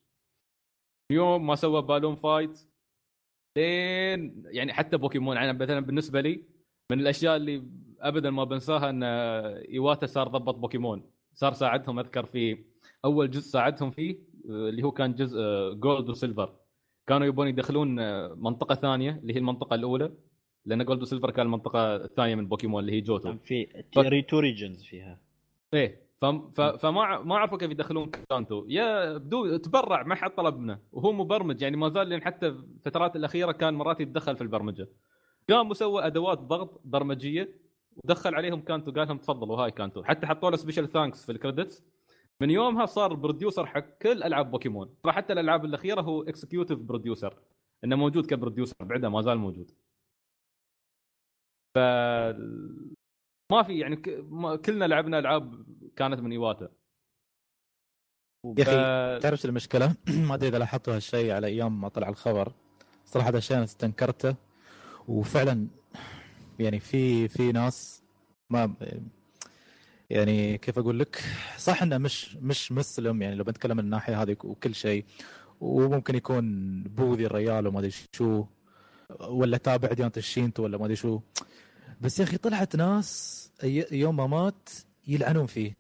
اليوم 1.13 1.47
ما 1.47 1.55
سوى 1.55 1.83
Balloon 1.83 2.17
Fight 2.17 2.69
لين 3.59 4.43
يعني 4.47 4.73
حتى 4.73 4.97
بوكيمون 4.97 5.37
أنا 5.37 5.53
مثلا 5.53 5.81
بالنسبة 5.81 6.21
لي 6.21 6.45
من 6.93 7.01
الأشياء 7.01 7.37
اللي 7.37 7.63
ابدا 8.01 8.31
ما 8.31 8.45
بنساها 8.45 8.91
أن 8.91 9.03
إيواتا 9.73 10.07
صار 10.07 10.29
ضبط 10.29 10.55
بوكيمون. 10.55 11.03
صار 11.35 11.53
ساعدهم 11.53 11.99
أذكر 11.99 12.27
في 12.27 12.59
أول 13.05 13.31
جزء 13.31 13.51
ساعدهم 13.51 13.91
فيه 13.91 14.19
اللي 14.45 14.83
هو 14.83 14.91
كان 14.91 15.15
جزء 15.15 15.39
جولد 15.73 16.11
وسيلفر 16.11 16.53
كانوا 17.07 17.27
يبون 17.27 17.49
يدخلون 17.49 17.95
منطقة 18.43 18.75
ثانية 18.75 19.21
اللي 19.23 19.35
هي 19.35 19.39
المنطقة 19.39 19.75
الأولى 19.75 20.13
لأن 20.67 20.85
جولد 20.85 21.03
وسيلفر 21.03 21.31
كان 21.31 21.47
المنطقة 21.47 21.97
الثانية 21.97 22.35
من 22.35 22.49
بوكيمون 22.49 22.81
اللي 22.81 22.93
هي 22.93 23.01
جوتو. 23.01 23.33
في 23.37 23.85
territory 23.93 24.23
two 24.23 24.39
regions 24.39 24.83
فيها. 24.85 25.19
إيه. 25.75 26.09
ف... 26.21 26.61
فما 26.61 27.23
ما 27.23 27.39
عرفوا 27.39 27.59
كيف 27.59 27.71
يدخلون 27.71 28.11
كانتو. 28.31 28.65
يا 28.69 29.17
بدوا 29.19 29.57
تبرع 29.57 30.03
ما 30.03 30.15
حد 30.15 30.31
طلب 30.31 30.59
منه 30.59 30.79
وهو 30.93 31.13
مبرمج 31.13 31.63
يعني 31.63 31.77
ما 31.77 31.89
زال 31.89 32.09
لين 32.09 32.23
حتى 32.23 32.47
الفترات 32.47 33.17
الأخيرة 33.17 33.53
كان 33.53 33.75
مرات 33.75 34.01
يتدخل 34.01 34.37
في 34.37 34.43
البرمجة. 34.43 34.89
قام 35.51 35.71
وسوى 35.71 36.07
أدوات 36.07 36.39
ضغط 36.39 36.81
برمجية. 36.85 37.68
ودخل 38.05 38.35
عليهم 38.35 38.61
كانتو 38.61 38.93
قال 38.93 39.09
لهم 39.09 39.19
تفضلوا 39.19 39.57
هاي 39.57 39.71
كانتو. 39.71 40.03
حتى 40.05 40.27
حطوا 40.27 40.51
له 40.51 40.57
special 40.57 40.93
thanks 40.93 41.27
في 41.27 41.33
الـ 41.33 41.39
credits. 41.39 41.85
من 42.41 42.51
يومها 42.51 42.87
صار 42.87 43.15
producer 43.15 43.67
حق 43.67 43.99
كل 44.03 44.23
ألعاب 44.23 44.51
بوكيمون. 44.51 44.95
ترى 45.03 45.13
حتى 45.13 45.33
الألعاب 45.33 45.65
الأخيرة 45.65 46.01
هو 46.01 46.23
executive 46.23 46.79
producer 46.79 47.39
إنه 47.85 47.97
موجود 47.97 48.27
ك 48.27 48.32
producer 48.32 48.75
بعده 48.81 49.09
ما 49.09 49.23
زال 49.23 49.39
موجود. 49.39 49.71
ف 51.75 51.79
ما 53.53 53.63
في 53.63 53.79
يعني 53.79 53.97
ك... 53.97 54.09
ما... 54.29 54.57
كلنا 54.57 54.85
لعبنا 54.85 55.19
ألعاب 55.19 55.65
كانت 55.97 56.21
من 56.21 56.33
إيواتا. 56.33 56.69
يا 58.59 58.63
أخي 58.63 59.21
تعرف 59.23 59.45
المشكلة؟ 59.45 59.97
ما 60.29 60.35
أدري 60.35 60.49
إذا 60.49 60.59
لاحظتوا 60.59 60.97
هالشيء 60.97 61.33
على 61.33 61.47
أيام 61.47 61.81
ما 61.81 61.89
طلع 61.89 62.09
الخبر. 62.09 62.53
صراحة 63.05 63.29
هذا 63.29 63.39
الشيء 63.39 63.57
أنا 63.57 63.65
استنكرته 63.65 64.37
وفعلا 65.09 65.69
يعني 66.59 66.81
في 66.81 67.29
في 67.29 67.53
ناس 67.53 68.03
ما 68.51 68.75
يعني 70.11 70.59
كيف 70.59 70.79
أقول 70.79 70.99
لك؟ 70.99 71.23
صح 71.59 71.83
إنه 71.83 71.99
مش 71.99 72.37
مش 72.37 72.73
مسلم 72.73 73.23
يعني 73.23 73.35
لو 73.35 73.45
بنتكلم 73.45 73.77
من 73.77 73.85
الناحيه 73.85 74.23
هذه 74.23 74.37
وكل 74.45 74.75
شيء 74.75 75.05
وممكن 75.61 76.15
يكون 76.15 76.45
بوذي 76.83 77.27
الريال 77.27 77.67
وما 77.67 77.79
أدري 77.79 77.93
شو 78.17 78.45
ولا 79.21 79.57
تابع 79.57 79.93
ديانة 79.93 80.13
الشينتو 80.17 80.63
ولا 80.63 80.79
ما 80.79 80.85
أدري 80.85 80.97
شو. 80.97 81.21
بس 82.01 82.19
يا 82.19 82.25
أخي 82.25 82.37
طلعت 82.37 82.77
ناس 82.77 83.51
أي- 83.61 83.93
يوم 83.93 84.17
ما 84.17 84.27
مات 84.27 84.69
يلعنون 85.07 85.47
فيه. 85.47 85.77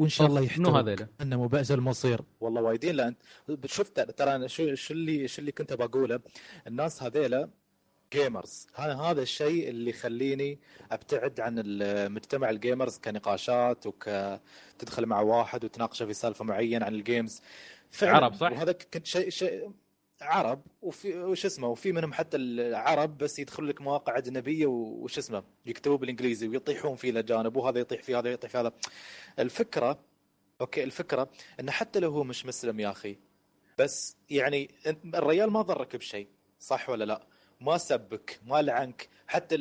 وإن 0.00 0.08
شاء 0.08 0.26
الله 0.26 0.40
يحترق 0.40 0.68
هذيلا؟ 0.68 1.08
إنه 1.20 1.36
مو 1.36 1.46
بأس 1.46 1.70
المصير. 1.70 2.20
والله 2.40 2.62
وايدين 2.62 2.94
لأن 2.94 3.14
شفت 3.66 4.00
ترى 4.00 4.48
شو 4.48 4.74
شو 4.74 4.94
اللي 4.94 5.28
شو 5.28 5.40
اللي 5.40 5.52
كنت 5.52 5.72
بقوله؟ 5.72 6.20
الناس 6.66 7.02
هذيلا 7.02 7.50
gamers 8.12 8.66
هذا 8.74 8.94
هذا 8.94 9.22
الشيء 9.22 9.68
اللي 9.68 9.90
يخليني 9.90 10.58
أبتعد 10.92 11.40
عن 11.40 11.62
المجتمع 11.66 12.50
ال 12.50 12.57
gamers 12.57 12.98
كنقاشات 12.98 13.86
وك 13.86 14.10
تدخل 14.78 15.06
مع 15.06 15.20
واحد 15.20 15.64
وتناقشه 15.64 16.06
في 16.06 16.12
سالفة 16.12 16.44
معينة 16.44 16.86
عن 16.86 16.94
ال 16.94 17.02
games 17.02 17.42
فعلا 17.90 18.16
عرب، 18.16 18.34
صح؟ 18.34 18.52
وهذا 18.52 18.72
كنت 18.72 19.06
شيء 19.06 19.30
شيء 19.30 19.70
عرب 20.20 20.62
وفي 20.82 21.18
وش 21.18 21.46
اسمه 21.46 21.68
وفي 21.68 21.92
منهم 21.92 22.12
حتى 22.12 22.36
العرب 22.36 23.18
بس 23.18 23.38
يدخلوا 23.38 23.68
لك 23.68 23.80
مواقع 23.80 24.18
أجنبية 24.18 24.66
وش 24.66 25.18
اسمه 25.18 25.42
يكتبوا 25.66 25.96
بالإنجليزي 25.96 26.48
ويطيحون 26.48 26.96
فيه 26.96 27.10
الاجانب 27.10 27.56
وهذا 27.56 27.80
يطيح 27.80 28.02
في 28.02 28.14
هذا 28.14 28.32
يطيح 28.32 28.50
في 28.50 28.58
هذا 28.58 28.72
الفكرة 29.38 29.98
أوكي 30.60 30.84
الفكرة 30.84 31.30
انه 31.60 31.72
حتى 31.72 32.00
لو 32.00 32.10
هو 32.10 32.24
مش 32.24 32.46
مسلم 32.46 32.80
يا 32.80 32.90
أخي 32.90 33.18
بس 33.78 34.16
يعني 34.30 34.70
الريال 35.14 35.50
ما 35.50 35.62
ضرك 35.62 35.96
بشيء 35.96 36.28
صح 36.60 36.88
ولا 36.88 37.04
لا؟ 37.04 37.31
ما 37.62 37.78
سبك 37.78 38.40
ما 38.46 38.62
لعنك. 38.62 39.08
حتى 39.26 39.56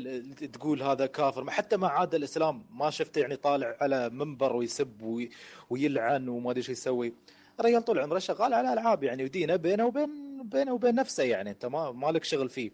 تقول 0.48 0.84
هذا 0.84 1.06
كافر. 1.06 1.50
حتى 1.52 1.78
ما 1.78 1.88
عاد 1.88 2.16
الإسلام 2.16 2.66
ما 2.72 2.90
شفته 2.90 3.20
يعني 3.20 3.36
طالع 3.36 3.78
على 3.82 4.10
منبر 4.10 4.56
ويسب 4.56 5.02
وي- 5.02 5.30
ويلعن 5.70 6.28
وما 6.30 6.52
أدري 6.52 6.62
شو 6.64 6.72
يسوي. 6.72 7.14
الرجال 7.60 7.86
طول 7.86 8.00
عمره 8.00 8.20
شغال 8.20 8.54
على 8.54 8.74
ألعاب 8.74 9.04
يعني 9.04 9.24
ودينه 9.24 9.56
بينه 9.56 9.86
وبين 9.86 10.42
بينه 10.44 10.74
وبين 10.74 10.96
نفسه 10.96 11.24
يعني. 11.24 11.50
أنت 11.50 11.66
ما 11.66 11.92
مالك 11.92 12.24
شغل 12.24 12.50
فيه. 12.50 12.72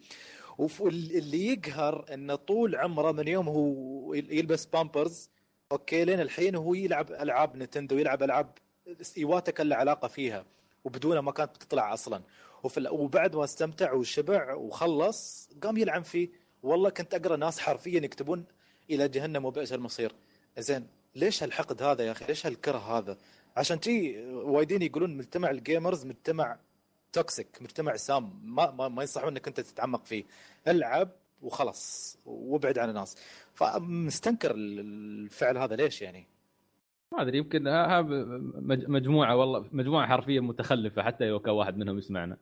واللي 0.80 1.48
يقهر 1.48 2.06
إنه 2.14 2.36
طول 2.36 2.76
عمره 2.76 3.12
من 3.12 3.28
يوم 3.28 3.50
هو 3.50 4.14
يلبس 4.14 4.66
بامبرز 4.66 5.30
okay 5.72 6.06
لين 6.06 6.20
الحين 6.22 6.56
وهو 6.56 6.74
يلعب 6.74 7.12
ألعاب 7.12 7.56
نينتندو 7.58 7.98
يلعب 7.98 8.24
ألعاب 8.24 8.52
ايواتا 9.18 9.52
كان 9.52 9.70
له 9.70 9.76
علاقة 9.76 10.08
فيها 10.08 10.46
وبدونها 10.86 11.22
ما 11.22 11.32
كانت 11.32 11.56
بتطلع 11.56 11.94
أصلا. 11.94 12.22
وفي 12.64 12.88
وبعد 12.90 13.36
ما 13.36 13.44
استمتع 13.44 13.94
وشبع 13.94 14.54
وخلص 14.54 15.50
قام 15.64 15.78
يلعن 15.78 16.04
فيه. 16.04 16.30
والله 16.64 16.90
كنت 16.90 17.14
أقرأ 17.14 17.36
ناس 17.36 17.60
حرفيا 17.60 18.02
يكتبون 18.02 18.46
إلى 18.90 19.08
جهنم 19.08 19.46
وبئس 19.46 19.74
المصير. 19.74 20.12
زين 20.58 20.88
ليش 21.16 21.44
هالحقد 21.44 21.84
هذا 21.84 22.04
يا 22.04 22.12
أخي؟ 22.12 22.26
ليش 22.26 22.46
هالكره 22.46 22.78
هذا؟ 22.78 23.18
عشان 23.58 23.80
تي 23.80 24.26
وايدين 24.32 24.82
يقولون 24.82 25.18
مجتمع 25.18 25.50
ال 25.50 25.58
gamers 25.58 26.06
مجتمع 26.06 26.58
toxic 27.14 27.48
مجتمع 27.62 27.96
سام. 27.96 28.40
ما 28.44 28.72
ما, 28.72 28.88
ما 28.88 29.02
ينصحون 29.02 29.28
إنك 29.28 29.48
أنت 29.48 29.60
تتعمق 29.60 30.06
فيه. 30.06 30.24
العب 30.68 31.10
وخلاص 31.42 32.18
وابعد 32.26 32.80
عن 32.80 32.90
الناس. 32.90 33.18
فمستنكر 33.54 34.54
الفعل 34.56 35.58
هذا. 35.58 35.76
ليش 35.76 36.02
يعني؟ 36.02 36.28
ما 37.12 37.22
أدري 37.22 37.38
يمكن 37.38 37.64
مجموعة 38.88 39.36
والله 39.36 39.66
مجموعة 39.72 40.08
حرفيا 40.08 40.42
متخلفة 40.42 41.04
حتى 41.04 41.30
لو 41.30 41.40
كان 41.40 41.54
واحد 41.54 41.78
منهم 41.78 41.98
يسمعنا. 41.98 42.38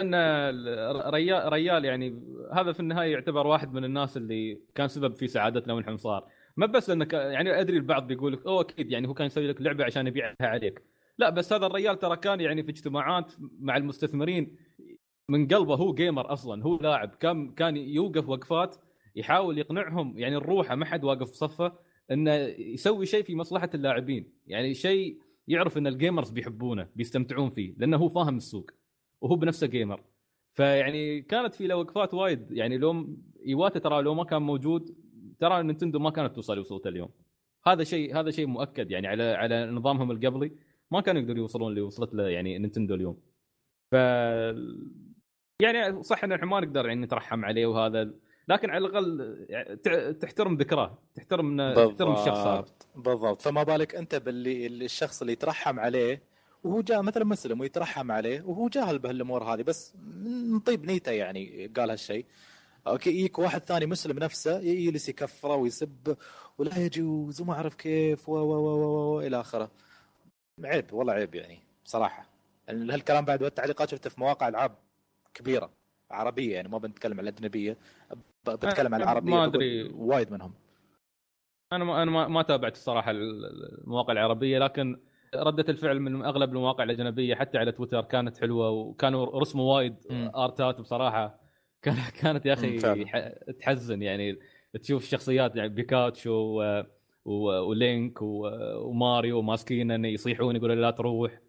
إن 0.00 0.14
ال- 0.14 1.52
ريال 1.52 1.84
يعني 1.84 2.22
هذا 2.52 2.72
في 2.72 2.80
النهاية 2.80 3.12
يعتبر 3.12 3.46
واحد 3.46 3.72
من 3.72 3.84
الناس 3.84 4.16
اللي 4.16 4.60
كان 4.74 4.88
سبب 4.88 5.14
في 5.14 5.26
سعادتنا 5.26 5.74
والحمصار 5.74 6.28
ما 6.56 6.66
بس 6.66 6.88
لانك 6.90 7.12
يعني 7.12 7.60
أدري 7.60 7.76
البعض 7.76 8.06
بيقول 8.06 8.32
لك 8.32 8.46
أوه 8.46 8.60
أكيد 8.60 8.90
يعني 8.92 9.08
هو 9.08 9.14
كان 9.14 9.26
يسوي 9.26 9.46
لك 9.46 9.62
لعبة 9.62 9.84
عشان 9.84 10.06
يبيعها 10.06 10.36
عليك. 10.40 10.82
لا 11.18 11.30
بس 11.30 11.52
هذا 11.52 11.66
الريال 11.66 11.98
ترى 11.98 12.16
كان 12.16 12.40
يعني 12.40 12.62
في 12.62 12.70
اجتماعات 12.70 13.32
مع 13.60 13.76
المستثمرين 13.76 14.56
من 15.28 15.46
قلبه 15.48 15.74
هو 15.74 15.94
gamer 15.94 16.32
أصلا 16.32 16.62
هو 16.62 16.78
لاعب. 16.82 17.08
كان 17.14 17.50
كان 17.54 17.76
يوقف 17.76 18.28
وقفات 18.28 18.76
يحاول 19.16 19.58
يقنعهم 19.58 20.18
يعني 20.18 20.36
الروحه 20.36 20.74
ما 20.74 20.84
حد 20.84 21.04
واقف 21.04 21.28
صفه 21.28 21.72
إنه 22.10 22.34
يسوي 22.58 23.06
شيء 23.06 23.22
في 23.24 23.34
مصلحة 23.34 23.70
اللاعبين. 23.74 24.32
يعني 24.46 24.74
شيء 24.74 25.18
يعرف 25.48 25.78
إن 25.78 25.86
ال 25.86 25.92
gamers 25.92 26.30
بيحبونه 26.30 26.88
بيستمتعون 26.96 27.50
فيه 27.50 27.74
لأنه 27.78 27.96
هو 27.96 28.08
فاهم 28.08 28.36
السوق. 28.36 28.70
وهو 29.20 29.36
بنفسه 29.36 29.66
gamer 29.66 30.02
فيعني 30.54 31.22
كانت 31.22 31.54
في 31.54 31.72
وقفات 31.72 32.14
وايد. 32.14 32.50
يعني 32.50 32.78
لو 32.78 33.16
ايواتا 33.46 33.78
ترى 33.78 34.02
لو 34.02 34.14
ما 34.14 34.24
كان 34.24 34.42
موجود 34.42 34.96
ترى 35.40 35.62
نينتندو 35.62 35.98
ما 35.98 36.10
كانت 36.10 36.36
توصل 36.36 36.58
وصلت 36.58 36.86
اليوم. 36.86 37.10
هذا 37.66 37.84
شيء 37.84 38.20
هذا 38.20 38.30
شيء 38.30 38.46
مؤكد. 38.46 38.90
يعني 38.90 39.06
على 39.06 39.22
على 39.22 39.66
نظامهم 39.66 40.10
القبلي 40.10 40.52
ما 40.90 41.00
كانوا 41.00 41.20
يقدروا 41.22 41.38
يوصلون 41.38 41.70
اللي 41.70 41.80
وصلت 41.80 42.14
له 42.14 42.28
يعني 42.28 42.58
نينتندو 42.58 42.94
اليوم. 42.94 43.20
ف 43.92 43.94
يعني 45.62 46.02
صح 46.02 46.24
إن 46.24 46.32
إحنا 46.32 46.46
ما 46.46 46.60
نقدر 46.60 46.86
يعني 46.86 47.00
نترحم 47.00 47.44
عليه 47.44 47.66
وهذا 47.66 48.14
لكن 48.48 48.70
على 48.70 48.86
الأقل 48.86 50.18
تحترم 50.20 50.54
ذكراه. 50.54 50.98
تحترم 51.14 51.74
تحترم 51.74 52.12
الشخص 52.12 52.72
بالضبط. 52.96 53.42
فما 53.42 53.62
بالك 53.62 53.94
أنت 53.94 54.14
باللي 54.14 54.66
اللي 54.66 54.84
الشخص 54.84 55.20
اللي 55.20 55.32
يترحم 55.32 55.80
عليه 55.80 56.22
وهو 56.64 56.80
جاء 56.80 57.02
مثلا 57.02 57.24
مسلم 57.24 57.60
ويترحم 57.60 58.12
عليه 58.12 58.42
وهو 58.42 58.68
جاهل 58.68 58.98
بهالأمور 58.98 59.44
هذه 59.44 59.62
بس 59.62 59.94
من 59.96 60.60
طيب 60.60 60.84
نيته 60.84 61.12
يعني 61.12 61.66
قال 61.76 61.90
هالشيء. 61.90 62.26
okay 62.86 63.10
يجيك 63.10 63.38
واحد 63.38 63.60
ثاني 63.60 63.86
مسلم 63.86 64.18
نفسه 64.18 64.58
يجلس 64.58 65.08
يكفره 65.08 65.56
ويسب 65.56 66.16
ولا 66.58 66.78
يجوز 66.78 67.40
وما 67.40 67.52
أعرف 67.52 67.74
كيف 67.74 68.28
و 68.28 68.32
و 68.32 68.52
و 68.54 69.16
و 69.16 69.20
إلى 69.20 69.40
آخره. 69.40 69.70
عيب 70.64 70.92
والله 70.92 71.12
عيب 71.12 71.34
يعني 71.34 71.58
بصراحه 71.84 72.28
يعني 72.68 72.92
هالكلام 72.92 73.24
بعد 73.24 73.42
والتعليقات 73.42 73.90
شفته 73.90 74.10
في 74.10 74.20
مواقع 74.20 74.48
ألعاب 74.48 74.74
كبيرة 75.34 75.70
عربية 76.10 76.54
يعني 76.54 76.68
ما 76.68 76.78
بنتكلم 76.78 77.20
عن 77.20 77.28
الاجنبيه 77.28 77.76
بتكلم 78.48 78.94
عن 78.94 79.02
العربية 79.02 79.30
ما 79.30 79.44
أدري. 79.44 79.92
وايد 79.92 80.32
منهم. 80.32 80.54
أنا 81.72 81.84
ما 81.84 82.02
أنا 82.02 82.10
ما, 82.10 82.28
ما 82.28 82.42
تابعت 82.42 82.72
الصراحة 82.72 83.10
المواقع 83.10 84.12
العربية 84.12 84.58
لكن 84.58 85.00
ردة 85.34 85.64
الفعل 85.68 86.00
من 86.00 86.24
أغلب 86.24 86.50
المواقع 86.50 86.84
الأجنبية 86.84 87.34
حتى 87.34 87.58
على 87.58 87.72
تويتر 87.72 88.00
كانت 88.02 88.38
حلوة 88.38 88.70
وكانوا 88.70 89.40
رسموا 89.40 89.74
وايد. 89.74 89.94
آرتات 90.10 90.80
بصراحة. 90.80 91.40
كان- 91.82 91.96
كانت 92.20 92.46
يا 92.46 92.52
أخي 92.52 92.78
تحزن 93.60 94.02
يعني. 94.02 94.38
تشوف 94.82 95.04
شخصيات 95.04 95.56
يعني 95.56 95.68
بيكاتشو 95.68 96.30
و... 96.32 96.84
و... 97.24 97.42
ولينك 97.68 98.22
و... 98.22 98.48
وماريو 98.88 99.42
ماسكين 99.42 99.90
انه 99.90 100.08
يصيحون 100.08 100.56
يقولون 100.56 100.80
لا 100.80 100.90
تروح. 100.90 101.40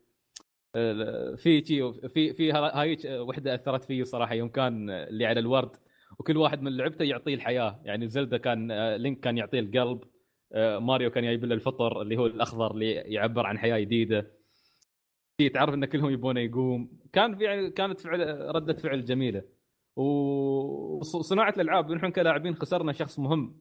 في 1.37 1.61
في 2.09 2.33
في 2.33 2.51
ها- 2.51 2.81
هاي 2.81 2.97
وحدة 3.19 3.55
أثرت 3.55 3.83
فيه 3.83 4.03
صراحة 4.03 4.33
يوم 4.33 4.49
كان 4.49 4.89
اللي 4.89 5.25
على 5.25 5.39
الورد. 5.39 5.71
وكل 6.19 6.37
واحد 6.37 6.61
من 6.61 6.77
لعبته 6.77 7.03
يعطيه 7.05 7.35
الحياة. 7.35 7.79
يعني 7.85 8.07
زلدا 8.07 8.37
كان 8.37 8.95
لينك 8.95 9.19
كان 9.19 9.37
يعطيه 9.37 9.59
القلب. 9.59 10.03
ماريو 10.55 11.09
كان 11.11 11.23
جايب 11.23 11.45
له 11.45 11.55
الفطر 11.55 12.01
اللي 12.01 12.17
هو 12.17 12.25
الأخضر 12.25 12.71
اللي 12.71 12.91
يعبر 12.91 13.45
عن 13.45 13.57
حياة 13.59 13.79
جديدة. 13.79 14.31
في 15.37 15.49
تعرف 15.49 15.73
إن 15.73 15.85
كلهم 15.85 16.09
يبونه 16.09 16.39
يقوم. 16.39 16.99
كان 17.13 17.35
في 17.35 17.43
يعني 17.43 17.69
كانت 17.69 17.99
فعل 17.99 18.19
ردة 18.55 18.73
فعل 18.73 19.05
جميلة. 19.05 19.43
وصناعه 19.95 21.53
الألعاب 21.57 21.91
نحن 21.91 22.09
كلاعبين 22.11 22.55
خسرنا 22.55 22.91
شخص 22.91 23.19
مهم. 23.19 23.57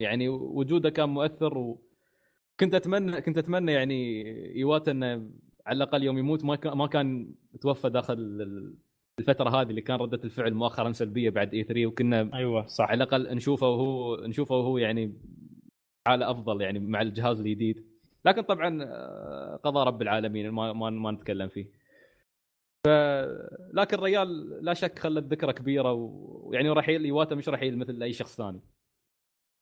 يعني 0.00 0.28
وجوده 0.28 0.90
كان 0.90 1.08
مؤثر. 1.08 1.58
وكنت 1.58 2.74
اتمنى 2.74 3.20
كنت 3.20 3.38
أتمنى 3.38 3.72
يعني 3.72 4.24
ايواتا 4.56 4.90
إنه 4.90 5.30
على 5.66 5.76
الأقل 5.76 6.02
يوم 6.02 6.18
يموت. 6.18 6.44
ما 6.44 6.56
كان 6.56 6.76
ما 6.76 6.86
كان 6.86 7.34
توفى 7.60 7.88
داخل 7.90 8.14
ال- 8.14 8.74
الفترة 9.18 9.50
هذه 9.50 9.70
اللي 9.70 9.80
كان 9.80 9.96
ردة 9.98 10.20
الفعل 10.24 10.54
مؤخرا 10.54 10.92
سلبية 10.92 11.30
بعد 11.30 11.54
اي 11.54 11.64
3 11.64 11.86
وكنا 11.86 12.30
أيوه 12.34 12.66
صح. 12.66 12.84
على 12.84 12.96
الأقل 13.04 13.34
نشوفه 13.36 13.68
وهو 13.68 14.16
نشوفه 14.26 14.54
وهو 14.56 14.78
يعني 14.78 15.12
حالة 16.08 16.30
أفضل 16.30 16.60
يعني 16.60 16.78
مع 16.78 17.02
الجهاز 17.02 17.40
الجديد. 17.40 17.86
لكن 18.24 18.42
طبعا 18.42 18.82
آه، 18.82 19.56
قضاء 19.56 19.86
رب 19.86 20.02
العالمين 20.02 20.50
ما 20.50 20.72
ما, 20.72 20.90
ما 20.90 21.10
نتكلم 21.10 21.48
فيه. 21.48 21.66
ف 22.86 22.88
لكن 23.72 23.96
الريال 23.98 24.48
لا 24.64 24.74
شك 24.74 24.98
خلت 24.98 25.24
ذكرى 25.24 25.52
كبيرة 25.52 25.92
ويعني 25.92 26.70
رحيل 26.70 27.04
ايواتا 27.04 27.34
مش 27.34 27.48
رحيل 27.48 27.78
مثل 27.78 28.02
أي 28.02 28.12
شخص 28.12 28.36
ثاني. 28.36 28.60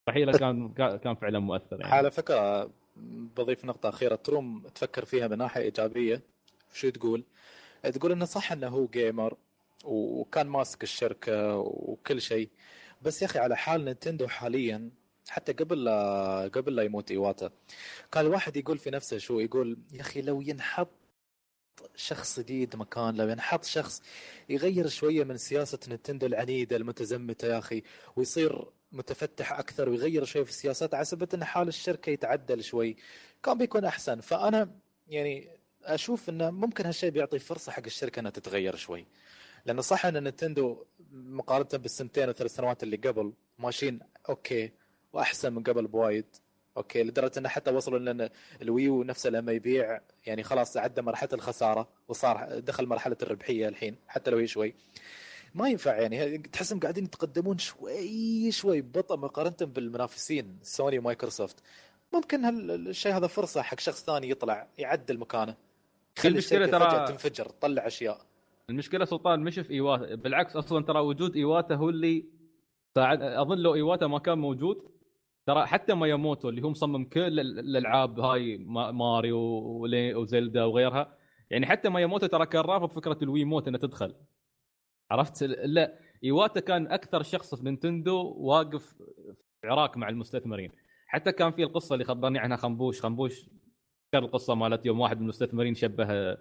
رحيله 0.08 0.32
كان 0.32 0.72
كان 0.74 1.14
فعلا 1.14 1.38
مؤثر 1.38 1.80
يعني. 1.80 1.92
على 1.92 2.10
فكرة 2.10 2.70
بضيف 3.36 3.64
نقطة 3.64 3.88
أخيرة. 3.88 4.14
تروم 4.14 4.62
تفكر 4.74 5.04
فيها 5.04 5.28
من 5.28 5.38
ناحية 5.38 5.62
إيجابية. 5.62 6.22
شو 6.72 6.90
تقول؟ 6.90 7.24
تقول 7.82 8.12
إنه 8.12 8.24
صح 8.24 8.52
إنه 8.52 8.68
هو 8.68 8.86
gamer 8.86 9.36
وكان 9.84 10.46
ماسك 10.46 10.82
الشركة 10.82 11.56
وكل 11.58 12.20
شيء. 12.20 12.48
بس 13.02 13.22
يا 13.22 13.26
أخي 13.26 13.38
على 13.38 13.56
حال 13.56 13.84
نينتندو 13.84 14.28
حاليا 14.28 14.90
حتى 15.28 15.52
قبل 15.52 15.88
قبل 16.54 16.76
لا 16.76 16.82
يموت 16.82 17.10
إيواتا. 17.10 17.50
كان 18.12 18.26
الواحد 18.26 18.56
يقول 18.56 18.78
في 18.78 18.90
نفسه 18.90 19.18
شو 19.18 19.40
يقول 19.40 19.78
يا 19.92 20.00
أخي 20.00 20.22
لو 20.22 20.40
ينحط 20.40 20.88
شخص 21.96 22.40
جديد 22.40 22.76
مكان 22.76 23.14
لو 23.16 23.28
ينحط 23.28 23.64
شخص 23.64 24.02
يغير 24.48 24.88
شوية 24.88 25.24
من 25.24 25.36
سياسة 25.36 25.78
نينتندو 25.88 26.26
العنيدة 26.26 26.76
المتزمتة 26.76 27.48
يا 27.48 27.58
أخي 27.58 27.82
ويصير 28.16 28.64
متفتح 28.92 29.52
أكثر 29.52 29.88
ويغير 29.88 30.24
شوي 30.24 30.44
في 30.44 30.50
السياسات 30.50 30.94
على 30.94 31.04
سبب 31.04 31.34
إن 31.34 31.44
حال 31.44 31.68
الشركة 31.68 32.10
يتعدل 32.10 32.64
شوي 32.64 32.96
كان 33.42 33.58
بيكون 33.58 33.84
أحسن. 33.84 34.20
فأنا 34.20 34.70
يعني 35.08 35.48
أشوف 35.84 36.28
إنه 36.28 36.50
ممكن 36.50 36.86
هالشيء 36.86 37.10
بيعطي 37.10 37.38
فرصة 37.38 37.72
حق 37.72 37.82
الشركة 37.86 38.20
إنها 38.20 38.30
تتغير 38.30 38.76
شوي. 38.76 39.06
لأنه 39.66 39.82
صح 39.82 40.06
إن 40.06 40.22
نينتندو 40.22 40.84
مقارنة 41.12 41.82
بالسنتين 41.82 42.28
وثلاث 42.28 42.54
سنوات 42.54 42.82
اللي 42.82 42.96
قبل 42.96 43.32
ماشيين 43.58 44.00
okay 44.28 44.72
وأحسن 45.16 45.52
من 45.52 45.62
قبل 45.62 45.86
بوايد. 45.86 46.24
okay 46.76 47.02
لدرجة 47.02 47.38
إنه 47.38 47.48
حتى 47.48 47.70
وصلوا 47.70 47.98
لأن 47.98 48.28
الـ 48.62 48.70
Wii 48.70 48.94
U 48.94 49.02
نفسه 49.02 49.30
لما 49.30 49.52
يبيع 49.52 50.00
يعني 50.26 50.42
خلاص 50.42 50.76
عدى 50.76 51.02
مرحلة 51.02 51.28
الخسارة 51.32 51.88
وصار 52.08 52.58
دخل 52.58 52.86
مرحلة 52.86 53.16
الربحية 53.22 53.68
الحين 53.68 53.96
حتى 54.08 54.30
لو 54.30 54.38
هي 54.38 54.46
شوي. 54.46 54.74
ما 55.54 55.68
ينفع 55.68 55.96
يعني 56.00 56.38
تحسهم 56.38 56.80
قاعدين 56.80 57.04
يتقدمون 57.04 57.58
شوي 57.58 58.50
شوي 58.52 58.80
ببطء 58.82 59.16
مقارنة 59.16 59.56
بالمنافسين 59.60 60.58
سوني 60.62 60.98
ومايكروسوفت. 60.98 61.56
ممكن 62.14 62.44
هالشيء 62.44 63.16
هذا 63.16 63.26
فرصة 63.26 63.62
حق 63.62 63.80
شخص 63.80 64.04
ثاني 64.04 64.30
يطلع 64.30 64.68
يعدل 64.78 65.18
مكانه. 65.18 65.54
الشركة 66.24 66.78
ترى- 66.78 67.08
تنفجر 67.08 67.44
تطلع 67.46 67.86
أشياء. 67.86 68.20
المشكلة 68.70 69.04
سلطان 69.04 69.40
مش 69.40 69.58
في 69.58 69.70
إيواتا 69.70 70.14
بالعكس 70.14 70.56
أصلا 70.56 70.84
ترى 70.84 71.00
وجود 71.00 71.36
إيواتا 71.36 71.74
هو 71.74 71.88
اللي 71.88 72.24
ساعد 72.94 73.22
أظن 73.22 73.58
لو 73.58 73.74
إيواتا 73.74 74.06
ما 74.06 74.18
كان 74.18 74.38
موجود 74.38 74.95
ترى 75.46 75.66
حتى 75.66 75.94
ماياموتو 75.94 76.48
اللي 76.48 76.62
هو 76.62 76.70
مصمم 76.70 77.04
كل 77.04 77.40
ال- 77.40 77.58
الألعاب 77.58 78.20
هاي 78.20 78.56
ما- 78.58 78.90
ماريو 78.92 79.38
وزلدا 80.20 80.64
وغيرها 80.64 81.16
يعني 81.50 81.66
حتى 81.66 81.88
ماياموتو 81.88 82.26
ترى 82.26 82.46
كان 82.46 82.60
رافض 82.62 82.90
فكرة 82.92 83.18
ال 83.22 83.44
Wiimote 83.44 83.68
إنها 83.68 83.80
تدخل. 83.80 84.14
عرفت؟ 85.10 85.42
لا 85.42 85.98
إيواتا 86.24 86.60
كان 86.60 86.86
أكثر 86.86 87.22
شخص 87.22 87.54
في 87.54 87.64
نينتندو 87.64 88.34
واقف 88.38 88.94
في 89.60 89.66
عراك 89.68 89.96
مع 89.96 90.08
المستثمرين. 90.08 90.70
حتى 91.06 91.32
كان 91.32 91.52
في 91.52 91.62
القصة 91.62 91.92
اللي 91.94 92.04
خبرني 92.04 92.38
عنها 92.38 92.56
خنبوش. 92.56 93.00
خنبوش 93.02 93.46
كان 94.12 94.24
القصة 94.24 94.54
مالت 94.54 94.86
يوم 94.86 95.00
واحد 95.00 95.16
من 95.16 95.22
المستثمرين 95.22 95.74
شبه 95.74 96.36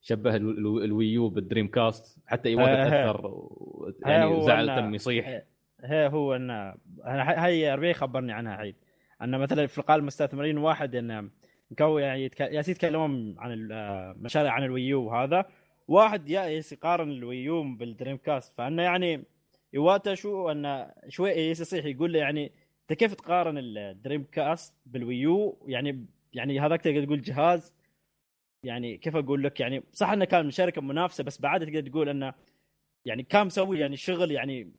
شبه 0.00 0.36
ال- 0.36 0.58
ال- 0.58 0.84
ال 0.84 0.90
Wii 0.90 1.09
U 1.09 1.15
بال 1.15 1.28
Dreamcast. 1.28 2.18
حتى 2.26 2.48
إيواتا 2.48 2.86
آه، 2.86 2.88
تأثر 3.12 3.26
آه، 3.26 3.92
يعني 4.06 4.24
هو 4.24 4.40
زعل 4.46 4.70
أنا- 4.70 4.80
تم 4.80 4.94
يصيح. 4.94 5.42
هي 5.84 6.08
هو 6.08 6.36
إن 6.36 6.74
هاي 7.04 7.74
ربيع 7.74 7.92
خبرني 7.92 8.32
عنها 8.32 8.54
عيد. 8.54 8.76
إن 9.22 9.38
مثلا 9.38 9.66
في 9.66 9.80
لقاء 9.80 9.96
المستثمرين 9.96 10.58
واحد 10.58 10.94
إن 10.94 11.30
كو 11.78 11.98
يعني. 11.98 12.30
ياس 12.40 12.68
يتكلمون 12.68 13.34
عن 13.38 13.52
المشاريع 13.52 14.52
عن 14.52 14.64
ال 14.64 14.72
Wii 14.72 14.94
U 14.94 15.02
وهذا. 15.02 15.46
واحد 15.88 16.28
ياس 16.30 16.72
يقارن 16.72 17.10
ال 17.10 17.17
Wii 17.17 17.40
U 17.40 17.47
بال 17.47 17.62
Dreamcast 17.76 18.54
فإنه 18.56 18.82
يعني 18.82 19.24
يواتا 19.72 20.14
شو 20.14 20.50
انه 20.50 20.92
شوي 21.08 21.30
يصيح 21.30 21.84
يقول 21.84 22.12
له 22.12 22.18
يعني 22.18 22.52
أنت 22.82 22.98
كيف 22.98 23.14
تقارن 23.14 23.58
ال 23.58 24.24
Dreamcast 24.32 24.74
بال 24.86 25.07
Wii 25.07 25.37
U؟ 25.37 25.58
يعني 25.66 26.06
يعني 26.32 26.60
هذاك 26.60 26.80
تقدر 26.82 27.04
تقول 27.04 27.20
جهاز. 27.22 27.74
يعني 28.62 28.96
كيف 28.96 29.16
أقول 29.16 29.44
لك؟ 29.44 29.60
يعني 29.60 29.82
صح 29.92 30.10
إنه 30.10 30.24
كان 30.24 30.44
من 30.44 30.50
شركه 30.50 30.80
منافسة 30.82 31.24
بس 31.24 31.40
بعد 31.40 31.66
تقدر 31.66 31.80
تقول 31.88 32.08
انه 32.08 32.34
يعني 33.04 33.22
كان 33.22 33.46
مسوي 33.46 33.78
يعني 33.78 33.96
شغل 33.96 34.30
يعني 34.30 34.72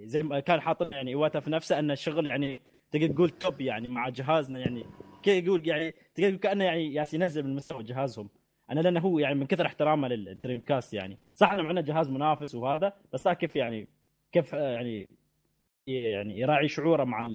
زي 0.00 0.22
ما 0.22 0.40
كان 0.40 0.60
حاط 0.60 0.92
يعني 0.92 1.10
ايواتا 1.10 1.40
في 1.40 1.50
نفسه 1.50 1.78
أن 1.78 1.90
الشغل 1.90 2.26
يعني 2.26 2.60
تقدر 2.90 3.06
تقول 3.06 3.30
توب 3.30 3.60
يعني 3.60 3.88
مع 3.88 4.08
جهازنا 4.08 4.58
يعني. 4.58 4.84
كيف 5.22 5.44
يقول 5.44 5.68
يعني 5.68 5.90
تقدر 5.90 6.28
تقول 6.28 6.36
كأنه 6.36 6.64
يعني 6.64 6.94
ياس 6.94 7.14
ينزل 7.14 7.42
من 7.42 7.54
مستوى 7.54 7.82
جهازهم. 7.82 8.28
أنا 8.70 8.80
لأنه 8.80 9.00
هو 9.00 9.18
يعني 9.18 9.34
من 9.34 9.46
كثر 9.46 9.66
احترامه 9.66 10.08
للدريم 10.08 10.60
كاست 10.60 10.94
يعني. 10.94 11.18
صح 11.34 11.52
إنه 11.52 11.62
معنا 11.62 11.80
جهاز 11.80 12.10
منافس 12.10 12.54
وهذا 12.54 12.92
بس 13.12 13.28
كيف 13.28 13.56
يعني 13.56 13.88
كيف 14.32 14.52
يعني 14.52 15.08
يعني 15.86 16.38
يراعي 16.38 16.68
شعوره 16.68 17.04
مع 17.04 17.30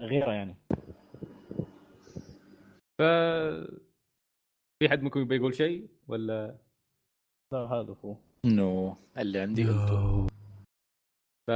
غيره 0.00 0.32
يعني. 0.32 0.54
ف 2.98 3.02
في 4.78 4.88
حد 4.88 5.02
منكم 5.02 5.20
يبي 5.20 5.36
يقول 5.36 5.54
شيء 5.54 5.88
ولا؟ 6.08 6.56
هذا 7.52 7.96
هو. 8.04 8.16
no. 8.44 8.96
اللي 9.18 9.38
عندي 9.38 9.64
قلته 9.64 10.26
ف 11.46 11.50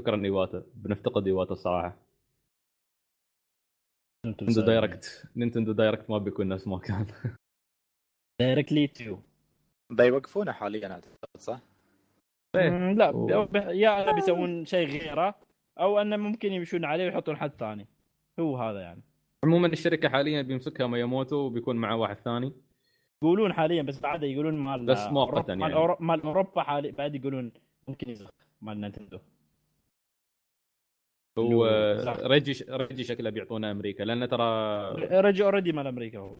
شكرا 0.00 0.24
إيواتا 0.24 0.64
بنفتقد 0.74 1.26
إيواتا 1.26 1.52
الصراحة. 1.52 1.96
Nintendo 4.26 4.60
Direct 4.60 5.24
Nintendo 5.36 5.72
Direct 5.72 6.10
ما 6.10 6.18
بيكون 6.18 6.48
نفس 6.48 6.66
ما 6.66 6.78
كان. 6.78 7.06
directly 8.40 8.86
to. 8.86 9.18
بيوقفونه 9.90 10.52
حاليا 10.52 10.92
أعتقد 10.92 11.16
صح؟ 11.38 11.60
إيه. 12.56 12.92
لا 12.92 13.10
و- 13.10 13.44
ب- 13.44 13.56
يا 13.56 14.12
بيسوون 14.12 14.64
شيء 14.64 14.88
غيره 14.88 15.34
أو 15.80 15.98
انه 15.98 16.16
ممكن 16.16 16.52
يمشون 16.52 16.84
عليه 16.84 17.04
ويحطون 17.04 17.36
حد 17.36 17.50
ثاني. 17.50 17.86
هو 18.40 18.56
هذا 18.56 18.80
يعني. 18.80 19.02
عموما 19.44 19.66
الشركة 19.66 20.08
حاليا 20.08 20.42
بيمسكها 20.42 20.86
ماياموتو 20.86 21.36
وبيكون 21.36 21.76
معه 21.76 21.96
واحد 21.96 22.16
ثاني. 22.16 22.52
يقولون 23.22 23.52
حاليا 23.52 23.82
بس 23.82 24.00
بعد 24.00 24.22
يقولون 24.22 24.54
مال 24.54 24.86
بس 24.86 25.06
مؤقتاً 25.06 25.52
يعني. 25.52 25.74
مال 26.00 26.22
أوروبا 26.22 26.62
حاليا 26.62 26.92
بعد 26.92 27.14
يقولون 27.14 27.52
ممكن 27.88 28.10
يزغ 28.10 28.28
مال 28.60 28.80
نينتندو. 28.80 29.18
هو. 31.38 31.66
ريجي 32.06 32.64
ريجي 32.68 33.04
شكله 33.04 33.30
بيعطونا 33.30 33.70
أمريكا 33.70 34.02
لأن 34.02 34.28
ترى 34.28 34.90
رجع 35.20 35.44
already 35.44 35.72
مال 35.72 35.86
أمريكا 35.86 36.18
هو. 36.18 36.38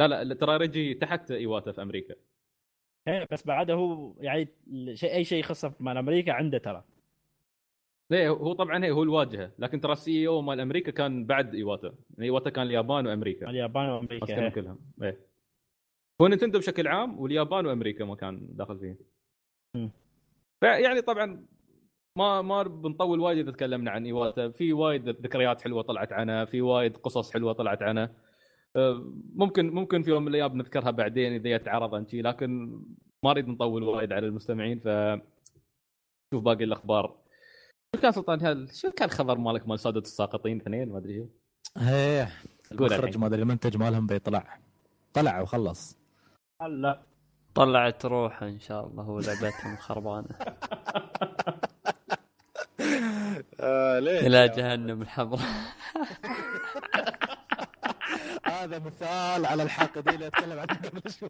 لا 0.00 0.24
لا 0.24 0.34
ترى 0.34 0.56
ريجي 0.56 0.94
تحت 0.94 1.30
إيواتا 1.30 1.72
في 1.72 1.82
أمريكا. 1.82 2.14
إيه، 3.08 3.26
بس 3.32 3.46
بعد 3.46 3.70
هو 3.70 4.14
يعني 4.20 4.48
شيء 4.94 5.14
أي 5.14 5.24
شيء 5.24 5.38
يخصه 5.40 5.74
مال 5.80 5.96
أمريكا 5.96 6.32
عنده 6.32 6.58
ترى. 6.58 6.84
ليه 8.10 8.28
هو 8.28 8.52
طبعا 8.52 8.84
هي 8.84 8.90
هو 8.90 9.02
الواجهة. 9.02 9.52
لكن 9.58 9.80
ترى 9.80 9.92
ال 9.92 10.26
CEO 10.26 10.42
مال 10.42 10.60
أمريكا 10.60 10.90
كان 10.90 11.26
بعد 11.26 11.54
إيواتا. 11.54 11.86
يعني 11.86 12.24
إيواتا 12.24 12.50
كان 12.50 12.66
اليابان 12.66 13.06
وأمريكا. 13.06 13.50
اليابان 13.50 13.88
وأمريكا 13.88 14.44
إيه. 14.44 14.48
كلهم. 14.48 14.78
إيه. 15.02 15.20
هو 16.20 16.26
نينتندو 16.26 16.58
بشكل 16.58 16.88
عام 16.88 17.20
واليابان 17.20 17.66
وأمريكا 17.66 18.04
ما 18.04 18.14
كان 18.14 18.46
داخل 18.50 18.78
فيه. 18.78 18.96
فيعني 20.60 21.00
طبعا 21.00 21.46
ما 22.18 22.42
ما 22.42 22.62
بنطول 22.62 23.20
وايد 23.20 23.38
إذا 23.38 23.50
تكلمنا 23.50 23.90
عن 23.90 24.06
إيواتا. 24.06 24.50
في 24.50 24.72
وايد 24.72 25.08
ذكريات 25.08 25.62
حلوة 25.62 25.82
طلعت 25.82 26.12
عنها 26.12 26.44
في 26.44 26.60
وايد 26.62 26.96
قصص 26.96 27.32
حلوة 27.32 27.52
طلعت 27.52 27.82
عنها. 27.82 28.14
أه، 28.76 29.12
ممكن 29.34 29.70
ممكن 29.70 30.02
في 30.02 30.10
يوم 30.10 30.22
من 30.22 30.28
الأيام 30.28 30.56
نذكرها 30.56 30.90
بعدين 30.90 31.32
إذا 31.32 31.48
يتعرض 31.48 31.94
عن 31.94 32.06
شيء 32.06 32.22
لكن 32.22 32.80
ما 33.24 33.30
أريد 33.30 33.48
نطول 33.48 33.82
وايد 33.82 34.12
على 34.12 34.26
المستمعين 34.26 34.80
ف 34.80 34.88
شوف 36.34 36.42
باقي 36.42 36.64
الأخبار. 36.64 37.22
شو 37.96 38.02
كان 38.02 38.12
سلطان 38.12 38.46
هل 38.46 38.68
شو 38.74 38.90
كان 38.90 39.10
خبر 39.10 39.38
مالك 39.38 39.68
مال 39.68 39.78
سادة 39.78 40.00
الساقطين 40.00 40.60
اثنين؟ 40.60 40.88
ما 40.88 40.98
أدري. 40.98 41.16
شو 41.18 41.28
إيه 41.88 42.28
قول 42.78 42.92
المخرج. 42.92 43.18
ما 43.18 43.26
أدري 43.26 43.42
المنتج 43.42 43.76
مالهم 43.76 44.06
بيطلع. 44.06 44.58
طلع 45.14 45.40
وخلص. 45.40 45.98
لا 46.68 47.02
طلعت 47.56 48.04
روحه 48.04 48.46
إن 48.46 48.60
شاء 48.60 48.86
الله 48.86 49.08
ولعبتهم 49.08 49.76
خربانة. 49.76 50.28
آه 53.60 53.98
ليه 53.98 54.20
إلى 54.26 54.48
جهنم 54.48 55.02
الحمراء. 55.02 55.40
هذا 58.46 58.78
مثال 58.78 59.46
على 59.46 59.62
الحاقدين 59.62 60.14
اللي 60.14 60.26
أتكلم 60.26 60.58
عنه 60.58 60.80
قبل 60.84 61.12
شوي. 61.20 61.28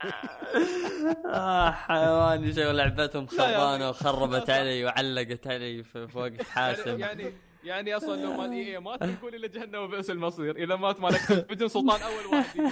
آه 1.34 1.70
حيوان 1.70 2.52
شو 2.52 2.70
لعبتهم 2.70 3.26
خربانة. 3.26 3.88
وخربت 3.88 4.50
علي 4.50 4.84
وعلقت 4.84 5.46
علي 5.46 5.82
في 5.82 6.08
فوق 6.08 6.42
حاسم. 6.42 6.98
يعني 7.00 7.32
يعني 7.66 7.96
أصلا 7.96 8.22
لو 8.22 8.32
مال 8.32 8.52
اي 8.52 8.78
مات 8.78 9.02
يقول 9.02 9.34
إلى 9.34 9.48
جهنم 9.48 9.82
وبئس 9.82 10.10
المصير. 10.10 10.56
إذا 10.56 10.76
مات 10.76 11.00
مالك 11.00 11.32
بدون 11.50 11.68
سلطان 11.68 12.00
أول 12.02 12.26
واحد. 12.26 12.60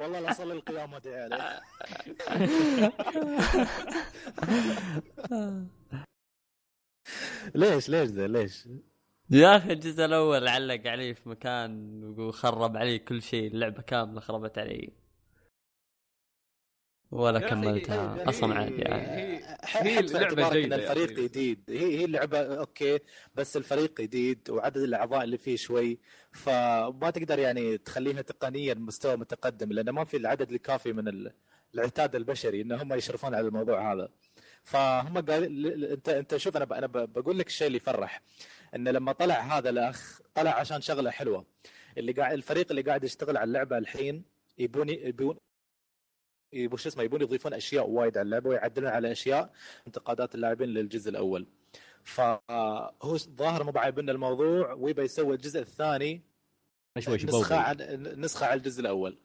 والله 0.00 0.20
لا 0.20 0.32
صلي 0.32 0.52
القيامة 0.52 0.98
دي 0.98 1.14
عليه 1.14 1.60
ليش 7.54 7.88
ليش 7.88 8.10
ذا؟ 8.10 8.26
ليش؟ 8.26 8.68
يا 9.30 9.56
أخي 9.56 9.72
الجزء 9.72 10.04
الأول 10.04 10.48
علق 10.48 10.86
علي 10.86 11.14
في 11.14 11.28
مكان 11.28 12.02
وخرب 12.18 12.76
علي 12.76 12.98
كل 12.98 13.22
شيء 13.22 13.46
اللعبة 13.46 13.82
كاملة 13.82 14.20
خربت 14.20 14.58
علي. 14.58 15.05
ولا 17.10 17.38
كملتها 17.40 18.28
أصلا 18.28 18.54
عادي 18.54 18.74
يعني. 18.82 19.40
هي 19.64 19.98
اللعبة 19.98 20.50
جيدة 20.50 20.76
إن 20.76 20.80
الفريق. 20.80 21.10
جديد 21.20 21.60
هي 21.68 21.98
هي 22.00 22.04
اللعبة 22.04 22.38
okay 22.58 22.98
بس 23.34 23.56
الفريق 23.56 24.00
جديد 24.00 24.50
وعدد 24.50 24.76
الأعضاء 24.76 25.24
اللي 25.24 25.38
فيه 25.38 25.56
شوي 25.56 25.98
فما 26.32 27.10
تقدر 27.14 27.38
يعني 27.38 27.78
تخليها 27.78 28.22
تقنيا 28.22 28.74
مستوى 28.74 29.16
متقدم 29.16 29.72
لأنه 29.72 29.92
ما 29.92 30.04
في 30.04 30.16
العدد 30.16 30.52
الكافي 30.52 30.92
من 30.92 31.08
ال- 31.08 31.32
العتاد 31.74 32.14
البشري 32.16 32.60
إن 32.62 32.72
هم 32.72 32.92
يشرفون 32.94 33.34
على 33.34 33.46
الموضوع 33.48 33.92
هذا 33.92 34.08
فهم 34.64 35.18
قال 35.18 35.42
ل- 35.62 35.80
ل- 35.80 35.84
انت 35.84 36.08
أنت 36.08 36.36
شوف 36.36 36.56
أنا 36.56 36.64
ب- 36.64 36.72
أنا 36.72 36.86
ب- 36.86 37.12
بقول 37.12 37.38
لك 37.38 37.46
الشيء 37.46 37.66
اللي 37.66 37.76
يفرح 37.76 38.22
انه 38.74 38.90
لما 38.90 39.12
طلع 39.12 39.34
هذا 39.58 39.70
الأخ 39.70 40.20
طلع 40.34 40.50
عشان 40.50 40.80
شغلة 40.80 41.10
حلوة 41.10 41.46
اللي 41.98 42.12
قاعد 42.12 42.32
الفريق 42.32 42.66
اللي 42.70 42.82
قاعد 42.82 43.04
يشتغل 43.04 43.36
على 43.36 43.44
اللعبة 43.48 43.78
الحين 43.78 44.24
يبون 44.58 44.88
يبون 44.88 45.36
يبون 46.52 46.78
شو 46.78 46.88
اسمه 46.88 47.02
يبون 47.02 47.20
يضيفون 47.22 47.54
أشياء 47.54 47.88
وايد 47.88 48.18
على 48.18 48.24
اللعبة 48.24 48.50
ويعدلون 48.50 48.90
على 48.90 49.12
أشياء 49.12 49.52
انتقادات 49.86 50.34
اللاعبين 50.34 50.68
للجزء 50.68 51.10
الأول. 51.10 51.46
فهو 52.04 53.16
ظاهر 53.36 53.64
مو 53.64 53.70
بعيبنا 53.70 54.12
الموضوع 54.12 54.72
ويبى 54.72 55.02
يسوي 55.02 55.34
الجزء 55.34 55.60
الثاني 55.60 56.22
شوي 56.98 57.18
شوي 57.18 57.28
نسخة. 57.40 57.56
عن 57.56 57.76
نسخة 58.16 58.46
على 58.46 58.58
الجزء 58.58 58.80
الأول. 58.80 59.18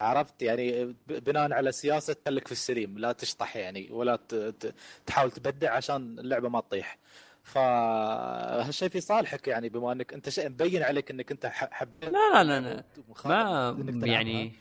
عرفت؟ 0.00 0.42
يعني 0.42 0.96
بناء 1.08 1.52
على 1.52 1.72
سياسة 1.72 2.16
خليك 2.26 2.46
في 2.46 2.52
السليم 2.52 2.98
لا 2.98 3.12
تشطح 3.12 3.56
يعني 3.56 3.88
ولا 3.90 4.16
ت- 4.16 4.34
ت- 4.34 4.74
تحاول 5.06 5.30
تبدع 5.30 5.74
عشان 5.74 6.18
اللعبة 6.18 6.48
ما 6.48 6.60
تطيح. 6.60 6.98
فهالشيء 7.42 8.88
في 8.88 9.00
صالحك 9.00 9.48
يعني 9.48 9.68
بما 9.68 9.92
إنك 9.92 10.12
أنت 10.14 10.28
شيء 10.28 10.48
مبين 10.48 10.82
عليك 10.82 11.10
إنك 11.10 11.30
أنت 11.30 11.46
ح- 11.46 11.70
حبيت 11.72 12.04
لا 12.04 12.42
لا 12.44 12.60
لا 12.60 12.84
ومخاطب 13.08 13.90
ما. 13.90 14.06
يعني 14.06 14.52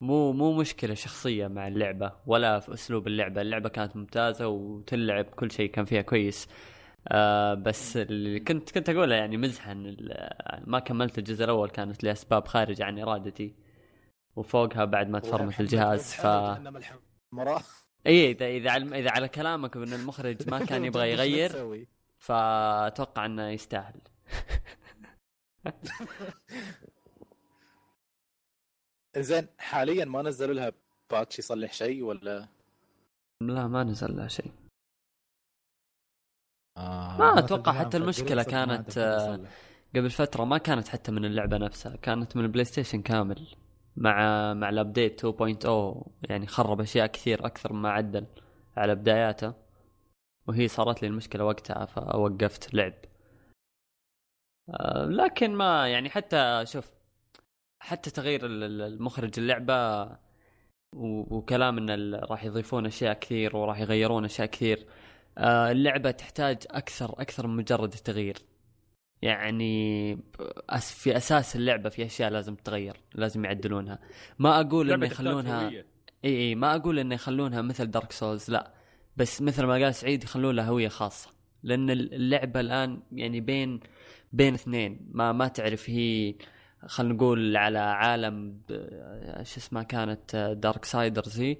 مو 0.00 0.32
مو 0.32 0.52
مشكلة 0.52 0.94
شخصية 0.94 1.46
مع 1.48 1.68
اللعبة 1.68 2.12
ولا 2.26 2.60
في 2.60 2.74
أسلوب 2.74 3.06
اللعبة. 3.06 3.40
اللعبة 3.40 3.68
كانت 3.68 3.96
ممتازة 3.96 4.48
وتلعب 4.48 5.24
كل 5.24 5.50
شيء 5.50 5.70
كان 5.70 5.84
فيها 5.84 6.02
كويس. 6.02 6.48
آه 7.08 7.54
بس 7.54 7.96
اللي 7.96 8.40
كنت 8.40 8.70
كنت 8.70 8.88
أقوله 8.88 9.14
يعني 9.14 9.36
مزحا 9.36 9.74
ما 10.66 10.78
كملت 10.78 11.18
الجزء 11.18 11.44
الأول 11.44 11.70
كانت 11.70 12.04
لاسباب 12.04 12.46
خارجه 12.48 12.84
عن 12.84 12.98
إرادتي. 12.98 13.54
وفوقها 14.36 14.84
بعد 14.84 15.08
ما 15.08 15.18
تفرمت 15.18 15.60
الجهاز 15.60 16.14
ف. 16.14 16.26
إي 18.06 18.30
إذا 18.30 18.46
إذا 18.46 18.70
على 18.70 18.98
إذا 18.98 19.10
على 19.10 19.28
كلامك 19.28 19.76
إن 19.76 19.92
المخرج 19.92 20.48
ما 20.50 20.64
كان 20.64 20.84
يبغى 20.88 21.10
يغير؟ 21.12 21.86
فأتوقع 22.18 23.26
إنه 23.26 23.48
يستاهل. 23.48 24.00
زين 29.18 29.46
حاليا 29.58 30.04
ما 30.04 30.22
نزلوا 30.22 30.54
لها 30.54 30.72
باتش 31.10 31.38
يصلح 31.38 31.72
شيء 31.72 32.02
ولا؟ 32.02 32.48
لا 33.42 33.66
ما 33.66 33.84
نزل 33.84 34.16
له 34.16 34.28
شيء. 34.28 34.52
آه 36.76 37.18
ما 37.18 37.38
أتوقع 37.38 37.72
حتى 37.72 37.96
المشكلة 37.96 38.42
كانت، 38.42 38.98
آه، 38.98 39.40
قبل 39.96 40.10
فترة 40.10 40.44
ما 40.44 40.58
كانت 40.58 40.88
حتى 40.88 41.12
من 41.12 41.24
اللعبة 41.24 41.56
نفسها 41.56 41.96
كانت 41.96 42.36
من 42.36 42.44
ال 42.44 42.64
PlayStation 42.64 43.02
كامل 43.02 43.46
مع 43.96 44.14
مع 44.54 44.68
ال 44.68 44.76
update 44.76 45.24
2.0 45.24 46.10
يعني 46.22 46.46
خرب 46.46 46.80
أشياء 46.80 47.06
كثير 47.06 47.46
أكثر 47.46 47.72
مما 47.72 47.90
عدل 47.90 48.26
على 48.76 48.94
بداياته. 48.94 49.54
وهي 50.46 50.68
صارت 50.68 51.02
لي 51.02 51.08
المشكلة 51.08 51.44
وقتها 51.44 51.86
فوقفت 51.86 52.74
لعب. 52.74 52.94
آه، 54.70 55.04
لكن 55.04 55.54
ما 55.54 55.88
يعني 55.88 56.10
حتى 56.10 56.62
شوف 56.66 56.99
حتى 57.80 58.10
تغيير 58.10 58.46
ال- 58.46 58.62
ال- 58.64 58.80
المخرج 58.82 59.38
اللعبة 59.38 60.02
و- 60.92 61.36
وكلام 61.36 61.78
إن 61.78 62.14
راح 62.14 62.44
يضيفون 62.44 62.86
أشياء 62.86 63.12
كثير 63.12 63.56
وراح 63.56 63.80
يغيرون 63.80 64.24
أشياء 64.24 64.46
كثير. 64.46 64.86
آه، 65.38 65.70
اللعبة 65.70 66.10
تحتاج 66.10 66.58
أكثر 66.70 67.14
أكثر 67.22 67.46
من 67.46 67.56
مجرد 67.56 67.92
التغيير. 67.92 68.36
يعني 69.22 70.14
في 70.80 71.16
أساس 71.16 71.56
اللعبة 71.56 71.88
في 71.88 72.04
أشياء 72.04 72.30
لازم 72.30 72.54
تتغير 72.54 72.96
لازم 73.14 73.44
يعدلونها. 73.44 73.98
ما 74.38 74.60
أقول 74.60 74.92
إنه 74.92 75.06
يخلونها. 75.06 75.68
إي 75.68 75.84
إي 76.24 76.54
ما 76.54 76.76
أقول 76.76 76.98
إنه 76.98 77.14
يخلونها 77.14 77.62
مثل 77.62 77.86
Dark 77.86 78.12
Souls 78.12 78.50
لا. 78.50 78.74
بس 79.16 79.42
مثل 79.42 79.64
ما 79.64 79.72
قال 79.72 79.94
سعيد 79.94 80.24
يخلون 80.24 80.56
لها 80.56 80.64
هوية 80.68 80.88
خاصة. 80.88 81.30
لأن 81.62 81.90
اللعبة 81.90 82.60
الآن 82.60 83.02
يعني 83.12 83.40
بين 83.40 83.80
بين 84.32 84.54
اثنين. 84.54 85.10
ما 85.12 85.32
ما 85.32 85.48
تعرف 85.48 85.90
هي 85.90 86.34
خلينا 86.86 87.14
نقول 87.14 87.56
على 87.56 87.78
عالم 87.78 88.62
شو 89.42 89.56
اسمها 89.60 89.82
كانت 89.82 90.36
Darksiders 90.62 91.40
هي 91.40 91.56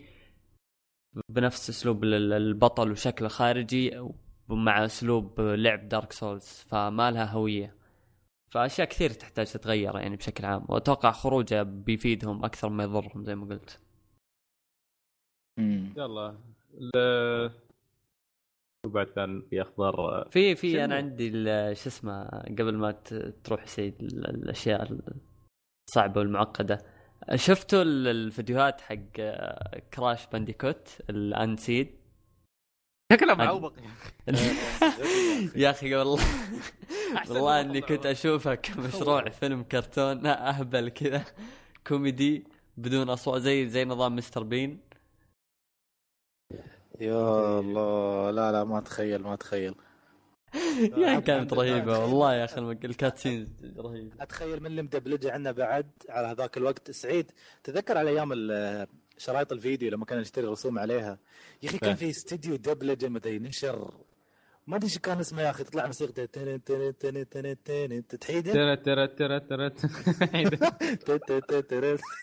بنفس 1.29 1.71
أسلوب 1.71 2.05
ال- 2.05 2.33
البطل 2.33 2.91
وشكله 2.91 3.29
خارجي 3.29 3.99
ومع 4.49 4.85
أسلوب 4.85 5.41
لعب 5.41 5.89
Dark 5.89 6.13
Souls 6.13 6.45
فما 6.69 7.11
لها 7.11 7.25
هوية. 7.25 7.75
فأشياء 8.51 8.89
كثير 8.89 9.11
تحتاج 9.11 9.47
تتغير 9.47 9.99
يعني 9.99 10.17
بشكل 10.17 10.45
عام 10.45 10.65
وأتوقع 10.69 11.11
خروجه 11.13 11.63
بيفيدهم 11.63 12.45
أكثر 12.45 12.69
ما 12.69 12.85
يضرهم 12.85 13.25
زي 13.25 13.35
ما 13.35 13.47
قلت. 13.47 13.81
يلا 15.97 16.37
ال- 18.85 18.91
شو 18.91 18.95
بعد 18.95 19.07
كان 19.07 19.43
في 19.51 19.63
أخبار 19.63 20.29
في 20.31 20.55
في 20.57 20.73
شنو؟ 20.73 20.85
أنا 20.85 20.95
عندي 20.95 21.29
ال- 21.35 21.77
شو 21.77 21.89
اسمه 21.89 22.25
قبل 22.59 22.77
ما 22.77 22.91
ت- 22.91 23.35
تروح 23.45 23.67
سيد 23.67 23.95
ال- 24.03 24.27
الأشياء 24.31 24.99
الصعبة 25.89 26.21
والمعقدة. 26.21 26.79
شفتوا 27.35 27.83
ال- 27.83 28.09
الفيديوهات 28.09 28.81
حق 28.81 28.97
آه، 29.19 29.83
Crash 29.95 30.27
Bandicoot 30.27 30.89
ال 31.11 31.22
insane 31.22 31.91
شكله 33.13 33.35
معوق 33.35 33.73
يا 35.57 35.71
أخي 35.71 35.95
والله 35.95 36.19
والله 37.31 37.61
إني. 37.61 37.81
كنت 37.81 38.07
أشوفه 38.07 38.55
كمشروع 38.55 39.29
فيلم 39.29 39.63
كرتون 39.63 40.27
أهبل 40.27 40.89
كذا. 40.89 41.25
كوميدي 41.87 42.45
بدون 42.77 43.09
أصوات 43.11 43.43
زي 43.43 43.69
زي 43.69 43.85
نظام 43.85 44.17
Mr. 44.17 44.43
Bean. 44.43 44.81
يا 47.01 47.59
الله. 47.61 48.31
لا 48.31 48.53
لا 48.53 48.65
ما 48.65 48.79
اتخيل 48.79 49.23
ما 49.23 49.35
اتخيل 49.35 49.75
يعني 51.03 51.21
كانت 51.21 51.53
رهيبة 51.53 51.99
والله 51.99 52.35
يا 52.35 52.45
أخي 52.45 52.61
الكاتسينز 52.61 53.49
رهيبه 53.79 54.23
أتخيل 54.23 54.61
من 54.61 54.67
اللي 54.67 54.83
مدبلجه 54.83 55.33
عنا 55.33 55.53
بعد 55.53 55.91
على 56.09 56.27
هذاك 56.27 56.57
الوقت. 56.57 56.91
سعيد 56.91 57.31
تذكر 57.65 57.99
على 57.99 58.11
أيام 58.11 58.33
شرايط 59.19 59.53
الفيديو 59.53 59.91
لما 59.91 60.05
كنا 60.05 60.21
نشتري 60.21 60.47
رسوم 60.47 60.79
عليها؟ 60.79 61.19
يا 61.63 61.69
أخي 61.69 61.79
كان 61.79 61.91
إيه. 61.91 61.97
في 61.97 62.11
استديو 62.11 62.57
دبلجة 62.57 63.09
مدري 63.09 63.39
نشر 63.39 63.95
ما 64.67 64.77
ادري 64.77 64.89
شو 64.89 65.01
كان 65.01 65.21
اسمه 65.21 65.43
يا 65.43 65.51
أخي 65.51 65.65
تطلع 65.65 65.87
موسيقى 65.87 66.27
تن 66.27 66.65
تن 66.65 66.97
تن 66.99 67.29
تن 67.29 67.57
تن 67.65 68.07
تتحيده 68.07 68.53
ترى 68.53 68.77
ترى 68.77 69.09
ترى 69.09 69.41
ترى 69.41 69.71
تن. 69.71 69.89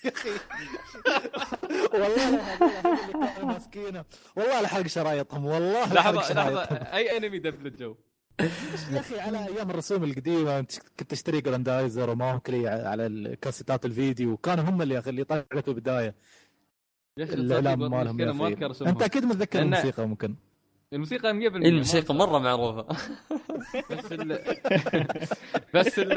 يا 0.05 0.11
أخي 0.11 0.29
والله 1.93 2.31
لا 3.91 4.05
والله 4.35 4.61
لحق 4.61 4.87
شرايطهم 4.87 5.45
والله 5.45 5.93
لحق 5.93 6.11
لحظه 6.11 6.21
شرايطهم 6.21 6.53
لحظه 6.55 6.75
اي 6.75 7.17
انمي 7.17 7.39
دبلجوه 7.39 7.95
يا 8.39 8.99
أخي 8.99 9.19
على 9.19 9.37
أيام 9.47 9.69
الرسوم 9.69 10.03
القديمه 10.03 10.61
كنت 10.99 11.11
تشتري 11.11 11.41
جراندايزر 11.41 12.09
وماوكلي 12.09 12.67
على 12.67 13.05
الكاسيتات 13.05 13.85
الفيديو 13.85 14.31
وكانوا 14.31 14.63
هم 14.63 14.81
اللي 14.81 14.99
اللي 14.99 15.21
يطلع 15.21 15.45
لك 15.53 15.63
في 15.63 15.67
البدايه 15.67 16.15
يا 17.17 17.23
أخي 17.23 17.33
الاعلام 17.33 17.79
مالهم 17.79 18.21
انت 18.87 19.01
أكيد 19.01 19.25
متذكر 19.25 19.59
الموسيقى 19.61 20.07
ممكن 20.07 20.35
الموسيقى 20.93 21.33
100% 21.33 21.35
إيه 21.35 21.49
الموسيقى 21.49 22.13
مرة 22.15 22.39
معروفة. 22.39 22.87
بس 23.91 24.11
ال... 24.11 24.41
بس 25.75 25.99
ال... 25.99 26.11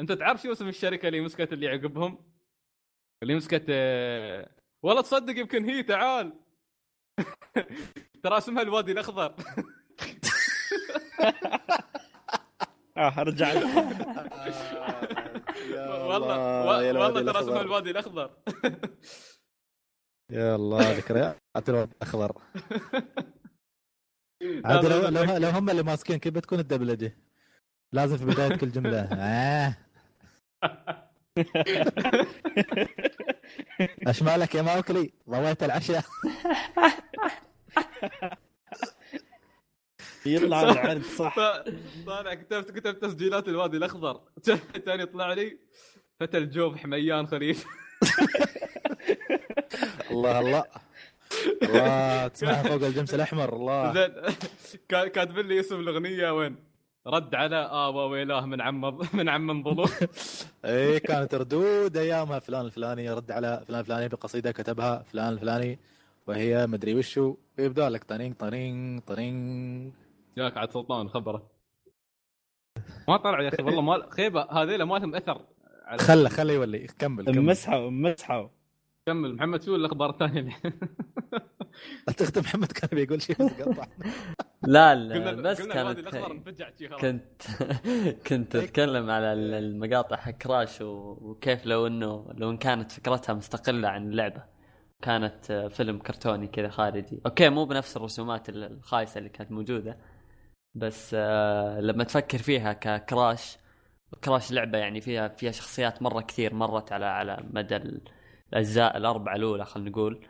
أنت 0.00 0.12
تعرف 0.12 0.42
شو 0.42 0.52
اسم 0.52 0.68
الشركة 0.68 1.08
اللي 1.08 1.20
مسكت 1.20 1.52
اللي 1.52 1.68
عقبهم؟ 1.68 2.18
اللي 3.22 3.34
مسكت 3.34 3.64
آه، 3.68 4.50
والله 4.82 5.02
تصدق 5.02 5.38
يمكن 5.38 5.64
هي 5.64 5.82
تعال. 5.82 6.32
ترى 8.22 8.38
اسمها 8.38 8.62
الوادي 8.62 8.92
الأخضر. 8.92 9.34
آه 12.96 13.22
رجع 13.22 13.48
يا 13.48 13.62
والله 15.88 16.66
والله 16.92 17.32
ترى 17.32 17.40
اسمها. 17.40 17.60
الوادي 17.60 17.90
الأخضر. 17.90 18.36
يا 20.30 20.56
الله 20.56 20.92
ذكريات 20.92 21.36
الوادي 21.68 21.92
الأخضر. 22.02 22.42
عاد 24.64 24.86
لو, 24.86 25.08
لو, 25.08 25.36
لو 25.36 25.48
هم 25.48 25.70
اللي 25.70 25.82
ماسكين 25.82 26.18
كيف 26.18 26.34
بتكون 26.34 26.58
الدبلجه 26.58 27.16
لازم 27.92 28.16
في 28.16 28.24
بداية 28.24 28.56
كل 28.56 28.70
جملة. 28.70 28.98
آه. 29.12 29.76
إيش 34.08 34.22
مالك 34.22 34.54
يا 34.54 34.62
ماوكلي؟ 34.62 35.12
ضويت 35.30 35.62
العشاء. 35.62 36.04
يطلع 40.26 40.62
العرض 40.62 41.02
صح. 41.02 41.36
طالع 42.06 42.34
كتبت 42.34 42.70
كتبت 42.70 43.02
تسجيلات 43.02 43.48
الوادي 43.48 43.76
الأخضر. 43.76 44.20
ثاني 44.86 45.02
يطلع 45.02 45.32
لي 45.32 45.58
فتى 46.20 46.38
الجوب 46.38 46.76
حميان 46.76 47.26
خليل 47.26 47.58
الله 50.10 50.40
الله. 50.40 50.64
الله 51.62 52.28
تسمعها 52.28 52.62
فوق 52.72 52.82
الجمس 52.86 53.14
الأحمر 53.14 53.56
الله. 53.56 53.92
زين. 53.94 54.12
كا- 54.88 55.08
كاتب 55.08 55.38
لي 55.38 55.60
اسم 55.60 55.80
الأغنية 55.80 56.30
وين؟ 56.30 56.56
رد 57.06 57.34
على 57.34 57.56
ابا 57.56 58.04
ويلاه 58.04 58.46
من 58.46 58.60
عم 58.60 58.98
من 59.14 59.28
عم 59.28 59.62
ظلوم 59.64 59.88
اي 60.64 61.00
كانت 61.00 61.34
ردود 61.34 61.96
أيامها 61.96 62.38
فلان 62.38 62.64
الفلاني 62.66 63.04
يرد 63.04 63.30
على 63.32 63.62
فلان 63.68 63.80
الفلاني 63.80 64.08
بقصيدة 64.08 64.52
كتبها 64.52 65.02
فلان 65.02 65.32
الفلاني 65.32 65.78
وهي 66.26 66.66
مدري 66.66 66.94
وشو. 66.94 67.34
يبدأ 67.58 67.88
لك 67.90 68.04
طنين 68.04 68.32
طنين 68.32 69.00
طنين. 69.00 69.92
جاك 70.38 70.56
عاد 70.56 70.70
سلطان 70.70 71.08
خبره. 71.08 71.50
ما 73.08 73.16
طلع 73.16 73.40
يا 73.42 73.48
أخي 73.48 73.62
والله 73.62 73.80
ما 73.80 74.06
خيبة 74.10 74.42
هذيلا 74.42 74.84
ما 74.84 74.98
لهم 74.98 75.14
أثر 75.14 75.40
خله 75.98 76.28
خله 76.28 76.52
يولي 76.52 76.86
كمل 76.98 77.24
كمل. 77.24 77.42
مسحوا 77.42 77.90
مسحوا. 77.90 78.48
كمل. 79.08 79.34
محمد 79.34 79.62
شو 79.62 79.74
الأخبار 79.74 80.10
الثانية؟ 80.10 80.56
تختم 82.16 82.40
محمد 82.40 82.72
كان 82.72 82.88
بيقول 82.92 83.22
شيء 83.22 83.36
بس 83.46 83.52
قطع. 83.62 83.86
لا 84.62 84.94
لا 84.94 85.32
بس 85.32 85.62
كانت 85.62 86.00
كنت 87.00 87.42
كنت 88.28 88.56
أتكلم 88.56 89.10
على 89.10 89.32
ال- 89.32 89.54
المقاطع 89.54 90.16
حق 90.16 90.30
Crash 90.30 90.78
وكيف 90.80 91.66
لو 91.66 91.86
انه 91.86 92.26
لو 92.34 92.50
إن 92.50 92.56
كانت 92.56 92.92
فكرتها 92.92 93.32
مستقلة 93.34 93.88
عن 93.88 94.08
اللعبة. 94.10 94.42
كانت 95.02 95.50
آه، 95.50 95.68
فيلم 95.68 95.98
كرتوني 95.98 96.46
كذا 96.46 96.68
خارجي. 96.68 97.20
okay 97.26 97.48
مو 97.48 97.64
بنفس 97.64 97.96
الرسومات 97.96 98.48
ال- 98.48 98.64
الخايسة 98.72 99.18
اللي 99.18 99.28
كانت 99.28 99.52
موجودة 99.52 99.98
بس 100.74 101.10
آه، 101.18 101.80
لما 101.80 102.04
تفكر 102.04 102.38
فيها 102.38 102.72
ك 102.72 102.86
Crash 102.86 103.56
Crash 104.24 104.52
لعبة 104.52 104.78
يعني 104.78 105.00
فيها 105.00 105.28
فيها 105.28 105.50
شخصيات 105.52 106.02
مرة 106.02 106.20
كثير 106.20 106.54
مرت 106.54 106.92
على 106.92 107.04
على 107.06 107.44
مدى 107.54 107.76
ال- 107.76 108.00
الأجزاء 108.52 108.96
الأربعة 108.96 109.36
الأولى 109.36 109.64
خلينا 109.64 109.90
نقول. 109.90 110.26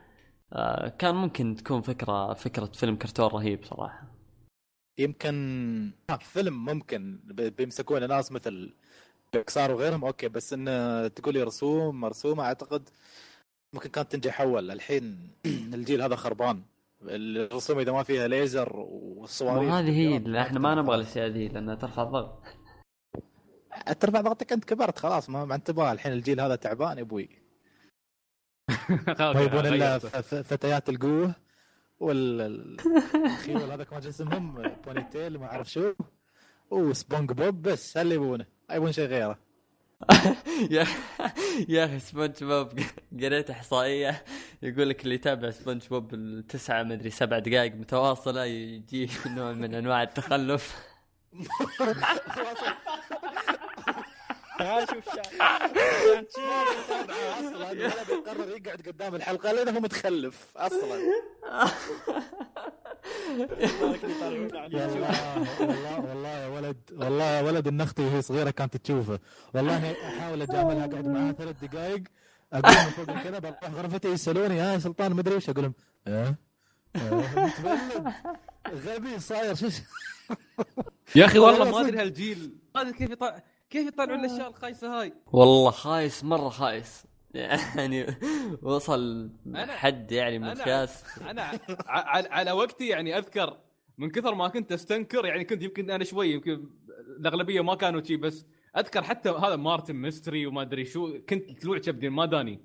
آه، 0.53 0.89
كان 0.89 1.15
ممكن 1.15 1.55
تكون 1.55 1.81
فكرة 1.81 2.35
فكرة 2.35 2.65
فيلم 2.66 2.97
كرتون 2.97 3.27
رهيب 3.27 3.65
صراحة. 3.65 4.03
يمكن 4.99 5.90
فيلم 6.20 6.65
ممكن 6.65 7.19
ب- 7.24 7.57
بيمسكون 7.57 8.09
ناس 8.09 8.32
مثل 8.32 8.73
بيكسار 9.32 9.73
وغيرهم 9.73 10.05
أوكي 10.05 10.28
بس 10.28 10.53
إنه 10.53 11.09
تقول 11.09 11.35
لي 11.35 11.43
رسوم 11.43 12.01
مرسومة 12.01 12.45
أعتقد 12.45 12.89
ممكن 13.74 13.89
كانت 13.90 14.12
تنجح 14.12 14.40
أول. 14.40 14.70
الحين 14.70 15.31
الجيل 15.74 16.03
هذا 16.03 16.16
خربان. 16.16 16.62
الرسوم 17.03 17.78
إذا 17.78 17.93
ما 17.93 18.03
فيها 18.03 18.28
ليزر 18.28 18.77
والصواريخ 18.77 19.73
وهذه 19.73 19.90
هي 19.90 20.43
إحنا 20.43 20.59
ما 20.59 20.74
نبغى 20.74 20.97
الأشياء 20.97 21.28
ذي 21.28 21.49
لأنها 21.49 21.74
ترفع 21.74 22.03
الضغط. 22.03 22.43
ترفع 24.01 24.20
ضغطك 24.20 24.53
أنت 24.53 24.65
كبرت 24.65 24.99
خلاص 24.99 25.31
ما 25.31 25.45
ما 25.45 25.55
انت 25.55 25.66
تبغى 25.66 25.93
الحين 25.93 26.12
الجيل 26.12 26.40
هذا 26.40 26.57
تعبان 26.57 26.99
يا 26.99 27.03
أبوي. 27.03 27.28
ما 29.20 29.40
يبون 29.40 29.66
الا 29.66 29.99
ف- 29.99 30.07
ف- 30.16 30.35
فتيات 30.35 30.89
القوه 30.89 31.35
والخيول 32.01 33.73
هذاك 33.73 33.93
ما 33.93 33.99
اسمهم 33.99 34.62
بوني 34.85 35.03
تيل 35.12 35.39
ما 35.39 35.47
أعرف 35.47 35.70
شو. 35.70 35.93
وسبونج 36.70 37.32
بوب 37.32 37.62
بس 37.62 37.99
هل 37.99 38.12
يبونه؟ 38.12 38.47
ما 38.69 38.74
يبون 38.74 38.93
شيء 38.93 39.07
غيره. 39.09 39.39
يا 40.70 40.86
يا 41.69 41.85
أخي 41.85 41.99
سبونج 41.99 42.45
بوب 42.45 42.69
قريت 43.23 43.51
إحصائية 43.51 44.24
يقول 44.62 44.89
لك 44.89 45.05
اللي 45.05 45.15
يتابع 45.15 45.51
سبونج 45.51 45.86
بوب 45.89 46.15
التسعة 46.15 46.82
مدري 46.82 47.11
سبع 47.11 47.39
دقائق 47.39 47.74
متواصلة 47.74 48.45
يجي 48.45 49.11
نوع 49.27 49.53
من 49.53 49.74
أنواع 49.74 50.03
التخلف. 50.03 50.77
ها 54.60 54.86
شوف 54.86 55.09
أصلا 57.39 57.70
ولا 57.70 58.02
بيقرر 58.09 58.48
يقعد 58.56 58.80
قدام 58.89 59.14
الحلقة 59.14 59.52
لأنه 59.52 59.70
هو 59.70 59.80
متخلف 59.80 60.47
أصلا. 60.56 60.98
والله 64.70 64.90
والله 65.60 66.01
والله 66.09 66.28
يا 66.28 66.48
ولد 66.48 66.76
والله 66.93 67.24
يا 67.24 67.43
ولد 67.43 67.68
ان 67.68 67.80
أختي 67.80 68.02
وهي 68.02 68.22
صغيرة 68.22 68.51
كانت 68.51 68.76
تشوفه 68.76 69.18
والله 69.55 69.76
أنا 69.76 69.93
أحاول 70.09 70.43
أجاملها 70.43 70.85
أقعد 70.85 71.06
معاها 71.06 71.32
ثلاث 71.32 71.56
دقائق 71.64 72.02
اقوم 72.52 72.74
من 72.85 72.90
فوق 72.90 73.10
الكنبه 73.10 73.48
أروح 73.48 73.74
غرفتي 73.74 74.09
يسألوني 74.09 74.56
يا 74.56 74.78
سلطان 74.78 75.12
مدري 75.12 75.35
وش؟ 75.35 75.51
أقول 75.51 75.62
لهم 75.64 75.74
آه 76.06 76.35
آه، 76.97 77.14
متبلد. 77.47 78.12
غبي 78.86 79.18
صاير 79.20 79.55
شو 79.55 79.68
يا 81.16 81.24
أخي 81.24 81.39
والله 81.39 81.70
ما. 81.70 81.80
أدري 81.80 81.98
هالجيل 82.02 82.52
ما 82.74 82.80
أدري 82.80 82.93
كيف 82.93 83.10
يطلع 83.10 83.43
كيف 83.70 83.86
يطلعون 83.89 84.20
الأشياء 84.24 84.49
الخايسة 84.49 85.01
هاي؟ 85.01 85.12
والله 85.27 85.70
خايس 85.70 86.24
مرة 86.24 86.49
خايس. 86.49 87.07
يعني 87.35 88.07
وصل 88.62 89.31
أنا- 89.53 89.59
حد 89.70 90.12
يعني 90.12 90.39
من 90.39 90.55
أنا- 90.55 90.69
أنا 91.28 91.43
ع- 91.43 91.59
على, 91.86 92.28
على 92.28 92.53
وقتي 92.53 92.89
يعني 92.89 93.19
أذكر 93.19 93.59
من 93.99 94.11
كثر 94.11 94.35
ما 94.35 94.49
كنت 94.49 94.73
أستنكر 94.73 95.27
يعني 95.27 95.45
كنت 95.45 95.62
يمكن 95.62 95.90
أنا 95.90 96.05
شوي 96.05 96.32
يمكن 96.32 96.70
الأغلبية 97.20 97.61
ما 97.61 97.74
كانوا 97.74 98.03
شي 98.03 98.16
بس 98.16 98.47
أذكر 98.77 99.03
حتى 99.03 99.28
هذا 99.31 99.57
مارتن 99.57 99.97
ميستري 99.97 100.47
وما 100.47 100.62
أدري 100.62 100.85
شو 100.85 101.19
كنت 101.28 101.62
طلوع 101.62 101.78
كبدين 101.78 102.12
ما 102.12 102.27
داني. 102.27 102.61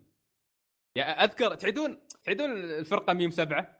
يعني 0.96 1.24
أذكر 1.24 1.56
تعيدون 1.56 2.00
تعيدون 2.24 2.52
الفرقة 2.52 3.14
ميم 3.14 3.32
سبعة؟ 3.32 3.80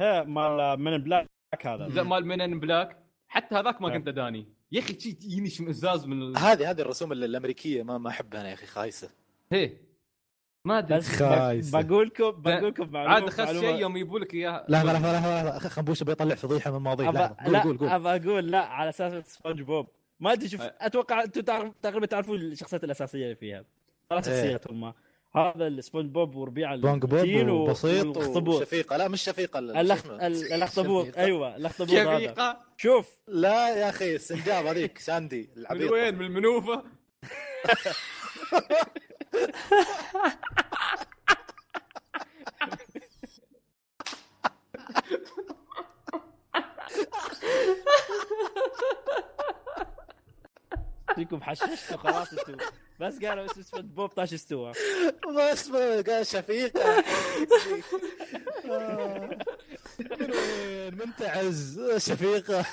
ها 0.00 0.22
مال 0.22 0.80
من 0.80 0.98
بلاك 0.98 1.28
هذا. 1.64 2.02
مال 2.02 2.26
من 2.26 2.60
بلاك. 2.60 3.04
حتى 3.28 3.54
هذاك 3.54 3.82
ما. 3.82 3.88
كنت 3.98 4.08
أداني. 4.08 4.46
يا 4.74 4.80
أخي 4.80 5.00
شي 5.00 5.08
يجيني 5.08 5.48
اشمئزاز 5.48 6.06
من 6.06 6.22
ال... 6.22 6.38
هذه 6.38 6.70
هذه 6.70 6.80
الرسوم 6.80 7.12
الأمريكية 7.12 7.82
ما 7.82 7.98
ما 7.98 8.08
أحبها 8.08 8.40
أنا 8.40 8.48
يا 8.48 8.54
أخي 8.54 8.66
خايسة. 8.66 9.10
هي. 9.52 9.72
ما 10.64 10.78
أدري. 10.78 10.98
بس 10.98 11.08
خايسة. 11.08 11.82
بقول 11.82 12.06
لكم 12.06 12.30
بقول 12.30 12.68
لكم 12.68 12.88
معلومه 12.92 13.14
عاد 13.14 13.30
خس 13.30 13.60
شيء 13.60 13.76
يوم 13.76 13.96
يجيبوا 13.96 14.18
لك 14.18 14.34
اياه 14.34 14.66
لحظه 14.68 14.92
لحظه 14.92 15.12
لحظه 15.12 15.44
لحظه 15.44 15.68
خنبوش 15.68 16.02
بيطلع 16.02 16.34
فضيحة 16.34 16.78
من 16.78 16.88
قول 16.88 17.14
لا 17.14 17.62
قول 17.62 17.78
قول. 17.78 17.88
ابى 17.88 18.08
أقول 18.08 18.50
لا 18.50 18.64
على 18.64 18.88
أساس 18.88 19.26
سبونج 19.26 19.62
بوب. 19.62 19.86
ما 20.20 20.32
أدري 20.32 20.48
شوف. 20.48 20.60
أتوقع 20.60 21.22
أنتم 21.22 21.40
تعرف 21.40 21.72
تقريبا 21.82 22.06
تعرفون 22.06 22.36
الشخصيات 22.36 22.84
الأساسية 22.84 23.24
اللي 23.24 23.36
فيها. 23.36 23.64
ثلاث 24.10 24.28
إيه. 24.28 24.34
شخصيات 24.34 24.70
هم. 24.70 24.94
هذا 25.36 25.66
السبونج 25.66 26.10
بوب 26.10 26.34
وربيع 26.36 26.76
بونج 26.76 27.04
بوب 27.04 27.48
وبسيط. 27.48 28.06
والأخطبوط. 28.06 28.60
وشفيقه 28.60 28.96
لا 28.96 29.08
مش 29.08 29.22
شفيقة. 29.22 29.58
ال- 29.58 29.76
الأخ... 29.76 30.06
الأخطبوط. 30.06 31.18
أيوه 31.18 31.56
الأخطبوط 31.56 31.90
هذا. 31.96 32.16
شفيقة؟ 32.18 32.60
شوف. 32.76 33.18
لا 33.28 33.68
يا 33.76 33.88
أخي 33.88 34.14
السنجاب 34.14 34.66
هذيك 34.66 34.98
ساندي 34.98 35.50
من 35.56 35.62
العبيط. 35.62 35.92
وين؟ 35.92 36.14
من 36.14 36.24
المنوفة؟ 36.24 36.84
فيكم 51.14 51.42
حششتوا 51.42 51.96
خلاص. 51.96 52.32
أنتم 52.32 52.56
بس 53.00 53.18
قالوا 53.24 53.44
اسم 53.44 53.62
سبونج 53.62 53.84
بوب 53.84 54.08
طاش 54.08 54.32
استوى. 54.34 54.72
ما 55.34 55.52
اسمه 55.52 56.02
قال 56.02 56.26
شفيقة. 56.26 57.04
آه. 58.64 59.38
من 60.00 60.30
وين 60.30 60.94
منتعز 60.98 61.80
شفيقة. 61.96 62.64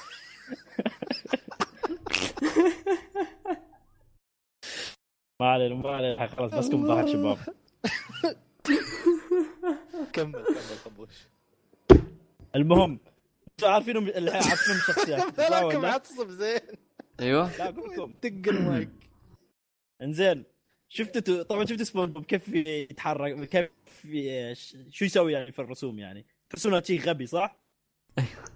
ما 5.41 5.48
علينا 5.52 5.76
ما 5.76 5.89
علينا. 5.89 6.27
خلاص 6.27 6.52
بس 6.53 6.69
كم 6.69 6.88
ضحك 6.88 7.07
شباب. 7.07 7.38
كمل 10.14 10.31
كمل 10.45 10.77
خبوش. 10.85 11.27
المهم 12.56 12.99
أنتوا 13.52 13.69
عارفينهم 13.69 14.07
اللي 14.07 14.31
عارفين 14.31 14.76
الشخصيات 14.76 15.22
صح 15.41 15.49
لكن 15.49 15.65
ولا؟ 15.65 15.80
معصب 15.80 16.30
زين. 16.30 16.60
أيوه. 17.19 17.68
لكم 17.68 18.14
دق 18.23 18.49
المايك. 18.49 18.89
انزين 20.02 20.44
شفتوا 20.90 21.44
طبعا 21.44 21.65
شفت 21.65 21.82
سبونج 21.82 22.14
بوب 22.14 22.26
كيف 22.26 22.48
يتحرك 22.48 23.49
كيف 23.49 23.69
شو 24.90 25.06
يسوي 25.06 25.34
يعني 25.34 25.52
في 25.52 25.60
الرسوم 25.60 25.99
يعني؟ 25.99 26.26
تحسونه 26.49 26.82
شيء 26.82 27.02
غبي 27.02 27.26
صح؟ 27.26 27.56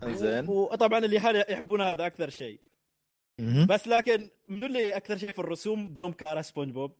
زين 0.05 0.49
وطبعا 0.49 1.05
اللي 1.05 1.15
يحبون 1.49 1.81
هذا 1.81 2.05
أكثر 2.05 2.29
شيء. 2.29 2.59
بس 3.69 3.87
لكن 3.87 4.29
من 4.49 4.63
اللي 4.63 4.97
أكثر 4.97 5.17
شيء 5.17 5.31
في 5.31 5.39
الرسوم؟ 5.39 5.95
دوم 6.03 6.11
كاره 6.11 6.41
سبونج 6.41 6.73
بوب 6.73 6.91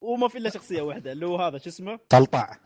وما 0.00 0.28
في 0.28 0.38
إلا 0.38 0.50
شخصية 0.50 0.82
واحدة 0.82 1.12
اللي 1.12 1.26
هو 1.26 1.36
هذا 1.36 1.58
شو 1.58 1.68
اسمه؟ 1.68 1.98
طلطع 2.08 2.56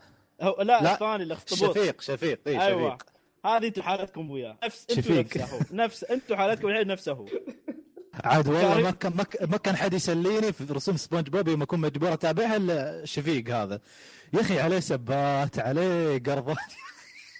هو 0.41 0.61
لا, 0.61 0.93
الثاني 0.93 1.23
الاخطبوط 1.23 1.77
شفيق 1.77 2.01
شفيق 2.01 2.39
اي 2.47 2.61
أيوه. 2.61 2.97
شفيق. 2.97 3.11
هذه 3.45 3.67
أنتم 3.67 3.81
حالتكم 3.81 4.31
وياه. 4.31 4.57
نفس 4.63 4.97
أنتم. 4.97 5.13
نفسه 5.13 5.65
نفس 5.71 6.03
أنتم 6.03 6.35
حالتكم 6.35 6.67
الحين 6.67 6.87
نفسه 6.87 7.11
هو 7.11 7.25
عاد 8.13 8.47
والله 8.47 8.81
ما 8.81 8.91
كان 8.91 9.13
ما 9.49 9.57
كان- 9.57 9.75
حد 9.75 9.93
يسليني 9.93 10.53
في 10.53 10.63
رسوم 10.73 10.97
سبونج 10.97 11.29
بوب 11.29 11.47
يوم 11.47 11.61
اكون 11.61 11.79
مجبور 11.79 12.13
اتابعها 12.13 12.55
إلا 12.55 13.05
شفيق 13.05 13.49
هذا. 13.55 13.81
يا 14.33 14.41
أخي 14.41 14.59
عليه 14.59 14.79
سبات 14.79 15.59
عليه 15.59 16.17
قرضات 16.23 16.57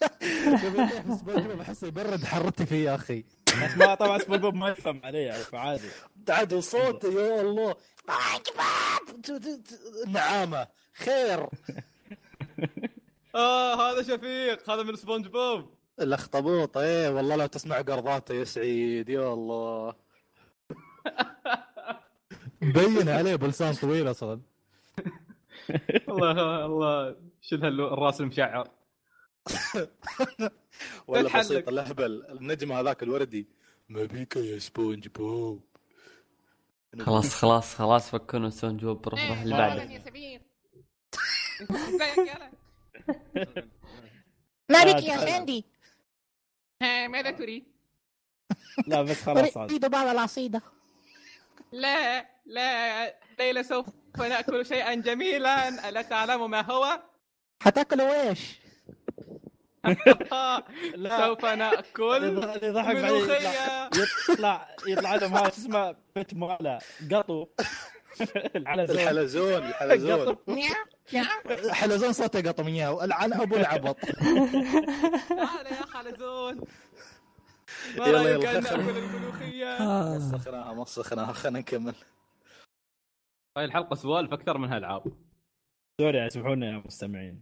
سبونج 1.20 1.46
بوب 1.48 1.62
أحس 1.62 1.84
يبرد 1.84 2.24
حرتي 2.26 2.66
فيه 2.66 2.86
يا 2.90 2.96
أخي. 2.96 3.24
بس 3.48 3.78
ما 3.78 3.96
طبعا 3.96 4.18
سبونج 4.18 4.42
بوب 4.42 4.54
ما 4.56 4.70
يفهم 4.70 5.02
يعني 5.04 5.34
فعادي 5.44 5.88
عاد 6.30 6.54
وصوته 6.54 7.10
يا 7.14 7.42
الله. 7.42 7.76
نعامة. 10.08 10.68
خير. 10.94 11.48
آه 13.36 13.92
هذا 13.92 14.04
شفيق. 14.04 14.70
هذا 14.70 14.84
من 14.84 14.96
سبونج 14.96 15.28
بوب. 15.28 15.70
الأخطبوط 16.02 16.78
إيه 16.78 17.10
والله 17.10 17.36
لو 17.36 17.46
تسمع 17.46 17.76
قرضاته 17.82 18.34
يا 18.34 18.44
سعيد 18.44 19.10
يا 19.10 19.34
الله. 19.34 19.94
مبين 22.62 23.10
عليه 23.10 23.36
بلسان 23.36 23.74
طويل 23.74 24.12
أصلا. 24.12 24.42
الله 26.10 26.66
الله 26.66 27.16
هاللو- 27.54 27.94
الراس 27.94 28.22
المشعر. 28.22 28.70
ولا. 31.08 31.40
بسيط 31.40 31.68
الأهبل 31.68 32.26
النجم 32.30 32.72
هذاك 32.72 33.04
الوردي. 33.04 33.48
ما 33.90 34.04
بيك 34.06 34.36
يا 34.36 34.60
سبونج 34.60 35.08
بوب. 35.08 35.64
خلاص 37.00 37.36
خلاص 37.36 37.76
خلاص 37.76 38.10
فكونا 38.10 38.50
سبونج 38.50 38.78
بوب 38.78 39.08
روح 39.08 39.30
روح 39.30 39.42
اللي 39.42 39.58
بعده. 39.58 39.84
يا 39.84 40.00
سمير 40.00 40.42
ما 44.70 44.84
بك 44.84 45.04
يا. 45.04 45.18
ساندي 45.18 45.66
ماذا 46.82 47.32
تريد؟ 47.32 47.64
لا 48.88 49.02
بس 49.02 49.22
خلاص 49.24 49.58
عاد. 49.58 49.70
أريد 49.70 49.86
بعض 49.86 50.08
العصيدة. 50.08 50.62
لا 51.72 52.26
لا 52.46 53.16
ليلى 53.40 53.64
سوف 53.64 53.86
نأكل 54.18 54.66
شيئا 54.66 54.94
جميلا. 54.96 55.90
ألا 55.90 56.02
تعلم 56.02 56.52
ما 56.52 56.62
هو؟ 56.62 57.00
حتاكلوا 57.64 58.30
إيش؟ 58.30 58.62
لا. 60.96 61.28
سوف 61.28 61.46
نأكل 61.46 62.26
اللي 62.26 62.94
ملوخيه 62.94 63.90
يطلع 64.30 64.68
يطلع 64.88 65.16
لهم. 65.16 65.34
هذا 65.36 65.50
شو 65.50 65.56
اسمه؟ 65.62 65.96
بيت 66.16 66.34
ماله 66.34 66.80
قطو. 67.12 67.48
الحلزون. 68.56 68.98
الحلزون 69.00 69.64
الحلزون. 69.64 70.20
قطو 70.20 71.74
حلزون 71.74 72.14
صوته 72.14 72.42
قطم 72.50 72.68
اياه 72.68 73.04
العن 73.04 73.34
ابو 73.34 73.56
العبط 73.56 73.98
تعال 75.30 75.66
يا 75.66 75.86
خلزون 75.94 76.62
ما 77.98 78.06
يلا، 78.08 78.22
رأيك 78.22 78.46
أن 78.46 78.64
نأكل 78.64 78.98
الملوخيه؟ 78.98 79.78
مسخناها 80.18 80.74
مسخناها 80.74 81.34
خلينا 81.34 81.60
نكمل 81.60 81.96
هاي 83.58 83.66
الحلقة 83.66 83.96
سوالف 83.96 84.34
أكثر 84.34 84.58
منها 84.58 84.78
العاب 84.78 85.04
سوري 86.02 86.18
يعني 86.18 86.30
سامحونا 86.30 86.66
يا 86.72 86.84
مستمعين 86.86 87.42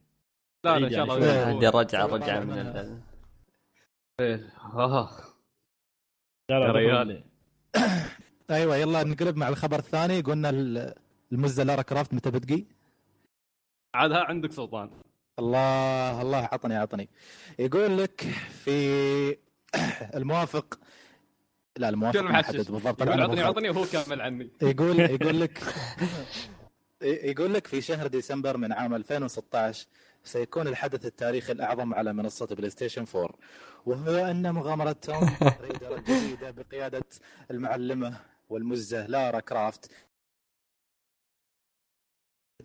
لا 0.65 0.79
لا 0.79 0.87
إن 0.87 0.91
شاء 0.93 0.99
يعني 1.07 1.13
الله 1.13 1.43
شوي. 1.43 1.67
هذه 1.67 1.69
رجعة 1.79 2.05
رجعة 2.05 2.39
من. 2.39 2.53
ال- 2.57 3.01
إيه، 4.19 4.53
آه. 4.73 5.09
يا 6.51 6.55
يا 6.59 6.71
ريال. 6.71 7.23
أيوه 8.49 8.75
يلا 8.75 9.03
نقلب 9.03 9.37
مع 9.37 9.47
الخبر 9.47 9.79
الثاني 9.79 10.21
قلنا 10.21 10.49
ال- 10.49 10.93
المزه 11.31 11.63
لارا 11.63 11.81
كرافت 11.81 12.13
متى 12.13 12.31
بتقي؟ 12.31 12.65
عاد 13.95 14.11
ها 14.11 14.23
عندك 14.23 14.51
سلطان 14.51 14.89
الله 15.39 16.21
الله 16.21 16.37
عطني 16.37 16.75
عطني 16.75 17.09
يقول 17.59 17.97
لك 17.97 18.21
في 18.63 19.37
الموافق. 20.15 20.79
لا 21.77 21.89
الموافق 21.89 22.19
شنو 22.19 22.27
ما 22.29 22.31
محشش 22.31 22.47
حدد 22.47 22.71
بالضبط 22.71 23.01
يقول 23.01 23.21
عطني. 23.21 23.41
عطني 23.41 23.69
وهو 23.69 23.85
كمل 23.85 24.21
عني. 24.21 24.49
يقول 24.61 24.99
يقول 25.15 25.39
لك 25.41 25.63
يقول 27.01 27.53
لك 27.53 27.67
في 27.67 27.81
شهر 27.81 28.07
ديسمبر 28.07 28.57
من 28.57 28.73
عام 28.73 28.93
2016 28.95 29.87
سيكون 30.23 30.67
الحدث 30.67 31.05
التاريخي 31.05 31.51
الأعظم 31.51 31.93
على 31.93 32.13
منصة 32.13 32.45
PlayStation 32.45 33.05
4 33.15 33.29
وهو 33.85 34.25
أن 34.31 34.51
مغامرة 34.53 34.91
Tomb 34.91 35.29
Raider 35.61 35.95
الجديدة 35.95 36.51
بقيادة 36.51 37.03
المعلمة 37.51 38.17
والمزة 38.49 39.05
Lara 39.07 39.39
Croft 39.39 39.91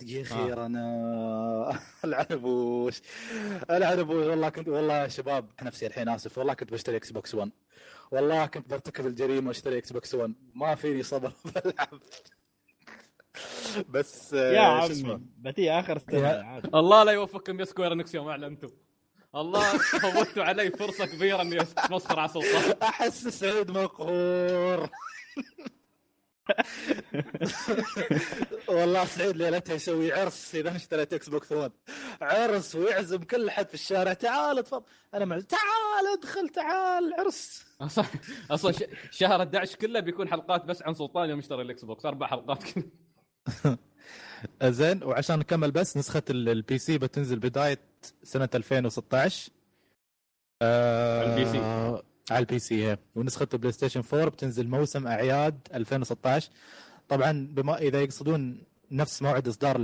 يا 0.02 0.22
أخي 0.22 0.52
أنا 0.52 1.80
العنبوش. 2.04 3.00
العنبوش. 3.70 4.26
والله 4.26 4.48
كنت 4.48 4.68
والله 4.68 4.94
يا 5.02 5.08
شباب 5.08 5.50
نفسي 5.62 5.86
الحين 5.86 6.08
آسف. 6.08 6.38
والله 6.38 6.54
كنت 6.54 6.72
بشتري 6.72 6.96
Xbox 6.96 7.34
1 7.34 7.50
والله 8.10 8.46
كنت 8.46 8.70
برتكب 8.70 9.06
الجريمة 9.06 9.48
وأشتري 9.48 9.78
Xbox 9.78 10.14
1 10.14 10.34
ما 10.54 10.74
فيني 10.74 11.02
صبر 11.02 11.32
بلعب 11.54 12.00
بس 13.88 14.32
يا 14.32 14.60
آه، 14.60 14.86
اسمه؟ 14.90 15.12
عمي 15.14 15.22
بتي 15.38 15.70
آخر 15.70 15.98
سنه 15.98 16.18
يا- 16.28 16.62
الله 16.74 17.02
لا 17.04 17.12
يوفقكم 17.12 17.60
يا 17.60 17.64
Square 17.64 17.92
Enix 17.92 18.14
يوم 18.14 18.28
أعلنتوا. 18.28 18.70
الله 19.36 19.78
فوتوا 19.78 20.44
علي 20.44 20.70
فرصة 20.70 21.06
كبيرة 21.06 21.42
إني 21.42 21.60
اتمسخر 21.60 22.18
على 22.20 22.28
سلطان 22.28 22.76
أحس 22.82 23.28
سعيد 23.28 23.70
مقهور 23.70 24.88
والله 28.68 29.04
سعيد 29.04 29.36
ليلتها 29.36 29.74
يسوي 29.74 30.12
عرس 30.12 30.54
إذا 30.54 30.76
اشتريت 30.76 31.12
Xbox 31.12 31.52
1 31.52 31.72
عرس 32.20 32.74
ويعزم 32.74 33.22
كل 33.22 33.50
حد 33.50 33.68
في 33.68 33.74
الشارع. 33.74 34.12
تعال 34.12 34.64
تفضل 34.64 34.84
أنا 35.14 35.24
مع 35.24 35.40
تعال 35.40 36.18
ادخل 36.18 36.48
تعال 36.48 37.14
عرس. 37.18 37.64
أصلا 37.80 38.04
أصلا 38.50 38.72
شهر 39.10 39.42
11 39.42 39.76
كله 39.78 40.00
بيكون 40.00 40.28
حلقات 40.28 40.64
بس 40.64 40.82
عن 40.82 40.94
سلطان 40.94 41.30
يوم 41.30 41.38
اشترى 41.38 41.62
ال 41.62 41.84
Xbox. 41.84 42.06
أربع 42.06 42.26
حلقات 42.26 42.62
كذا 42.64 42.84
زين 44.70 45.02
وعشان 45.04 45.38
نكمل 45.38 45.70
بس 45.70 45.96
نسخة 45.96 46.22
ال- 46.30 46.48
ال 46.48 46.78
PC 46.78 46.98
بتنزل 46.98 47.38
بداية 47.38 47.78
سنة 48.22 48.48
2016 48.54 49.50
آه 50.62 51.20
على 51.20 51.30
ال 51.34 51.50
PC. 51.50 51.58
على 52.30 52.38
ال 52.40 52.58
PC 52.58 52.74
إيه. 52.74 52.98
ونسخة 53.14 53.48
ال 53.54 53.72
PlayStation 53.72 54.02
4 54.12 54.28
بتنزل 54.28 54.68
موسم 54.68 55.06
أعياد 55.06 55.68
2016 55.74 56.50
طبعا 57.08 57.48
بما 57.50 57.78
إذا 57.78 58.02
يقصدون 58.02 58.62
نفس 58.90 59.22
موعد 59.22 59.48
إصدار 59.48 59.78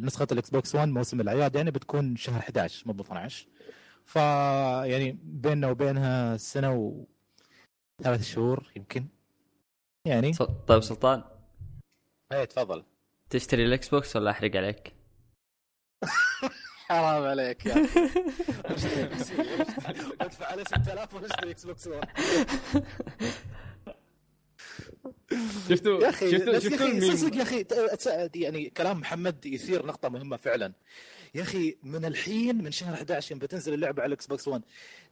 نسخة 0.00 0.26
ال 0.32 0.50
Xbox 0.50 0.74
1 0.74 0.88
موسم 0.88 1.20
الأعياد 1.20 1.54
يعني 1.54 1.70
بتكون 1.70 2.16
شهر 2.16 2.38
11 2.38 2.82
مو 2.86 2.92
ب 2.92 3.00
12 3.00 3.46
ف 4.04 4.16
يعني 4.86 5.18
بيننا 5.22 5.70
وبينها 5.70 6.36
سنة 6.36 6.74
و 6.74 7.04
ثلاث 8.02 8.22
شهور 8.22 8.72
يمكن. 8.76 9.06
يعني. 10.06 10.32
طيب 10.66 10.80
سلطان. 10.82 11.24
إيه 12.32 12.44
تفضل. 12.44 12.84
تشتري 13.30 13.64
ال 13.64 13.88
Xbox 13.88 14.16
ولا 14.16 14.30
أحرق 14.30 14.56
عليك؟ 14.56 14.92
حرام 16.94 17.24
عليك 17.24 17.66
يا 17.66 17.86
ادفع 20.20 20.46
عليه 20.46 20.64
6000 20.64 21.14
واشتري 21.14 21.50
Xbox 21.50 21.86
1 21.86 22.08
شفتوا 25.70 26.00
يا 26.02 26.08
أخي 26.08 26.30
شفتوا 26.60 26.86
الميم؟ 26.86 27.16
صدق 27.16 27.36
يا 27.36 27.42
أخي 27.42 27.66
يعني 28.34 28.70
كلام 28.70 29.00
محمد 29.00 29.46
يثير 29.46 29.86
نقطة 29.86 30.08
مهمة 30.08 30.36
فعلا. 30.36 30.72
يا 31.34 31.42
أخي 31.42 31.76
من 31.82 32.04
الحين 32.04 32.64
من 32.64 32.70
شهر 32.72 32.94
11 32.94 33.32
يوم 33.32 33.38
بتنزل 33.38 33.74
اللعبة 33.74 34.02
على 34.02 34.08
ال 34.08 34.26
Xbox 34.26 34.48
1 34.48 34.62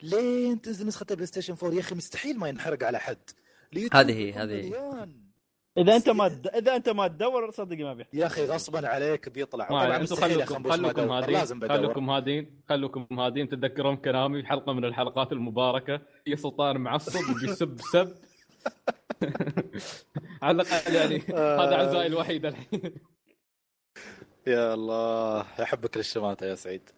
لين 0.03 0.61
تنزل 0.61 0.87
نسخة 0.87 1.07
ال 1.11 1.27
PlayStation 1.27 1.57
4 1.63 1.75
يا 1.77 1.81
أخي 1.81 1.95
مستحيل 1.95 2.39
ما 2.39 2.49
ينحرق 2.49 2.85
على 2.85 2.99
حد. 3.01 3.19
هذه 3.93 4.13
هي، 4.13 4.33
هذه. 4.33 4.69
إذا 5.79 5.97
أنت 5.97 6.09
ما 6.21 6.29
تد... 6.29 6.47
إذا 6.47 6.77
أنت 6.77 6.89
ما 6.89 7.09
تدور 7.09 7.51
صدقني 7.51 7.85
ما 7.85 7.95
بيحصل 7.95 8.19
يا 8.19 8.27
أخي 8.27 8.47
غصبا 8.47 8.89
عليك 8.89 9.29
بيطلع. 9.29 9.69
ما 9.71 9.85
طبعا 9.85 9.97
أنتم 9.97 10.17
خلوكم 10.17 10.63
ما 10.63 10.73
خلوكم. 10.73 11.11
هادين 11.11 11.69
خلوكم 11.69 12.11
هادين 12.11 12.63
خلوكم 12.69 13.21
هادين 13.21 13.49
تتذكرون 13.49 13.97
كلامي 13.97 14.45
حلقه 14.45 14.73
من 14.73 14.85
الحلقات 14.85 15.33
المباركة. 15.33 16.01
يا 16.27 16.37
سلطان 16.37 16.77
معصب 16.77 17.41
بيسب 17.41 17.81
سب. 17.93 18.17
على 20.43 20.63
الأقل 20.63 20.95
يعني 20.95 21.19
هذا 21.29 21.77
عزائي 21.77 22.07
الوحيد 22.07 22.47
الحين. 22.47 22.95
يا 24.47 24.75
الله 24.75 25.41
أحبك 25.41 25.97
للشماتة 25.97 26.47
يا 26.47 26.55
سعيد. 26.55 26.91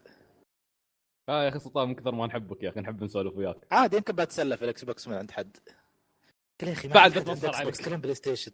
آه 1.29 1.43
يا 1.43 1.49
أخي 1.49 1.59
سلطان 1.59 1.87
من 1.87 1.95
كثر 1.95 2.11
ما 2.11 2.27
نحبك 2.27 2.63
يا 2.63 2.69
أخي 2.69 2.79
نحب 2.79 3.03
نسولف 3.03 3.37
وياك. 3.37 3.57
عادي 3.71 3.97
يمكن 3.97 4.15
بتسلى 4.15 4.57
في 4.57 4.63
ال 4.63 4.85
Xbox 4.85 5.07
من 5.07 5.13
عند 5.13 5.31
حد. 5.31 5.57
قلت 6.61 6.69
يا 6.69 6.73
أخي 6.73 6.87
ما 6.87 6.93
بعد 6.93 7.17
Xbox 7.17 7.55
عليك. 7.87 7.99
PlayStation. 7.99 8.51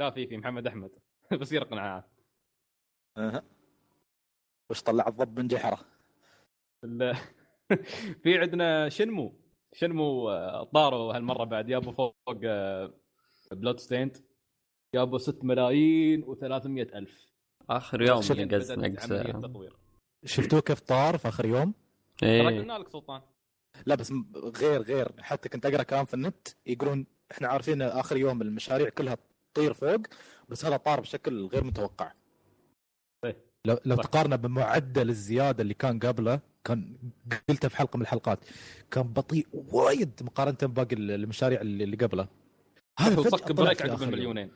لا 0.00 0.10
في 0.10 0.26
في 0.26 0.36
محمد 0.36 0.66
أحمد. 0.66 0.90
بصير 1.40 1.64
قناعات 1.64 2.04
أها. 3.18 3.42
وش 4.70 4.82
طلع 4.82 5.08
الضب 5.08 5.38
من 5.38 5.48
جحره؟ 5.48 5.78
في 8.22 8.38
عندنا 8.38 8.88
شنمو. 8.88 9.40
شنمو 9.72 10.30
آه، 10.30 10.64
طاروا 10.64 11.16
هالمرة 11.16 11.44
بعد. 11.44 11.66
جابوا 11.66 11.92
فوق 11.92 12.14
Bloodstained 13.52 14.16
جابوا 14.94 15.18
6 15.18 15.44
ملايين 15.44 16.24
و300 16.24 16.94
ألف. 16.94 17.30
آخر 17.70 18.02
يوم 18.02 18.18
نقص 18.18 18.30
نقص 18.70 19.10
عملية 19.12 19.32
تطوير. 19.32 19.76
شفتوه 20.24 20.60
كيف 20.60 20.80
طار 20.80 21.18
في 21.18 21.28
آخر 21.28 21.46
يوم؟ 21.46 21.74
ترى 22.18 22.30
إيه 22.30 22.60
قلنا 22.60 22.78
لك 22.78 22.88
سلطان. 22.88 23.22
لا 23.86 23.94
بس 23.94 24.12
غير 24.34 24.82
غير. 24.82 25.12
حتى 25.22 25.48
كنت 25.48 25.66
أقرأ 25.66 25.82
كلام 25.82 26.04
في 26.04 26.14
النت 26.14 26.48
يقولون 26.66 27.06
إحنا 27.32 27.48
عارفين 27.48 27.82
آخر 27.82 28.16
يوم 28.16 28.42
المشاريع 28.42 28.88
كلها 28.88 29.16
تطير 29.54 29.72
فوق 29.72 30.00
بس 30.48 30.64
هذا 30.64 30.76
طار 30.76 31.00
بشكل 31.00 31.46
غير 31.46 31.64
متوقع 31.64 32.12
إيه. 33.24 33.36
لو 33.66 33.78
لو 33.84 33.96
صح. 33.96 34.02
تقارنه 34.02 34.36
بمعدل 34.36 35.08
الزيادة 35.08 35.62
اللي 35.62 35.74
كان 35.74 35.98
قبله 35.98 36.40
كان 36.64 36.96
قلته 37.48 37.68
في 37.68 37.76
حلقة 37.76 37.96
من 37.96 38.02
الحلقات 38.02 38.44
كان 38.90 39.02
بطيء 39.02 39.46
وايد 39.52 40.22
مقارنة 40.22 40.58
بباقي 40.62 40.96
المشاريع 40.96 41.60
اللي 41.60 41.96
قبله 41.96 42.28
هذا 42.98 43.22
طلع 43.22 43.46
بريك 43.64 43.82
عقب. 43.82 44.02
المليونين 44.02 44.52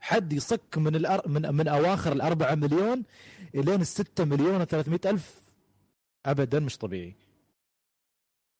حد 0.00 0.32
يصك 0.32 0.78
من 0.78 0.96
الأر... 0.96 1.28
من 1.28 1.54
من 1.54 1.68
أواخر 1.68 2.12
الأربعة 2.12 2.54
مليون 2.54 3.04
إلين 3.54 3.80
الستة 3.80 4.24
مليون 4.24 4.66
و300 4.66 5.06
ألف 5.06 5.44
ابدا 6.26 6.60
مش 6.60 6.78
طبيعي 6.78 7.16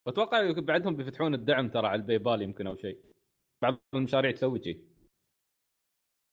واتوقع 0.07 0.53
بعدهم 0.53 0.97
بيفتحون 0.97 1.35
الدعم 1.35 1.69
ترى 1.69 1.87
على 1.87 2.01
الباي 2.01 2.19
بال 2.19 2.43
يمكن 2.43 2.67
أو 2.67 2.77
شيء 2.77 2.99
بعض 3.71 3.81
المشاريع 3.95 4.31
تسوي 4.31 4.63
شيء 4.65 4.81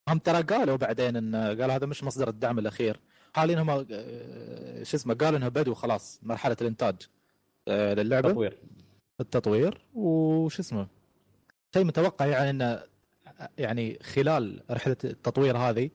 هم 0.09 0.17
ترى 0.17 0.41
قالوا 0.43 0.75
بعدين 0.75 1.15
ان 1.15 1.35
قال 1.35 1.71
هذا 1.71 1.85
مش 1.85 2.03
مصدر 2.03 2.29
الدعم 2.29 2.59
الأخير. 2.59 2.99
حاليا 3.35 3.61
هم 3.61 3.69
آه، 3.69 4.83
شو 4.83 4.97
اسمه 4.97 5.13
قالوا 5.13 5.37
انها 5.37 5.49
بدوا 5.49 5.75
خلاص 5.75 6.19
مرحلة 6.23 6.57
الإنتاج 6.61 6.95
آه، 7.67 7.93
للعبة. 7.93 8.29
تطوير. 8.31 8.57
التطوير 9.21 9.81
وش 9.93 10.59
اسمه؟ 10.59 10.87
شيء 11.73 11.83
متوقع 11.83 12.25
يعني 12.25 12.49
انه 12.49 12.83
يعني 13.57 13.99
خلال 14.03 14.63
رحلة 14.71 14.97
التطوير 15.03 15.57
هذه 15.57 15.89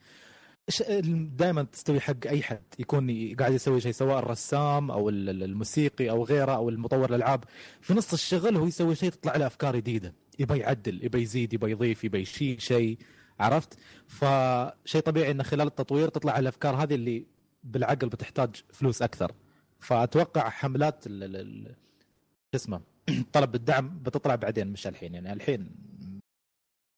دائما 1.37 1.63
تستوي 1.63 2.01
حق 2.01 2.27
أي 2.27 2.43
حد 2.43 2.63
يكون 2.79 3.35
قاعد 3.37 3.53
يسوي 3.53 3.81
شيء 3.81 3.93
سواء 3.93 4.19
الرسام 4.19 4.91
أو 4.91 5.09
ال- 5.09 5.29
ال- 5.31 5.43
الموسيقي 5.43 6.11
أو 6.11 6.25
غيره 6.25 6.53
أو 6.57 6.69
المطور 6.69 7.11
الألعاب. 7.11 7.45
في 7.81 7.95
نص 7.95 8.13
الشغل 8.13 8.57
هو 8.57 8.67
يسوي 8.67 8.95
شيء 8.95 9.11
تطلع 9.11 9.37
له 9.37 9.47
أفكار 9.47 9.77
جديدة. 9.77 10.13
يبى 10.39 10.59
يعدل 10.59 11.05
يبى 11.05 11.23
يزيد 11.23 11.55
يبى 11.55 11.71
يضيف 11.71 12.05
يبى 12.05 12.19
يشيل 12.19 12.63
شيء 12.63 12.99
عرفت؟ 13.41 13.79
فشيء 14.07 15.03
طبيعي 15.03 15.31
انه 15.31 15.43
خلال 15.43 15.67
التطوير 15.67 16.09
تطلع 16.09 16.39
الأفكار 16.39 16.75
هذه 16.83 16.95
اللي 16.95 17.27
بالعقل 17.65 18.09
بتحتاج 18.09 18.63
فلوس 18.73 19.03
أكثر. 19.03 19.33
فأتوقع 19.81 20.49
حملات 20.49 21.05
شو 21.05 22.55
اسمه 22.55 22.81
طلب 23.33 23.55
الدعم 23.55 23.99
بتطلع 24.03 24.35
بعدين 24.35 24.69
مش 24.69 24.87
الحين. 24.87 25.15
يعني 25.15 25.33
الحين 25.33 25.71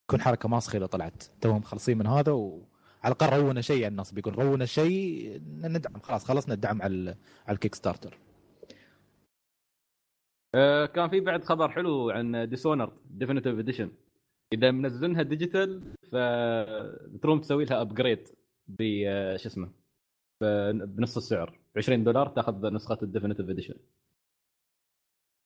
تكون 0.09 0.21
حركة 0.21 0.49
ماسخة 0.49 0.77
إذا 0.77 0.87
طلعت. 0.87 1.23
توهم 1.41 1.57
مخلصين 1.57 1.99
من 1.99 2.07
هذا 2.07 2.33
وعلى 2.33 2.65
الأقل 3.05 3.37
رونا 3.37 3.61
شيء 3.61 3.87
الناس 3.87 4.13
بيقول 4.13 4.39
رونا 4.39 4.67
شيء 4.67 5.41
ندعم. 5.45 6.01
خلاص 6.03 6.25
خلصنا 6.25 6.55
الدعم 6.55 6.83
على 6.83 7.17
على 7.47 7.55
ال 7.55 7.75
Kickstarter. 7.75 8.19
آه، 10.55 10.87
كان 10.87 11.09
في 11.09 11.21
بعد 11.21 11.45
خبر 11.45 11.69
حلو 11.71 12.11
عن 12.11 12.49
Dishonored 12.49 12.93
Definitive 13.11 13.59
Edition 13.59 13.91
إذا 14.53 14.71
منزلينها 14.71 15.23
digital 15.23 15.95
فتروم 16.13 17.41
تسوي 17.41 17.65
لها 17.65 17.81
upgrade 17.81 18.29
ب 18.69 18.83
آه، 19.07 19.37
شو 19.37 19.49
اسمه؟ 19.49 19.73
بنص 20.85 21.17
السعر. 21.17 21.59
ب 21.75 21.79
20 21.79 22.05
دولار 22.05 22.29
تاخذ 22.29 22.73
نسخة 22.73 22.99
ال 23.03 23.07
Definitive 23.07 23.49
Edition 23.51 23.75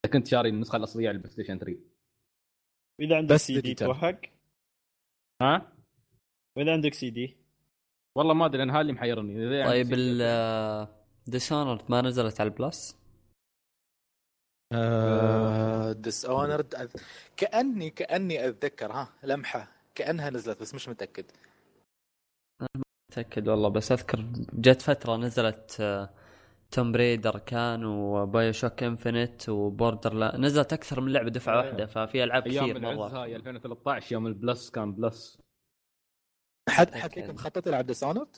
إذا 0.04 0.12
كنت 0.12 0.26
شاري 0.26 0.48
النسخة 0.48 0.76
الأصلية 0.76 1.08
على 1.08 1.16
ال 1.16 1.32
PlayStation 1.32 1.58
3 1.58 1.78
واذا 3.00 3.16
عندك 3.16 3.36
سي 3.36 3.60
دي. 3.60 3.74
توهق. 3.74 4.20
ها؟ 5.42 5.72
وإذا 6.56 6.72
عندك 6.72 6.94
سي 6.94 7.10
دي 7.10 7.36
والله 8.16 8.34
ما 8.34 8.46
أدري 8.46 8.58
لأن 8.58 8.70
هذا 8.70 8.80
اللي 8.80 8.92
محيرني 8.92 9.56
يعني 9.56 9.70
طيب 9.70 9.86
ال 9.92 10.88
Dishonored 11.26 11.82
ما 11.90 12.02
نزلت 12.02 12.40
على 12.40 12.50
ال 12.50 12.59
Plus؟ 12.59 13.01
Dishonored 15.92 16.90
كاني 17.36 17.90
كأني 17.90 18.48
أتذكر 18.48 18.92
ها 18.92 19.08
لمحة. 19.22 19.68
كأنها 19.94 20.30
نزلت 20.30 20.60
بس 20.60 20.74
مش 20.74 20.88
متأكد. 20.88 21.24
متأكد 23.10 23.48
والله 23.48 23.68
بس 23.68 23.92
أذكر 23.92 24.20
جت 24.52 24.82
فترة 24.82 25.16
نزلت 25.16 25.82
Tomb 26.70 26.92
Raider 26.92 27.38
كان 27.38 27.84
و 27.84 28.52
BioShock 28.52 28.82
Infinite 28.82 29.48
و 29.48 30.14
Borderlands 30.14 30.36
نزلت 30.36 30.72
أكثر 30.72 31.00
من 31.00 31.12
لعبة 31.12 31.30
دفعة 31.30 31.54
أيوة. 31.60 31.66
واحدة 31.70 31.86
ففي 31.86 32.24
ألعاب 32.24 32.46
أيام 32.46 32.64
كثير 32.64 32.76
العز 32.76 32.96
مره 32.96 33.22
هاي 33.22 33.36
2013 33.36 34.12
يوم 34.12 34.26
ال 34.26 34.35
Plus 34.35 34.70
كان 34.70 34.92
Plus. 34.92 35.38
حد 36.68 36.94
حد 36.94 37.10
فيكم 37.12 37.36
خطط 37.36 37.66
يلعب 37.66 37.86
Dishonored؟ 37.86 38.36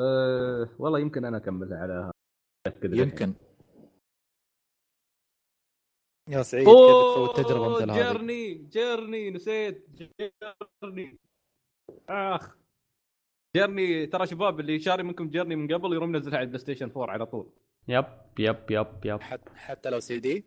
أه 0.00 0.68
والله 0.78 0.98
يمكن 1.00 1.24
أنا 1.24 1.36
أكملها 1.36 1.78
على. 1.78 2.10
يمكن. 2.84 3.34
يا 6.30 6.42
سعيد 6.42 6.64
كيف 6.66 6.74
تسوي 6.74 7.26
التجربة 7.26 7.68
مثل 7.76 7.90
هذه؟ 7.90 8.12
Journey 8.12 8.54
Journey 8.54 9.30
نسيت 9.30 9.86
Journey 10.82 11.18
آخ. 12.08 12.56
Journey 13.56 14.06
ترى 14.06 14.26
شباب 14.26 14.60
اللي 14.60 14.78
شاري 14.78 15.02
منكم 15.02 15.30
Journey 15.30 15.56
من 15.56 15.74
قبل 15.74 15.92
يروم 15.92 16.14
ينزلها 16.14 16.36
على 16.36 16.44
ال 16.44 16.58
PlayStation 16.58 16.90
4 16.90 17.10
على 17.10 17.26
طول. 17.26 17.50
yep 17.88 18.06
yep 18.38 18.70
yep 18.70 18.86
yep. 19.04 19.20
حتى 19.20 19.50
حتى 19.54 19.90
لو 19.90 20.00
سي 20.00 20.18
دي 20.18 20.44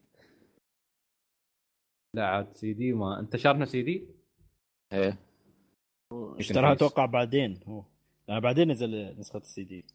لا 2.16 2.28
عاد 2.28 2.54
سي 2.56 2.74
دي 2.74 2.94
ما. 2.94 3.20
انت 3.20 3.36
شارنا 3.36 3.66
سي 3.66 3.82
دي 3.82 4.08
إيه. 4.94 5.20
اشتراها 6.14 6.72
أتوقع 6.74 7.06
بعدين 7.06 7.60
هو. 7.68 7.84
يعني 8.28 8.42
بعدين 8.42 8.72
نزل 8.72 9.20
نسخة 9.20 9.38
السي 9.40 9.64
دي 9.64 9.86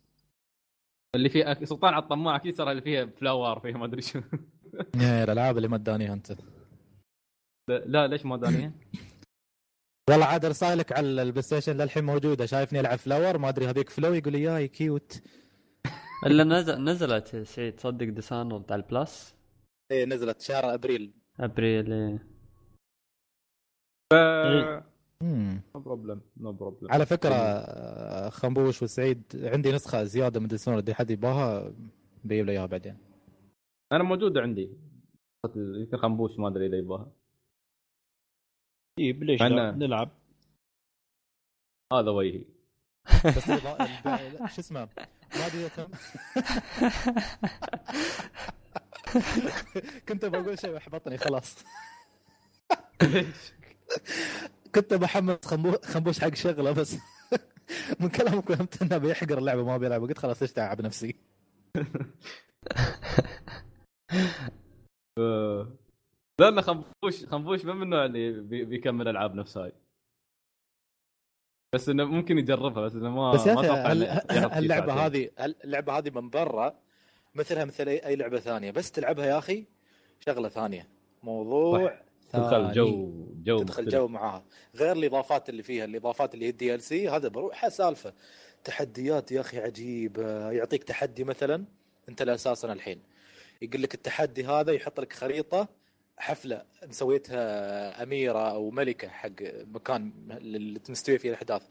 اللي 1.14 1.28
فيه 1.28 1.52
سلطان 1.64 1.94
على 1.94 2.02
الطماع 2.02 2.36
أكيد 2.36 2.56
ترى 2.56 2.70
اللي 2.70 2.82
فيها 2.82 3.06
Flower 3.06 3.60
فيها 3.60 3.78
ما 3.78 3.84
أدري 3.84 4.02
شو. 4.02 4.20
إيه، 5.00 5.24
الألعاب 5.24 5.56
اللي 5.56 5.68
ما 5.68 5.76
ادانيها 5.76 6.12
أنت. 6.12 6.36
لا 7.68 8.06
ليش 8.06 8.26
ما 8.26 8.36
دانيها؟ 8.36 8.72
والله 10.10 10.26
عاد 10.26 10.46
رسالك 10.46 10.92
على 10.92 11.22
ال 11.22 11.42
PlayStation 11.42 11.76
للحين 11.76 12.04
موجودة. 12.04 12.46
شايفني 12.46 12.80
ألعب 12.80 12.98
Flower 12.98 13.38
ما 13.38 13.48
أدري 13.48 13.66
هذيك 13.66 13.90
Flow 13.90 14.14
يقول 14.14 14.32
لي 14.32 14.42
yay 14.42 14.68
cute 14.68 15.22
إلا 16.26 16.44
نزل 16.44 16.84
نزلت 16.84 17.34
يا 17.34 17.44
سعيد 17.44 17.76
تصدق 17.76 18.06
Dishonored 18.06 18.72
على 18.72 18.82
ال 18.82 18.93
Plus 18.93 19.34
إيه 19.92 20.04
نزلت 20.04 20.40
شهر 20.40 20.74
أبريل. 20.74 21.12
أبريل 21.40 21.92
إيه. 21.92 22.18
مم. 25.22 25.60
no 25.74 25.80
problem 25.80 26.20
no 26.36 26.52
problem 26.52 26.92
على 26.92 27.06
فكرة 27.06 27.34
آه، 27.34 28.28
خنبوش 28.28 28.82
وسعيد 28.82 29.22
عندي 29.34 29.72
نسخة 29.72 30.04
زيادة 30.04 30.40
من 30.40 30.46
Dishonored 30.48 30.94
حد 30.94 31.10
يباها 31.10 31.72
بيجيب 32.24 32.46
لي 32.46 32.52
إياها 32.52 32.66
بعدين. 32.66 32.96
أنا 33.92 34.02
موجوده 34.04 34.40
عندي. 34.40 34.70
يمكن 35.56 35.96
خنبوش 35.96 36.38
ما 36.38 36.48
أدري 36.48 36.66
إذا 36.66 36.76
يبغاها. 36.78 37.12
طيب 38.98 39.24
ليش 39.24 39.40
أنا- 39.42 39.44
نلعب. 39.76 40.10
هذا 41.92 42.10
وجهي. 42.10 42.44
بس 43.24 43.44
شو 44.54 44.60
اسمه؟ 44.60 44.88
ما 45.36 45.46
أدري 45.46 45.68
كنت 50.08 50.24
بقول 50.24 50.58
شيء 50.58 50.76
احبطني 50.76 51.18
خلاص. 51.18 51.64
كنت 54.74 54.94
بحمس 54.94 55.38
خنبو- 55.46 55.84
خنبوش 55.86 56.20
حق 56.20 56.34
شغله 56.34 56.72
بس 56.72 56.96
من 58.00 58.08
كلامك 58.08 58.52
فهمت 58.52 58.82
إنه 58.82 58.98
بيحقر 58.98 59.38
اللعبة 59.38 59.64
ما 59.64 59.76
بيلعب 59.76 60.02
قلت 60.02 60.18
خلاص 60.18 60.42
ليش 60.42 60.52
تعب 60.52 60.80
نفسي. 60.80 61.14
آه. 65.18 65.68
لا 66.40 66.50
لا 66.50 66.62
خنبوش 66.62 67.24
خنبوش 67.26 67.64
ما 67.64 67.74
من 67.74 67.82
النوع 67.82 68.04
اللي 68.04 68.40
بي- 68.40 68.64
بيكمل 68.64 69.08
ألعاب 69.08 69.34
نفس 69.34 69.58
هاي 69.58 69.72
بس 71.74 71.88
إنه 71.88 72.04
ممكن 72.04 72.38
يجربها 72.38 72.82
بس 72.82 72.92
إنه 72.94 73.10
ما 73.10 73.32
بس 73.32 73.46
يا 73.46 73.54
ما 73.54 73.60
أخي 73.60 73.92
اللعبه. 74.58 74.92
هذه 74.92 75.30
اللعبه 75.64 75.98
هذه 75.98 76.10
من 76.10 76.30
برا 76.30 76.78
مثلها 77.34 77.64
مثل 77.64 77.88
اي 77.88 78.16
لعبة 78.16 78.38
ثانية 78.38 78.70
بس 78.70 78.92
تلعبها 78.92 79.26
يا 79.26 79.38
أخي 79.38 79.64
شغلة 80.26 80.48
ثانية 80.48 80.88
موضوع 81.22 82.00
تدخل 82.32 82.50
ثاني. 82.50 82.72
جو 82.72 83.12
جو 83.42 83.58
تدخل 83.58 83.82
مختلف. 83.82 83.88
جو 83.94 84.08
معاها 84.08 84.44
غير 84.76 84.92
الإضافات 84.96 85.48
اللي 85.48 85.62
فيها 85.62 85.84
الإضافات 85.84 86.34
اللي 86.34 86.44
هي 86.46 86.50
ال 86.50 86.82
DLC 86.82 87.08
هذا 87.08 87.28
بروحها 87.28 87.70
سالفة 87.70 88.12
تحديات 88.64 89.32
يا 89.32 89.40
أخي 89.40 89.58
عجيبة 89.58 90.50
يعطيك 90.50 90.84
تحدي 90.84 91.24
مثلا 91.24 91.64
أنت 92.08 92.22
لا 92.22 92.34
أساسا 92.34 92.72
الحين 92.72 93.02
يقول 93.62 93.82
لك 93.82 93.94
التحدي 93.94 94.44
هذا 94.44 94.72
يحط 94.72 95.00
لك 95.00 95.12
خريطة 95.12 95.68
حفلة 96.18 96.64
مسويتها 96.82 98.02
أميرة 98.02 98.50
أو 98.50 98.70
ملكة 98.70 99.08
حق 99.08 99.30
مكان 99.64 100.12
اللي 100.30 100.80
مستوي 100.88 101.18
فيه 101.18 101.28
الأحداث. 101.28 101.62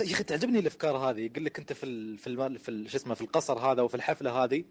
يا 0.00 0.12
أخي 0.12 0.24
تعجبني 0.24 0.58
الأفكار 0.58 0.96
هذه. 0.96 1.20
يقول 1.20 1.44
لك 1.44 1.58
أنت 1.58 1.72
في 1.72 2.16
في 2.16 2.58
في 2.58 2.88
شو 2.88 2.96
اسمه 2.96 3.14
في 3.14 3.20
القصر 3.20 3.58
هذا 3.58 3.82
وفي 3.82 3.94
الحفلة 3.94 4.44
هذه 4.44 4.64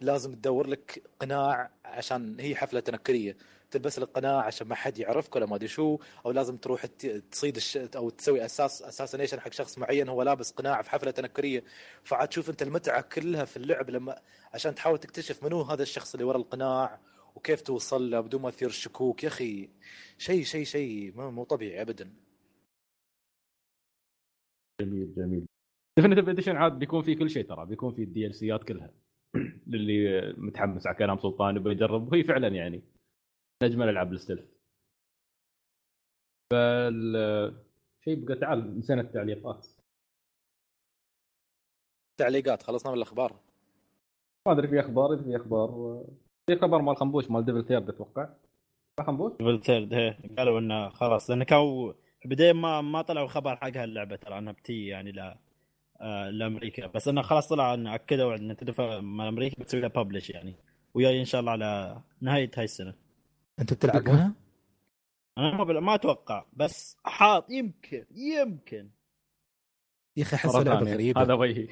لازم 0.00 0.34
تدور 0.34 0.66
لك 0.66 1.02
قناع 1.20 1.70
عشان 1.84 2.40
هي 2.40 2.56
حفلة 2.56 2.80
تنكرية. 2.80 3.36
تلبس 3.70 3.98
لك 3.98 4.08
قناع 4.08 4.40
عشان 4.40 4.68
ما 4.68 4.74
حد 4.74 4.98
يعرفك 4.98 5.36
ولا 5.36 5.46
ما 5.46 5.56
أدري 5.56 5.68
شو 5.68 5.98
أو 6.26 6.30
لازم 6.30 6.56
تروح 6.56 6.86
تصيد 7.30 7.56
الش... 7.56 7.76
أو 7.76 8.10
تسوي 8.10 8.44
أساس 8.44 8.82
اساسنيشن 8.82 9.40
حق 9.40 9.52
شخص 9.52 9.78
معين 9.78 10.08
هو 10.08 10.22
لابس 10.22 10.50
قناع 10.52 10.82
في 10.82 10.90
حفلة 10.90 11.10
تنكرية. 11.10 11.64
فعاد 12.04 12.28
تشوف 12.28 12.50
أنت 12.50 12.62
المتعة 12.62 13.00
كلها 13.00 13.44
في 13.44 13.56
اللعب 13.56 13.90
لما 13.90 14.20
عشان 14.54 14.74
تحاول 14.74 14.98
تكتشف 14.98 15.44
منو 15.44 15.62
هذا 15.62 15.82
الشخص 15.82 16.14
اللي 16.14 16.24
ورا 16.24 16.36
القناع 16.36 17.00
وكيف 17.36 17.60
توصل 17.60 18.10
له 18.10 18.20
بدون 18.20 18.42
ما 18.42 18.50
تثير 18.50 18.68
الشكوك. 18.68 19.24
يا 19.24 19.28
أخي 19.28 19.68
شيء 20.18 20.44
شيء 20.44 20.64
شيء 20.64 21.12
مو 21.16 21.30
مو 21.30 21.44
طبيعي 21.44 21.82
ابدا. 21.82 22.10
جميل 24.80 25.14
جميل. 25.14 25.46
Definitive 25.98 26.28
Edition 26.28 26.56
عاد 26.56 26.78
بيكون 26.78 27.02
فيه 27.02 27.16
كل 27.16 27.30
شيء 27.30 27.44
ترى 27.44 27.66
بيكون 27.66 27.92
فيه 27.94 28.04
ال 28.04 28.34
DLC 28.34 28.56
ات 28.56 28.64
كلها. 28.64 28.90
للي 29.66 30.34
متحمس 30.36 30.86
على 30.86 30.96
كلام 30.96 31.18
سلطان 31.18 31.56
يبغى 31.56 31.72
يجرب. 31.72 32.12
وهي 32.12 32.24
فعلا 32.24 32.48
يعني 32.48 32.82
اجمل 33.62 33.88
العاب 33.88 34.12
ال 34.12 34.16
stealth 34.16 34.44
فال 36.52 37.56
شيء 38.04 38.24
بقى 38.24 38.36
تعال 38.36 38.78
نسينا 38.78 39.00
التعليقات. 39.00 39.66
تعليقات 42.16 42.62
خلصنا 42.62 42.92
من 42.92 42.98
الأخبار. 42.98 43.40
ما 44.46 44.52
أدري 44.52 44.68
في 44.68 44.80
أخبار 44.80 45.18
في 45.22 45.36
أخبار. 45.36 46.04
في 46.46 46.56
خبر 46.56 46.82
مال 46.82 46.96
خنبوش 46.96 47.30
مال 47.30 47.44
Devil's 47.44 47.64
Third 47.64 47.88
أتوقع. 47.88 48.28
خنبوش؟ 49.06 49.32
Devil's 49.32 49.62
Third 49.62 49.92
إيه. 49.92 50.18
قالوا 50.38 50.58
إنه 50.58 50.88
خلاص 50.88 51.30
لأنه 51.30 51.44
كانوا 51.44 51.92
في 51.92 52.24
البدايه 52.24 52.52
ما 52.52 52.80
ما 52.80 53.02
طلعوا 53.02 53.28
خبر 53.28 53.56
حق 53.56 53.76
هاللعبة 53.76 54.16
ترى 54.16 54.38
إنها 54.38 54.52
بتي 54.52 54.86
يعني 54.86 55.12
ل 55.12 55.34
آه، 56.00 56.30
لأمريكا. 56.30 56.86
بس 56.86 57.08
إنه 57.08 57.22
خلاص 57.22 57.48
طلع 57.48 57.74
إنه 57.74 57.94
أكدوا 57.94 58.34
إن 58.36 58.48
نتدفع 58.48 59.00
مال 59.00 59.26
أمريكا 59.26 59.62
بتسوي 59.62 59.80
لها 59.80 59.88
publish 59.88 60.30
يعني. 60.30 60.56
وياي 60.94 61.20
إن 61.20 61.24
شاء 61.24 61.40
الله 61.40 61.52
على 61.52 62.00
نهاية 62.20 62.50
هاي 62.56 62.64
السنة. 62.64 63.05
أنت 63.60 63.72
بتلعبونها؟ 63.74 64.32
أنا 65.38 65.56
ما 65.56 65.64
بل... 65.64 65.78
ما 65.78 65.94
أتوقع 65.94 66.44
بس 66.52 66.96
حاط 67.04 67.50
يمكن 67.50 68.06
يمكن 68.14 68.90
يا 70.16 70.22
أخي 70.22 70.36
احسها 70.36 70.64
لعبه. 70.64 70.92
غريبة 70.92 71.22
هذا 71.22 71.34
وجهي 71.34 71.68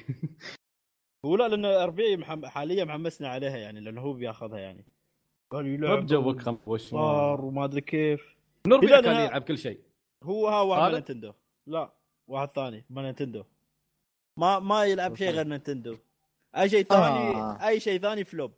ولا 1.25 1.47
لأن 1.47 1.65
ربيعي 1.65 2.17
محم... 2.17 2.45
حاليا 2.45 2.83
محمسنا 2.85 3.27
عليها 3.29 3.57
يعني 3.57 3.79
لأنه 3.79 4.01
هو 4.01 4.13
بياخذها 4.13 4.59
يعني 4.59 4.85
قال 5.51 5.67
يلعب 5.67 5.89
ما 5.97 6.03
بجوك 6.03 6.41
خنبوش 6.41 6.81
صار 6.81 7.45
وما 7.45 7.65
أدري 7.65 7.81
كيف 7.81 8.35
نوربي 8.67 8.87
لا، 8.87 9.01
كان. 9.01 9.25
يلعب 9.25 9.41
كل 9.41 9.57
شيء 9.57 9.79
هو 10.23 10.47
ها 10.47 10.61
واحد؟ 10.61 10.83
من 10.83 10.91
نينتندو 10.93 11.33
لا 11.67 11.93
واحد 12.27 12.49
ثاني 12.49 12.85
من 12.89 13.03
نينتندو 13.03 13.43
ما 14.37 14.59
ما 14.59 14.85
يلعب 14.85 15.15
شيء 15.15 15.29
غير 15.29 15.47
نينتندو 15.47 15.97
أي 16.57 16.69
شيء 16.69 16.83
ثاني 16.83 17.35
آه. 17.35 17.67
أي 17.67 17.79
شيء 17.79 17.99
ثاني 18.01 18.23
فلوب 18.23 18.51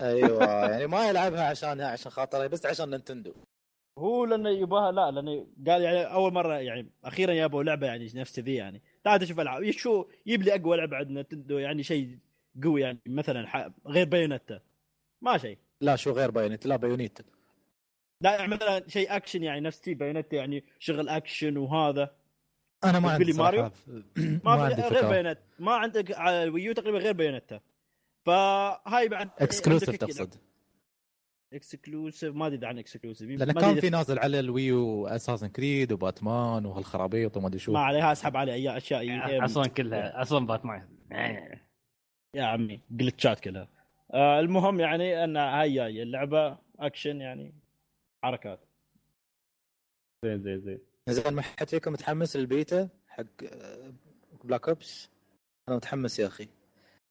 أيوه 0.00 0.44
يعني 0.44 0.86
ما 0.86 1.08
يلعبها 1.08 1.42
عشانها 1.42 1.86
عشان 1.86 2.10
خاطرها 2.10 2.46
بس 2.46 2.66
عشان 2.66 2.90
نينتندو. 2.90 3.34
هو 3.98 4.24
لأنه 4.24 4.50
يباها 4.50 4.92
لا 4.92 5.10
لأنه 5.10 5.46
قال 5.66 5.82
يعني 5.82 6.02
أول 6.02 6.32
مرة 6.32 6.54
يعني 6.54 6.90
أخيرا 7.04 7.32
يابوا 7.32 7.62
لعبة 7.62 7.86
يعني 7.86 8.10
نفس 8.14 8.40
ذي 8.40 8.54
يعني. 8.54 8.82
تعال 9.04 9.20
تشوف 9.20 9.40
ألعاب. 9.40 9.70
شو 9.70 10.06
يجيب 10.26 10.42
لي 10.42 10.54
أقوى 10.54 10.76
لعبة 10.76 10.96
عند 10.96 11.10
Nintendo 11.10 11.58
يعني 11.58 11.82
شيء 11.82 12.18
قوي 12.64 12.80
يعني 12.80 13.00
مثلا 13.06 13.48
ح... 13.48 13.68
غير 13.86 14.06
Bayonetta. 14.06 14.60
ما 15.22 15.38
شيء. 15.38 15.58
لا 15.80 15.96
شو 15.96 16.10
غير 16.12 16.30
Bayonetta 16.30 16.66
لا 16.66 16.76
Bayonetta 16.76 17.18
لا 18.22 18.34
يعني 18.34 18.54
مثلا 18.54 18.88
شيء 18.88 19.16
أكشن 19.16 19.42
يعني 19.42 19.60
نفس 19.60 19.80
تي 19.80 19.94
Bayonetta 19.94 20.36
يعني 20.36 20.64
شغل 20.78 21.08
أكشن 21.08 21.56
وهذا. 21.56 22.16
أنا 22.84 23.00
ما 23.00 23.10
عندي 23.10 23.32
ماريو؟ 23.32 23.70
ما, 24.16 24.40
ما 24.44 24.50
عندي 24.50 24.82
غير 24.82 24.90
فكرة. 24.94 25.08
Bayonetta 25.08 25.38
ما 25.58 25.72
عندك 25.72 26.12
على 26.12 26.42
ال 26.42 26.48
Wii 26.48 26.66
U 26.66 26.72
تقريبا 26.72 26.98
غير 26.98 27.12
Bayonetta. 27.12 27.60
فهاي 28.26 29.08
بعد 29.08 29.30
exclusive 29.38 29.96
تقصد. 29.96 30.34
exclusive 31.52 32.34
ما 32.34 32.46
أدري 32.46 32.66
عن 32.66 32.78
exclusive 32.78 33.30
لأن 33.30 33.52
كان 33.52 33.80
في 33.80 33.90
نازل 33.90 34.18
على 34.18 34.40
ال 34.40 35.06
Wii 35.06 35.15
U 35.15 35.17
Assassin's 35.17 35.46
Creed 35.46 35.92
وباتمان 35.92 36.66
وهالخرابيط 36.66 37.36
وما 37.36 37.48
أدري 37.48 37.58
شو. 37.58 37.72
ما 37.72 37.80
عليها 37.80 38.12
أسحب 38.12 38.36
عليه. 38.36 38.52
اي 38.52 38.76
أشياء 38.76 39.00
إيه، 39.00 39.44
أصلا 39.44 39.66
كلها 39.66 40.22
أصلا 40.22 40.46
باتمان. 40.46 40.88
يا 42.36 42.44
عمي 42.44 42.80
glitch 42.90 43.33
ات 43.33 43.40
كلها. 43.40 43.68
آه 44.14 44.40
المهم 44.40 44.80
يعني 44.80 45.24
أن 45.24 45.36
هاي 45.36 45.74
جاي 45.74 46.02
اللعبة 46.02 46.58
اكشن 46.78 47.20
يعني 47.20 47.54
حركات. 48.24 48.60
زين 50.24 50.42
زين 50.42 50.60
زين. 50.60 50.78
زين 51.08 51.34
ما 51.34 51.42
حد 51.42 51.68
فيكم 51.68 51.92
متحمس 51.92 52.36
للبيتا 52.36 52.88
حق 53.08 53.24
آه، 53.52 53.92
Black 54.44 54.68
Ops 54.68 55.10
أنا 55.68 55.76
متحمس 55.76 56.18
يا 56.18 56.26
أخي. 56.26 56.48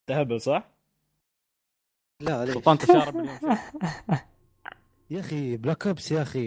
تهبل 0.09 0.41
صح؟ 0.41 0.78
لا 2.21 2.45
ليش؟ 2.45 2.53
سلطان 2.53 2.77
تشارب 2.77 3.25
يا 5.11 5.19
أخي 5.19 5.57
Black 5.57 5.87
Ops 5.87 6.11
يا 6.11 6.21
أخي. 6.21 6.45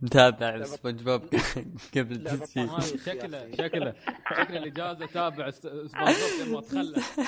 متابع 0.00 0.62
سبونج 0.64 1.02
بوب 1.02 1.22
قبل 1.96 2.24
تسجيل. 2.24 2.68
شكله 3.06 3.50
شكله 3.56 3.94
شكله 4.30 4.58
الاجازه 4.58 5.06
تابع 5.06 5.50
سبونج 5.50 5.90
بوب 5.94 6.48
لما 6.48 6.60
تخلف 6.60 7.18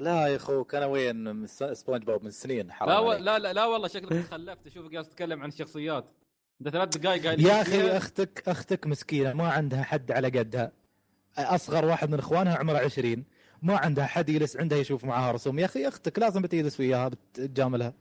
لا 0.00 0.26
يا 0.26 0.36
أخوك 0.36 0.74
أنا 0.74 0.86
وين؟ 0.86 1.46
سبونج 1.46 2.02
بوب 2.04 2.24
من 2.24 2.30
سنين 2.30 2.72
حرام 2.72 2.88
لا 2.90 2.98
و... 2.98 3.12
لا 3.12 3.38
لا 3.38 3.52
لا 3.52 3.64
والله 3.66 3.88
شكلك 3.88 4.26
تخلفت. 4.26 4.66
اشوفك 4.66 4.90
جالس 4.90 5.08
تتكلم 5.08 5.42
عن 5.42 5.48
الشخصيات. 5.48 6.04
انت 6.60 6.68
ثلاث 6.68 6.96
دقائق 6.96 7.26
قايل 7.26 7.46
يا 7.46 7.62
أخي 7.62 7.96
أختك 7.96 8.42
أختك 8.48 8.86
مسكينة 8.86 9.32
ما 9.32 9.48
عندها 9.48 9.82
حد 9.82 10.12
على 10.12 10.28
قدها. 10.28 10.72
أصغر 11.38 11.84
واحد 11.84 12.10
من 12.10 12.18
إخوانها 12.18 12.56
عمره 12.56 12.78
20 12.78 13.24
ما 13.62 13.76
عندها 13.76 14.06
حد 14.06 14.28
يجلس 14.28 14.56
عندها 14.56 14.78
يشوف 14.78 15.04
معاها 15.04 15.32
رسوم. 15.32 15.58
يا 15.58 15.64
أخي 15.64 15.88
أختك 15.88 16.18
لازم 16.18 16.42
بتجلس 16.42 16.80
وياها 16.80 17.08
بتجاملها 17.08 17.94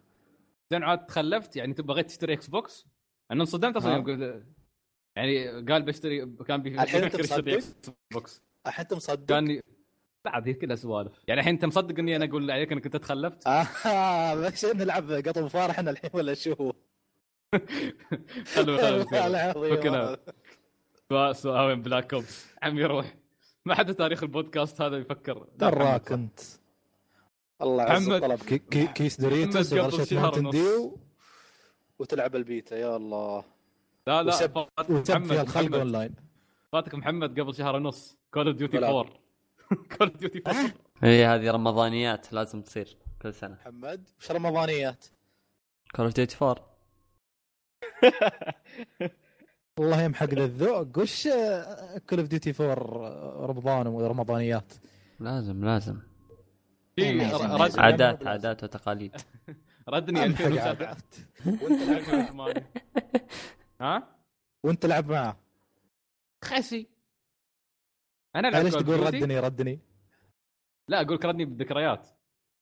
زين 0.72 0.84
عاد 0.84 1.06
تخلفت؟ 1.06 1.56
يعني 1.56 1.74
بغيت 1.74 2.08
تشتري 2.08 2.34
Xbox؟ 2.34 2.86
أنا 3.32 3.42
انصدمت 3.42 3.76
أصلا 3.76 3.92
ها؟ 3.92 3.96
يوم 3.96 4.06
قلت- 4.06 4.46
يعني 5.16 5.48
قال 5.72 5.82
بشتري 5.84 6.26
كان 6.48 6.62
بيفكر 6.62 6.98
يشتري 7.20 7.24
مصدق؟ 7.24 7.54
Xbox. 7.54 8.42
الحين 8.68 8.84
أنت 8.86 8.94
مصدق؟ 8.94 9.26
كان 9.36 9.52
ي- 9.52 9.62
لا 10.26 10.38
هذه 10.38 10.52
كلها 10.52 10.76
سوالف. 10.76 11.24
يعني 11.28 11.40
الحين 11.42 11.54
أنت 11.54 11.66
مصدق 11.66 12.00
إني 12.00 12.16
أنا 12.16 12.26
أقول 12.26 12.52
عليك 12.52 12.72
إنك 12.72 12.86
أنت 12.86 12.98
تخلفت؟ 12.98 13.48
آه 13.48 14.36
بس 14.46 14.66
نلعب 14.66 15.12
قطو 15.12 15.46
مفارح 15.46 15.78
إحنا 15.80 15.92
الحين 15.92 16.10
ولا 16.14 16.34
شو؟ 16.34 16.72
خلوا 18.46 18.80
العظيم. 18.90 19.76
فكنا. 19.76 20.18
سؤال 21.10 21.36
سؤال 21.36 21.76
بلاك 21.76 22.14
أوبس. 22.14 22.48
عمي 22.64 22.86
روح. 22.86 23.16
ما 23.66 23.76
حد 23.76 23.96
تاريخ 23.96 24.24
البودكاست 24.24 24.82
هذا 24.82 24.98
يفكر. 24.98 25.48
دراك 25.56 26.12
انت 26.12 26.40
الله 27.62 27.84
عز 27.84 28.08
محمد. 28.10 28.24
الطلب. 28.24 28.40
كي- 28.48 28.58
كي- 28.58 28.88
كيس 28.88 29.22
دوريتوس 29.22 29.74
ماونتن 29.74 30.46
ونص. 30.46 30.56
ديو 30.56 30.98
وتلعب 32.00 32.36
البيتا 32.36 32.78
يا 32.78 32.96
الله. 32.96 33.44
لا 34.08 34.24
لا 34.24 34.34
وسب- 34.36 34.52
فاتك 34.76 34.90
وسب 34.90 35.12
محمد 35.12 35.28
فيها 35.28 35.42
الخلق 35.42 35.62
محمد. 35.66 35.76
أونلاين. 35.80 36.16
فاتك 36.72 36.96
محمد 36.96 37.40
قبل 37.40 37.56
شهر 37.56 37.76
ونص. 37.76 38.18
كول 38.34 38.48
اوف 38.48 38.56
ديوتي 38.56 38.78
ولا. 38.78 38.88
4 38.88 39.14
كول 39.98 40.08
اوف 40.08 40.18
ديوتي 40.18 40.42
4 40.48 40.72
هي 41.04 41.26
هذه 41.26 41.52
رمضانيات 41.52 42.34
لازم 42.34 42.62
تصير 42.62 42.98
كل 43.22 43.34
سنة. 43.34 43.54
محمد 43.56 44.10
وش 44.20 44.32
رمضانيات؟ 44.32 45.06
Call 45.96 46.06
of 46.06 46.14
Duty 46.14 46.38
4 46.46 46.72
والله 49.80 50.02
يمحق 50.02 50.26
ذا 50.34 50.46
الذوق 50.46 51.00
وش 51.00 51.28
Call 52.10 52.20
of 52.20 52.28
Duty 52.28 52.54
4 52.60 53.46
رمضان 53.46 53.88
ورمضانيات 53.88 54.74
لازم 55.20 55.66
لازم. 55.66 56.00
رد 57.00 57.80
عادات 57.80 58.28
عادات 58.28 58.64
وتقاليد. 58.64 59.16
ردني 59.90 60.26
أمحق 60.26 60.46
2007 60.46 60.68
عادات. 60.68 61.16
وأنت 61.46 61.84
لعب 61.84 62.36
معه 62.36 62.48
2008 62.48 62.72
ها؟ 63.82 64.16
وأنت 64.64 64.86
لعب 64.86 65.12
معه 65.12 65.38
خسي. 66.44 66.88
أنا 68.36 68.48
العب 68.48 68.64
ليش 68.64 68.74
تقول؟ 68.74 69.00
ردني 69.00 69.40
ردني. 69.40 69.80
لا 70.88 71.02
أقول 71.02 71.16
لك 71.16 71.26
ردني 71.26 71.46
بالذكريات. 71.46 72.08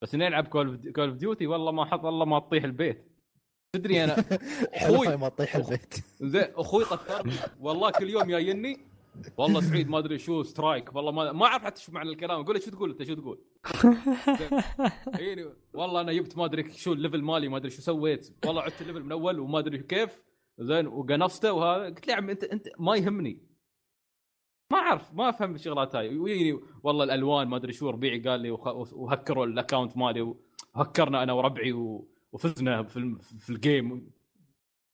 بس 0.02 0.16
إني 0.16 0.28
ألعب 0.28 0.48
Call 0.48 0.94
of 1.00 1.16
Duty 1.16 1.48
والله 1.48 1.72
ما 1.72 1.86
حط 1.86 2.04
والله 2.04 2.26
ما 2.26 2.40
تطيح 2.40 2.64
البيت. 2.64 3.19
تدري 3.74 4.04
أنا 4.04 4.16
أخوي. 4.74 5.18
ما 5.18 5.30
تطيح 5.30 5.56
البيت. 5.56 5.94
زين 6.22 6.46
أخوي 6.56 6.84
طفرني 6.86 7.34
والله 7.60 7.92
كل 7.92 8.10
يوم 8.10 8.24
جايني 8.24 8.78
والله 9.38 9.62
سعيد 9.62 9.90
ما 9.90 9.98
أدري 9.98 10.20
شو 10.20 10.44
strike 10.44 10.96
والله 10.96 11.12
ما 11.12 11.32
ما 11.32 11.46
أعرف 11.46 11.64
حتى 11.64 11.82
شو 11.82 11.92
معنى 11.92 12.10
الكلام. 12.10 12.42
أقول 12.42 12.56
له 12.56 12.62
شو 12.62 12.72
تقول 12.72 12.90
أنت 12.92 13.04
شو 13.04 13.14
تقول؟ 13.14 13.40
يعني 15.20 15.46
والله 15.74 16.02
أنا 16.02 16.14
جبت 16.14 16.38
ما 16.38 16.46
أدري 16.46 16.74
شو 16.74 16.94
ال 16.94 16.98
level 16.98 17.22
مالي 17.22 17.48
ما 17.48 17.58
أدري 17.58 17.70
شو 17.72 17.82
سويت. 17.82 18.34
والله 18.46 18.62
عدت 18.62 18.82
ال 18.82 18.85
level 18.85 19.04
من 19.04 19.12
أول 19.12 19.40
وما 19.40 19.60
أدري 19.60 19.78
كيف. 19.78 20.22
زين 20.60 20.88
وقنصته 20.88 21.54
وهذا. 21.54 21.86
قلت 21.86 22.08
له 22.08 22.14
يا 22.14 22.18
عم 22.18 22.30
انت 22.30 22.44
أنت 22.44 22.68
ما 22.80 22.96
يهمني. 22.96 23.40
ما 24.72 24.78
أعرف 24.80 25.14
ما 25.14 25.30
أفهم 25.30 25.56
الشغلات 25.56 25.96
هاي. 25.96 26.18
ويجيني 26.18 26.60
والله 26.84 27.04
الألوان 27.04 27.48
ما 27.48 27.58
أدري 27.58 27.74
شو 27.74 27.90
ربيعي 27.90 28.20
قال 28.20 28.40
لي 28.40 28.52
وخ- 28.52 28.94
وهكروا 28.94 29.46
ال 29.46 29.52
account 29.52 29.98
مالي 29.98 30.34
وهكرنا 30.76 31.24
أنا 31.24 31.34
وربعي 31.34 31.72
و- 31.74 32.08
وفزنا 32.34 32.84
في 32.84 32.98
الم- 32.98 33.18
في 33.20 33.50
ال 33.50 33.62
game 33.62 34.12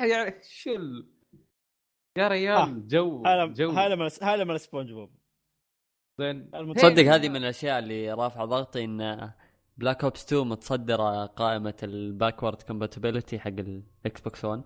يعني 0.02 0.41
شو 0.44 0.76
ال... 0.76 1.12
يا 2.18 2.28
ريال 2.28 2.88
جو 2.88 3.24
هذا 3.26 3.45
جو. 3.45 3.72
هذا 3.72 3.95
من 3.95 4.10
هذا 4.22 4.44
من 4.44 4.57
سبونج 4.57 4.91
بوب. 4.91 5.12
زين. 6.20 6.52
تصدق 6.76 7.03
هذه 7.03 7.30
من 7.30 7.36
الأشياء 7.36 7.80
اللي 7.80 8.14
رافعه 8.14 8.45
ضغطي 8.45 8.84
إن 8.84 9.32
Black 9.77 10.03
Ops 10.03 10.26
2 10.26 10.48
متصدرة 10.48 11.26
قائمة 11.26 11.76
ال 11.84 11.92
backward 11.92 12.61
compatibility 12.61 13.40
حق 13.40 13.48
ال 13.48 14.22
Xbox 14.22 14.45
1 14.45 14.64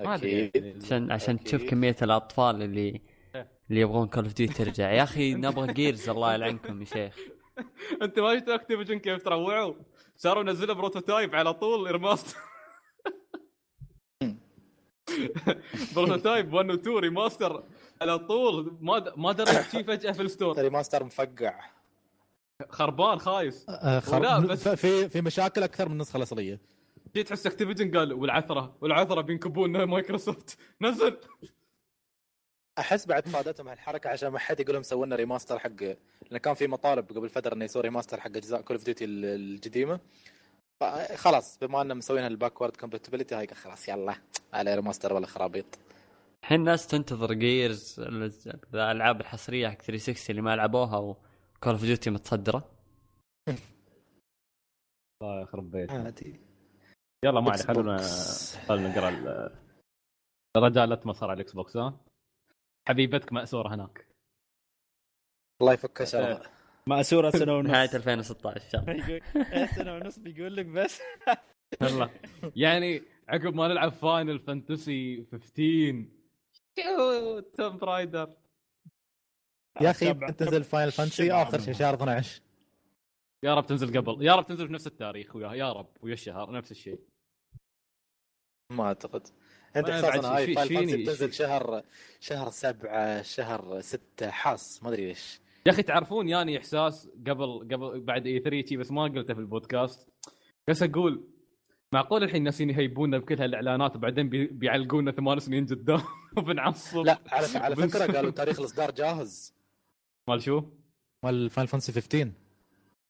ما 0.00 0.14
أدري. 0.14 0.46
أكيد. 0.46 0.82
عشان 0.84 1.12
عشان. 1.12 1.38
تشوف 1.44 1.64
كمية 1.64 1.96
الأطفال 2.02 2.62
اللي 2.62 3.00
اللي 3.70 3.80
يبغون 3.80 4.08
Call 4.08 4.24
of 4.24 4.34
Duty 4.34 4.54
ترجع. 4.54 4.90
يا 4.90 5.02
أخي 5.02 5.34
نبغى 5.34 5.72
Gears 5.72 6.08
الله 6.08 6.34
يلعنكم 6.34 6.80
يا 6.80 6.84
شيخ. 6.84 7.16
انت 8.02 8.18
ما 8.18 8.38
شفت 8.38 8.48
Activision 8.48 8.98
كيف 8.98 9.22
تروعوا؟ 9.22 9.74
صاروا 10.16 10.42
ينزلوا 10.42 10.74
Prototype 10.74 11.34
على 11.34 11.54
طول 11.54 11.90
remaster 11.90 12.36
Prototype 15.96 16.52
1 16.54 16.70
و 16.70 16.74
2 16.74 16.96
remaster 16.98 17.64
على 18.00 18.18
طول. 18.18 18.76
ما 18.80 18.98
د... 18.98 19.12
ما 19.16 19.32
دريت 19.32 19.70
شي 19.70 19.84
فجأة 19.84 20.12
في 20.12 20.22
ال 20.22 20.27
store. 20.27 20.58
remaster 20.62 21.04
مفقع. 21.04 21.60
خربان 22.70 23.18
خايس. 23.18 23.66
آه، 23.68 24.00
خر... 24.00 24.18
ولا 24.20 24.38
بس- 24.38 24.68
في 24.68 25.08
في 25.08 25.20
مشاكل 25.20 25.62
أكثر 25.62 25.86
من 25.88 25.92
النسخه 25.92 26.16
الاصليه 26.16 26.60
جيت 27.14 27.28
تحس 27.28 27.46
Activision 27.46 27.98
قال 27.98 28.12
والعثرة 28.12 28.76
والعثرة 28.80 29.20
بينكبون 29.20 29.82
مايكروسوفت. 29.84 30.58
نزل. 30.80 31.16
أحس 32.78 33.06
بعد 33.06 33.28
فادتهم 33.28 33.68
هالحركة 33.68 34.10
عشان 34.10 34.28
ما 34.28 34.38
حد 34.38 34.60
يقول 34.60 34.74
لهم 34.74 34.82
سووا 34.82 35.06
لنا 35.06 35.16
remaster 35.16 35.58
حق 35.58 35.82
لأن 36.30 36.38
كان 36.42 36.54
في 36.54 36.66
مطالب 36.66 37.12
قبل 37.12 37.28
فترة 37.28 37.54
إنه 37.54 37.64
يسوي 37.64 37.82
remaster 37.82 38.20
حق 38.20 38.26
أجزاء 38.36 38.60
Call 38.60 38.76
of 38.76 38.84
Duty 38.84 39.04
القديمه 39.04 40.00
خلاص 41.14 41.58
بما 41.58 41.82
إنهم 41.82 41.98
مسوينها 41.98 42.26
ال 42.28 42.33
backward 42.33 42.76
compatibility 42.76 43.34
هاي 43.34 43.46
خلاص 43.46 43.88
يلا 43.88 44.14
على 44.52 44.74
remaster 44.74 45.12
ولا 45.12 45.26
خرابيط. 45.26 45.66
الحين 46.44 46.60
الناس 46.60 46.86
تنتظر 46.86 47.32
Gears 47.32 48.00
الألعاب 48.74 49.20
الحصرية 49.20 49.68
حق 49.68 49.82
360 49.82 50.30
اللي 50.30 50.42
ما 50.42 50.56
لعبوها 50.56 50.96
و 50.98 51.13
Call 51.13 51.72
of 51.72 51.82
Duty 51.82 52.10
متصدرة. 52.10 52.70
الله 55.22 55.42
يخرب 55.42 55.70
بيت. 55.70 55.90
عادي. 55.90 56.40
يلا 57.24 57.40
ما 57.40 57.50
عليه 57.50 57.60
إكس 57.60 57.66
خلونا. 57.66 57.98
خلونا 58.68 58.88
نقرأ 58.88 59.08
ال- 59.08 59.56
الرجال 60.56 60.88
لا 60.88 60.94
تمصر 60.96 61.26
على 61.30 61.34
الاكس 61.36 61.52
بوكس 61.52 61.76
ها؟ 61.76 61.96
حبيبتك 62.88 63.32
مأسورة 63.32 63.74
هناك. 63.74 64.06
الله 65.60 65.72
يفك 65.72 66.04
شره 66.04 66.42
مأسورة 66.86 67.30
سنة 67.40 67.60
نهاية 67.60 67.90
ونص 67.94 67.94
2016 67.94 68.68
شاء 68.70 68.80
الله. 68.80 68.92
يقول- 69.08 69.68
سنة 69.68 69.94
ونص 69.94 70.18
بيقول 70.18 70.56
لك 70.56 70.66
بس. 70.66 71.00
يلا 71.82 72.10
يعني 72.56 73.02
عقب 73.28 73.54
ما 73.54 73.68
نلعب 73.68 73.92
فاينل 73.92 74.38
فانتسي 74.38 75.26
15 75.32 76.04
شو 76.78 77.40
توم 77.40 77.78
برايدر 77.78 78.36
يا 79.80 79.90
أخي. 79.90 80.14
تنزل 80.14 80.64
فاينل 80.64 80.92
فانتسي 80.92 81.32
آخر 81.32 81.60
شيء 81.60 81.74
شهر 81.74 81.94
12 81.94 82.42
يا 83.44 83.54
رب 83.54 83.66
تنزل 83.66 83.98
قبل. 84.00 84.22
يا 84.26 84.36
رب 84.36 84.46
تنزل 84.46 84.66
في 84.66 84.72
نفس 84.72 84.86
التاريخ 84.86 85.36
ويا 85.36 85.52
يا 85.54 85.72
رب 85.72 85.96
ويا 86.02 86.12
الشهر 86.14 86.50
نفس 86.52 86.70
الشيء. 86.70 87.00
ما 88.72 88.84
أعتقد. 88.84 89.28
أنت 89.76 89.88
ان 89.88 90.24
هاي 90.24 90.54
Final 90.54 91.02
بتنزل 91.02 91.32
شهر 91.32 91.82
شهر 92.20 92.50
سبعة 92.50 93.22
شهر 93.22 93.80
ستة 93.80 94.30
حاس 94.30 94.82
ما 94.82 94.88
أدري 94.88 95.06
ليش 95.06 95.40
يا 95.66 95.72
أخي 95.72 95.82
تعرفون 95.82 96.28
ياني 96.28 96.58
إحساس 96.58 97.08
قبل 97.26 97.68
قبل 97.72 98.00
بعد 98.00 98.26
E3 98.26 98.76
بس 98.76 98.90
ما 98.90 99.02
قلته 99.02 99.34
في 99.34 99.40
البودكاست. 99.40 100.08
بس 100.68 100.82
أقول 100.82 101.24
معقول 101.92 102.22
الحين 102.22 102.42
ناسين 102.42 102.70
يهيبونا 102.70 103.18
بكل 103.18 103.38
هالإعلانات 103.40 103.96
وبعدين 103.96 104.28
بي- 104.28 104.46
بيعلقونا 104.46 105.12
ثمان 105.12 105.38
سنين 105.38 105.66
قدام 105.66 106.00
وبنعصب. 106.36 106.98
لا 107.06 107.18
على 107.28 107.46
على 107.58 107.76
فكرة 107.76 108.12
قالوا 108.12 108.30
تاريخ 108.30 108.58
الإصدار 108.60 108.90
جاهز. 108.90 109.54
مال 110.28 110.42
شو؟ 110.42 110.62
مال 111.24 111.50
Final 111.50 111.68
Fantasy 111.68 111.92
15 111.92 112.30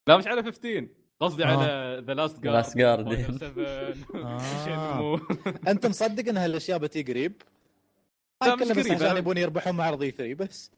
لا 0.08 0.16
مش 0.16 0.26
على 0.26 0.42
15 0.42 0.88
قصدي 1.22 1.44
آه. 1.44 1.46
على 1.46 2.02
The 2.06 2.14
Last 2.14 2.36
The 2.36 2.40
Last 2.48 2.74
Guardian. 2.74 3.38
7 3.38 3.64
آه. 4.24 5.20
أنت 5.70 5.86
مصدق 5.86 6.28
إن 6.28 6.36
هالأشياء 6.36 6.78
بتي 6.78 7.02
قريب؟ 7.02 7.42
لا، 8.42 8.54
مش 8.54 8.62
قريب، 8.68 8.92
عشان 9.02 9.16
يبون 9.16 9.36
يربحون 9.38 9.74
مع 9.76 9.84
عرض 9.84 10.04
3 10.08 10.34
بس. 10.34 10.72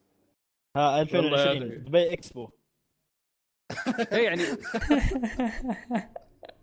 ها 0.77 0.89
والله 0.97 1.01
2020 1.03 1.62
هذا- 1.62 1.75
دبي 1.79 2.12
إكسبو. 2.12 2.51
اي 4.12 4.25
يعني 4.25 4.43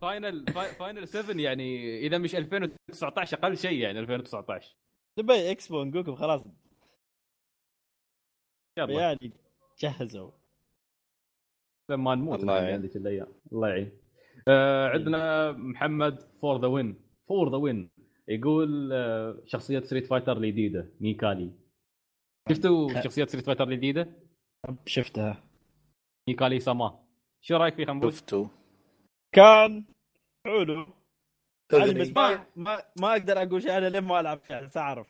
Final 0.02 0.46
Fa- 0.54 0.74
Final 0.74 1.08
7 1.08 1.36
يعني 1.44 1.98
إذا 2.00 2.18
مش 2.18 2.36
2019 2.36 3.38
أقل 3.38 3.58
شيء 3.58 3.74
يعني 3.80 4.00
2019 4.00 4.76
دبي 5.18 5.52
إكسبو 5.52 5.84
نقول 5.84 6.02
لكم 6.02 6.16
خلاص. 6.16 6.44
يلا. 8.78 9.02
يعني 9.02 9.32
جهزوا. 9.80 10.32
لما 11.92 12.16
نموت 12.16 12.40
الله 12.40 12.56
يعني 12.56 12.68
يعين. 12.68 12.80
هذيك 12.80 12.96
الأيام. 12.96 13.28
الله 13.54 13.70
يعين. 13.70 13.92
آه 14.48 14.90
عندنا 14.90 15.52
محمد 15.52 16.22
for 16.42 16.62
the 16.62 16.68
win 16.68 16.96
for 17.28 17.52
the 17.52 17.58
win 17.58 17.90
يقول 18.28 18.90
آه 18.94 19.42
شخصية 19.46 19.80
Street 19.80 20.06
Fighter 20.06 20.38
الجديدة 20.38 20.94
Necalli. 21.00 21.52
شفتوا 22.50 23.02
شخصية 23.02 23.26
Street 23.26 23.46
Fighter 23.46 23.68
الجديدة؟ 23.68 24.08
شفتها. 24.86 25.44
Necalli 26.30 26.60
سما 26.60 27.00
شو 27.42 27.58
رأيك 27.58 27.76
في 27.76 27.86
خنبوش؟ 27.86 28.14
شفتوا 28.14 28.48
كان 29.36 29.86
حلو. 30.46 30.86
بس. 31.74 32.10
ما 32.16 32.46
ما 32.56 32.84
ما 33.00 33.12
أقدر 33.12 33.42
أقول 33.42 33.62
شيء 33.62 33.78
أنا 33.78 33.90
لين 33.90 34.04
ما 34.04 34.20
ألعب 34.20 34.40
فيها 34.40 34.62
بس 34.62 34.78
أعرف. 34.78 35.08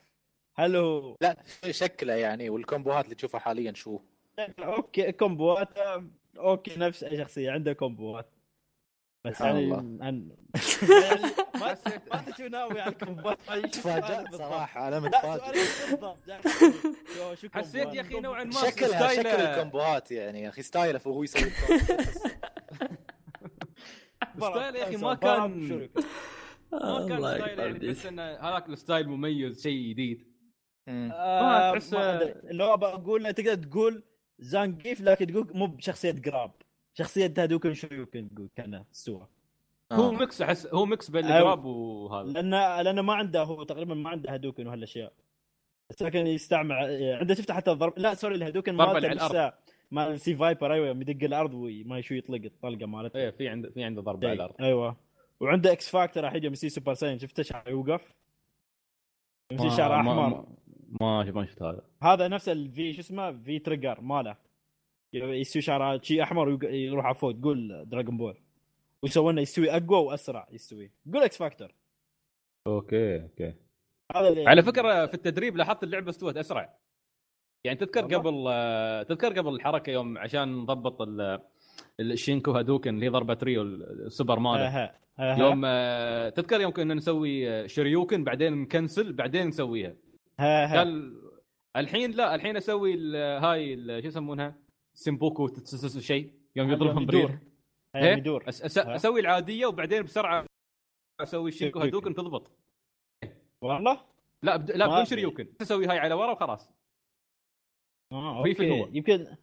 هل 0.56 0.76
هو؟ 0.76 1.18
لا 1.22 1.44
شكله 1.72 2.14
يعني 2.14 2.50
والكومبوهات 2.50 3.06
اللي 3.06 3.16
تشوفها 3.16 3.40
حاليا 3.40 3.74
شو؟ 3.74 4.00
okay 4.60 5.12
كومبوات 5.12 5.78
آه، 5.78 6.06
okay 6.38 6.80
نفس 6.80 7.04
أي 7.04 7.18
شخصية 7.18 7.52
عنده 7.52 7.74
كومبوات 7.74 8.30
بس 9.26 9.42
يعني 9.42 9.60
الله. 9.60 9.78
عن... 9.78 9.98
يعني 10.02 11.22
ما 11.62 11.78
ما 12.12 12.20
انت 12.20 12.38
شو 12.38 12.48
ناوي 12.48 12.82
على 12.82 12.92
الكومبوات 12.92 13.38
تفاجأت؟ 13.74 14.36
صراحة 14.36 14.88
أنا 14.88 15.00
متفاجئ 15.00 15.42
حسيت 17.54 17.84
كومبوات؟ 17.84 17.96
يا 17.96 18.02
أخي 18.02 18.20
نوعا 18.20 18.44
ما 18.44 18.52
شكلها 18.52 19.14
شكل 19.14 19.28
الكومبوات 19.28 20.12
يعني 20.12 20.42
يا 20.42 20.50
أخي 20.50 20.62
ستايله 20.62 21.02
وهو 21.06 21.24
يسوي. 21.24 21.50
style 24.38 24.76
يا 24.76 24.84
أخي 24.84 24.98
ما 24.98 25.14
كان. 25.16 25.90
ما 26.72 27.08
كان 27.08 27.22
style 27.38 27.60
يعني 27.60 27.94
تحس 27.94 28.06
ان 28.06 28.20
هذاك 28.20 28.70
ال 28.70 28.76
style 28.76 29.10
مميز 29.10 29.64
شيء 29.64 29.90
جديد. 29.90 30.32
آه، 30.90 31.72
تحس- 31.74 31.94
ما. 31.94 32.22
اللي 32.24 32.64
هو 32.64 32.78
بقول 32.78 33.34
تقدر 33.34 33.56
تقول 33.64 34.04
Zangief 34.42 35.02
لكن 35.02 35.28
تقول 35.28 35.48
مو 35.54 35.66
بشخصية 35.68 36.12
grab. 36.12 36.52
شخصية 36.94 37.34
Hadouken 37.38 37.74
شو 37.74 37.88
يمكن 37.92 38.30
تقول 38.36 38.50
كان 38.56 38.84
سوا. 38.92 39.26
هو 39.92 40.10
آه. 40.10 40.12
mix 40.12 40.42
أحس 40.42 40.68
هو 40.68 40.86
mix 40.86 41.12
بين 41.12 41.26
أيوة. 41.26 41.38
ال 41.38 41.43
grab 41.43 41.66
وهذا. 41.66 42.28
لأن 42.32 42.50
لأنه 42.86 43.02
ما 43.02 43.14
عنده 43.14 43.44
هو 43.44 43.64
تقريبا 43.64 43.94
ما 43.94 44.10
عنده 44.10 44.34
Hadouken 44.34 44.68
وهالأشياء. 44.68 45.14
بس 45.90 46.02
لكن 46.02 46.28
يستعمل 46.28 46.76
عنده 47.20 47.34
شفت 47.36 47.52
حتى 47.52 47.72
الضرب. 47.72 47.94
لا 48.00 48.14
sorry 48.14 48.36
ال 48.36 48.40
Hadouken 48.40 48.76
مالته 48.76 48.92
على 48.96 49.08
الأرض. 49.12 49.36
نفسه 49.36 49.54
مال 49.92 50.20
C. 50.20 50.36
Viper 50.36 50.74
أيوه 50.74 50.88
يوم 50.88 51.02
يدق 51.02 51.24
الأرض 51.24 51.54
وما 51.54 52.02
شو 52.02 52.14
يطلق 52.14 52.42
الطلقة 52.46 52.86
مالته. 52.86 53.18
إيه 53.20 53.30
في 53.30 53.48
عنده 53.48 53.70
في 53.70 53.84
عنده 53.84 54.02
ضربة 54.02 54.28
على 54.28 54.36
الأرض. 54.36 54.54
أيوه. 54.62 54.96
وعنده 55.40 55.72
X-Factor 55.72 56.28
الحين 56.28 56.44
يوم 56.44 56.54
يصير 56.54 56.70
Super 56.70 56.94
Saiyan 56.94 57.20
شفته 57.20 57.44
شعره 57.44 57.70
يوقف؟ 57.70 58.14
يصير 59.52 59.68
ما- 59.70 59.78
شعره 59.78 59.96
أحمر. 59.96 60.46
ما 61.02 61.24
ما 61.24 61.32
ما 61.32 61.46
شفت 61.46 61.62
هذا. 61.64 61.82
هذا 62.04 62.28
نفس 62.28 62.50
ال 62.50 62.72
V 62.72 62.94
شو 62.94 63.00
اسمه 63.00 63.32
في 63.32 63.60
trigger 63.60 64.02
ماله. 64.02 64.36
يستوي 65.14 65.62
شعره 65.62 66.02
شيء 66.02 66.24
أحمر 66.24 66.64
يروح 66.64 67.06
على 67.06 67.16
فوق 67.16 67.32
تقول 67.32 67.86
Dragon 67.90 68.18
Ball 68.18 68.38
ويسوي 69.04 69.32
انه 69.32 69.42
يستوي 69.42 69.72
أقوى 69.72 69.98
وأسرع 70.06 70.48
يستوي. 70.52 70.92
قول 71.14 71.24
X-Factor 71.24 71.72
okay 72.68 73.22
okay. 73.22 73.54
هذا 74.16 74.50
على 74.50 74.64
فكرة 74.64 75.06
في 75.06 75.14
التدريب 75.14 75.58
لاحظت 75.58 75.84
اللعبة 75.84 76.10
استوت 76.10 76.38
أسرع. 76.38 76.74
يعني 77.64 77.78
تذكر 77.78 78.04
والله. 78.04 78.18
قبل 78.18 78.46
آه، 78.48 79.04
تذكر 79.04 79.40
قبل 79.40 79.56
الحركة 79.56 79.90
يوم 79.92 80.18
عشان 80.18 80.58
نضبط 80.58 81.02
ال- 81.02 81.40
ال 82.00 82.07
Shinku 82.07 82.52
Hadouken 82.52 82.96
اللي 82.96 83.06
هي 83.06 83.10
ضربة 83.10 83.38
Ryu 83.44 83.62
ال 83.62 83.75
super 83.75 84.40
ماله. 84.40 84.68
أها 84.68 84.96
أها. 85.20 85.38
يوم 85.38 85.62
تذكر 86.30 86.62
يوم 86.62 86.72
كنا 86.72 86.94
نسوي 86.94 87.50
آه، 87.50 87.68
Shoryuken 87.68 88.24
بعدين 88.24 88.54
نكنسل 88.54 89.14
بعدين 89.14 89.48
نسويها. 89.48 89.96
قال 90.78 91.22
الحين 91.76 92.12
لا 92.12 92.36
الحين 92.36 92.58
أسوي 92.58 92.94
ال- 92.94 93.44
هاي 93.44 93.74
ال- 93.74 94.02
شو 94.04 94.08
يسمونها؟ 94.08 94.56
سمبوكو 94.94 95.48
شيء 96.00 96.34
يوم 96.56 96.72
يضربهم 96.72 97.06
إيه؟ 97.96 98.16
يدور. 98.18 98.44
أس- 98.44 98.64
أس- 98.64 98.78
ها. 98.78 98.96
أسوي 98.96 99.20
العادية 99.20 99.66
وبعدين 99.66 100.04
بسرعة 100.04 100.46
أسوي 101.22 101.52
Shoryuken. 101.52 101.82
Hadouken 101.82 102.14
تضبط. 102.14 102.52
والله؟ 103.62 104.02
لا 104.44 104.58
بد... 104.58 104.72
لا 104.72 104.88
بدون. 104.88 105.06
Shoryuken 105.06 105.58
تسوي 105.58 105.86
هاي 105.88 106.00
على 106.00 106.14
ورا 106.14 106.32
وخلاص. 106.32 106.72
آه 108.12 108.44
في 108.44 108.50
okay. 108.50 108.72
هو. 108.82 108.88
يمكن 108.92 109.38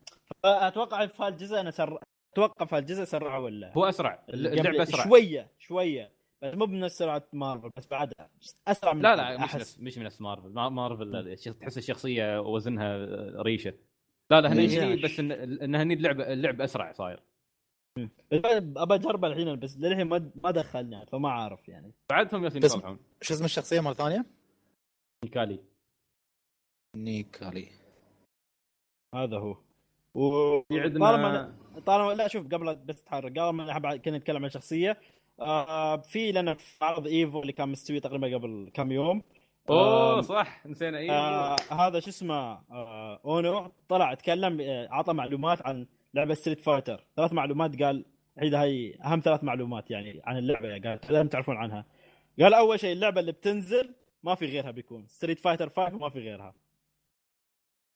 أتوقع 0.44 1.06
في 1.06 1.22
هالجزء 1.22 1.60
أنا 1.60 1.70
سر 1.70 2.00
أتوقع 2.32 2.66
في 2.66 2.76
هالجزء 2.76 3.04
سرعوا 3.04 3.44
ولا؟ 3.44 3.72
هو 3.72 3.84
أسرع. 3.84 4.24
اللعبة 4.28 4.82
أسرع. 4.82 5.04
شوية 5.04 5.52
شوية. 5.58 6.12
بس 6.42 6.54
مو 6.54 6.66
بنفس 6.66 6.98
سرعة 6.98 7.28
مارفل 7.32 7.70
بس 7.76 7.86
بعدها. 7.86 8.30
أسرع 8.68 8.92
من 8.92 9.02
لا 9.02 9.16
لا 9.16 9.34
مش 9.36 9.40
أحس. 9.44 9.56
نفس 9.56 9.78
مش 9.80 9.98
من 9.98 10.04
نفس 10.04 10.20
مارفل. 10.20 10.48
ما- 10.48 10.68
مارفل 10.68 11.36
تحس 11.60 11.78
الشخصية 11.78 12.40
وزنها 12.40 12.96
ريشة. 13.42 13.74
لا 14.30 14.40
لا 14.40 14.52
هني؟ 14.52 14.78
هني 14.80 15.02
بس 15.02 15.16
إن- 15.16 15.20
انها 15.62 15.82
هني 15.82 15.94
اللعبه 15.94 16.32
اللعب 16.32 16.60
أسرع 16.60 16.92
صاير. 16.92 17.22
أبى 18.32 18.94
اجربها 18.94 19.30
الحين 19.30 19.56
بس 19.58 19.76
للحين 19.78 20.06
ما 20.06 20.30
ما 20.44 20.50
دخلني 20.50 21.06
فما 21.06 21.30
عارف 21.30 21.68
يعني. 21.68 21.92
بعدهم 22.10 22.44
ياسين 22.44 22.62
يصلحون 22.62 22.98
شو 23.20 23.34
اسم 23.34 23.44
الشخصية 23.44 23.80
مرة 23.80 23.92
ثانية؟ 23.94 24.24
Necalli 25.24 25.60
Necalli. 26.96 27.68
هذا 29.14 29.36
هو. 29.38 29.56
و 30.14 30.60
طالما 30.60 31.54
طالما 31.86 32.12
لا 32.14 32.28
شوف 32.28 32.46
قبل 32.46 32.76
بس 32.76 33.04
تحرك 33.04 33.38
قبل 33.38 33.48
ما 33.56 33.96
كنا 33.96 34.18
نتكلم 34.18 34.44
عن 34.44 34.50
شخصية 34.50 35.00
آه 35.40 35.96
في 35.96 36.32
لنا 36.32 36.54
في 36.54 36.84
عرض 36.84 37.06
Evo 37.06 37.40
اللي 37.40 37.52
كان 37.52 37.68
مستوي 37.68 38.00
تقريبا 38.00 38.34
قبل 38.36 38.70
كم 38.74 38.92
يوم. 38.92 39.22
أوه 39.70 40.20
صح 40.20 40.66
نسينا 40.66 40.98
اي 40.98 41.10
آه 41.10 41.56
هذا 41.70 42.00
شو 42.00 42.10
اسمه 42.10 42.34
آه 42.70 43.20
Ono 43.24 43.72
طلع 43.88 44.12
اتكلم 44.12 44.60
آه، 44.60 44.88
عطى 44.90 45.12
معلومات 45.12 45.66
عن 45.66 45.86
لعبة 46.14 46.34
Street 46.34 46.60
Fighter 46.60 47.04
ثلاث 47.16 47.32
معلومات 47.32 47.82
قال 47.82 48.04
الحين 48.36 48.54
هاي 48.54 48.98
أهم 49.04 49.20
ثلاث 49.24 49.44
معلومات 49.44 49.90
يعني 49.90 50.20
عن 50.24 50.38
اللعبة 50.38 50.68
قال 50.88 51.00
لازم 51.10 51.28
تعرفون 51.28 51.56
عنها. 51.56 51.84
قال 52.40 52.54
أول 52.54 52.80
شيء 52.80 52.92
اللعبة 52.92 53.20
اللي 53.20 53.32
بتنزل 53.32 53.94
ما 54.22 54.34
في 54.34 54.46
غيرها 54.46 54.70
بيكون. 54.70 55.06
Street 55.06 55.38
Fighter 55.40 55.68
5 55.68 55.94
وما 55.94 56.08
في 56.08 56.18
غيرها. 56.18 56.54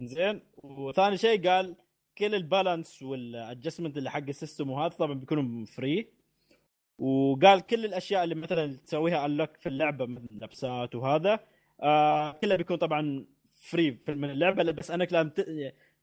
زين. 0.03 0.41
وثاني 0.63 1.17
شيء 1.17 1.49
قال 1.49 1.77
كل 2.19 2.35
ال 2.35 2.43
balance 2.43 3.03
وال 3.03 3.19
adjustment 3.19 3.97
اللي 3.99 4.11
حق 4.11 4.19
ال 4.29 4.35
system 4.35 4.71
وهذا 4.71 4.89
طبعا 4.89 5.15
بيكونوا 5.15 5.67
free 5.67 6.09
وقال 7.03 7.61
كل 7.61 7.85
الأشياء 7.85 8.25
اللي 8.25 8.35
مثلا 8.35 8.77
تسويها 8.77 9.27
unlock 9.27 9.57
في 9.57 9.69
اللعبة 9.69 10.07
مثل 10.07 10.29
لبسات 10.31 10.95
وهذا. 10.95 11.41
آه 11.83 12.33
كلها 12.33 12.57
بيكون 12.57 12.77
طبعا 12.77 13.25
free 13.63 13.99
من 14.09 14.31
اللعبة 14.31 14.63
بس 14.63 14.91
انك 14.91 15.13
لازم 15.13 15.31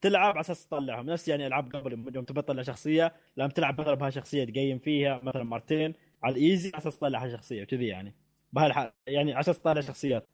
تلعب 0.02 0.32
على 0.32 0.40
أساس 0.40 0.68
تطلعهم. 0.68 1.06
نفس 1.06 1.28
يعني 1.28 1.48
ألعاب 1.48 1.76
قبل 1.76 2.16
يوم 2.16 2.26
تبى 2.26 2.42
تطلع 2.42 2.62
شخصية 2.62 3.14
لازم 3.38 3.52
تلعب 3.52 3.82
مثلا 3.82 3.94
بها 3.94 4.10
شخصية 4.10 4.44
تقيم 4.44 4.80
فيها 4.80 5.20
مثلا 5.24 5.44
مرتين 5.44 5.94
على 6.24 6.36
ال 6.36 6.43
easy 6.43 6.72
على 6.74 6.78
أساس 6.82 6.98
تطلع 6.98 7.28
شخصية 7.28 7.64
وكذي 7.64 7.88
يعني. 7.88 8.16
بهالح 8.54 8.94
يعني 9.08 9.34
على 9.34 9.40
أساس 9.40 9.60
تطلع 9.60 9.82
شخصيات. 9.82 10.28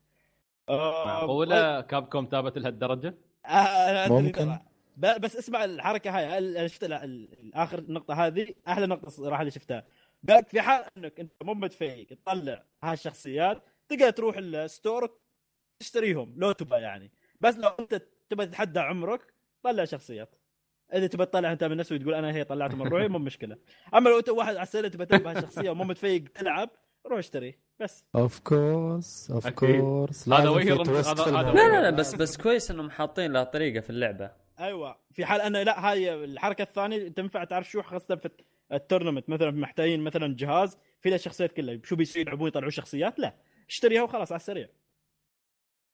آه 0.69 1.05
معقولة 1.05 1.81
Capcom 1.81 2.25
تابت 2.25 2.57
لهالدرجة؟ 2.57 3.15
آه، 3.45 4.05
أدري 4.05 4.21
ممكن. 4.21 4.57
بس 4.97 5.35
اسمع 5.35 5.63
الحركة 5.63 6.11
هاي 6.11 6.69
شفت 6.69 6.83
آخر 7.53 7.79
النقطه 7.79 8.13
هذه؟ 8.13 8.47
أحلى 8.67 8.87
نقطة 8.87 9.09
صراحة 9.09 9.41
اللي 9.41 9.51
شفتها. 9.51 9.83
قال 10.29 10.45
في 10.45 10.61
حال 10.61 10.85
انك 10.97 11.19
انت 11.19 11.33
مو 11.43 11.53
متفيق 11.53 12.07
تطلع 12.07 12.63
هالشخصيات 12.83 13.63
تقدر 13.89 14.09
تروح 14.09 14.37
ال 14.37 14.50
store 14.50 15.17
تشتريهم 15.79 16.33
لو 16.37 16.51
تبى 16.51 16.75
يعني. 16.75 17.11
بس 17.41 17.57
لو 17.57 17.69
انت 17.69 18.01
تبى 18.29 18.45
تتحدى 18.45 18.79
عمرك 18.79 19.33
طلع 19.63 19.85
شخصيات. 19.85 20.35
اذا 20.93 21.07
تبى 21.07 21.25
تطلع 21.25 21.51
انت 21.51 21.63
من 21.63 21.77
نفسك 21.77 21.91
وتقول 21.91 22.13
أنا 22.13 22.35
هي 22.35 22.43
طلعت 22.43 22.75
من 22.75 22.87
روحي 22.87 23.07
مو 23.07 23.19
مشكلة. 23.19 23.57
اما 23.93 24.09
لو 24.09 24.19
انت 24.19 24.29
واحد 24.29 24.55
على 24.55 24.63
السلة 24.63 24.87
تبى 24.87 25.05
تلعب 25.05 25.27
هالشخصية 25.27 25.69
ومو 25.69 25.83
متفيق 25.83 26.23
تلعب 26.35 26.69
روح 27.05 27.17
اشتري. 27.17 27.55
بس. 27.79 28.05
of 28.15 28.39
course 28.39 29.31
of. 29.31 29.47
course 29.47 30.29
هذا 30.29 30.49
هذا 30.49 31.51
لا 31.51 31.67
لا 31.67 31.81
لا 31.81 31.89
بس 31.89 32.15
بس 32.15 32.37
كويس 32.37 32.71
إنهم 32.71 32.89
حاطين 32.89 33.33
لها 33.33 33.43
طريقة 33.43 33.81
في 33.81 33.89
اللعبة. 33.89 34.31
أيوه. 34.59 34.97
في 35.11 35.25
حال 35.25 35.41
إنه 35.41 35.63
لا 35.63 35.91
هاي 35.91 36.13
الحركة 36.13 36.61
الثانية 36.61 37.07
تنفع 37.07 37.43
تعرف 37.43 37.69
شو 37.69 37.81
خاصه 37.81 38.15
في 38.15 38.29
ال 38.71 38.76
tournament 38.76 39.29
مثلا 39.29 39.51
محتاجين 39.51 40.03
مثلا 40.03 40.35
جهاز 40.35 40.77
في 41.01 41.09
له 41.09 41.15
الشخصيات 41.15 41.51
كلها 41.51 41.79
شو 41.83 41.95
بيصير؟ 41.95 42.21
يلعبون 42.21 42.47
يطلعون 42.47 42.71
شخصيات؟ 42.71 43.19
لا. 43.19 43.35
اشتريها 43.69 44.03
وخلاص 44.03 44.31
على 44.31 44.39
السريع. 44.39 44.69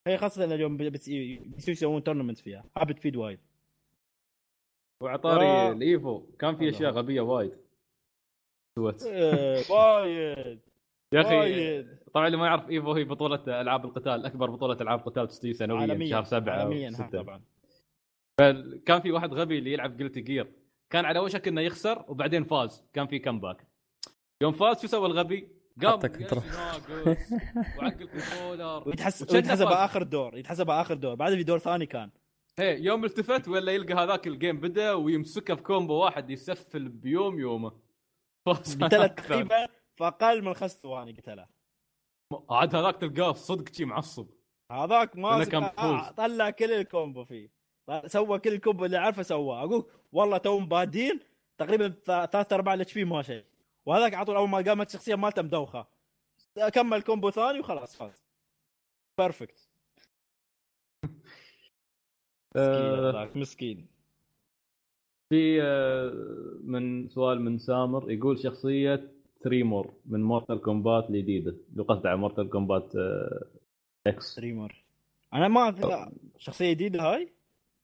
هي 0.08 0.18
خاصة 0.18 0.44
اليوم 0.44 0.78
بيصيروا 0.78 1.48
يسوون 1.68 2.04
tournament 2.04 2.40
فيها. 2.40 2.66
هذا 2.78 2.86
بتفيد 2.86 3.16
وايد. 3.16 3.40
وعلى 5.04 5.28
طاري 5.28 5.46
آه. 5.46 5.72
ال 5.72 5.84
Evo 5.84 6.20
كان 6.40 6.56
في 6.56 6.70
أشياء. 6.70 6.92
غبية 6.92 7.22
وايد. 7.22 7.58
سوت 8.80 9.04
إيه، 9.04 9.72
وايد. 9.72 10.60
يا 11.14 11.22
أخي 11.22 11.84
طبعا 12.14 12.28
اللي 12.28 12.38
ما 12.38 12.46
يعرف 12.46 12.70
Evo 12.70 12.94
هي 12.94 13.04
بطولة 13.04 13.62
ألعاب 13.62 13.86
القتال 13.86 14.26
أكبر 14.26 14.50
بطولة 14.50 14.82
ألعاب 14.82 15.00
قتال 15.00 15.28
تستوي 15.28 15.54
سنويا 15.54 16.10
شهر 16.10 16.24
سبعة 16.24 16.60
عالميا. 16.60 17.10
طبعا. 17.14 17.42
كان 18.86 19.02
في 19.02 19.12
واحد 19.12 19.34
غبي 19.34 19.58
اللي 19.58 19.74
يلعب 19.74 19.98
Guilty 19.98 20.22
Gear 20.22 20.52
كان 20.92 21.06
على 21.06 21.20
وشك 21.20 21.48
إنه 21.48 21.62
يخسر 21.62 22.06
وبعدين 22.08 22.44
فاز. 22.44 22.84
كان 22.94 23.08
في 23.08 23.20
comeback 23.20 23.68
يوم 24.42 24.52
فاز 24.52 24.82
شو 24.82 24.88
سوى 24.88 25.06
الغبي؟ 25.06 25.62
قام 25.82 26.00
وعق 27.78 28.00
ال 28.00 28.08
controller 28.08 28.90
ويتحسب 28.90 29.26
وشد 29.26 29.36
ويتحسب 29.36 29.66
فاز. 29.66 29.74
اخر 29.74 30.04
دور. 30.04 30.38
يتحسب 30.38 30.70
اخر 30.70 30.96
دور. 30.96 31.16
بعد 31.16 31.36
في 31.36 31.44
دور 31.44 31.60
ثاني 31.60 31.86
كان. 31.86 32.12
هي 32.60 32.82
يوم 32.84 33.06
التفت 33.06 33.48
ولا 33.48 33.72
يلقى 33.72 33.94
هذاك 33.94 34.28
ال 34.28 34.34
game 34.34 34.60
بدا 34.60 34.94
ويمسكه 34.94 35.56
في 35.56 35.62
combo 35.62 35.94
واحد 35.94 36.30
يسفل 36.30 36.90
بيوم 36.90 37.40
يومه. 37.40 37.72
فاز. 38.46 38.84
قتله. 38.84 39.08
تقريبا 39.22 39.68
في 39.96 40.08
أقل 40.08 40.44
من 40.44 40.54
خمس 40.54 40.82
ثواني 40.82 41.12
قتله 41.12 41.48
عاد 42.50 42.76
هذاك 42.76 42.96
تلقاه 42.96 43.34
صدق 43.34 43.74
شي 43.74 43.86
معصب. 43.86 44.28
هذاك 44.72 45.18
ما 45.18 45.44
كان 45.44 45.64
مفوز. 45.64 46.10
طلع 46.18 46.50
كل 46.50 46.72
ال 46.72 46.81
combo 46.81 47.26
فيه. 47.26 47.61
سوى 48.06 48.40
كل 48.40 48.54
ال 48.54 48.59
combo 48.59 48.86
اللي 48.86 48.98
عارفه 48.98 49.24
سواه. 49.24 49.64
أقول 49.64 49.86
والله 50.12 50.38
تو 50.38 50.60
بادين 50.60 51.20
تقريبا 51.58 51.90
ثلاث 52.06 52.54
ارباع 52.54 52.74
ال 52.74 52.94
HP 52.94 53.06
ما 53.06 53.22
شيء 53.22 53.44
وهذاك 53.86 54.14
على 54.14 54.26
طول 54.26 54.36
أول 54.36 54.50
ما 54.50 54.58
قامت 54.58 54.88
الشخصية 54.88 55.16
مالته 55.16 55.42
مدوخة. 55.42 55.88
كمل 56.74 57.02
combo 57.02 57.32
ثاني 57.32 57.60
وخلاص 57.60 57.96
فاز 57.96 58.26
perfect 59.18 59.70
مسكين 62.56 62.86
آه، 62.86 63.10
هذاك 63.10 63.38
مسكين. 63.38 63.88
في 65.30 65.62
آه، 65.62 66.12
من 66.64 67.08
سؤال 67.10 67.42
من 67.42 67.58
سامر 67.58 68.12
يقول 68.12 68.40
شخصية 68.40 69.12
تريمور 69.42 69.94
من 70.06 70.24
مورتال 70.24 70.62
كومبات 70.62 71.10
الجديدة 71.10 71.56
لو 71.76 71.84
قصد 71.84 72.08
على 72.08 72.18
مورتال 72.18 72.50
كومبات 72.50 72.92
إكس 74.08 74.24
تريمور 74.24 74.84
أنا 75.34 75.48
ما 75.48 76.12
شخصية 76.38 76.74
جديده 76.74 77.02
هاي. 77.02 77.34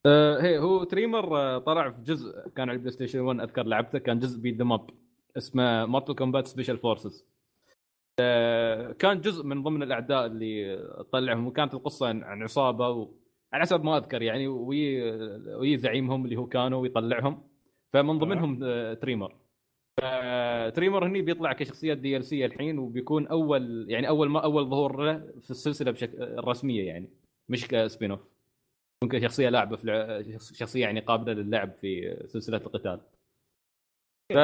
آه، 0.07 0.41
هي 0.41 0.59
هو 0.59 0.84
تريمور 0.84 1.38
آه، 1.38 1.57
طلع 1.57 1.89
في 1.89 2.01
جزء 2.01 2.49
كان 2.55 2.69
على 2.69 2.75
البلاي 2.75 2.91
ستيشن 2.91 3.19
1 3.19 3.39
أذكر 3.39 3.63
لعبته 3.63 3.99
كان 3.99 4.19
جزء 4.19 4.41
beat 4.41 4.55
them 4.55 4.71
up 4.71 4.89
اسمه 5.38 5.85
مورتال 5.85 6.15
كومبات 6.15 6.47
سبيشال 6.47 6.77
فورسز 6.77 7.25
كان 8.99 9.21
جزء 9.21 9.43
من 9.45 9.63
ضمن 9.63 9.84
الأعداء 9.84 10.25
اللي 10.25 10.79
طلعهم 11.11 11.47
وكانت 11.47 11.73
القصة 11.73 12.07
عن 12.07 12.43
عصابة 12.43 12.89
و... 12.89 13.09
على 13.53 13.61
حسب 13.61 13.84
ما 13.84 13.97
أذكر 13.97 14.21
يعني 14.21 14.47
وي 14.47 15.11
وي 15.55 15.77
زعيمهم 15.77 16.25
اللي 16.25 16.35
هو 16.35 16.45
كانوا 16.47 16.81
ويطلعهم. 16.81 17.43
فمن 17.93 18.19
ضمنهم 18.19 18.59
آه، 18.63 18.93
تريمر. 18.93 19.35
ف- 20.01 20.73
تريمر 20.75 21.07
هني 21.07 21.21
بيطلع 21.21 21.53
كشخصيه 21.53 21.93
DLC 21.93 22.45
الحين 22.45 22.79
وبيكون 22.79 23.27
أول 23.27 23.85
يعني 23.89 24.07
أول 24.09 24.29
ما 24.29 24.39
أول 24.39 24.69
ظهور 24.69 25.03
له 25.03 25.17
في 25.41 25.51
السلسلة 25.51 25.91
بشكل 25.91 26.23
الرسميه 26.23 26.88
يعني 26.88 27.09
مش 27.49 27.67
ك 27.67 27.76
spin 27.76 28.11
off 28.11 28.19
ممكن 29.03 29.21
شخصية 29.21 29.49
لاعبة 29.49 29.75
في 29.75 29.87
لع- 29.87 30.37
شخصية 30.53 30.81
يعني 30.81 30.99
قابلة 30.99 31.33
للعب 31.33 31.71
في 31.73 32.17
سلسلة 32.25 32.57
القتال. 32.57 33.01
ف 34.33 34.37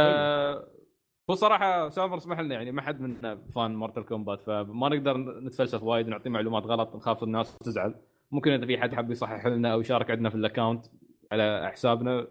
هو 1.30 1.36
صراحة 1.36 1.90
سامر 1.90 2.18
اسمح 2.18 2.40
لنا 2.40 2.56
يعني 2.56 2.72
ما 2.72 2.82
حد 2.82 3.02
من 3.02 3.36
fan 3.52 3.76
مورتال 3.76 4.06
كومبات 4.06 4.42
فما 4.42 4.90
نقدر 4.90 5.18
نتفلسف 5.18 5.84
وايد 5.84 6.08
ونعطي 6.08 6.30
معلومات 6.30 6.64
غلط 6.64 6.96
نخاف 6.96 7.24
الناس 7.24 7.58
تزعل. 7.58 7.96
ممكن 8.32 8.52
إذا 8.52 8.66
في 8.66 8.78
حد 8.78 8.96
حاب 8.96 9.12
يصحح 9.12 9.46
لنا 9.46 9.74
أو 9.74 9.82
يشارك 9.82 10.12
عندنا 10.12 10.30
في 10.30 10.36
ال 10.36 10.42
account 10.42 10.86
على 11.32 11.72
حسابنا 11.72 12.28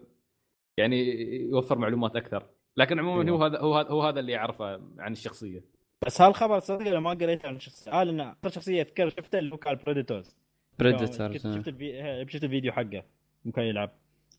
يعني 0.77 1.03
يوفر 1.41 1.77
معلومات 1.77 2.15
أكثر. 2.15 2.45
لكن 2.77 2.99
عموما 2.99 3.31
هو 3.31 3.43
هذا 3.43 3.59
هو 3.59 3.75
هذا 3.77 3.89
هو 3.89 4.01
هذا 4.01 4.19
اللي 4.19 4.31
يعرفه 4.31 4.81
عن 4.99 5.11
الشخصية. 5.11 5.63
بس 6.05 6.21
هالخبر 6.21 6.59
صدق 6.59 6.87
أنا 6.87 6.99
ما 6.99 7.09
قريت 7.09 7.45
عن 7.45 7.55
الشخصية. 7.55 7.91
قال 7.91 8.09
ان 8.09 8.19
أكثر 8.19 8.49
شخصية 8.49 8.81
أذكر 8.81 9.09
شفته 9.09 9.39
اللي 9.39 9.53
هو 9.53 9.57
كان 9.57 9.77
بريديتور 9.85 10.37
بريديتور 10.79 11.37
شفت 11.57 11.67
الفي... 11.67 12.01
هي- 12.03 12.27
شفت 12.29 12.43
الفيديو 12.43 12.71
حقه 12.71 13.03
ممكن 13.45 13.61
يلعب. 13.61 13.91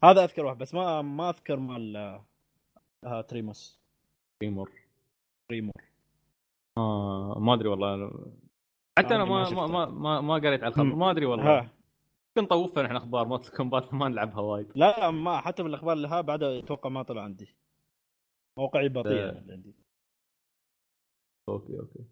هذا 0.05 0.25
اذكر 0.25 0.45
واحد 0.45 0.59
بس 0.59 0.75
ما 0.75 1.03
ما 1.03 1.31
أذكر 1.31 1.57
مال 1.57 1.97
آه 3.05 3.21
تريمور. 3.21 3.81
تريمور. 4.41 4.71
تريمور. 5.49 5.83
آه 6.79 7.39
ما 7.41 7.55
أدري 7.55 7.69
والله. 7.69 8.11
حتى 8.99 9.15
أنا 9.15 9.25
ما 9.25 9.51
ما 9.51 9.67
ما 9.67 9.87
ما. 9.87 10.21
ما, 10.21 10.35
قريت 10.35 10.63
على 10.63 10.69
الخبر. 10.69 10.85
ما 10.95 11.11
أدري 11.11 11.27
والله. 11.27 11.59
ها. 11.59 11.71
يمكن 12.37 12.49
طوفنا 12.49 12.87
إحنا 12.87 12.99
أخبار 12.99 13.29
مورتال 13.29 13.53
كومبات 13.57 13.95
ما 13.95 14.09
نلعبها 14.09 14.41
وايد. 14.41 14.73
لا 14.75 15.01
لا 15.01 15.11
ما 15.11 15.41
حتى 15.41 15.63
من 15.63 15.69
الأخبار 15.69 15.93
اللي 15.93 16.09
ها 16.09 16.21
بعد 16.21 16.43
أتوقع 16.43 16.91
ما 16.91 17.03
طلع 17.03 17.23
عندي. 17.23 17.55
موقعي 18.59 18.89
بطيء 18.89 19.13
آه. 19.13 19.31
اللي 19.31 19.53
عندي. 19.53 19.75
okay 21.49 21.79
okay. 21.81 22.05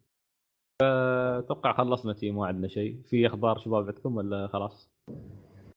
أتوقع 1.38 1.72
خلصنا 1.72 2.14
شيء 2.14 2.32
ما 2.32 2.46
عندنا 2.46 2.68
شيء. 2.68 3.02
في 3.04 3.26
أخبار 3.26 3.58
شباب 3.58 3.86
عندكم 3.86 4.16
ولا 4.16 4.46
خلاص؟ 4.46 4.90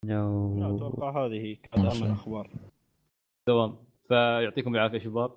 no. 0.06 0.76
أتوقع 0.76 1.26
هذه 1.26 1.34
هي 1.34 1.56
كانت 1.56 1.86
أهم 1.86 2.04
الأخبار. 2.04 2.50
تمام 3.48 3.76
فيعطيكم 4.08 4.76
العافية 4.76 5.00
شباب. 5.00 5.32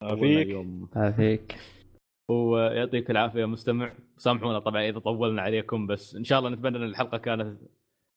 فيك 0.00 0.46
اليوم. 0.46 0.88
عافيك 0.96 1.56
ويعطيك 2.30 3.10
العافية 3.10 3.44
مستمع. 3.44 3.92
سامحونا 4.16 4.58
طبعا 4.58 4.88
إذا 4.88 4.98
طولنا 4.98 5.42
عليكم 5.42 5.86
بس 5.86 6.16
إن 6.16 6.24
شاء 6.24 6.38
الله 6.38 6.50
نتمنى 6.50 6.76
إن 6.76 6.82
الحلقة 6.82 7.18
كانت 7.18 7.58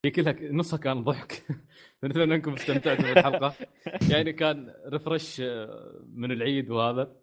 هي 0.06 0.12
كلها 0.12 0.36
نصها 0.52 0.78
كان 0.80 1.04
ضحك. 1.04 1.46
نتمنى 2.04 2.36
أنكم 2.36 2.54
استمتعتوا 2.54 3.14
بالحلقة. 3.14 3.54
يعني 4.12 4.34
كان 4.34 4.74
refresh 4.88 5.42
من 6.14 6.32
العيد 6.32 6.72
وهذا. 6.72 7.16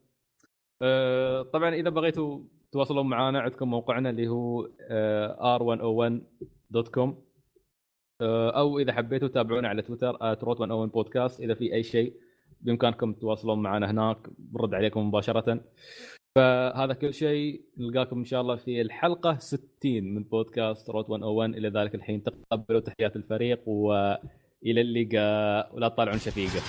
آه، 0.82 1.42
طبعا 1.42 1.74
إذا 1.74 1.90
بغيتوا 1.90 2.40
تواصلون 2.72 3.06
معنا 3.06 3.40
عندكم 3.40 3.70
موقعنا 3.70 4.10
اللي 4.10 4.28
هو 4.28 4.68
آه، 4.90 5.58
rot101.com 5.58 7.14
آه، 8.20 8.50
أو 8.50 8.78
إذا 8.78 8.92
حبيتوا 8.92 9.28
تابعونا 9.28 9.68
على 9.68 9.82
تويتر 9.82 10.16
@rot101 10.34 10.92
بودكاست 10.92 11.40
إذا 11.40 11.54
في 11.54 11.74
أي 11.74 11.82
شيء 11.82 12.14
بإمكانكم 12.60 13.12
تواصلون 13.12 13.62
معنا 13.62 13.90
هناك. 13.90 14.18
بنرد 14.38 14.74
عليكم 14.74 15.08
مباشرة. 15.08 15.60
فهذا 16.36 16.92
كل 16.92 17.14
شيء. 17.14 17.62
نلقاكم 17.78 18.18
إن 18.18 18.24
شاء 18.24 18.40
الله 18.40 18.56
في 18.56 18.80
الحلقة 18.80 19.38
60 19.38 20.14
من 20.14 20.22
بودكاست 20.22 20.90
روت 20.90 21.10
101 21.10 21.54
إلى 21.54 21.68
ذلك 21.68 21.94
الحين 21.94 22.22
تقبلوا 22.22 22.80
تحيات 22.80 23.16
الفريق 23.16 23.68
وإلى 23.68 24.80
اللقاء 24.80 25.76
ولا 25.76 25.88
تطالعون 25.88 26.18
شفيقة. 26.18 26.60